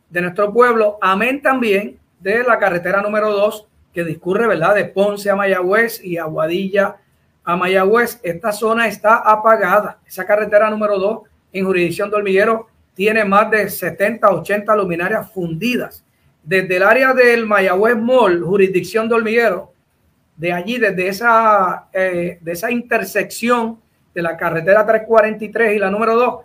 de 0.10 0.22
nuestro 0.22 0.54
pueblo. 0.54 0.98
Amén 1.02 1.42
también 1.42 1.98
de 2.20 2.44
la 2.44 2.60
carretera 2.60 3.02
número 3.02 3.32
2 3.32 3.68
que 3.94 4.04
discurre, 4.04 4.48
¿verdad? 4.48 4.76
De 4.76 4.86
Ponce 4.86 5.30
a 5.30 5.36
Mayagüez 5.36 6.04
y 6.04 6.18
Aguadilla 6.18 6.98
a 7.46 7.56
Mayagüez. 7.56 8.20
Esta 8.24 8.52
zona 8.52 8.88
está 8.88 9.18
apagada. 9.18 10.00
Esa 10.06 10.26
carretera 10.26 10.70
número 10.70 11.00
2 11.00 11.22
en 11.54 11.66
jurisdicción 11.66 12.10
de 12.10 12.18
Hormiguero 12.18 12.68
tiene 12.96 13.24
más 13.24 13.50
de 13.52 13.70
70, 13.70 14.30
80 14.30 14.76
luminarias 14.76 15.32
fundidas. 15.32 16.04
Desde 16.44 16.78
el 16.78 16.84
área 16.84 17.14
del 17.14 17.46
Mayagüez 17.46 17.98
Mall, 17.98 18.44
jurisdicción 18.44 19.08
de 19.08 19.16
Hormiguero, 19.16 19.72
de 20.36 20.52
allí, 20.52 20.78
desde 20.78 21.08
esa, 21.08 21.88
eh, 21.94 22.40
de 22.42 22.52
esa 22.52 22.72
intersección 22.72 23.80
de 24.14 24.22
la 24.22 24.36
carretera 24.36 24.86
343 24.86 25.76
y 25.76 25.80
la 25.80 25.90
número 25.90 26.16
2, 26.16 26.36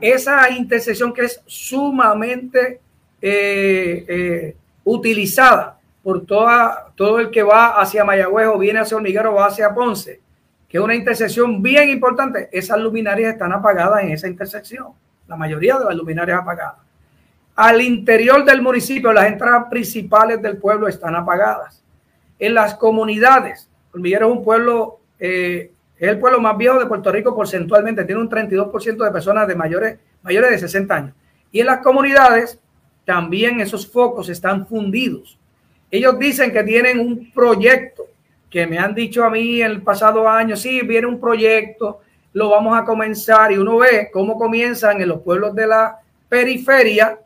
esa 0.00 0.50
intersección 0.50 1.12
que 1.12 1.22
es 1.22 1.42
sumamente 1.46 2.80
eh, 3.20 4.04
eh, 4.08 4.56
utilizada 4.84 5.78
por 6.02 6.24
toda, 6.24 6.92
todo 6.94 7.18
el 7.18 7.30
que 7.30 7.42
va 7.42 7.80
hacia 7.80 8.04
Mayagüez 8.04 8.46
o 8.48 8.58
viene 8.58 8.80
hacia 8.80 8.96
Hormiguero 8.96 9.32
o 9.32 9.36
va 9.36 9.46
hacia 9.46 9.74
Ponce, 9.74 10.20
que 10.68 10.78
es 10.78 10.82
una 10.82 10.94
intersección 10.94 11.62
bien 11.62 11.88
importante, 11.88 12.48
esas 12.52 12.78
luminarias 12.78 13.34
están 13.34 13.52
apagadas 13.52 14.02
en 14.02 14.12
esa 14.12 14.28
intersección, 14.28 14.88
la 15.28 15.36
mayoría 15.36 15.78
de 15.78 15.84
las 15.84 15.94
luminarias 15.94 16.40
apagadas. 16.40 16.80
Al 17.54 17.80
interior 17.80 18.44
del 18.44 18.60
municipio, 18.60 19.12
las 19.12 19.26
entradas 19.26 19.66
principales 19.70 20.42
del 20.42 20.58
pueblo 20.58 20.88
están 20.88 21.14
apagadas. 21.14 21.82
En 22.38 22.54
las 22.54 22.74
comunidades, 22.74 23.68
Hormiguero 23.92 24.26
es 24.26 24.36
un 24.36 24.44
pueblo 24.44 24.98
eh, 25.18 25.70
es 25.98 26.08
el 26.08 26.18
pueblo 26.18 26.40
más 26.40 26.56
viejo 26.58 26.78
de 26.78 26.86
Puerto 26.86 27.10
Rico 27.10 27.34
porcentualmente, 27.34 28.04
tiene 28.04 28.20
un 28.20 28.28
32% 28.28 29.02
de 29.02 29.10
personas 29.10 29.48
de 29.48 29.54
mayores, 29.54 29.98
mayores 30.22 30.50
de 30.50 30.58
60 30.58 30.94
años. 30.94 31.14
Y 31.50 31.60
en 31.60 31.66
las 31.66 31.78
comunidades 31.78 32.58
también 33.04 33.60
esos 33.60 33.90
focos 33.90 34.28
están 34.28 34.66
fundidos. 34.66 35.38
Ellos 35.90 36.18
dicen 36.18 36.52
que 36.52 36.62
tienen 36.64 36.98
un 36.98 37.30
proyecto 37.32 38.04
que 38.50 38.66
me 38.66 38.78
han 38.78 38.94
dicho 38.94 39.24
a 39.24 39.30
mí 39.30 39.60
el 39.60 39.82
pasado 39.82 40.28
año, 40.28 40.56
sí, 40.56 40.80
viene 40.82 41.06
un 41.06 41.20
proyecto, 41.20 42.00
lo 42.32 42.50
vamos 42.50 42.78
a 42.78 42.84
comenzar 42.84 43.52
y 43.52 43.58
uno 43.58 43.78
ve 43.78 44.10
cómo 44.12 44.38
comienzan 44.38 45.00
en 45.00 45.08
los 45.08 45.22
pueblos 45.22 45.54
de 45.54 45.66
la 45.66 45.98
periferia 46.28 47.18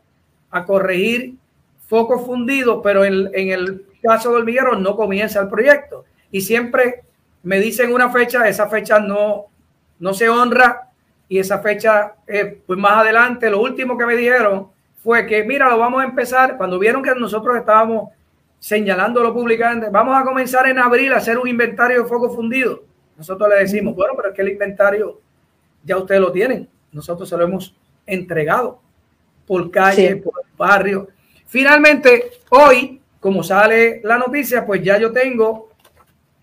a 0.49 0.65
corregir 0.65 1.35
focos 1.87 2.25
fundidos, 2.25 2.79
pero 2.83 3.03
en, 3.03 3.29
en 3.33 3.49
el 3.49 3.85
caso 4.01 4.31
de 4.31 4.37
Hormiguero 4.37 4.75
no 4.75 4.95
comienza 4.95 5.41
el 5.41 5.49
proyecto. 5.49 6.05
Y 6.31 6.41
siempre 6.41 7.03
me 7.43 7.59
dicen 7.59 7.93
una 7.93 8.09
fecha, 8.09 8.47
esa 8.47 8.67
fecha 8.67 8.99
no, 8.99 9.47
no 9.99 10.13
se 10.13 10.29
honra 10.29 10.89
y 11.27 11.39
esa 11.39 11.59
fecha, 11.59 12.15
eh, 12.27 12.61
pues 12.65 12.77
más 12.77 12.97
adelante, 12.97 13.49
lo 13.49 13.61
último 13.61 13.97
que 13.97 14.05
me 14.05 14.15
dijeron 14.15 14.67
fue 15.01 15.25
que, 15.25 15.43
mira, 15.43 15.69
lo 15.69 15.77
vamos 15.77 16.01
a 16.01 16.05
empezar, 16.05 16.57
cuando 16.57 16.77
vieron 16.77 17.01
que 17.01 17.15
nosotros 17.15 17.55
estábamos 17.57 18.09
señalándolo 18.61 19.33
públicamente, 19.33 19.89
vamos 19.89 20.15
a 20.15 20.23
comenzar 20.23 20.67
en 20.67 20.77
abril 20.77 21.11
a 21.13 21.17
hacer 21.17 21.39
un 21.39 21.47
inventario 21.47 22.03
de 22.03 22.07
foco 22.07 22.29
fundido. 22.29 22.83
Nosotros 23.17 23.49
le 23.49 23.55
decimos, 23.55 23.95
bueno, 23.95 24.13
pero 24.15 24.29
es 24.29 24.35
que 24.35 24.43
el 24.43 24.49
inventario 24.49 25.19
ya 25.83 25.97
ustedes 25.97 26.21
lo 26.21 26.31
tienen, 26.31 26.69
nosotros 26.91 27.27
se 27.27 27.35
lo 27.35 27.43
hemos 27.43 27.75
entregado 28.05 28.79
por 29.47 29.71
calle, 29.71 30.17
por 30.17 30.33
barrio. 30.55 31.07
Finalmente, 31.47 32.33
hoy, 32.49 33.01
como 33.19 33.43
sale 33.43 33.99
la 34.03 34.19
noticia, 34.19 34.63
pues 34.63 34.83
ya 34.83 34.99
yo 34.99 35.11
tengo 35.11 35.71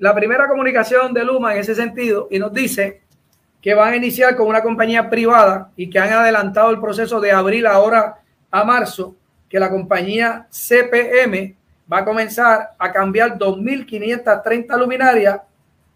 la 0.01 0.12
primera 0.12 0.49
comunicación 0.49 1.15
de 1.15 1.24
Luma 1.24 1.55
en 1.55 1.61
ese 1.61 1.77
sentido 1.77 2.27
y 2.32 2.40
nos 2.40 2.53
dice 2.53 3.01
que 3.62 3.74
van 3.74 3.93
a 3.93 3.97
iniciar 3.97 4.35
con 4.35 4.49
una 4.49 4.62
compañía 4.62 5.09
privada 5.09 5.70
y 5.77 5.89
que 5.89 6.01
han 6.01 6.12
adelantado 6.12 6.70
el 6.70 6.81
proceso 6.81 7.20
de 7.20 7.31
abril 7.31 7.65
ahora 7.66 8.16
a 8.51 8.65
marzo, 8.65 9.15
que 9.49 9.61
la 9.61 9.70
compañía 9.70 10.49
CPM 10.51 11.57
va 11.90 11.98
a 11.98 12.05
comenzar 12.05 12.70
a 12.78 12.93
cambiar 12.93 13.39
2.530 13.39 14.78
luminarias 14.78 15.40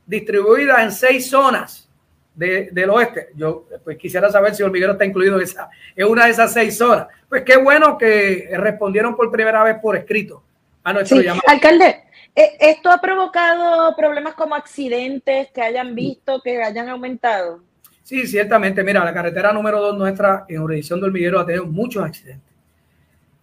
distribuidas 0.07 0.81
en 0.81 0.93
seis 0.93 1.29
zonas 1.29 1.89
del 2.35 2.91
oeste. 2.91 3.29
Yo 3.35 3.67
pues 3.85 3.99
quisiera 3.99 4.31
saber 4.31 4.55
si 4.55 4.63
Hormiguero 4.63 4.93
está 4.93 5.05
incluido 5.05 5.37
en, 5.37 5.43
esa, 5.43 5.69
en 5.95 6.07
una 6.09 6.25
de 6.25 6.31
esas 6.31 6.53
seis 6.53 6.77
zonas. 6.77 7.09
Pues 7.29 7.43
qué 7.43 7.57
bueno 7.57 7.99
que 7.99 8.49
respondieron 8.57 9.15
por 9.15 9.31
primera 9.31 9.63
vez 9.63 9.79
por 9.81 9.97
escrito 9.97 10.43
a 10.83 10.93
nuestro 10.93 11.21
llamado. 11.21 11.43
Alcalde, 11.47 12.05
eh, 12.35 12.57
¿Esto 12.59 12.91
ha 12.91 12.99
provocado 12.99 13.95
problemas 13.95 14.35
como 14.35 14.55
accidentes 14.55 15.51
que 15.51 15.61
hayan 15.61 15.95
visto, 15.95 16.41
que 16.43 16.63
hayan 16.63 16.89
aumentado? 16.89 17.61
Sí, 18.03 18.27
ciertamente. 18.27 18.83
Mira, 18.83 19.05
la 19.05 19.13
carretera 19.13 19.53
número 19.53 19.81
2 19.81 19.99
nuestra 19.99 20.47
en 20.49 20.61
jurisdicción 20.61 21.01
de 21.01 21.07
Hormiguero 21.07 21.41
ha 21.41 21.47
tenido 21.47 21.67
muchos 21.67 22.03
accidentes. 22.03 22.51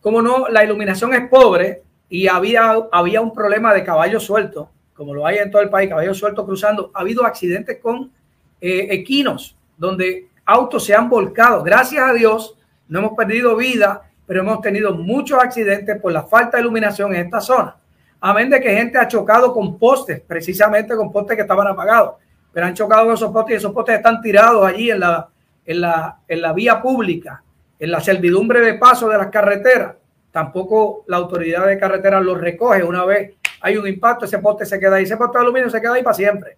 Como 0.01 0.21
no, 0.21 0.49
la 0.49 0.63
iluminación 0.63 1.13
es 1.13 1.29
pobre 1.29 1.83
y 2.09 2.27
había, 2.27 2.75
había 2.91 3.21
un 3.21 3.33
problema 3.33 3.73
de 3.73 3.83
caballos 3.83 4.23
sueltos, 4.25 4.67
como 4.95 5.13
lo 5.13 5.25
hay 5.25 5.37
en 5.37 5.51
todo 5.51 5.61
el 5.61 5.69
país, 5.69 5.89
caballos 5.89 6.17
sueltos 6.17 6.45
cruzando. 6.45 6.91
Ha 6.93 7.01
habido 7.01 7.23
accidentes 7.23 7.77
con 7.79 8.11
eh, 8.59 8.87
equinos, 8.89 9.55
donde 9.77 10.27
autos 10.45 10.83
se 10.83 10.95
han 10.95 11.07
volcado. 11.07 11.63
Gracias 11.63 12.03
a 12.03 12.13
Dios, 12.13 12.57
no 12.87 12.99
hemos 12.99 13.13
perdido 13.13 13.55
vida, 13.55 14.01
pero 14.25 14.41
hemos 14.41 14.61
tenido 14.61 14.93
muchos 14.93 15.41
accidentes 15.41 15.99
por 16.01 16.11
la 16.11 16.23
falta 16.23 16.57
de 16.57 16.61
iluminación 16.61 17.13
en 17.13 17.25
esta 17.25 17.39
zona. 17.39 17.75
Amén 18.21 18.49
de 18.49 18.59
que 18.59 18.75
gente 18.75 18.97
ha 18.97 19.07
chocado 19.07 19.53
con 19.53 19.77
postes, 19.77 20.19
precisamente 20.19 20.95
con 20.95 21.11
postes 21.11 21.35
que 21.35 21.43
estaban 21.43 21.67
apagados, 21.67 22.15
pero 22.51 22.65
han 22.65 22.73
chocado 22.73 23.05
con 23.05 23.13
esos 23.13 23.31
postes 23.31 23.53
y 23.53 23.57
esos 23.57 23.71
postes 23.71 23.97
están 23.97 24.21
tirados 24.21 24.65
allí 24.65 24.91
en 24.91 24.99
la, 24.99 25.29
en 25.65 25.81
la, 25.81 26.17
en 26.27 26.41
la 26.41 26.51
vía 26.51 26.81
pública, 26.81 27.41
en 27.79 27.91
la 27.91 28.01
servidumbre 28.01 28.59
de 28.59 28.73
paso 28.73 29.07
de 29.07 29.17
las 29.17 29.27
carreteras. 29.27 29.95
Tampoco 30.31 31.03
la 31.07 31.17
autoridad 31.17 31.65
de 31.67 31.77
carretera 31.77 32.21
los 32.21 32.39
recoge. 32.39 32.83
Una 32.83 33.05
vez 33.05 33.35
hay 33.61 33.77
un 33.77 33.87
impacto, 33.87 34.25
ese 34.25 34.39
poste 34.39 34.65
se 34.65 34.79
queda 34.79 34.97
ahí, 34.97 35.03
ese 35.03 35.17
poste 35.17 35.37
de 35.37 35.43
aluminio 35.43 35.69
se 35.69 35.81
queda 35.81 35.93
ahí 35.93 36.03
para 36.03 36.15
siempre. 36.15 36.57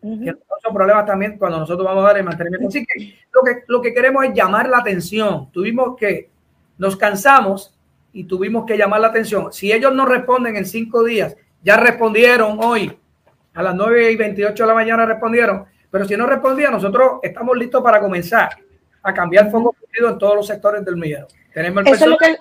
Uh 0.00 0.32
son 0.60 0.74
problemas 0.74 1.06
también 1.06 1.38
cuando 1.38 1.60
nosotros 1.60 1.86
vamos 1.86 2.04
a 2.04 2.08
dar 2.08 2.18
el 2.18 2.24
mantenimiento. 2.24 2.66
Así 2.68 2.84
que 2.84 3.14
lo, 3.32 3.42
que 3.42 3.62
lo 3.68 3.80
que 3.80 3.94
queremos 3.94 4.24
es 4.24 4.34
llamar 4.34 4.68
la 4.68 4.78
atención. 4.78 5.50
Tuvimos 5.52 5.96
que, 5.96 6.30
nos 6.78 6.96
cansamos 6.96 7.74
y 8.12 8.24
tuvimos 8.24 8.64
que 8.64 8.76
llamar 8.76 9.00
la 9.00 9.08
atención. 9.08 9.52
Si 9.52 9.72
ellos 9.72 9.94
no 9.94 10.06
responden 10.06 10.56
en 10.56 10.64
cinco 10.64 11.04
días, 11.04 11.36
ya 11.62 11.76
respondieron 11.76 12.58
hoy, 12.62 12.96
a 13.54 13.62
las 13.62 13.74
9 13.74 14.12
y 14.12 14.16
28 14.16 14.62
de 14.62 14.66
la 14.66 14.74
mañana 14.74 15.04
respondieron, 15.04 15.64
pero 15.90 16.06
si 16.06 16.16
no 16.16 16.26
respondían, 16.26 16.72
nosotros 16.72 17.18
estamos 17.22 17.56
listos 17.56 17.82
para 17.82 18.00
comenzar 18.00 18.50
a 19.02 19.12
cambiar 19.12 19.50
foco 19.50 19.74
en 19.92 20.18
todos 20.18 20.36
los 20.36 20.46
sectores 20.46 20.84
del 20.84 20.96
millero. 20.96 21.26
Tenemos 21.58 21.84
el 21.84 21.92
eso, 21.92 22.04
es 22.04 22.10
lo 22.10 22.18
que, 22.18 22.36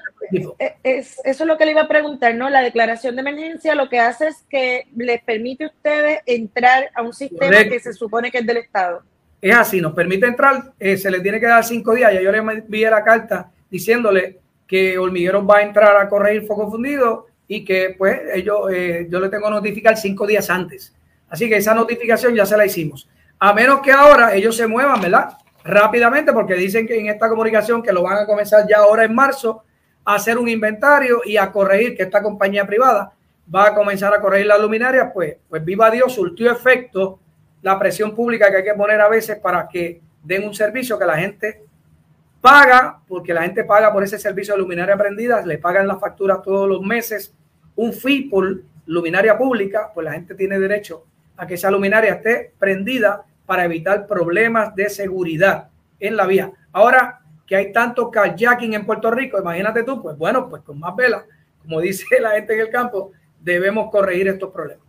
eh, 0.59 0.75
es, 0.83 1.19
eso 1.23 1.43
es 1.43 1.47
lo 1.47 1.57
que 1.57 1.65
le 1.65 1.71
iba 1.71 1.81
a 1.81 1.87
preguntar, 1.87 2.35
¿no? 2.35 2.51
La 2.51 2.61
declaración 2.61 3.15
de 3.15 3.21
emergencia 3.21 3.73
lo 3.73 3.89
que 3.89 3.99
hace 3.99 4.27
es 4.27 4.45
que 4.47 4.85
les 4.95 5.23
permite 5.23 5.63
a 5.63 5.67
ustedes 5.69 6.19
entrar 6.27 6.91
a 6.93 7.01
un 7.01 7.13
sistema 7.13 7.63
que 7.63 7.79
se 7.79 7.93
supone 7.93 8.29
que 8.29 8.37
es 8.37 8.45
del 8.45 8.57
Estado. 8.57 9.01
Es 9.41 9.55
así, 9.55 9.81
nos 9.81 9.95
permite 9.95 10.27
entrar, 10.27 10.71
eh, 10.79 10.97
se 10.97 11.09
les 11.09 11.23
tiene 11.23 11.39
que 11.39 11.47
dar 11.47 11.65
cinco 11.65 11.95
días. 11.95 12.13
Ya 12.13 12.21
yo 12.21 12.31
le 12.31 12.37
envié 12.37 12.91
la 12.91 13.03
carta 13.03 13.49
diciéndole 13.71 14.37
que 14.67 14.99
Hormigueros 14.99 15.49
va 15.49 15.57
a 15.57 15.61
entrar 15.63 15.97
a 15.97 16.07
corregir 16.07 16.45
foco 16.45 16.69
fundido 16.69 17.25
y 17.47 17.65
que 17.65 17.95
pues 17.97 18.21
ellos, 18.35 18.71
eh, 18.71 19.07
yo 19.09 19.19
le 19.19 19.29
tengo 19.29 19.45
que 19.45 19.49
notificar 19.49 19.97
cinco 19.97 20.27
días 20.27 20.47
antes. 20.51 20.93
Así 21.27 21.49
que 21.49 21.57
esa 21.57 21.73
notificación 21.73 22.35
ya 22.35 22.45
se 22.45 22.55
la 22.55 22.67
hicimos. 22.67 23.09
A 23.39 23.51
menos 23.51 23.81
que 23.81 23.91
ahora 23.91 24.35
ellos 24.35 24.55
se 24.55 24.67
muevan, 24.67 25.01
¿verdad? 25.01 25.39
Rápidamente, 25.67 26.31
porque 26.31 26.53
dicen 26.53 26.87
que 26.87 26.97
en 26.97 27.07
esta 27.07 27.27
comunicación 27.27 27.83
que 27.83 27.91
lo 27.91 28.01
van 28.01 28.19
a 28.19 28.25
comenzar 28.25 28.65
ya 28.69 28.77
ahora 28.77 29.03
en 29.03 29.13
marzo 29.13 29.63
a 30.05 30.15
hacer 30.15 30.37
un 30.37 30.47
inventario 30.47 31.19
y 31.25 31.35
a 31.35 31.51
corregir 31.51 31.97
que 31.97 32.03
esta 32.03 32.23
compañía 32.23 32.65
privada 32.65 33.11
va 33.53 33.67
a 33.67 33.75
comenzar 33.75 34.13
a 34.13 34.21
corregir 34.21 34.47
las 34.47 34.61
luminarias, 34.61 35.09
pues, 35.13 35.35
pues 35.49 35.65
viva 35.65 35.91
Dios, 35.91 36.13
surtió 36.13 36.49
efecto 36.49 37.19
la 37.61 37.77
presión 37.77 38.15
pública 38.15 38.49
que 38.49 38.57
hay 38.57 38.63
que 38.63 38.73
poner 38.75 39.01
a 39.01 39.09
veces 39.09 39.39
para 39.39 39.67
que 39.67 39.99
den 40.23 40.45
un 40.45 40.53
servicio 40.53 40.97
que 40.97 41.05
la 41.05 41.17
gente 41.17 41.65
paga, 42.39 43.01
porque 43.05 43.33
la 43.33 43.41
gente 43.41 43.65
paga 43.65 43.91
por 43.91 44.05
ese 44.05 44.17
servicio 44.17 44.53
de 44.53 44.61
luminaria 44.61 44.95
prendida, 44.95 45.45
le 45.45 45.57
pagan 45.57 45.85
la 45.85 45.97
factura 45.97 46.41
todos 46.41 46.69
los 46.69 46.81
meses, 46.81 47.33
un 47.75 47.91
fee 47.91 48.29
por 48.29 48.61
luminaria 48.85 49.37
pública, 49.37 49.91
pues 49.93 50.05
la 50.05 50.13
gente 50.13 50.33
tiene 50.33 50.57
derecho 50.59 51.03
a 51.35 51.45
que 51.45 51.55
esa 51.55 51.69
luminaria 51.69 52.13
esté 52.13 52.53
prendida 52.57 53.25
para 53.47 53.65
evitar 53.65 54.05
problemas 54.05 54.75
de 54.75 54.89
seguridad 54.89 55.69
en 55.99 56.15
la 56.15 56.27
vía. 56.27 56.51
Ahora 56.71 57.21
que 57.47 57.55
hay 57.55 57.71
tanto 57.71 58.11
kayaking 58.11 58.73
en 58.73 58.85
Puerto 58.85 59.09
Rico, 59.09 59.39
imagínate 59.39 59.83
tú, 59.83 60.03
pues 60.03 60.17
bueno, 60.17 60.49
pues 60.49 60.61
con 60.61 60.77
más 60.77 60.95
velas, 60.95 61.23
como 61.63 61.79
dice 61.81 62.05
la 62.19 62.31
gente 62.31 62.53
en 62.53 62.59
el 62.59 62.69
campo, 62.69 63.11
debemos 63.39 63.89
corregir 63.89 64.27
estos 64.27 64.51
problemas. 64.51 64.85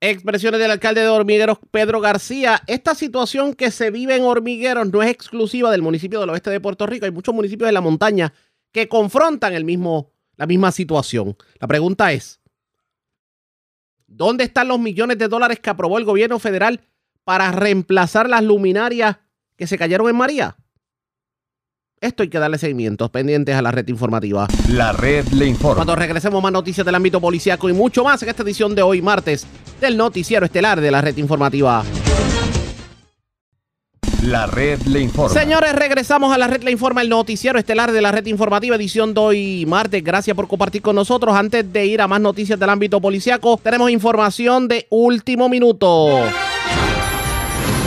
Expresiones 0.00 0.60
del 0.60 0.70
alcalde 0.70 1.00
de 1.00 1.08
Hormigueros, 1.08 1.58
Pedro 1.70 2.00
García. 2.00 2.62
Esta 2.66 2.94
situación 2.94 3.54
que 3.54 3.70
se 3.70 3.90
vive 3.90 4.14
en 4.14 4.22
Hormigueros 4.22 4.92
no 4.92 5.02
es 5.02 5.10
exclusiva 5.10 5.70
del 5.70 5.82
municipio 5.82 6.20
del 6.20 6.30
oeste 6.30 6.50
de 6.50 6.60
Puerto 6.60 6.86
Rico. 6.86 7.06
Hay 7.06 7.10
muchos 7.10 7.34
municipios 7.34 7.68
de 7.68 7.72
la 7.72 7.80
montaña 7.80 8.32
que 8.70 8.86
confrontan 8.86 9.54
el 9.54 9.64
mismo, 9.64 10.12
la 10.36 10.46
misma 10.46 10.72
situación. 10.72 11.36
La 11.58 11.66
pregunta 11.66 12.12
es, 12.12 12.38
¿dónde 14.06 14.44
están 14.44 14.68
los 14.68 14.78
millones 14.78 15.16
de 15.16 15.26
dólares 15.26 15.58
que 15.58 15.70
aprobó 15.70 15.96
el 15.96 16.04
gobierno 16.04 16.38
federal 16.38 16.82
para 17.24 17.50
reemplazar 17.52 18.28
las 18.28 18.42
luminarias 18.42 19.16
que 19.56 19.66
se 19.66 19.78
cayeron 19.78 20.08
en 20.08 20.16
María. 20.16 20.56
Esto 22.00 22.22
hay 22.22 22.28
que 22.28 22.38
darle 22.38 22.58
seguimientos 22.58 23.08
pendientes 23.10 23.54
a 23.56 23.62
la 23.62 23.70
red 23.70 23.88
informativa. 23.88 24.46
La 24.68 24.92
red 24.92 25.26
le 25.28 25.46
informa. 25.46 25.76
Cuando 25.76 25.96
regresemos 25.96 26.42
más 26.42 26.52
noticias 26.52 26.84
del 26.84 26.94
ámbito 26.94 27.18
policiaco 27.20 27.68
y 27.70 27.72
mucho 27.72 28.04
más 28.04 28.22
en 28.22 28.28
esta 28.28 28.42
edición 28.42 28.74
de 28.74 28.82
hoy 28.82 29.00
martes 29.00 29.46
del 29.80 29.96
noticiero 29.96 30.44
estelar 30.44 30.80
de 30.80 30.90
la 30.90 31.00
red 31.00 31.16
informativa. 31.16 31.82
La 34.22 34.46
red 34.46 34.80
le 34.82 35.00
informa. 35.00 35.38
Señores, 35.38 35.74
regresamos 35.74 36.34
a 36.34 36.38
la 36.38 36.46
red 36.46 36.62
le 36.62 36.70
informa, 36.70 37.02
el 37.02 37.08
noticiero 37.08 37.58
estelar 37.58 37.92
de 37.92 38.02
la 38.02 38.10
red 38.10 38.26
informativa, 38.26 38.76
edición 38.76 39.14
de 39.14 39.20
hoy 39.20 39.66
martes. 39.66 40.02
Gracias 40.02 40.34
por 40.34 40.48
compartir 40.48 40.82
con 40.82 40.96
nosotros. 40.96 41.34
Antes 41.34 41.72
de 41.72 41.86
ir 41.86 42.00
a 42.00 42.08
más 42.08 42.20
noticias 42.20 42.58
del 42.58 42.70
ámbito 42.70 43.00
policiaco, 43.00 43.58
tenemos 43.62 43.90
información 43.90 44.68
de 44.68 44.86
último 44.90 45.48
minuto. 45.48 46.22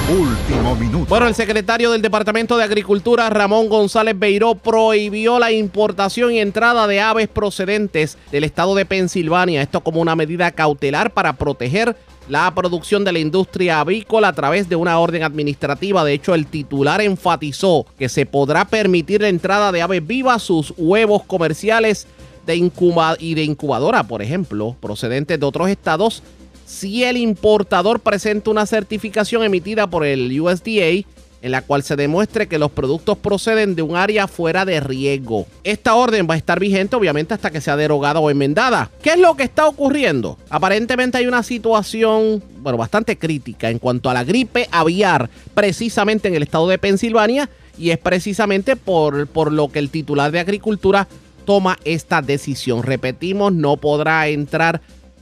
Último 0.10 0.74
minuto. 0.78 1.06
Bueno, 1.10 1.28
el 1.28 1.36
secretario 1.36 1.92
del 1.92 2.02
Departamento 2.02 2.56
de 2.56 2.64
Agricultura, 2.64 3.30
Ramón 3.30 3.68
González 3.68 4.18
Beiró, 4.18 4.56
prohibió 4.56 5.38
la 5.38 5.52
importación 5.52 6.32
y 6.32 6.40
entrada 6.40 6.88
de 6.88 7.02
aves 7.02 7.28
procedentes 7.28 8.18
del 8.32 8.46
estado 8.46 8.74
de 8.74 8.86
Pensilvania. 8.86 9.62
Esto 9.62 9.82
como 9.82 10.00
una 10.00 10.16
medida 10.16 10.50
cautelar 10.52 11.12
para 11.12 11.34
proteger 11.34 11.98
la 12.30 12.50
producción 12.56 13.04
de 13.04 13.12
la 13.12 13.20
industria 13.20 13.82
avícola 13.82 14.30
a 14.30 14.34
través 14.34 14.70
de 14.70 14.78
una 14.78 14.98
orden 14.98 15.24
administrativa. 15.24 16.06
De 16.06 16.14
hecho, 16.14 16.34
el 16.36 16.48
titular 16.48 17.02
enfatizó 17.02 17.86
que 18.00 18.08
se 18.08 18.26
podrá 18.26 18.64
permitir 18.64 19.20
la 19.20 19.28
entrada 19.28 19.74
de 19.74 19.82
aves 19.82 20.08
vivas, 20.08 20.42
sus 20.42 20.74
huevos 20.78 21.24
comerciales 21.24 22.08
de 22.46 22.56
incuba 22.56 23.18
y 23.20 23.34
de 23.34 23.44
incubadora, 23.44 24.04
por 24.04 24.22
ejemplo, 24.22 24.74
procedentes 24.80 25.38
de 25.38 25.46
otros 25.46 25.70
estados 25.70 26.24
si 26.68 27.06
el 27.06 27.16
importador 27.16 28.02
presenta 28.02 28.52
una 28.52 28.66
certificación 28.66 29.42
emitida 29.42 29.88
por 29.88 30.06
el 30.06 30.40
USDA 30.40 31.08
en 31.42 31.52
la 31.52 31.62
cual 31.62 31.82
se 31.84 31.96
demuestre 31.96 32.48
que 32.48 32.60
los 32.60 32.72
productos 32.72 33.18
proceden 33.18 33.76
de 33.76 33.84
un 33.84 33.96
área 33.96 34.28
fuera 34.28 34.66
de 34.66 34.82
riesgo. 34.82 35.48
Esta 35.64 35.96
orden 35.96 36.28
va 36.30 36.34
a 36.34 36.38
estar 36.38 36.60
vigente 36.60 36.96
obviamente 36.96 37.34
hasta 37.34 37.52
que 37.52 37.62
sea 37.62 37.78
derogada 37.78 38.20
o 38.20 38.30
enmendada. 38.30 38.92
¿Qué 39.02 39.12
es 39.12 39.20
lo 39.20 39.36
que 39.36 39.44
está 39.44 39.66
ocurriendo? 39.68 40.38
Aparentemente 40.50 41.20
hay 41.20 41.28
una 41.28 41.44
situación, 41.44 42.44
bueno, 42.60 42.78
bastante 42.78 43.18
crítica 43.18 43.70
en 43.70 43.80
cuanto 43.80 44.10
a 44.10 44.14
la 44.14 44.26
gripe 44.26 44.68
aviar 44.72 45.30
precisamente 45.54 46.28
en 46.28 46.36
el 46.36 46.44
estado 46.44 46.68
de 46.68 46.80
Pensilvania 46.80 47.50
y 47.78 47.92
es 47.92 47.98
precisamente 47.98 48.76
por, 48.76 49.28
por 49.28 49.54
lo 49.54 49.70
que 49.70 49.80
el 49.80 49.90
titular 49.90 50.32
de 50.32 50.40
Agricultura 50.40 51.08
toma 51.46 51.78
esta 51.86 52.22
decisión. 52.22 52.84
Repetimos, 52.84 53.54
no 53.54 53.78
podrá 53.78 54.28
entrar 54.28 54.82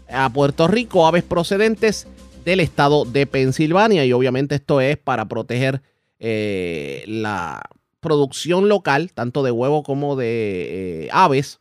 a 0.09 0.29
Puerto 0.29 0.67
Rico 0.67 1.07
aves 1.07 1.23
procedentes 1.23 2.07
del 2.43 2.59
estado 2.59 3.05
de 3.05 3.25
Pensilvania 3.25 4.05
y 4.05 4.13
obviamente 4.13 4.55
esto 4.55 4.81
es 4.81 4.97
para 4.97 5.25
proteger 5.25 5.81
eh, 6.19 7.03
la 7.07 7.61
producción 7.99 8.69
local, 8.69 9.11
tanto 9.13 9.43
de 9.43 9.51
huevo 9.51 9.83
como 9.83 10.15
de 10.15 11.05
eh, 11.05 11.09
aves, 11.11 11.59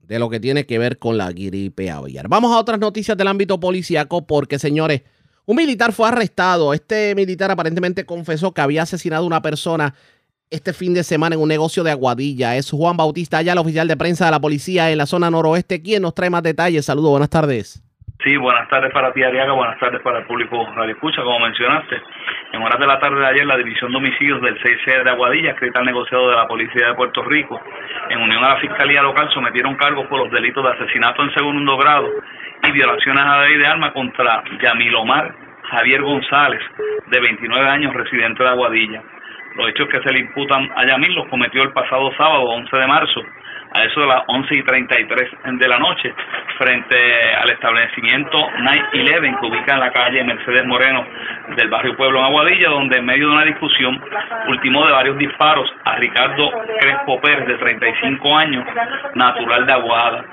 de 0.00 0.18
lo 0.18 0.30
que 0.30 0.40
tiene 0.40 0.64
que 0.64 0.78
ver 0.78 0.98
con 0.98 1.18
la 1.18 1.30
gripe 1.30 1.90
aviar. 1.90 2.28
Vamos 2.28 2.52
a 2.52 2.58
otras 2.58 2.78
noticias 2.78 3.16
del 3.16 3.28
ámbito 3.28 3.60
policíaco 3.60 4.26
porque, 4.26 4.58
señores, 4.58 5.02
un 5.44 5.56
militar 5.56 5.92
fue 5.92 6.08
arrestado. 6.08 6.72
Este 6.72 7.14
militar 7.14 7.50
aparentemente 7.50 8.06
confesó 8.06 8.52
que 8.52 8.62
había 8.62 8.82
asesinado 8.82 9.24
a 9.24 9.26
una 9.26 9.42
persona 9.42 9.94
este 10.50 10.72
fin 10.72 10.94
de 10.94 11.02
semana 11.02 11.34
en 11.34 11.42
un 11.42 11.48
negocio 11.48 11.82
de 11.84 11.90
Aguadilla. 11.90 12.56
Es 12.56 12.70
Juan 12.70 12.96
Bautista 12.96 13.40
el 13.40 13.58
oficial 13.58 13.88
de 13.88 13.96
prensa 13.96 14.26
de 14.26 14.30
la 14.30 14.40
policía 14.40 14.90
en 14.90 14.98
la 14.98 15.06
zona 15.06 15.30
noroeste, 15.30 15.82
quien 15.82 16.02
nos 16.02 16.14
trae 16.14 16.30
más 16.30 16.42
detalles. 16.42 16.84
Saludos, 16.84 17.10
buenas 17.10 17.30
tardes. 17.30 17.82
Sí, 18.24 18.36
buenas 18.36 18.68
tardes 18.68 18.92
para 18.92 19.12
ti, 19.12 19.22
Ariaga, 19.22 19.52
buenas 19.52 19.78
tardes 19.78 20.02
para 20.02 20.18
el 20.18 20.26
público 20.26 20.66
Radio 20.74 20.92
Escucha, 20.92 21.22
como 21.22 21.38
mencionaste. 21.38 22.02
En 22.52 22.62
horas 22.62 22.80
de 22.80 22.86
la 22.86 22.98
tarde 22.98 23.20
de 23.20 23.26
ayer, 23.26 23.46
la 23.46 23.56
División 23.56 23.92
de 23.92 23.98
Homicidios 23.98 24.42
del 24.42 24.58
6C 24.58 25.04
de 25.04 25.10
Aguadilla, 25.10 25.52
escrita 25.52 25.78
al 25.78 25.86
negociado 25.86 26.28
de 26.30 26.36
la 26.36 26.48
Policía 26.48 26.88
de 26.88 26.94
Puerto 26.94 27.22
Rico, 27.22 27.60
en 28.10 28.20
unión 28.20 28.42
a 28.42 28.54
la 28.54 28.60
Fiscalía 28.60 29.02
Local, 29.02 29.30
sometieron 29.32 29.76
cargos 29.76 30.06
por 30.08 30.18
los 30.18 30.32
delitos 30.32 30.64
de 30.64 30.70
asesinato 30.70 31.22
en 31.22 31.32
segundo 31.32 31.76
grado 31.76 32.08
y 32.64 32.72
violaciones 32.72 33.22
a 33.22 33.36
la 33.36 33.44
ley 33.44 33.56
de 33.56 33.66
armas 33.66 33.92
contra 33.92 34.42
Yamil 34.62 34.96
Omar 34.96 35.48
Javier 35.70 36.02
González, 36.02 36.62
de 37.08 37.20
29 37.20 37.68
años, 37.68 37.92
residente 37.92 38.42
de 38.42 38.48
Aguadilla. 38.48 39.02
Los 39.58 39.68
hechos 39.70 39.88
que 39.88 40.00
se 40.02 40.12
le 40.12 40.20
imputan 40.20 40.70
a 40.76 40.86
Yamil 40.86 41.14
los 41.14 41.26
cometió 41.26 41.62
el 41.64 41.72
pasado 41.72 42.12
sábado 42.16 42.44
11 42.44 42.76
de 42.76 42.86
marzo 42.86 43.20
a 43.74 43.82
eso 43.82 44.00
de 44.00 44.06
las 44.06 44.22
11 44.28 44.54
y 44.54 44.62
33 44.62 45.30
de 45.58 45.68
la 45.68 45.78
noche 45.78 46.14
frente 46.58 46.96
al 47.34 47.50
establecimiento 47.50 48.38
Night 48.60 48.84
Eleven 48.92 49.36
que 49.36 49.46
ubica 49.46 49.74
en 49.74 49.80
la 49.80 49.92
calle 49.92 50.22
Mercedes 50.22 50.64
Moreno 50.64 51.04
del 51.56 51.68
barrio 51.68 51.96
Pueblo 51.96 52.20
en 52.20 52.26
Aguadilla 52.26 52.70
donde 52.70 52.98
en 52.98 53.04
medio 53.04 53.26
de 53.26 53.34
una 53.34 53.44
discusión 53.44 54.00
ultimó 54.46 54.86
de 54.86 54.92
varios 54.92 55.18
disparos 55.18 55.68
a 55.84 55.96
Ricardo 55.96 56.50
Crespo 56.80 57.20
Pérez 57.20 57.46
de 57.48 57.58
35 57.58 58.36
años 58.36 58.64
natural 59.14 59.66
de 59.66 59.72
Aguada. 59.72 60.24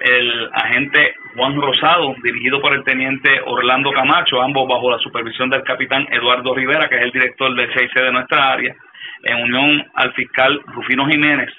El 0.00 0.50
agente 0.52 1.14
Juan 1.36 1.60
Rosado, 1.60 2.14
dirigido 2.22 2.62
por 2.62 2.72
el 2.72 2.82
teniente 2.82 3.40
Orlando 3.44 3.90
Camacho, 3.92 4.40
ambos 4.40 4.66
bajo 4.66 4.90
la 4.90 4.98
supervisión 4.98 5.50
del 5.50 5.62
capitán 5.64 6.08
Eduardo 6.10 6.54
Rivera, 6.54 6.88
que 6.88 6.96
es 6.96 7.02
el 7.02 7.12
director 7.12 7.54
del 7.54 7.70
6 7.74 7.90
de 7.94 8.12
nuestra 8.12 8.52
área, 8.52 8.74
en 9.22 9.42
unión 9.42 9.86
al 9.94 10.14
fiscal 10.14 10.58
Rufino 10.66 11.06
Jiménez, 11.06 11.52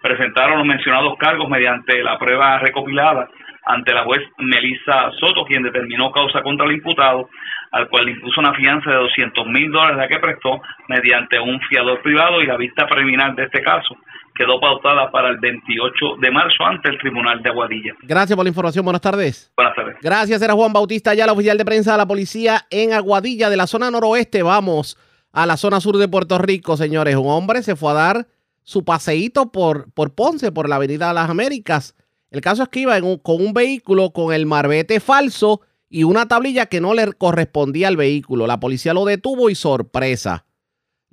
presentaron 0.00 0.58
los 0.58 0.66
mencionados 0.66 1.18
cargos 1.18 1.48
mediante 1.48 2.00
la 2.04 2.16
prueba 2.16 2.58
recopilada 2.58 3.28
ante 3.64 3.92
la 3.92 4.04
juez 4.04 4.22
Melissa 4.38 5.10
Soto, 5.18 5.44
quien 5.46 5.64
determinó 5.64 6.12
causa 6.12 6.40
contra 6.42 6.66
el 6.66 6.72
imputado, 6.74 7.28
al 7.72 7.88
cual 7.88 8.04
le 8.04 8.12
impuso 8.12 8.40
una 8.40 8.54
fianza 8.54 8.88
de 8.90 8.96
200 8.96 9.46
mil 9.48 9.72
dólares 9.72 9.96
la 9.96 10.06
que 10.06 10.20
prestó 10.20 10.60
mediante 10.88 11.40
un 11.40 11.60
fiador 11.62 12.00
privado 12.02 12.40
y 12.40 12.46
la 12.46 12.56
vista 12.56 12.86
preliminar 12.86 13.34
de 13.34 13.44
este 13.44 13.62
caso 13.62 13.96
quedó 14.34 14.60
pautada 14.60 15.10
para 15.10 15.30
el 15.30 15.38
28 15.38 16.16
de 16.20 16.30
marzo 16.30 16.64
ante 16.64 16.90
el 16.90 16.98
Tribunal 16.98 17.42
de 17.42 17.50
Aguadilla. 17.50 17.94
Gracias 18.02 18.36
por 18.36 18.44
la 18.44 18.48
información. 18.48 18.84
Buenas 18.84 19.00
tardes. 19.00 19.52
Buenas 19.56 19.76
tardes. 19.76 19.96
Gracias. 20.02 20.42
Era 20.42 20.54
Juan 20.54 20.72
Bautista, 20.72 21.14
ya 21.14 21.26
la 21.26 21.32
oficial 21.32 21.56
de 21.56 21.64
prensa 21.64 21.92
de 21.92 21.98
la 21.98 22.06
policía 22.06 22.66
en 22.70 22.92
Aguadilla, 22.92 23.48
de 23.48 23.56
la 23.56 23.66
zona 23.66 23.90
noroeste. 23.90 24.42
Vamos 24.42 24.98
a 25.32 25.46
la 25.46 25.56
zona 25.56 25.80
sur 25.80 25.96
de 25.96 26.08
Puerto 26.08 26.38
Rico, 26.38 26.76
señores. 26.76 27.16
Un 27.16 27.28
hombre 27.28 27.62
se 27.62 27.76
fue 27.76 27.92
a 27.92 27.94
dar 27.94 28.26
su 28.64 28.84
paseíto 28.84 29.52
por, 29.52 29.92
por 29.92 30.14
Ponce, 30.14 30.50
por 30.50 30.68
la 30.68 30.76
Avenida 30.76 31.08
de 31.08 31.14
las 31.14 31.30
Américas. 31.30 31.94
El 32.30 32.40
caso 32.40 32.64
es 32.64 32.68
que 32.68 32.80
iba 32.80 32.98
con 33.00 33.40
un 33.40 33.52
vehículo 33.52 34.10
con 34.10 34.34
el 34.34 34.46
marbete 34.46 34.98
falso 34.98 35.60
y 35.88 36.02
una 36.02 36.26
tablilla 36.26 36.66
que 36.66 36.80
no 36.80 36.92
le 36.92 37.12
correspondía 37.12 37.86
al 37.86 37.96
vehículo. 37.96 38.48
La 38.48 38.58
policía 38.58 38.94
lo 38.94 39.04
detuvo 39.04 39.50
y 39.50 39.54
sorpresa. 39.54 40.44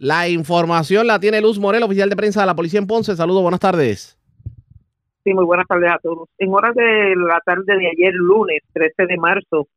La 0.01 0.27
información 0.27 1.05
la 1.05 1.19
tiene 1.19 1.41
Luz 1.41 1.59
Morel, 1.59 1.83
oficial 1.83 2.09
de 2.09 2.15
prensa 2.15 2.41
de 2.41 2.47
la 2.47 2.55
policía 2.55 2.79
en 2.79 2.87
Ponce. 2.87 3.15
Saludos, 3.15 3.43
buenas 3.43 3.59
tardes. 3.59 4.17
Sí, 5.23 5.31
muy 5.31 5.45
buenas 5.45 5.67
tardes 5.67 5.91
a 5.91 5.99
todos. 5.99 6.27
En 6.39 6.51
horas 6.51 6.73
de 6.73 7.15
la 7.15 7.39
tarde 7.45 7.77
de 7.77 7.87
ayer, 7.87 8.11
lunes 8.15 8.63
13 8.73 9.05
de 9.05 9.17
marzo, 9.17 9.67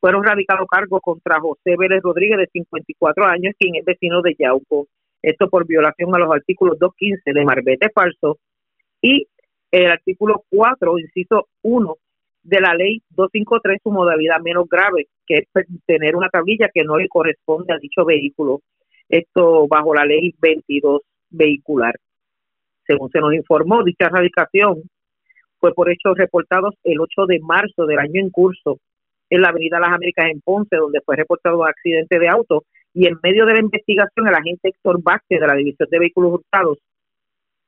fueron 0.00 0.24
radicados 0.24 0.66
cargos 0.68 1.00
contra 1.00 1.38
José 1.38 1.76
Vélez 1.78 2.02
Rodríguez, 2.02 2.38
de 2.38 2.48
54 2.52 3.24
años, 3.26 3.54
quien 3.56 3.76
es 3.76 3.84
vecino 3.84 4.22
de 4.22 4.34
Yauco. 4.36 4.88
Esto 5.22 5.48
por 5.48 5.64
violación 5.68 6.12
a 6.16 6.18
los 6.18 6.32
artículos 6.34 6.76
215 6.80 7.32
de 7.32 7.44
Marbete 7.44 7.90
Falso 7.94 8.38
y 9.00 9.28
el 9.70 9.88
artículo 9.88 10.42
4, 10.50 10.98
inciso 10.98 11.46
1 11.62 11.96
de 12.42 12.60
la 12.60 12.74
ley 12.74 13.02
253, 13.10 13.78
su 13.84 13.92
modalidad 13.92 14.40
menos 14.40 14.68
grave, 14.68 15.06
que 15.24 15.36
es 15.36 15.66
tener 15.86 16.16
una 16.16 16.28
tablilla 16.28 16.68
que 16.74 16.82
no 16.82 16.96
le 16.96 17.06
corresponde 17.06 17.72
a 17.72 17.78
dicho 17.78 18.04
vehículo 18.04 18.62
esto 19.10 19.66
bajo 19.68 19.94
la 19.94 20.04
ley 20.04 20.34
22 20.40 21.02
vehicular. 21.30 21.94
Según 22.86 23.10
se 23.10 23.20
nos 23.20 23.34
informó, 23.34 23.84
dicha 23.84 24.06
erradicación 24.06 24.82
fue 25.58 25.74
por 25.74 25.90
hechos 25.90 26.16
reportados 26.16 26.74
el 26.84 27.00
8 27.00 27.26
de 27.26 27.40
marzo 27.40 27.86
del 27.86 27.98
año 27.98 28.20
en 28.20 28.30
curso 28.30 28.78
en 29.28 29.42
la 29.42 29.50
Avenida 29.50 29.78
Las 29.78 29.92
Américas 29.92 30.26
en 30.30 30.40
Ponce, 30.40 30.76
donde 30.76 31.00
fue 31.04 31.16
reportado 31.16 31.60
un 31.60 31.68
accidente 31.68 32.18
de 32.18 32.28
auto 32.28 32.64
y 32.92 33.06
en 33.06 33.18
medio 33.22 33.46
de 33.46 33.54
la 33.54 33.60
investigación 33.60 34.26
el 34.26 34.34
agente 34.34 34.70
Héctor 34.70 35.02
Vázquez 35.02 35.40
de 35.40 35.46
la 35.46 35.54
División 35.54 35.88
de 35.90 35.98
Vehículos 35.98 36.32
Hurtados 36.32 36.78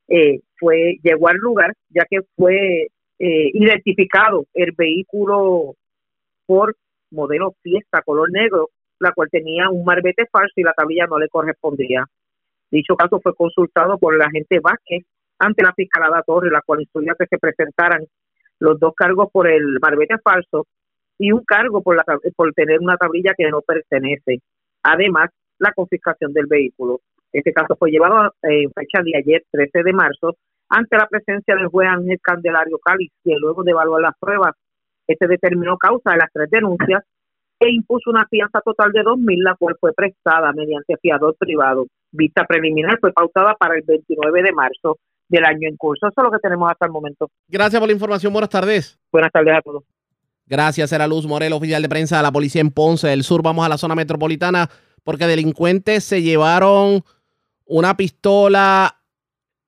eh, 0.08 0.40
fue 0.56 0.98
llegó 1.02 1.28
al 1.28 1.36
lugar 1.36 1.72
ya 1.90 2.04
que 2.10 2.20
fue 2.36 2.88
eh, 3.18 3.50
identificado 3.52 4.46
el 4.54 4.72
vehículo 4.72 5.74
por 6.46 6.74
modelo 7.10 7.54
Fiesta 7.62 8.02
color 8.02 8.32
negro 8.32 8.70
la 9.02 9.12
cual 9.12 9.28
tenía 9.30 9.68
un 9.68 9.84
marbete 9.84 10.26
falso 10.30 10.52
y 10.56 10.62
la 10.62 10.72
tablilla 10.72 11.06
no 11.06 11.18
le 11.18 11.28
correspondía. 11.28 12.06
Dicho 12.70 12.96
caso 12.96 13.20
fue 13.20 13.34
consultado 13.34 13.98
por 13.98 14.14
el 14.14 14.22
agente 14.22 14.60
Vázquez 14.60 15.04
ante 15.38 15.62
la 15.62 15.74
fiscalada 15.74 16.22
Torre, 16.22 16.50
la 16.50 16.62
cual 16.62 16.80
instruyó 16.80 17.14
que 17.18 17.26
se 17.26 17.38
presentaran 17.38 18.04
los 18.60 18.78
dos 18.78 18.94
cargos 18.94 19.28
por 19.32 19.48
el 19.48 19.78
marbete 19.80 20.16
falso 20.22 20.66
y 21.18 21.32
un 21.32 21.44
cargo 21.44 21.82
por, 21.82 21.96
la, 21.96 22.04
por 22.36 22.52
tener 22.54 22.80
una 22.80 22.96
tablilla 22.96 23.34
que 23.36 23.50
no 23.50 23.60
pertenece. 23.60 24.38
Además, 24.84 25.30
la 25.58 25.72
confiscación 25.72 26.32
del 26.32 26.46
vehículo. 26.46 27.00
Este 27.32 27.52
caso 27.52 27.76
fue 27.76 27.90
llevado 27.90 28.32
en 28.42 28.70
fecha 28.72 29.02
de 29.02 29.16
ayer, 29.16 29.42
13 29.50 29.82
de 29.82 29.92
marzo, 29.92 30.36
ante 30.68 30.96
la 30.96 31.06
presencia 31.06 31.56
del 31.56 31.66
juez 31.66 31.88
Ángel 31.88 32.18
Candelario 32.20 32.78
Cáliz, 32.78 33.10
que 33.24 33.34
luego 33.36 33.62
de 33.62 33.72
evaluar 33.72 34.00
las 34.00 34.18
pruebas, 34.18 34.54
este 35.06 35.26
determinó 35.26 35.76
causa 35.76 36.12
de 36.12 36.18
las 36.18 36.32
tres 36.32 36.48
denuncias 36.50 37.02
e 37.62 37.70
impuso 37.70 38.10
una 38.10 38.26
fianza 38.28 38.60
total 38.60 38.90
de 38.90 39.02
2.000, 39.02 39.42
la 39.42 39.54
cual 39.54 39.76
fue 39.78 39.92
prestada 39.92 40.52
mediante 40.52 40.96
fiador 41.00 41.36
privado. 41.38 41.86
Vista 42.10 42.44
preliminar 42.44 42.98
fue 43.00 43.12
pautada 43.12 43.54
para 43.54 43.76
el 43.76 43.82
29 43.86 44.42
de 44.42 44.52
marzo 44.52 44.98
del 45.28 45.44
año 45.44 45.68
en 45.68 45.76
curso. 45.76 46.08
Eso 46.08 46.20
es 46.20 46.24
lo 46.24 46.32
que 46.32 46.40
tenemos 46.40 46.68
hasta 46.68 46.86
el 46.86 46.92
momento. 46.92 47.28
Gracias 47.46 47.78
por 47.78 47.88
la 47.88 47.92
información. 47.92 48.32
Buenas 48.32 48.50
tardes. 48.50 48.98
Buenas 49.12 49.30
tardes 49.30 49.54
a 49.56 49.62
todos. 49.62 49.84
Gracias, 50.44 50.92
era 50.92 51.06
Luz 51.06 51.24
Morel, 51.24 51.52
oficial 51.52 51.80
de 51.80 51.88
prensa 51.88 52.16
de 52.16 52.24
la 52.24 52.32
policía 52.32 52.60
en 52.60 52.70
Ponce 52.70 53.06
del 53.06 53.22
Sur. 53.22 53.42
Vamos 53.42 53.64
a 53.64 53.68
la 53.68 53.78
zona 53.78 53.94
metropolitana 53.94 54.68
porque 55.04 55.26
delincuentes 55.26 56.02
se 56.02 56.20
llevaron 56.20 57.02
una 57.64 57.96
pistola, 57.96 58.98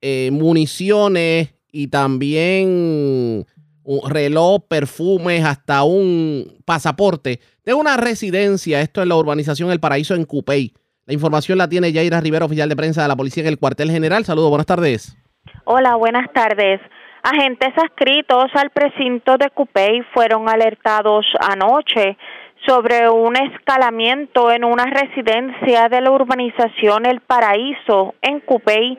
eh, 0.01 0.31
municiones 0.33 1.55
y 1.71 1.89
también 1.89 3.47
un 3.85 4.11
reloj, 4.11 4.63
perfumes, 4.69 5.45
hasta 5.45 5.85
un 5.85 6.59
pasaporte 6.65 7.41
de 7.65 7.75
una 7.75 7.97
residencia. 7.97 8.81
Esto 8.81 9.03
es 9.03 9.09
la 9.09 9.17
urbanización 9.17 9.71
El 9.71 9.81
Paraíso 9.81 10.15
en 10.15 10.25
Cupey. 10.25 10.73
La 11.07 11.13
información 11.13 11.59
la 11.59 11.69
tiene 11.69 11.93
Yaira 11.93 12.21
Rivera, 12.21 12.47
oficial 12.47 12.69
de 12.69 12.77
prensa 12.77 13.03
de 13.03 13.09
la 13.09 13.17
policía 13.17 13.43
en 13.43 13.49
el 13.49 13.59
cuartel 13.59 13.91
general. 13.91 14.25
Saludos, 14.25 14.49
buenas 14.49 14.67
tardes. 14.67 15.17
Hola, 15.65 15.97
buenas 15.97 16.33
tardes. 16.33 16.81
Agentes 17.23 17.73
adscritos 17.77 18.51
al 18.55 18.71
precinto 18.71 19.37
de 19.39 19.51
Cupey 19.51 20.03
fueron 20.13 20.49
alertados 20.49 21.27
anoche 21.41 22.17
sobre 22.67 23.09
un 23.09 23.37
escalamiento 23.37 24.51
en 24.51 24.65
una 24.65 24.85
residencia 24.85 25.89
de 25.89 26.01
la 26.01 26.11
urbanización 26.11 27.07
El 27.07 27.21
Paraíso 27.21 28.15
en 28.23 28.41
Cupey 28.41 28.99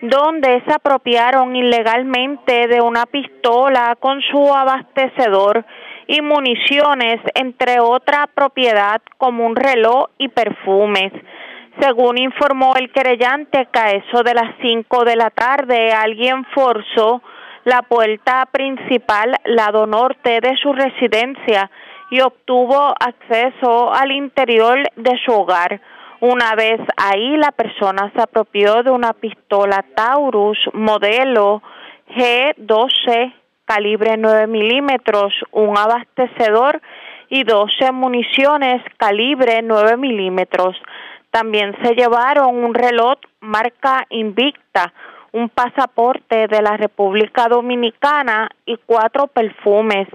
donde 0.00 0.62
se 0.66 0.74
apropiaron 0.74 1.56
ilegalmente 1.56 2.68
de 2.68 2.80
una 2.80 3.06
pistola 3.06 3.96
con 3.98 4.20
su 4.22 4.54
abastecedor 4.54 5.64
y 6.06 6.22
municiones, 6.22 7.20
entre 7.34 7.80
otra 7.80 8.28
propiedad 8.32 9.02
como 9.18 9.44
un 9.44 9.56
reloj 9.56 10.08
y 10.18 10.28
perfumes. 10.28 11.12
Según 11.80 12.18
informó 12.18 12.74
el 12.76 12.90
querellante, 12.90 13.68
que 13.72 13.78
a 13.78 13.90
eso 13.90 14.22
de 14.22 14.34
las 14.34 14.54
5 14.62 15.04
de 15.04 15.16
la 15.16 15.30
tarde 15.30 15.92
alguien 15.92 16.44
forzó 16.54 17.22
la 17.64 17.82
puerta 17.82 18.46
principal, 18.50 19.36
lado 19.44 19.86
norte 19.86 20.40
de 20.40 20.56
su 20.56 20.72
residencia, 20.72 21.70
y 22.10 22.20
obtuvo 22.20 22.94
acceso 22.98 23.92
al 23.92 24.10
interior 24.12 24.78
de 24.96 25.18
su 25.24 25.32
hogar. 25.32 25.80
Una 26.20 26.56
vez 26.56 26.80
ahí, 26.96 27.36
la 27.36 27.52
persona 27.52 28.10
se 28.12 28.20
apropió 28.20 28.82
de 28.82 28.90
una 28.90 29.12
pistola 29.12 29.84
Taurus 29.94 30.58
modelo 30.72 31.62
G12 32.08 33.34
calibre 33.64 34.16
9 34.16 34.48
milímetros, 34.48 35.32
un 35.52 35.78
abastecedor 35.78 36.80
y 37.28 37.44
12 37.44 37.92
municiones 37.92 38.82
calibre 38.96 39.60
9 39.62 39.96
milímetros. 39.96 40.76
También 41.30 41.76
se 41.84 41.94
llevaron 41.94 42.64
un 42.64 42.74
reloj 42.74 43.18
marca 43.40 44.04
Invicta, 44.10 44.92
un 45.30 45.48
pasaporte 45.50 46.48
de 46.48 46.62
la 46.62 46.76
República 46.76 47.46
Dominicana 47.48 48.48
y 48.66 48.76
cuatro 48.86 49.28
perfumes 49.28 50.08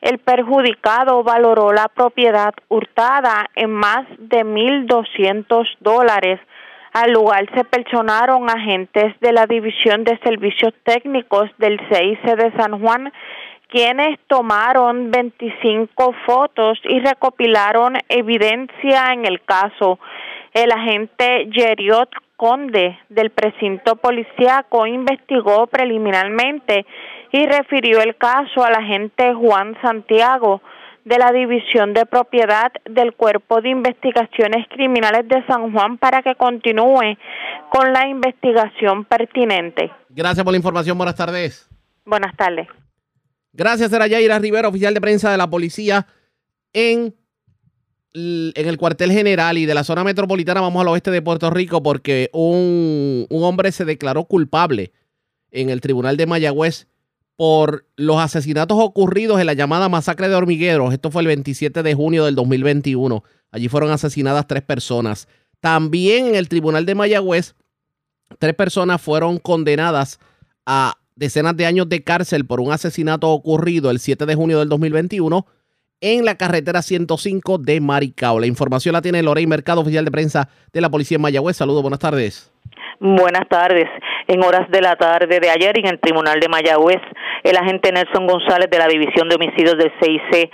el 0.00 0.18
perjudicado 0.18 1.22
valoró 1.22 1.72
la 1.72 1.88
propiedad 1.88 2.54
hurtada 2.68 3.48
en 3.54 3.70
más 3.70 4.06
de 4.18 4.44
1.200 4.44 5.66
dólares. 5.80 6.40
Al 6.92 7.12
lugar 7.12 7.46
se 7.54 7.64
personaron 7.64 8.48
agentes 8.48 9.18
de 9.20 9.32
la 9.32 9.46
División 9.46 10.04
de 10.04 10.18
Servicios 10.24 10.72
Técnicos 10.84 11.50
del 11.58 11.78
CIC 11.90 12.22
de 12.36 12.52
San 12.56 12.80
Juan, 12.80 13.12
quienes 13.68 14.18
tomaron 14.28 15.10
25 15.10 16.14
fotos 16.24 16.78
y 16.84 17.00
recopilaron 17.00 17.94
evidencia 18.08 19.12
en 19.12 19.26
el 19.26 19.42
caso. 19.44 19.98
El 20.54 20.72
agente 20.72 21.48
Geriot 21.52 22.08
Conde 22.36 22.98
del 23.08 23.30
precinto 23.30 23.96
policíaco 23.96 24.86
investigó 24.86 25.66
preliminarmente 25.66 26.86
y 27.36 27.44
refirió 27.44 28.00
el 28.00 28.16
caso 28.16 28.64
al 28.64 28.74
agente 28.74 29.34
Juan 29.34 29.76
Santiago 29.82 30.62
de 31.04 31.18
la 31.18 31.32
División 31.32 31.92
de 31.92 32.06
Propiedad 32.06 32.72
del 32.88 33.12
Cuerpo 33.12 33.60
de 33.60 33.68
Investigaciones 33.68 34.66
Criminales 34.70 35.28
de 35.28 35.44
San 35.46 35.70
Juan 35.70 35.98
para 35.98 36.22
que 36.22 36.34
continúe 36.34 37.18
con 37.70 37.92
la 37.92 38.08
investigación 38.08 39.04
pertinente. 39.04 39.90
Gracias 40.08 40.42
por 40.44 40.52
la 40.54 40.56
información. 40.56 40.96
Buenas 40.96 41.14
tardes. 41.14 41.68
Buenas 42.06 42.34
tardes. 42.36 42.68
Gracias, 43.52 43.92
era 43.92 44.06
Yaira 44.06 44.38
Rivera, 44.38 44.68
oficial 44.68 44.94
de 44.94 45.00
prensa 45.02 45.30
de 45.30 45.36
la 45.36 45.50
policía 45.50 46.06
en, 46.72 47.14
en 48.14 48.66
el 48.66 48.78
cuartel 48.78 49.12
general 49.12 49.58
y 49.58 49.66
de 49.66 49.74
la 49.74 49.84
zona 49.84 50.04
metropolitana. 50.04 50.62
Vamos 50.62 50.80
al 50.80 50.88
oeste 50.88 51.10
de 51.10 51.20
Puerto 51.20 51.50
Rico 51.50 51.82
porque 51.82 52.30
un, 52.32 53.26
un 53.28 53.44
hombre 53.44 53.72
se 53.72 53.84
declaró 53.84 54.24
culpable 54.24 54.92
en 55.50 55.68
el 55.68 55.82
tribunal 55.82 56.16
de 56.16 56.24
Mayagüez 56.24 56.88
por 57.36 57.84
los 57.96 58.18
asesinatos 58.18 58.78
ocurridos 58.80 59.40
en 59.40 59.46
la 59.46 59.52
llamada 59.52 59.88
masacre 59.88 60.28
de 60.28 60.34
hormigueros. 60.34 60.92
Esto 60.92 61.10
fue 61.10 61.22
el 61.22 61.28
27 61.28 61.82
de 61.82 61.94
junio 61.94 62.24
del 62.24 62.34
2021. 62.34 63.22
Allí 63.52 63.68
fueron 63.68 63.90
asesinadas 63.90 64.46
tres 64.46 64.62
personas. 64.62 65.28
También 65.60 66.28
en 66.28 66.34
el 66.34 66.48
tribunal 66.48 66.86
de 66.86 66.94
Mayagüez, 66.94 67.54
tres 68.38 68.54
personas 68.54 69.00
fueron 69.00 69.38
condenadas 69.38 70.18
a 70.64 70.94
decenas 71.14 71.56
de 71.56 71.66
años 71.66 71.88
de 71.88 72.02
cárcel 72.02 72.46
por 72.46 72.60
un 72.60 72.72
asesinato 72.72 73.30
ocurrido 73.30 73.90
el 73.90 73.98
7 73.98 74.26
de 74.26 74.34
junio 74.34 74.58
del 74.58 74.68
2021 74.68 75.46
en 76.00 76.24
la 76.24 76.36
carretera 76.36 76.82
105 76.82 77.58
de 77.58 77.80
Maricao. 77.80 78.38
La 78.38 78.46
información 78.46 78.92
la 78.92 79.02
tiene 79.02 79.22
Lorey 79.22 79.46
Mercado, 79.46 79.80
oficial 79.80 80.04
de 80.04 80.10
prensa 80.10 80.48
de 80.72 80.80
la 80.80 80.90
policía 80.90 81.16
en 81.16 81.22
Mayagüez. 81.22 81.56
Saludos, 81.56 81.82
buenas 81.82 82.00
tardes. 82.00 82.52
Buenas 83.00 83.48
tardes. 83.48 83.88
En 84.28 84.42
horas 84.42 84.68
de 84.70 84.80
la 84.80 84.96
tarde 84.96 85.38
de 85.38 85.50
ayer 85.50 85.78
en 85.78 85.86
el 85.86 86.00
Tribunal 86.00 86.40
de 86.40 86.48
Mayagüez, 86.48 87.00
el 87.44 87.56
agente 87.56 87.92
Nelson 87.92 88.26
González 88.26 88.68
de 88.68 88.78
la 88.78 88.88
División 88.88 89.28
de 89.28 89.36
Homicidios 89.36 89.78
del 89.78 89.92
CIC 90.00 90.50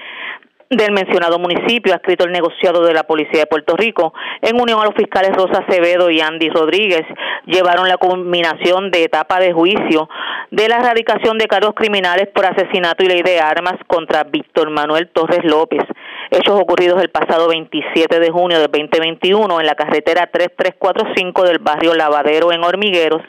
del 0.77 0.93
mencionado 0.93 1.39
municipio, 1.39 1.93
ha 1.93 1.97
escrito 1.97 2.25
el 2.25 2.33
negociado 2.33 2.85
de 2.85 2.95
la 2.95 3.05
Policía 3.05 3.41
de 3.41 3.47
Puerto 3.47 3.77
Rico, 3.77 4.15
en 4.41 4.61
unión 4.61 4.81
a 4.81 4.85
los 4.85 4.95
fiscales 4.95 5.33
Rosa 5.35 5.65
Acevedo 5.67 6.11
y 6.11 6.21
Andy 6.21 6.49
Rodríguez, 6.49 7.03
llevaron 7.47 7.89
la 7.89 7.99
culminación 7.99 8.91
de 8.91 9.05
etapa 9.05 9.39
de 9.39 9.53
juicio 9.53 10.09
de 10.51 10.69
la 10.69 10.77
erradicación 10.77 11.39
de 11.39 11.47
cargos 11.47 11.75
criminales 11.75 12.29
por 12.35 12.47
asesinato 12.47 13.05
y 13.05 13.09
ley 13.09 13.23
de 13.23 13.41
armas 13.41 13.75
contra 13.87 14.25
Víctor 14.25 14.71
Manuel 14.71 15.09
Torres 15.09 15.45
López, 15.45 15.83
hechos 16.31 16.59
ocurridos 16.59 17.03
el 17.03 17.11
pasado 17.11 17.49
27 17.49 18.19
de 18.19 18.31
junio 18.31 18.59
del 18.59 18.71
2021 18.71 19.61
en 19.61 19.67
la 19.67 19.75
carretera 19.75 20.31
3345 20.31 21.43
del 21.45 21.59
barrio 21.59 21.95
Lavadero 21.95 22.53
en 22.53 22.65
Hormigueros, 22.65 23.23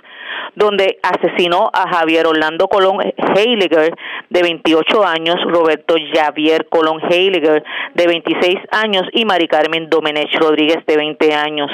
donde 0.56 1.00
asesinó 1.02 1.70
a 1.74 1.88
Javier 1.90 2.28
Orlando 2.28 2.68
Colón 2.68 2.98
Heiliger, 3.36 3.94
de 4.30 4.42
28 4.42 5.06
años, 5.06 5.36
Roberto 5.46 5.96
Javier 6.14 6.68
Colón 6.70 7.00
Heiliger, 7.10 7.64
de 7.94 8.08
26 8.08 8.56
años, 8.72 9.04
y 9.14 9.26
Mari 9.26 9.48
Carmen 9.48 9.90
Domenech 9.90 10.34
Rodríguez, 10.40 10.86
de 10.86 10.98
20 10.98 11.34
años 11.34 11.72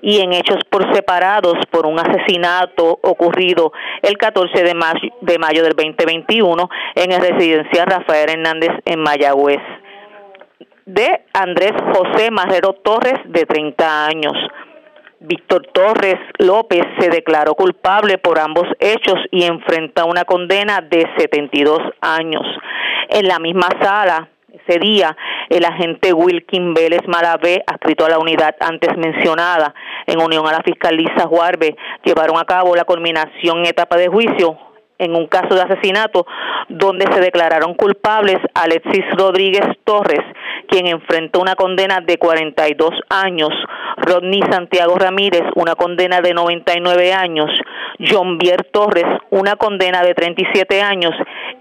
y 0.00 0.20
en 0.20 0.32
hechos 0.32 0.58
por 0.70 0.94
separados 0.94 1.54
por 1.72 1.84
un 1.84 1.98
asesinato 1.98 3.00
ocurrido 3.02 3.72
el 4.02 4.16
14 4.16 4.62
de 4.62 4.72
mayo, 4.72 5.10
de 5.22 5.38
mayo 5.40 5.64
del 5.64 5.72
2021 5.72 6.70
en 6.94 7.10
el 7.10 7.20
residencia 7.20 7.84
Rafael 7.84 8.30
Hernández 8.30 8.70
en 8.84 9.00
Mayagüez 9.00 9.60
de 10.88 11.20
Andrés 11.34 11.72
José 11.92 12.30
Marrero 12.30 12.72
Torres 12.72 13.20
de 13.26 13.44
30 13.44 14.06
años. 14.06 14.32
Víctor 15.20 15.66
Torres 15.72 16.20
López 16.38 16.82
se 17.00 17.10
declaró 17.10 17.54
culpable 17.54 18.18
por 18.18 18.38
ambos 18.38 18.66
hechos 18.78 19.16
y 19.32 19.44
enfrenta 19.44 20.04
una 20.04 20.24
condena 20.24 20.80
de 20.80 21.08
72 21.18 21.80
años. 22.00 22.42
En 23.08 23.26
la 23.26 23.40
misma 23.40 23.68
sala, 23.80 24.28
ese 24.52 24.78
día, 24.78 25.16
el 25.48 25.64
agente 25.64 26.12
Wilkin 26.12 26.72
Vélez 26.72 27.00
Malavé, 27.08 27.64
adscrito 27.66 28.06
a 28.06 28.10
la 28.10 28.18
unidad 28.18 28.54
antes 28.60 28.96
mencionada, 28.96 29.74
en 30.06 30.20
unión 30.22 30.46
a 30.46 30.52
la 30.52 30.62
fiscal 30.62 30.96
Lisa 30.96 31.26
Juarbe, 31.26 31.76
llevaron 32.04 32.38
a 32.38 32.44
cabo 32.44 32.76
la 32.76 32.84
culminación 32.84 33.58
en 33.58 33.66
etapa 33.66 33.96
de 33.96 34.06
juicio 34.06 34.67
en 34.98 35.14
un 35.14 35.26
caso 35.26 35.54
de 35.54 35.62
asesinato 35.62 36.26
donde 36.68 37.06
se 37.12 37.20
declararon 37.20 37.74
culpables 37.74 38.38
Alexis 38.54 39.04
Rodríguez 39.16 39.64
Torres, 39.84 40.24
quien 40.68 40.86
enfrentó 40.86 41.40
una 41.40 41.54
condena 41.54 42.00
de 42.00 42.18
42 42.18 42.90
años, 43.08 43.50
Rodney 43.96 44.42
Santiago 44.50 44.96
Ramírez, 44.96 45.42
una 45.54 45.74
condena 45.74 46.20
de 46.20 46.34
99 46.34 47.12
años, 47.12 47.50
John 47.98 48.38
Bier 48.38 48.64
Torres, 48.72 49.06
una 49.30 49.56
condena 49.56 50.02
de 50.02 50.14
37 50.14 50.82
años 50.82 51.12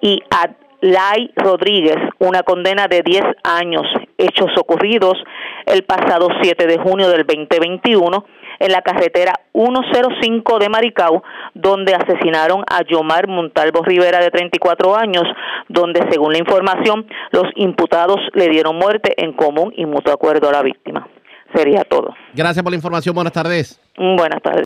y 0.01 0.21
Adlai 0.29 1.31
Rodríguez, 1.35 1.97
una 2.19 2.43
condena 2.43 2.87
de 2.87 3.01
10 3.01 3.23
años, 3.43 3.85
hechos 4.17 4.51
ocurridos 4.57 5.17
el 5.65 5.83
pasado 5.83 6.27
7 6.41 6.67
de 6.67 6.77
junio 6.77 7.09
del 7.09 7.25
2021 7.25 8.25
en 8.59 8.71
la 8.71 8.81
carretera 8.81 9.33
105 9.53 10.59
de 10.59 10.69
Maricao, 10.69 11.23
donde 11.53 11.93
asesinaron 11.93 12.63
a 12.69 12.83
Yomar 12.83 13.27
Montalvo 13.27 13.83
Rivera 13.83 14.19
de 14.19 14.29
34 14.29 14.95
años, 14.95 15.23
donde 15.69 16.01
según 16.11 16.33
la 16.33 16.39
información 16.39 17.07
los 17.31 17.45
imputados 17.55 18.17
le 18.33 18.49
dieron 18.49 18.77
muerte 18.77 19.13
en 19.17 19.33
común 19.33 19.73
y 19.75 19.85
mutuo 19.85 20.13
acuerdo 20.13 20.49
a 20.49 20.53
la 20.53 20.61
víctima. 20.61 21.07
Sería 21.55 21.83
todo. 21.83 22.13
Gracias 22.33 22.61
por 22.63 22.71
la 22.71 22.77
información. 22.77 23.15
Buenas 23.15 23.33
tardes. 23.33 23.79
Buenas 23.97 24.41
tardes. 24.41 24.65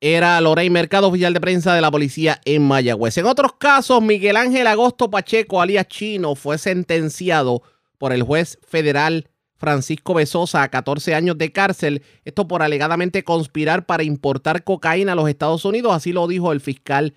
Era 0.00 0.40
Lorey 0.40 0.68
Mercado, 0.68 1.08
oficial 1.08 1.32
de 1.32 1.40
prensa 1.40 1.74
de 1.74 1.80
la 1.80 1.90
policía 1.90 2.38
en 2.44 2.66
Mayagüez. 2.66 3.16
En 3.16 3.26
otros 3.26 3.54
casos, 3.54 4.02
Miguel 4.02 4.36
Ángel 4.36 4.66
Agosto 4.66 5.10
Pacheco, 5.10 5.62
alias 5.62 5.88
Chino, 5.88 6.34
fue 6.34 6.58
sentenciado 6.58 7.62
por 7.98 8.12
el 8.12 8.22
juez 8.22 8.58
federal 8.66 9.28
Francisco 9.56 10.14
Besosa 10.14 10.62
a 10.62 10.68
14 10.68 11.14
años 11.14 11.38
de 11.38 11.52
cárcel. 11.52 12.02
Esto 12.24 12.48
por 12.48 12.62
alegadamente 12.62 13.24
conspirar 13.24 13.86
para 13.86 14.02
importar 14.02 14.64
cocaína 14.64 15.12
a 15.12 15.14
los 15.14 15.28
Estados 15.28 15.64
Unidos. 15.64 15.94
Así 15.94 16.12
lo 16.12 16.26
dijo 16.26 16.52
el 16.52 16.60
fiscal 16.60 17.14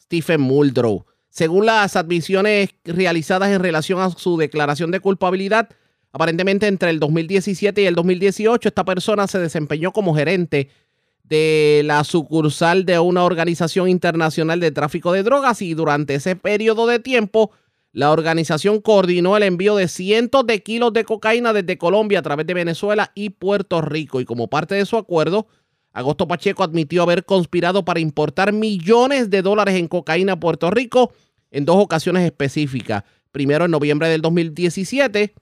Stephen 0.00 0.40
Muldrow. 0.40 1.04
Según 1.28 1.66
las 1.66 1.94
admisiones 1.96 2.70
realizadas 2.84 3.50
en 3.50 3.60
relación 3.60 4.00
a 4.00 4.10
su 4.10 4.36
declaración 4.36 4.90
de 4.90 5.00
culpabilidad, 5.00 5.68
aparentemente 6.12 6.66
entre 6.66 6.90
el 6.90 6.98
2017 6.98 7.82
y 7.82 7.86
el 7.86 7.94
2018 7.94 8.68
esta 8.68 8.84
persona 8.84 9.28
se 9.28 9.38
desempeñó 9.38 9.92
como 9.92 10.14
gerente 10.14 10.70
de 11.22 11.82
la 11.84 12.02
sucursal 12.02 12.84
de 12.84 12.98
una 12.98 13.22
organización 13.22 13.88
internacional 13.88 14.58
de 14.58 14.72
tráfico 14.72 15.12
de 15.12 15.22
drogas 15.22 15.62
y 15.62 15.74
durante 15.74 16.16
ese 16.16 16.34
periodo 16.34 16.88
de 16.88 16.98
tiempo 16.98 17.52
la 17.92 18.12
organización 18.12 18.80
coordinó 18.80 19.36
el 19.36 19.42
envío 19.42 19.76
de 19.76 19.88
cientos 19.88 20.46
de 20.46 20.62
kilos 20.62 20.92
de 20.92 21.04
cocaína 21.04 21.52
desde 21.52 21.78
Colombia 21.78 22.20
a 22.20 22.22
través 22.22 22.46
de 22.46 22.54
Venezuela 22.54 23.10
y 23.14 23.30
Puerto 23.30 23.80
Rico 23.80 24.20
y 24.20 24.24
como 24.24 24.48
parte 24.48 24.76
de 24.76 24.86
su 24.86 24.96
acuerdo, 24.96 25.48
Agosto 25.92 26.28
Pacheco 26.28 26.62
admitió 26.62 27.02
haber 27.02 27.24
conspirado 27.24 27.84
para 27.84 27.98
importar 27.98 28.52
millones 28.52 29.28
de 29.28 29.42
dólares 29.42 29.74
en 29.74 29.88
cocaína 29.88 30.34
a 30.34 30.40
Puerto 30.40 30.70
Rico 30.70 31.12
en 31.50 31.64
dos 31.64 31.76
ocasiones 31.76 32.24
específicas, 32.24 33.02
primero 33.32 33.64
en 33.64 33.72
noviembre 33.72 34.08
del 34.08 34.22
2017 34.22 35.34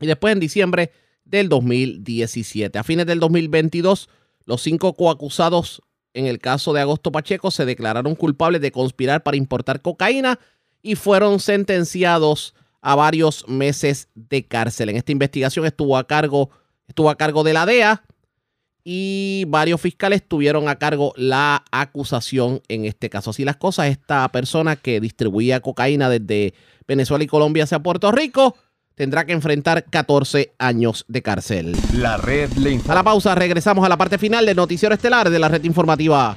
y 0.00 0.06
después 0.06 0.32
en 0.32 0.40
diciembre 0.40 0.92
del 1.24 1.48
2017. 1.48 2.78
A 2.78 2.84
fines 2.84 3.06
del 3.06 3.18
2022, 3.18 4.08
los 4.44 4.62
cinco 4.62 4.94
coacusados 4.94 5.82
en 6.14 6.26
el 6.26 6.38
caso 6.38 6.72
de 6.72 6.80
Agosto 6.80 7.10
Pacheco 7.10 7.50
se 7.50 7.64
declararon 7.64 8.14
culpables 8.14 8.60
de 8.60 8.70
conspirar 8.70 9.24
para 9.24 9.36
importar 9.36 9.82
cocaína 9.82 10.38
y 10.82 10.94
fueron 10.94 11.40
sentenciados 11.40 12.54
a 12.80 12.94
varios 12.94 13.48
meses 13.48 14.08
de 14.14 14.46
cárcel. 14.46 14.90
En 14.90 14.96
esta 14.96 15.12
investigación 15.12 15.66
estuvo 15.66 15.98
a 15.98 16.06
cargo, 16.06 16.50
estuvo 16.86 17.10
a 17.10 17.16
cargo 17.16 17.42
de 17.42 17.52
la 17.52 17.66
DEA 17.66 18.02
y 18.84 19.44
varios 19.48 19.80
fiscales 19.80 20.22
tuvieron 20.22 20.68
a 20.68 20.76
cargo 20.76 21.12
la 21.16 21.64
acusación 21.72 22.62
en 22.68 22.84
este 22.84 23.10
caso. 23.10 23.30
Así 23.30 23.44
las 23.44 23.56
cosas, 23.56 23.88
esta 23.88 24.28
persona 24.28 24.76
que 24.76 25.00
distribuía 25.00 25.58
cocaína 25.58 26.08
desde 26.08 26.54
Venezuela 26.86 27.24
y 27.24 27.26
Colombia 27.26 27.64
hacia 27.64 27.80
Puerto 27.80 28.12
Rico 28.12 28.54
tendrá 28.94 29.26
que 29.26 29.32
enfrentar 29.32 29.84
14 29.84 30.54
años 30.58 31.04
de 31.08 31.22
cárcel. 31.22 31.76
La 31.94 32.16
red 32.16 32.52
le 32.52 32.70
informa. 32.70 32.92
A 32.92 32.96
la 32.96 33.02
pausa 33.02 33.34
regresamos 33.34 33.84
a 33.84 33.88
la 33.88 33.96
parte 33.96 34.18
final 34.18 34.46
del 34.46 34.56
noticiero 34.56 34.94
estelar 34.94 35.30
de 35.30 35.38
la 35.40 35.48
red 35.48 35.64
informativa. 35.64 36.36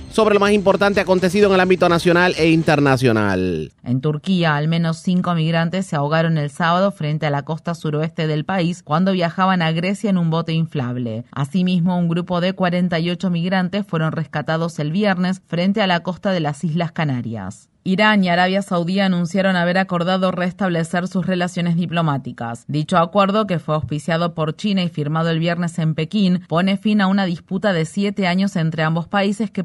sobre 0.11 0.33
lo 0.33 0.39
más 0.39 0.51
importante 0.51 0.99
acontecido 0.99 1.47
en 1.47 1.55
el 1.55 1.59
ámbito 1.59 1.87
nacional 1.89 2.33
e 2.37 2.49
internacional. 2.49 3.71
En 3.83 4.01
Turquía, 4.01 4.55
al 4.55 4.67
menos 4.67 4.97
cinco 4.97 5.33
migrantes 5.33 5.85
se 5.85 5.95
ahogaron 5.95 6.37
el 6.37 6.49
sábado 6.49 6.91
frente 6.91 7.25
a 7.25 7.29
la 7.29 7.43
costa 7.43 7.75
suroeste 7.75 8.27
del 8.27 8.45
país 8.45 8.83
cuando 8.83 9.13
viajaban 9.13 9.61
a 9.61 9.71
Grecia 9.71 10.09
en 10.09 10.17
un 10.17 10.29
bote 10.29 10.53
inflable. 10.53 11.23
Asimismo, 11.31 11.97
un 11.97 12.09
grupo 12.09 12.41
de 12.41 12.53
48 12.53 13.29
migrantes 13.29 13.85
fueron 13.85 14.11
rescatados 14.11 14.79
el 14.79 14.91
viernes 14.91 15.41
frente 15.47 15.81
a 15.81 15.87
la 15.87 16.01
costa 16.01 16.31
de 16.31 16.39
las 16.41 16.63
Islas 16.63 16.91
Canarias. 16.91 17.71
Irán 17.83 18.23
y 18.23 18.29
Arabia 18.29 18.61
Saudí 18.61 18.99
anunciaron 18.99 19.55
haber 19.55 19.79
acordado 19.79 20.31
restablecer 20.31 21.07
sus 21.07 21.25
relaciones 21.25 21.75
diplomáticas. 21.75 22.63
Dicho 22.67 22.99
acuerdo, 22.99 23.47
que 23.47 23.57
fue 23.57 23.73
auspiciado 23.73 24.35
por 24.35 24.55
China 24.55 24.83
y 24.83 24.89
firmado 24.89 25.31
el 25.31 25.39
viernes 25.39 25.79
en 25.79 25.95
Pekín, 25.95 26.43
pone 26.47 26.77
fin 26.77 27.01
a 27.01 27.07
una 27.07 27.25
disputa 27.25 27.73
de 27.73 27.85
siete 27.85 28.27
años 28.27 28.55
entre 28.55 28.83
ambos 28.83 29.07
países 29.07 29.49
que 29.49 29.63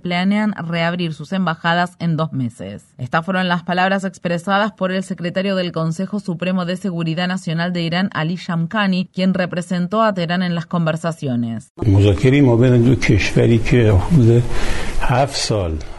reabrir 0.56 1.14
sus 1.14 1.32
embajadas 1.32 1.96
en 1.98 2.16
dos 2.16 2.32
meses. 2.32 2.84
Estas 2.98 3.24
fueron 3.24 3.48
las 3.48 3.62
palabras 3.62 4.04
expresadas 4.04 4.72
por 4.72 4.92
el 4.92 5.02
secretario 5.02 5.56
del 5.56 5.72
Consejo 5.72 6.20
Supremo 6.20 6.64
de 6.64 6.76
Seguridad 6.76 7.28
Nacional 7.28 7.72
de 7.72 7.82
Irán, 7.82 8.10
Ali 8.12 8.36
Shamkhani, 8.36 9.08
quien 9.12 9.34
representó 9.34 10.02
a 10.02 10.14
Teherán 10.14 10.42
en 10.42 10.54
las 10.54 10.66
conversaciones. 10.66 11.72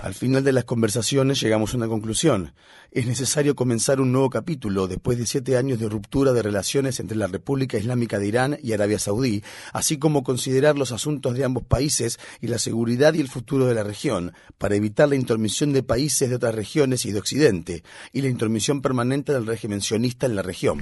Al 0.08 0.14
final 0.14 0.42
de 0.42 0.54
las 0.54 0.64
conversaciones 0.64 1.42
llegamos 1.42 1.74
a 1.74 1.78
una 1.78 1.90
conclusión. 1.90 2.54
Es 2.92 3.08
necesario 3.08 3.58
comenzar 3.58 4.00
un 4.00 4.14
nuevo 4.14 4.30
capítulo 4.30 4.88
después 4.88 5.18
de 5.18 5.26
siete 5.26 5.58
años 5.58 5.80
de 5.80 5.90
ruptura 5.90 6.32
de 6.32 6.42
relaciones 6.42 7.02
entre 7.02 7.18
la 7.18 7.28
República 7.28 7.78
Islámica 7.78 8.18
de 8.18 8.28
Irán 8.28 8.58
y 8.64 8.72
Arabia 8.72 9.00
Saudí, 9.00 9.44
así 9.74 10.00
como 10.00 10.24
considerar 10.24 10.78
los 10.78 10.94
asuntos 10.94 11.36
de 11.36 11.44
ambos 11.44 11.66
países 11.66 12.20
y 12.40 12.48
la 12.48 12.58
seguridad 12.58 13.16
y 13.16 13.20
el 13.20 13.28
futuro 13.28 13.66
de 13.66 13.74
la 13.74 13.84
región, 13.84 14.32
para 14.58 14.76
evitar 14.76 15.10
la 15.10 15.16
intromisión 15.16 15.74
de 15.74 15.84
países 15.84 16.30
de 16.30 16.36
otras 16.38 16.56
regiones 16.56 17.06
y 17.06 17.12
de 17.12 17.20
Occidente, 17.20 17.84
y 18.14 18.22
la 18.22 18.30
intromisión 18.30 18.82
permanente 18.82 19.34
del 19.34 19.46
régimen 19.46 19.82
sionista 19.82 20.26
en 20.26 20.38
la 20.38 20.42
región. 20.42 20.80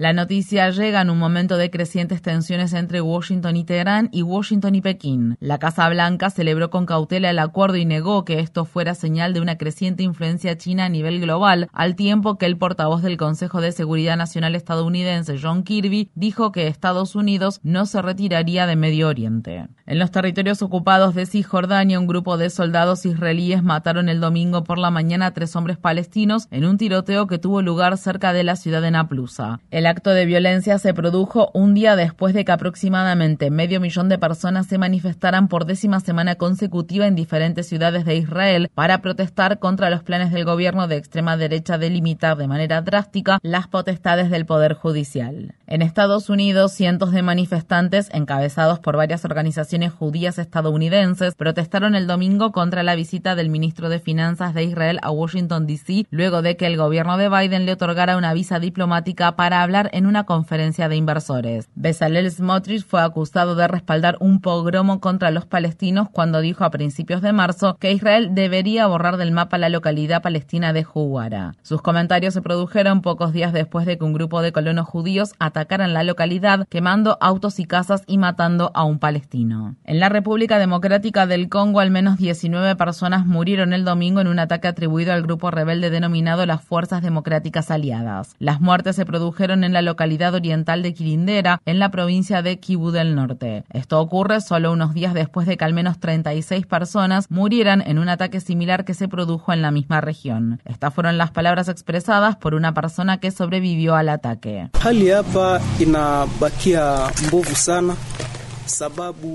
La 0.00 0.14
noticia 0.14 0.70
llega 0.70 1.02
en 1.02 1.10
un 1.10 1.18
momento 1.18 1.58
de 1.58 1.70
crecientes 1.70 2.22
tensiones 2.22 2.72
entre 2.72 3.02
Washington 3.02 3.54
y 3.54 3.64
Teherán 3.64 4.08
y 4.10 4.22
Washington 4.22 4.74
y 4.74 4.80
Pekín. 4.80 5.36
La 5.40 5.58
Casa 5.58 5.86
Blanca 5.90 6.30
celebró 6.30 6.70
con 6.70 6.86
cautela 6.86 7.28
el 7.28 7.38
acuerdo 7.38 7.76
y 7.76 7.84
negó 7.84 8.24
que 8.24 8.40
esto 8.40 8.64
fuera 8.64 8.94
señal 8.94 9.34
de 9.34 9.42
una 9.42 9.58
creciente 9.58 10.02
influencia 10.02 10.56
china 10.56 10.86
a 10.86 10.88
nivel 10.88 11.20
global, 11.20 11.68
al 11.74 11.96
tiempo 11.96 12.38
que 12.38 12.46
el 12.46 12.56
portavoz 12.56 13.02
del 13.02 13.18
Consejo 13.18 13.60
de 13.60 13.72
Seguridad 13.72 14.16
Nacional 14.16 14.54
estadounidense, 14.54 15.38
John 15.38 15.64
Kirby, 15.64 16.10
dijo 16.14 16.50
que 16.50 16.66
Estados 16.66 17.14
Unidos 17.14 17.60
no 17.62 17.84
se 17.84 18.00
retiraría 18.00 18.66
de 18.66 18.76
Medio 18.76 19.06
Oriente. 19.06 19.68
En 19.84 19.98
los 19.98 20.10
territorios 20.10 20.62
ocupados 20.62 21.14
de 21.14 21.26
Cisjordania, 21.26 22.00
un 22.00 22.06
grupo 22.06 22.38
de 22.38 22.48
soldados 22.48 23.04
israelíes 23.04 23.62
mataron 23.62 24.08
el 24.08 24.20
domingo 24.20 24.64
por 24.64 24.78
la 24.78 24.90
mañana 24.90 25.26
a 25.26 25.34
tres 25.34 25.54
hombres 25.56 25.76
palestinos 25.76 26.48
en 26.50 26.64
un 26.64 26.78
tiroteo 26.78 27.26
que 27.26 27.38
tuvo 27.38 27.60
lugar 27.60 27.98
cerca 27.98 28.32
de 28.32 28.44
la 28.44 28.56
ciudad 28.56 28.80
de 28.80 28.92
Naplusa. 28.92 29.60
Acto 29.90 30.10
de 30.10 30.24
violencia 30.24 30.78
se 30.78 30.94
produjo 30.94 31.50
un 31.52 31.74
día 31.74 31.96
después 31.96 32.32
de 32.32 32.44
que 32.44 32.52
aproximadamente 32.52 33.50
medio 33.50 33.80
millón 33.80 34.08
de 34.08 34.18
personas 34.18 34.66
se 34.66 34.78
manifestaran 34.78 35.48
por 35.48 35.66
décima 35.66 36.00
semana 36.00 36.36
consecutiva 36.36 37.06
en 37.06 37.14
diferentes 37.14 37.68
ciudades 37.68 38.04
de 38.04 38.16
Israel 38.16 38.70
para 38.74 39.02
protestar 39.02 39.58
contra 39.58 39.90
los 39.90 40.02
planes 40.02 40.32
del 40.32 40.44
gobierno 40.44 40.88
de 40.88 40.96
extrema 40.96 41.36
derecha 41.36 41.76
de 41.76 41.90
limitar 41.90 42.36
de 42.36 42.46
manera 42.46 42.80
drástica 42.80 43.38
las 43.42 43.66
potestades 43.66 44.30
del 44.30 44.46
Poder 44.46 44.74
Judicial. 44.74 45.54
En 45.66 45.82
Estados 45.82 46.30
Unidos, 46.30 46.72
cientos 46.72 47.12
de 47.12 47.22
manifestantes, 47.22 48.08
encabezados 48.12 48.78
por 48.78 48.96
varias 48.96 49.24
organizaciones 49.24 49.92
judías 49.92 50.38
estadounidenses, 50.38 51.34
protestaron 51.34 51.94
el 51.94 52.06
domingo 52.06 52.52
contra 52.52 52.82
la 52.82 52.94
visita 52.94 53.34
del 53.34 53.50
ministro 53.50 53.88
de 53.88 54.00
Finanzas 54.00 54.54
de 54.54 54.64
Israel 54.64 54.98
a 55.02 55.10
Washington, 55.10 55.66
D.C., 55.66 56.06
luego 56.10 56.42
de 56.42 56.56
que 56.56 56.66
el 56.66 56.76
gobierno 56.76 57.16
de 57.16 57.28
Biden 57.28 57.66
le 57.66 57.72
otorgara 57.72 58.16
una 58.16 58.34
visa 58.34 58.60
diplomática 58.60 59.36
para 59.36 59.62
hablar 59.62 59.79
en 59.92 60.06
una 60.06 60.24
conferencia 60.24 60.88
de 60.88 60.96
inversores. 60.96 61.68
Bezalel 61.74 62.30
Smotrich 62.30 62.84
fue 62.84 63.00
acusado 63.00 63.54
de 63.54 63.68
respaldar 63.68 64.16
un 64.20 64.40
pogromo 64.40 65.00
contra 65.00 65.30
los 65.30 65.46
palestinos 65.46 66.08
cuando 66.10 66.40
dijo 66.40 66.64
a 66.64 66.70
principios 66.70 67.22
de 67.22 67.32
marzo 67.32 67.76
que 67.78 67.92
Israel 67.92 68.34
debería 68.34 68.86
borrar 68.86 69.16
del 69.16 69.32
mapa 69.32 69.56
la 69.58 69.68
localidad 69.68 70.22
palestina 70.22 70.72
de 70.72 70.84
Juwara. 70.84 71.54
Sus 71.62 71.80
comentarios 71.82 72.34
se 72.34 72.42
produjeron 72.42 73.00
pocos 73.00 73.32
días 73.32 73.52
después 73.52 73.86
de 73.86 73.96
que 73.96 74.04
un 74.04 74.12
grupo 74.12 74.42
de 74.42 74.52
colonos 74.52 74.86
judíos 74.86 75.32
atacaran 75.38 75.94
la 75.94 76.04
localidad, 76.04 76.66
quemando 76.68 77.16
autos 77.20 77.58
y 77.60 77.64
casas 77.64 78.02
y 78.06 78.18
matando 78.18 78.70
a 78.74 78.84
un 78.84 78.98
palestino. 78.98 79.76
En 79.84 80.00
la 80.00 80.08
República 80.08 80.58
Democrática 80.58 81.26
del 81.26 81.48
Congo, 81.48 81.80
al 81.80 81.90
menos 81.90 82.18
19 82.18 82.76
personas 82.76 83.26
murieron 83.26 83.72
el 83.72 83.84
domingo 83.84 84.20
en 84.20 84.28
un 84.28 84.38
ataque 84.38 84.68
atribuido 84.68 85.12
al 85.12 85.22
grupo 85.22 85.50
rebelde 85.50 85.90
denominado 85.90 86.46
las 86.46 86.62
Fuerzas 86.62 87.02
Democráticas 87.02 87.70
Aliadas. 87.70 88.34
Las 88.38 88.60
muertes 88.60 88.96
se 88.96 89.06
produjeron 89.06 89.64
en 89.64 89.69
la 89.72 89.82
localidad 89.82 90.34
oriental 90.34 90.82
de 90.82 90.94
Quirindera, 90.94 91.60
en 91.64 91.78
la 91.78 91.90
provincia 91.90 92.42
de 92.42 92.58
Kivu 92.58 92.90
del 92.90 93.14
Norte. 93.14 93.64
Esto 93.70 94.00
ocurre 94.00 94.40
solo 94.40 94.72
unos 94.72 94.94
días 94.94 95.14
después 95.14 95.46
de 95.46 95.56
que 95.56 95.64
al 95.64 95.74
menos 95.74 95.98
36 96.00 96.66
personas 96.66 97.30
murieran 97.30 97.82
en 97.86 97.98
un 97.98 98.08
ataque 98.08 98.40
similar 98.40 98.84
que 98.84 98.94
se 98.94 99.08
produjo 99.08 99.52
en 99.52 99.62
la 99.62 99.70
misma 99.70 100.00
región. 100.00 100.60
Estas 100.64 100.94
fueron 100.94 101.18
las 101.18 101.30
palabras 101.30 101.68
expresadas 101.68 102.36
por 102.36 102.54
una 102.54 102.74
persona 102.74 103.18
que 103.20 103.30
sobrevivió 103.30 103.94
al 103.94 104.08
ataque. 104.08 104.70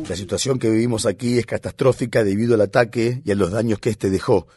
La 0.10 0.16
situación 0.16 0.60
que 0.60 0.70
vivimos 0.70 1.06
aquí 1.06 1.38
es 1.38 1.46
catastrófica 1.46 2.24
debido 2.24 2.56
al 2.56 2.62
ataque 2.62 3.22
y 3.26 3.32
a 3.32 3.36
los 3.36 3.52
daños 3.52 3.80
que 3.80 3.90
este 3.90 4.10
dejó. 4.10 4.48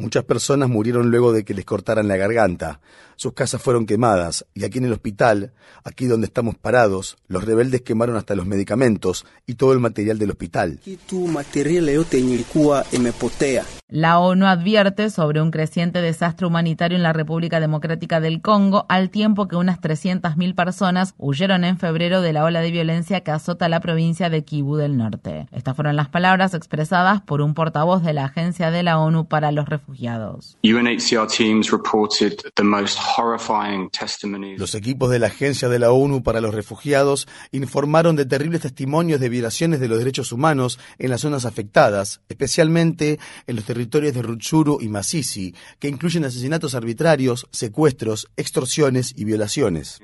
Muchas 0.00 0.24
personas 0.24 0.70
murieron 0.70 1.10
luego 1.10 1.32
de 1.32 1.44
que 1.44 1.52
les 1.52 1.64
cortaran 1.66 2.08
la 2.08 2.16
garganta. 2.16 2.80
Sus 3.20 3.34
casas 3.34 3.60
fueron 3.60 3.84
quemadas 3.84 4.46
y 4.54 4.64
aquí 4.64 4.78
en 4.78 4.86
el 4.86 4.94
hospital, 4.94 5.52
aquí 5.84 6.06
donde 6.06 6.26
estamos 6.26 6.56
parados, 6.56 7.18
los 7.28 7.44
rebeldes 7.44 7.82
quemaron 7.82 8.16
hasta 8.16 8.34
los 8.34 8.46
medicamentos 8.46 9.26
y 9.46 9.56
todo 9.56 9.74
el 9.74 9.78
material 9.78 10.18
del 10.18 10.30
hospital. 10.30 10.80
La 13.90 14.20
ONU 14.20 14.46
advierte 14.46 15.10
sobre 15.10 15.42
un 15.42 15.50
creciente 15.50 16.00
desastre 16.00 16.46
humanitario 16.46 16.96
en 16.96 17.02
la 17.02 17.12
República 17.12 17.58
Democrática 17.58 18.20
del 18.20 18.40
Congo, 18.40 18.86
al 18.88 19.10
tiempo 19.10 19.48
que 19.48 19.56
unas 19.56 19.80
300.000 19.80 20.54
personas 20.54 21.14
huyeron 21.18 21.64
en 21.64 21.76
febrero 21.76 22.22
de 22.22 22.32
la 22.32 22.44
ola 22.44 22.60
de 22.60 22.70
violencia 22.70 23.22
que 23.22 23.32
azota 23.32 23.68
la 23.68 23.80
provincia 23.80 24.30
de 24.30 24.44
Kivu 24.44 24.76
del 24.76 24.96
Norte. 24.96 25.48
Estas 25.50 25.74
fueron 25.74 25.96
las 25.96 26.08
palabras 26.08 26.54
expresadas 26.54 27.20
por 27.20 27.40
un 27.40 27.52
portavoz 27.52 28.04
de 28.04 28.12
la 28.12 28.26
Agencia 28.26 28.70
de 28.70 28.84
la 28.84 29.00
ONU 29.00 29.26
para 29.26 29.50
los 29.50 29.68
Refugiados. 29.68 30.56
Los 34.58 34.74
equipos 34.74 35.10
de 35.10 35.18
la 35.18 35.28
Agencia 35.28 35.68
de 35.68 35.78
la 35.78 35.92
ONU 35.92 36.22
para 36.22 36.40
los 36.40 36.54
Refugiados 36.54 37.28
informaron 37.52 38.16
de 38.16 38.26
terribles 38.26 38.62
testimonios 38.62 39.20
de 39.20 39.28
violaciones 39.28 39.80
de 39.80 39.88
los 39.88 39.98
derechos 39.98 40.32
humanos 40.32 40.78
en 40.98 41.10
las 41.10 41.22
zonas 41.22 41.44
afectadas, 41.44 42.20
especialmente 42.28 43.18
en 43.46 43.56
los 43.56 43.64
territorios 43.64 44.14
de 44.14 44.22
Rutshuru 44.22 44.78
y 44.80 44.88
Masisi, 44.88 45.54
que 45.78 45.88
incluyen 45.88 46.24
asesinatos 46.24 46.74
arbitrarios, 46.74 47.46
secuestros, 47.50 48.28
extorsiones 48.36 49.12
y 49.16 49.24
violaciones. 49.24 50.00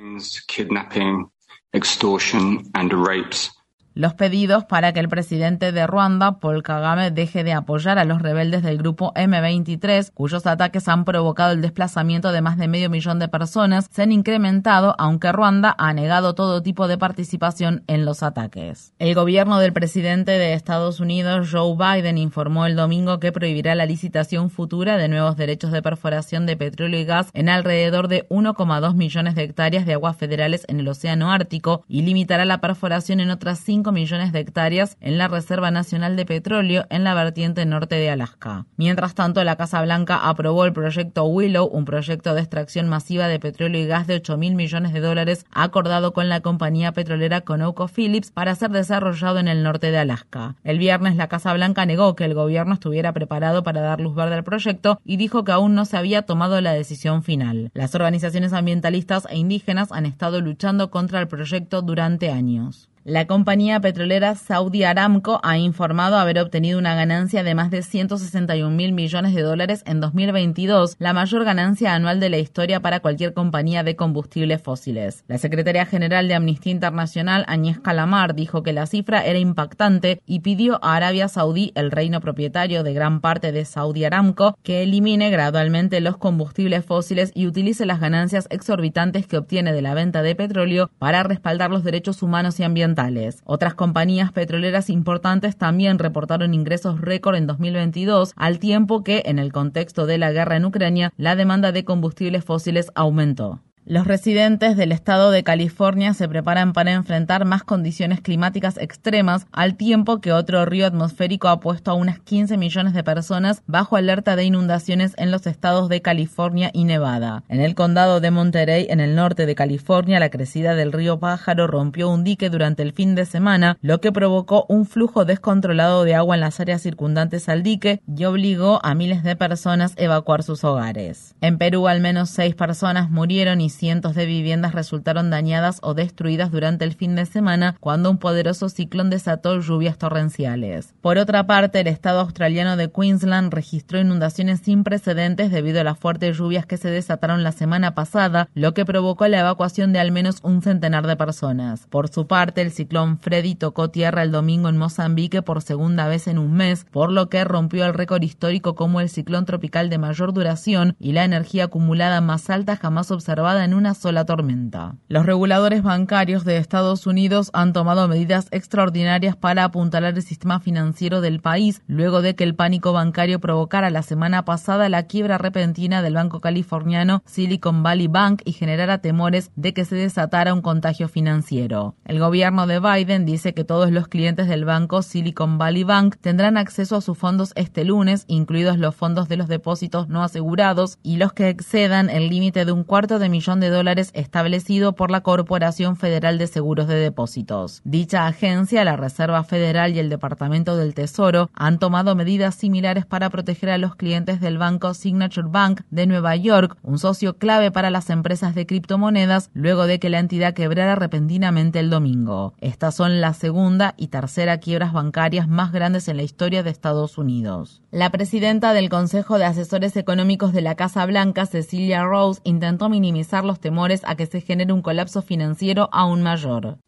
Los 3.97 4.13
pedidos 4.13 4.67
para 4.67 4.93
que 4.93 5.01
el 5.01 5.09
presidente 5.09 5.73
de 5.73 5.87
Ruanda, 5.87 6.39
Paul 6.39 6.63
Kagame, 6.63 7.11
deje 7.11 7.45
de 7.45 7.55
apoyar 7.55 7.99
a 7.99 8.05
los 8.05 8.21
rebeldes 8.21 8.63
del 8.63 8.77
grupo 8.77 9.15
M23, 9.15 10.11
cuyos 10.13 10.47
ataques 10.47 10.87
han 10.87 11.07
provocado 11.07 11.53
el 11.55 11.63
desplazamiento 11.63 12.31
de 12.31 12.43
más 12.43 12.59
de 12.59 12.69
medio 12.69 12.91
millón 12.91 13.19
de 13.19 13.29
personas, 13.29 13.89
se 13.91 14.03
han 14.03 14.13
incrementado, 14.13 14.95
aunque 14.99 15.33
Ruanda 15.33 15.75
ha 15.79 15.95
negado 15.95 16.35
todo 16.35 16.63
tipo 16.63 16.89
de 16.89 16.99
participación 16.99 17.85
en 17.87 18.05
los 18.05 18.23
ataques. 18.23 18.93
El 18.99 19.15
gobierno 19.15 19.61
del 19.61 19.73
presidente 19.73 20.33
de 20.33 20.53
Estados 20.53 21.01
Unidos, 21.01 21.49
Joe 21.51 21.75
Biden, 21.75 22.19
informó 22.19 22.67
el 22.67 22.77
domingo 22.77 23.19
que 23.19 23.33
prohibirá 23.33 23.75
la 23.75 23.87
licitación 23.87 24.51
futura 24.51 24.99
de 24.99 25.09
nuevos 25.09 25.39
derechos 25.39 25.73
de 25.73 25.81
perforación 25.81 26.45
de 26.45 26.59
petróleo 26.59 27.01
y 27.01 27.07
gas 27.07 27.31
en 27.33 27.49
alrededor 27.49 28.09
de 28.09 28.29
1,2 28.29 28.95
millones 28.95 29.35
de 29.37 29.45
hectáreas 29.45 29.87
de 29.87 29.95
aguas 29.95 30.19
federales 30.19 30.67
en 30.69 30.81
el 30.81 30.89
Océano 30.89 31.33
Ártico 31.33 31.83
y 31.89 32.03
limitará 32.03 32.45
la 32.45 32.61
perforación 32.61 33.21
en 33.21 33.31
otras 33.31 33.59
cinco 33.59 33.86
millones 33.93 34.33
de 34.33 34.41
hectáreas 34.41 34.97
en 35.01 35.19
la 35.19 35.29
Reserva 35.29 35.71
Nacional 35.71 36.17
de 36.17 36.27
Petróleo 36.27 36.87
en 36.91 37.05
la 37.05 37.15
vertiente 37.15 37.65
norte 37.67 37.97
de 37.97 38.11
Alaska. 38.11 38.67
Mientras 38.77 39.15
tanto, 39.15 39.43
la 39.45 39.57
Casa 39.57 39.83
Blanca 39.83 40.29
aprobó 40.29 40.65
el 40.65 40.73
proyecto 40.73 41.25
Willow, 41.25 41.67
un 41.67 41.85
proyecto 41.85 42.35
de 42.35 42.41
extracción 42.41 42.89
masiva 42.89 43.29
de 43.29 43.41
petróleo 43.41 43.83
y 43.83 43.87
gas 43.87 44.07
de 44.07 44.17
8 44.17 44.37
mil 44.37 44.55
millones 44.55 44.93
de 44.93 45.01
dólares 45.01 45.47
acordado 45.53 46.13
con 46.13 46.29
la 46.29 46.41
compañía 46.41 46.93
petrolera 46.93 47.43
ConocoPhillips 47.43 48.31
para 48.31 48.55
ser 48.55 48.71
desarrollado 48.71 49.39
en 49.39 49.49
el 49.49 49.63
norte 49.63 49.91
de 49.91 49.99
Alaska. 49.99 50.57
El 50.65 50.79
viernes, 50.79 51.17
la 51.17 51.29
Casa 51.29 51.53
Blanca 51.53 51.87
negó 51.87 52.17
que 52.17 52.25
el 52.25 52.35
gobierno 52.35 52.75
estuviera 52.75 53.13
preparado 53.13 53.63
para 53.63 53.81
dar 53.81 54.01
luz 54.01 54.15
verde 54.15 54.35
al 54.35 54.45
proyecto 54.45 55.01
y 55.05 55.17
dijo 55.17 55.45
que 55.45 55.53
aún 55.53 55.75
no 55.75 55.85
se 55.85 55.97
había 55.97 56.23
tomado 56.23 56.61
la 56.61 56.73
decisión 56.73 57.23
final. 57.23 57.71
Las 57.75 57.95
organizaciones 57.95 58.53
ambientalistas 58.53 59.27
e 59.31 59.37
indígenas 59.37 59.93
han 59.93 60.07
estado 60.07 60.41
luchando 60.41 60.91
contra 60.91 61.21
el 61.21 61.29
proyecto 61.29 61.83
durante 61.83 62.31
años. 62.31 62.89
La 63.09 63.29
compañía 63.29 63.79
petrolera 63.79 64.35
Saudi 64.35 64.83
Aramco 64.83 65.39
ha 65.45 65.59
informado 65.59 66.17
haber 66.17 66.41
obtenido 66.41 66.77
una 66.77 66.97
ganancia 66.97 67.45
de 67.45 67.55
más 67.55 67.71
de 67.71 67.83
161 67.83 68.75
mil 68.75 68.93
millones 68.93 69.33
de 69.33 69.43
dólares 69.43 69.85
en 69.87 70.01
2022, 70.01 70.97
la 70.99 71.13
mayor 71.13 71.45
ganancia 71.45 71.95
anual 71.95 72.19
de 72.19 72.31
la 72.31 72.39
historia 72.39 72.81
para 72.81 72.99
cualquier 72.99 73.33
compañía 73.33 73.85
de 73.85 73.95
combustibles 73.95 74.61
fósiles. 74.61 75.23
La 75.29 75.39
secretaria 75.39 75.87
general 75.87 76.27
de 76.27 76.35
Amnistía 76.35 76.73
Internacional, 76.73 77.45
Agnès 77.47 77.79
Calamar, 77.79 78.35
dijo 78.35 78.65
que 78.65 78.73
la 78.73 78.87
cifra 78.87 79.25
era 79.25 79.39
impactante 79.39 80.21
y 80.27 80.41
pidió 80.41 80.85
a 80.85 80.97
Arabia 80.97 81.29
Saudí, 81.29 81.71
el 81.77 81.93
reino 81.93 82.21
propietario 82.21 82.83
de 82.83 82.93
gran 82.93 83.21
parte 83.21 83.53
de 83.53 83.65
Saudi 83.67 84.05
Aramco, 84.05 84.59
que 84.65 84.83
elimine 84.83 85.31
gradualmente 85.31 86.01
los 86.01 86.17
combustibles 86.17 86.85
fósiles 86.85 87.31
y 87.37 87.47
utilice 87.47 87.87
las 87.87 88.01
ganancias 88.01 88.49
exorbitantes 88.51 89.29
que 89.29 89.39
obtiene 89.39 89.73
de 89.73 89.83
la 89.83 89.95
venta 89.95 90.23
de 90.23 90.35
petróleo 90.35 90.91
para 90.99 91.23
respaldar 91.23 91.71
los 91.71 91.85
derechos 91.85 92.21
humanos 92.21 92.59
y 92.59 92.65
ambientales 92.65 92.96
otras 93.45 93.75
compañías 93.75 94.33
petroleras 94.33 94.89
importantes 94.89 95.57
también 95.57 95.99
reportaron 95.99 96.55
ingresos 96.55 97.01
récord 97.01 97.37
en 97.37 97.47
2022, 97.47 98.33
al 98.37 98.59
tiempo 98.59 99.05
que, 99.05 99.23
en 99.27 99.39
el 99.39 99.53
contexto 99.53 100.07
de 100.07 100.19
la 100.19 100.33
guerra 100.33 100.57
en 100.57 100.65
Ucrania, 100.65 101.13
la 101.17 101.37
demanda 101.37 101.73
de 101.73 101.85
combustibles 101.85 102.45
fósiles 102.45 102.91
aumentó. 102.95 103.61
Los 103.89 104.05
residentes 104.05 104.77
del 104.77 104.91
estado 104.91 105.31
de 105.31 105.45
California 105.45 106.13
se 106.13 106.29
preparan 106.29 106.73
para 106.73 106.91
enfrentar 106.91 107.45
más 107.45 107.63
condiciones 107.63 108.21
climáticas 108.21 108.79
extremas, 108.79 109.47
al 109.53 109.77
tiempo 109.77 110.21
que 110.21 110.33
otro 110.33 110.65
río 110.67 110.89
atmosférico 110.89 111.47
ha 111.47 111.61
puesto 111.61 111.93
a 111.93 111.95
unas 111.95 112.19
15 112.19 112.57
millones 112.57 112.95
de 112.95 113.05
personas 113.05 113.63
bajo 113.69 113.95
alerta 113.95 114.35
de 114.35 114.43
inundaciones 114.43 115.15
en 115.19 115.31
los 115.31 115.47
estados 115.47 115.89
de 115.89 116.03
California 116.03 116.71
y 116.73 116.83
Nevada. 116.83 117.45
En 117.49 117.61
el 117.61 117.77
condado 117.77 118.19
de 118.19 118.33
Monterey, 118.33 118.89
en 118.91 118.99
el 118.99 119.15
norte 119.15 119.47
de 119.47 119.55
California, 119.55 120.19
la 120.19 120.31
crecida 120.31 120.75
del 120.75 120.91
río 120.91 121.21
Pájaro 121.21 121.69
rompió 121.69 122.11
un 122.11 122.25
dique 122.25 122.51
durante 122.51 122.83
el 122.83 122.93
fin 122.93 123.15
de 123.15 123.25
semana, 123.25 123.79
lo 123.83 124.01
que 124.01 124.11
provocó 124.11 124.67
un 124.69 124.87
flujo 124.87 125.25
descontrolado 125.25 126.03
de 126.03 126.17
agua 126.17 126.35
en 126.35 126.41
las 126.41 126.59
áreas 126.59 126.83
circundantes 126.83 127.49
al 127.49 127.63
dique 127.63 128.01
y 128.09 128.25
obligó 128.25 128.85
a 128.85 128.97
miles 128.97 129.23
de 129.23 129.37
personas 129.37 129.95
a 129.97 130.03
evacuar 130.03 130.43
sus 130.43 130.65
hogares. 130.65 131.37
En 131.41 131.57
Perú, 131.57 131.87
al 131.87 132.01
menos 132.01 132.31
seis 132.31 132.57
personas 132.57 133.11
murieron 133.11 133.61
y 133.61 133.76
cientos 133.77 134.15
de 134.15 134.27
viviendas 134.27 134.75
resultaron 134.75 135.31
dañadas 135.31 135.79
o 135.83 135.95
destruidas 135.95 136.51
durante 136.51 136.85
el 136.85 136.95
fin 136.95 137.15
de 137.15 137.27
semana 137.27 137.77
cuando 137.81 138.11
un 138.11 138.19
poderoso 138.19 138.69
ciclón 138.69 139.11
desató 139.11 139.59
lluvias 139.61 139.99
torrenciales. 139.99 140.95
Por 141.01 141.19
otra 141.19 141.47
parte, 141.47 141.81
el 141.81 141.87
estado 141.87 142.21
australiano 142.21 142.77
de 142.77 142.91
Queensland 142.91 143.53
registró 143.53 144.01
inundaciones 144.01 144.61
sin 144.61 144.85
precedentes 144.85 145.51
debido 145.51 145.81
a 145.81 145.85
las 145.85 145.99
fuertes 145.99 146.37
lluvias 146.37 146.67
que 146.67 146.77
se 146.77 146.91
desataron 146.91 147.43
la 147.43 147.53
semana 147.53 147.95
pasada, 147.95 148.49
lo 148.55 148.75
que 148.75 148.85
provocó 148.85 149.29
la 149.29 149.41
evacuación 149.41 149.93
de 149.93 150.01
al 150.01 150.13
menos 150.13 150.39
un 150.43 150.63
centenar 150.63 151.07
de 151.07 151.17
personas. 151.17 151.87
Por 151.89 152.09
su 152.09 152.27
parte, 152.27 152.63
el 152.63 152.73
ciclón 152.73 153.19
Freddy 153.19 153.55
tocó 153.55 153.91
tierra 153.91 154.23
el 154.23 154.33
domingo 154.33 154.69
en 154.69 154.77
Mozambique 154.77 155.43
por 155.43 155.63
segunda 155.63 156.09
vez 156.09 156.27
en 156.27 156.39
un 156.39 156.55
mes, 156.55 156.87
por 156.91 157.13
lo 157.13 157.29
que 157.29 157.45
rompió 157.45 157.85
el 157.85 157.95
récord 157.95 158.23
histórico 158.23 158.75
como 158.75 159.01
el 159.01 159.09
ciclón 159.09 159.45
tropical 159.45 159.91
de 159.91 159.99
mayor 159.99 160.33
duración 160.33 160.97
y 160.99 161.13
la 161.13 161.25
energía 161.25 161.65
acumulada 161.65 162.21
más 162.21 162.51
alta 162.51 162.77
jamás 162.77 163.11
observada 163.11 163.65
en 163.67 163.75
una 163.75 163.95
sola 163.95 164.25
tormenta. 164.25 164.97
Los 165.09 165.27
reguladores 165.27 165.83
bancarios 165.83 166.45
de 166.45 166.57
Estados 166.57 167.07
Unidos 167.07 167.51
han 167.53 167.73
tomado 167.73 168.09
medidas 168.09 168.49
extraordinarias 168.53 169.37
para 169.37 169.65
apuntalar 169.65 170.15
el 170.15 170.23
sistema 170.23 170.61
financiero 170.61 171.21
del 171.21 171.41
país 171.41 171.83
luego 171.87 172.23
de 172.23 172.35
que 172.35 172.45
el 172.45 172.55
pánico 172.55 172.93
bancario 172.93 173.41
provocara 173.41 173.91
la 173.91 174.03
semana 174.03 174.45
pasada 174.45 174.89
la 174.89 175.03
quiebra 175.03 175.37
repentina 175.37 176.01
del 176.01 176.15
banco 176.15 176.41
californiano 176.41 177.23
Silicon 177.27 177.83
Valley 177.83 178.07
Bank 178.07 178.43
y 178.45 178.53
generara 178.53 178.99
temores 178.99 179.51
de 179.57 179.75
que 179.75 179.85
se 179.85 179.97
desatara 179.97 180.55
un 180.55 180.63
contagio 180.63 181.09
financiero. 181.09 181.97
El 182.05 182.21
gobierno 182.21 182.67
de 182.67 182.79
Biden 182.79 183.27
dice 183.27 183.53
que 183.53 183.65
todos 183.65 183.91
los 183.91 184.09
clientes 184.09 184.49
del 184.49 184.65
banco 184.65 185.03
Silicon 185.03 185.59
Valley 185.59 185.85
Bank 185.85 186.17
tendrán 186.21 186.57
acceso 186.57 186.97
a 186.97 187.01
sus 187.01 187.19
fondos 187.19 187.53
este 187.57 187.85
lunes, 187.85 188.25
incluidos 188.29 188.79
los 188.79 188.95
fondos 188.95 189.29
de 189.29 189.37
los 189.37 189.49
depósitos 189.49 190.09
no 190.09 190.23
asegurados 190.23 190.99
y 191.03 191.17
los 191.17 191.33
que 191.33 191.49
excedan 191.49 192.11
el 192.11 192.29
límite 192.29 192.65
de 192.65 192.73
un 192.73 192.85
cuarto 192.85 193.19
de 193.19 193.29
millón 193.29 193.56
de 193.61 193.71
dólares 193.71 194.11
establecido 194.15 194.95
por 194.95 195.11
la 195.11 195.23
Corporación 195.23 195.97
Federal 195.97 196.39
de 196.39 196.47
Seguros 196.47 196.89
de 196.89 196.97
Depósitos. 196.97 197.81
Dicha 197.85 198.27
agencia, 198.27 198.85
la 198.85 198.97
Reserva 198.97 199.45
Federal 199.45 199.95
y 199.95 199.99
el 199.99 200.09
Departamento 200.09 200.77
del 200.77 200.95
Tesoro 200.95 201.51
han 201.55 201.79
tomado 201.79 202.15
medidas 202.15 202.55
similares 202.55 203.07
para 203.07 203.31
proteger 203.31 203.71
a 203.71 203.79
los 203.79 203.97
clientes 203.97 204.41
del 204.41 204.59
banco 204.59 204.95
Signature 204.95 205.49
Bank 205.51 205.83
de 205.91 206.07
Nueva 206.07 206.37
York, 206.37 206.77
un 206.83 206.99
socio 206.99 207.39
clave 207.39 207.71
para 207.71 207.91
las 207.91 208.11
empresas 208.11 208.55
de 208.55 208.67
criptomonedas, 208.67 209.51
luego 209.55 209.87
de 209.87 209.99
que 209.99 210.11
la 210.11 210.19
entidad 210.19 210.55
quebrara 210.55 210.95
repentinamente 210.95 211.81
el 211.81 211.91
domingo. 211.91 212.55
Estas 212.61 212.95
son 212.95 213.21
la 213.21 213.33
segunda 213.33 213.95
y 213.97 214.09
tercera 214.09 214.59
quiebras 214.59 214.93
bancarias 214.93 215.49
más 215.49 215.73
grandes 215.73 216.09
en 216.09 216.17
la 216.17 216.23
historia 216.23 216.63
de 216.63 216.71
Estados 216.71 217.19
Unidos. 217.19 217.83
La 217.91 218.11
presidenta 218.11 218.75
del 218.75 218.89
Consejo 218.89 219.39
de 219.39 219.45
Asesores 219.47 219.97
Económicos 219.97 220.53
de 220.53 220.61
la 220.61 220.75
Casa 220.75 221.07
Blanca, 221.07 221.47
Cecilia 221.47 222.05
Rose, 222.05 222.41
intentó 222.45 222.89
minimizar 222.89 223.45
los 223.47 223.61
temores 223.61 224.03
a 224.05 224.17
que 224.17 224.27
se 224.27 224.41
genere 224.41 224.73
un 224.73 224.83
colapso 224.83 225.23
financiero 225.23 225.89
aún 225.93 226.23
mayor. 226.23 226.79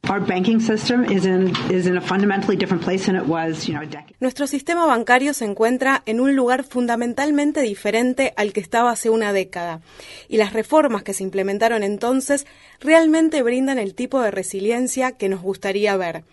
Nuestro 4.21 4.47
sistema 4.47 4.87
bancario 4.87 5.35
se 5.35 5.45
encuentra 5.45 6.03
en 6.07 6.21
un 6.21 6.37
lugar 6.37 6.65
fundamentalmente 6.65 7.63
diferente 7.63 8.35
al 8.37 8.53
que 8.53 8.61
estaba 8.61 8.91
hace 8.91 9.11
una 9.11 9.33
década, 9.33 9.81
y 10.29 10.37
las 10.37 10.53
reformas 10.53 11.03
que 11.03 11.15
se 11.15 11.23
implementaron 11.23 11.83
entonces 11.83 12.47
realmente 12.81 13.43
brindan 13.43 13.79
el 13.79 13.95
tipo 13.95 14.21
de 14.21 14.31
resiliencia 14.31 15.13
que 15.13 15.29
nos 15.29 15.43
gustaría 15.43 15.97
ver. 15.97 16.25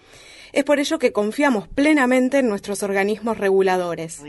Es 0.53 0.63
por 0.63 0.79
ello 0.79 0.99
que 0.99 1.11
confiamos 1.11 1.67
plenamente 1.67 2.39
en 2.39 2.47
nuestros 2.47 2.81
organismos 2.81 3.37
reguladores. 3.37 4.21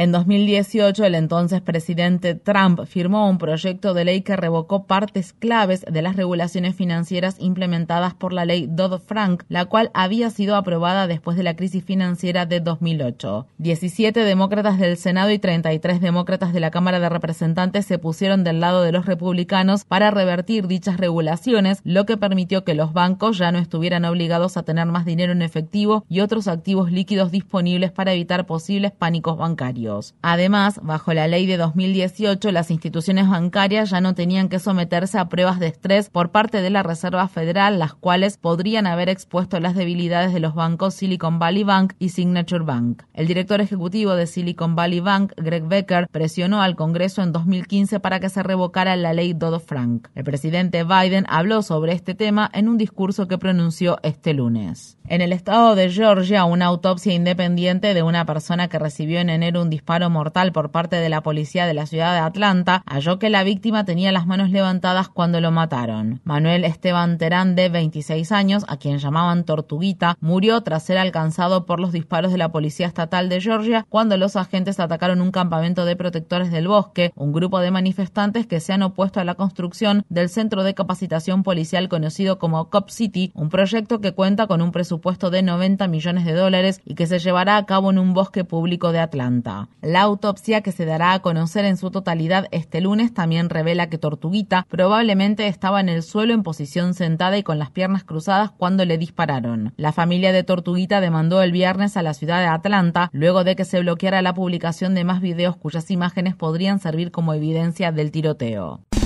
En 0.00 0.12
2018, 0.12 1.04
el 1.04 1.14
entonces 1.14 1.60
presidente 1.60 2.34
Trump 2.34 2.86
firmó 2.86 3.28
un 3.28 3.36
proyecto 3.36 3.92
de 3.92 4.06
ley 4.06 4.22
que 4.22 4.34
revocó 4.34 4.84
partes 4.84 5.34
claves 5.34 5.84
de 5.86 6.00
las 6.00 6.16
regulaciones 6.16 6.74
financieras 6.74 7.36
implementadas 7.38 8.14
por 8.14 8.32
la 8.32 8.46
ley 8.46 8.66
Dodd-Frank, 8.66 9.42
la 9.50 9.66
cual 9.66 9.90
había 9.92 10.30
sido 10.30 10.56
aprobada 10.56 11.06
después 11.06 11.36
de 11.36 11.42
la 11.42 11.54
crisis 11.54 11.84
financiera 11.84 12.46
de 12.46 12.60
2008. 12.60 13.46
17 13.58 14.20
demócratas 14.20 14.78
del 14.78 14.96
Senado 14.96 15.32
y 15.32 15.38
33 15.38 16.00
demócratas 16.00 16.54
de 16.54 16.60
la 16.60 16.70
Cámara 16.70 16.98
de 16.98 17.10
Representantes 17.10 17.84
se 17.84 17.98
pusieron 17.98 18.42
del 18.42 18.60
lado 18.60 18.80
de 18.80 18.92
los 18.92 19.04
republicanos 19.04 19.84
para 19.84 20.10
revertir 20.10 20.66
dichas 20.66 20.96
regulaciones, 20.96 21.82
lo 21.84 22.06
que 22.06 22.16
permitió 22.16 22.64
que 22.64 22.72
los 22.72 22.94
bancos 22.94 23.36
ya 23.36 23.52
no 23.52 23.58
estuvieran 23.58 24.06
obligados 24.06 24.56
a 24.56 24.62
tener 24.62 24.86
más 24.86 25.04
dinero 25.04 25.32
en 25.32 25.42
efectivo 25.42 26.06
y 26.08 26.20
otros 26.20 26.48
activos 26.48 26.90
líquidos 26.90 27.30
disponibles 27.30 27.92
para 27.92 28.14
evitar 28.14 28.46
posibles 28.46 28.92
pánicos 28.92 29.36
bancarios. 29.36 29.89
Además, 30.22 30.80
bajo 30.82 31.12
la 31.14 31.26
ley 31.26 31.46
de 31.46 31.56
2018, 31.56 32.50
las 32.52 32.70
instituciones 32.70 33.28
bancarias 33.28 33.90
ya 33.90 34.00
no 34.00 34.14
tenían 34.14 34.48
que 34.48 34.58
someterse 34.58 35.18
a 35.18 35.28
pruebas 35.28 35.58
de 35.58 35.66
estrés 35.68 36.10
por 36.10 36.30
parte 36.30 36.62
de 36.62 36.70
la 36.70 36.82
Reserva 36.82 37.28
Federal, 37.28 37.78
las 37.78 37.94
cuales 37.94 38.36
podrían 38.36 38.86
haber 38.86 39.08
expuesto 39.08 39.60
las 39.60 39.74
debilidades 39.74 40.32
de 40.32 40.40
los 40.40 40.54
bancos 40.54 40.94
Silicon 40.94 41.38
Valley 41.38 41.64
Bank 41.64 41.94
y 41.98 42.10
Signature 42.10 42.64
Bank. 42.64 43.02
El 43.14 43.26
director 43.26 43.60
ejecutivo 43.60 44.14
de 44.14 44.26
Silicon 44.26 44.76
Valley 44.76 45.00
Bank, 45.00 45.32
Greg 45.36 45.64
Becker, 45.64 46.08
presionó 46.08 46.62
al 46.62 46.76
Congreso 46.76 47.22
en 47.22 47.32
2015 47.32 48.00
para 48.00 48.20
que 48.20 48.28
se 48.28 48.42
revocara 48.42 48.96
la 48.96 49.12
ley 49.12 49.32
Dodd-Frank. 49.32 50.08
El 50.14 50.24
presidente 50.24 50.84
Biden 50.84 51.26
habló 51.28 51.62
sobre 51.62 51.92
este 51.92 52.14
tema 52.14 52.50
en 52.52 52.68
un 52.68 52.78
discurso 52.78 53.28
que 53.28 53.38
pronunció 53.38 53.98
este 54.02 54.34
lunes. 54.34 54.98
En 55.08 55.22
el 55.22 55.32
estado 55.32 55.74
de 55.74 55.90
Georgia, 55.90 56.44
una 56.44 56.66
autopsia 56.66 57.12
independiente 57.12 57.94
de 57.94 58.02
una 58.02 58.24
persona 58.24 58.68
que 58.68 58.78
recibió 58.78 59.18
en 59.18 59.30
enero 59.30 59.62
un 59.62 59.70
disparo 59.80 60.10
mortal 60.10 60.52
por 60.52 60.70
parte 60.70 60.96
de 60.96 61.08
la 61.08 61.22
policía 61.22 61.64
de 61.64 61.72
la 61.72 61.86
ciudad 61.86 62.12
de 62.12 62.20
Atlanta 62.20 62.82
halló 62.86 63.18
que 63.18 63.30
la 63.30 63.44
víctima 63.44 63.86
tenía 63.86 64.12
las 64.12 64.26
manos 64.26 64.50
levantadas 64.50 65.08
cuando 65.08 65.40
lo 65.40 65.50
mataron. 65.50 66.20
Manuel 66.22 66.64
Esteban 66.64 67.16
Terán, 67.16 67.54
de 67.54 67.70
26 67.70 68.30
años, 68.30 68.64
a 68.68 68.76
quien 68.76 68.98
llamaban 68.98 69.44
Tortuguita, 69.44 70.18
murió 70.20 70.60
tras 70.60 70.82
ser 70.82 70.98
alcanzado 70.98 71.64
por 71.64 71.80
los 71.80 71.92
disparos 71.92 72.30
de 72.30 72.36
la 72.36 72.52
policía 72.52 72.86
estatal 72.86 73.30
de 73.30 73.40
Georgia 73.40 73.86
cuando 73.88 74.18
los 74.18 74.36
agentes 74.36 74.78
atacaron 74.78 75.22
un 75.22 75.30
campamento 75.30 75.86
de 75.86 75.96
protectores 75.96 76.50
del 76.50 76.68
bosque, 76.68 77.10
un 77.16 77.32
grupo 77.32 77.58
de 77.60 77.70
manifestantes 77.70 78.46
que 78.46 78.60
se 78.60 78.74
han 78.74 78.82
opuesto 78.82 79.18
a 79.18 79.24
la 79.24 79.34
construcción 79.34 80.04
del 80.10 80.28
centro 80.28 80.62
de 80.62 80.74
capacitación 80.74 81.42
policial 81.42 81.88
conocido 81.88 82.38
como 82.38 82.68
Cop 82.68 82.90
City, 82.90 83.32
un 83.34 83.48
proyecto 83.48 84.02
que 84.02 84.12
cuenta 84.12 84.46
con 84.46 84.60
un 84.60 84.72
presupuesto 84.72 85.00
puesto 85.00 85.30
de 85.30 85.42
90 85.42 85.88
millones 85.88 86.24
de 86.24 86.32
dólares 86.34 86.80
y 86.84 86.94
que 86.94 87.06
se 87.06 87.18
llevará 87.18 87.56
a 87.56 87.66
cabo 87.66 87.90
en 87.90 87.98
un 87.98 88.12
bosque 88.12 88.44
público 88.44 88.92
de 88.92 89.00
Atlanta. 89.00 89.59
La 89.82 90.02
autopsia 90.02 90.60
que 90.60 90.72
se 90.72 90.84
dará 90.84 91.12
a 91.12 91.20
conocer 91.20 91.64
en 91.64 91.76
su 91.76 91.90
totalidad 91.90 92.46
este 92.50 92.80
lunes 92.80 93.14
también 93.14 93.50
revela 93.50 93.88
que 93.88 93.98
Tortuguita 93.98 94.66
probablemente 94.68 95.46
estaba 95.46 95.80
en 95.80 95.88
el 95.88 96.02
suelo 96.02 96.34
en 96.34 96.42
posición 96.42 96.94
sentada 96.94 97.38
y 97.38 97.42
con 97.42 97.58
las 97.58 97.70
piernas 97.70 98.04
cruzadas 98.04 98.50
cuando 98.50 98.84
le 98.84 98.98
dispararon. 98.98 99.72
La 99.76 99.92
familia 99.92 100.32
de 100.32 100.44
Tortuguita 100.44 101.00
demandó 101.00 101.42
el 101.42 101.52
viernes 101.52 101.96
a 101.96 102.02
la 102.02 102.14
ciudad 102.14 102.40
de 102.40 102.46
Atlanta 102.46 103.10
luego 103.12 103.44
de 103.44 103.56
que 103.56 103.64
se 103.64 103.80
bloqueara 103.80 104.22
la 104.22 104.34
publicación 104.34 104.94
de 104.94 105.04
más 105.04 105.20
videos 105.20 105.56
cuyas 105.56 105.90
imágenes 105.90 106.34
podrían 106.34 106.78
servir 106.78 107.10
como 107.10 107.34
evidencia 107.34 107.92
del 107.92 108.10
tiroteo. 108.10 108.80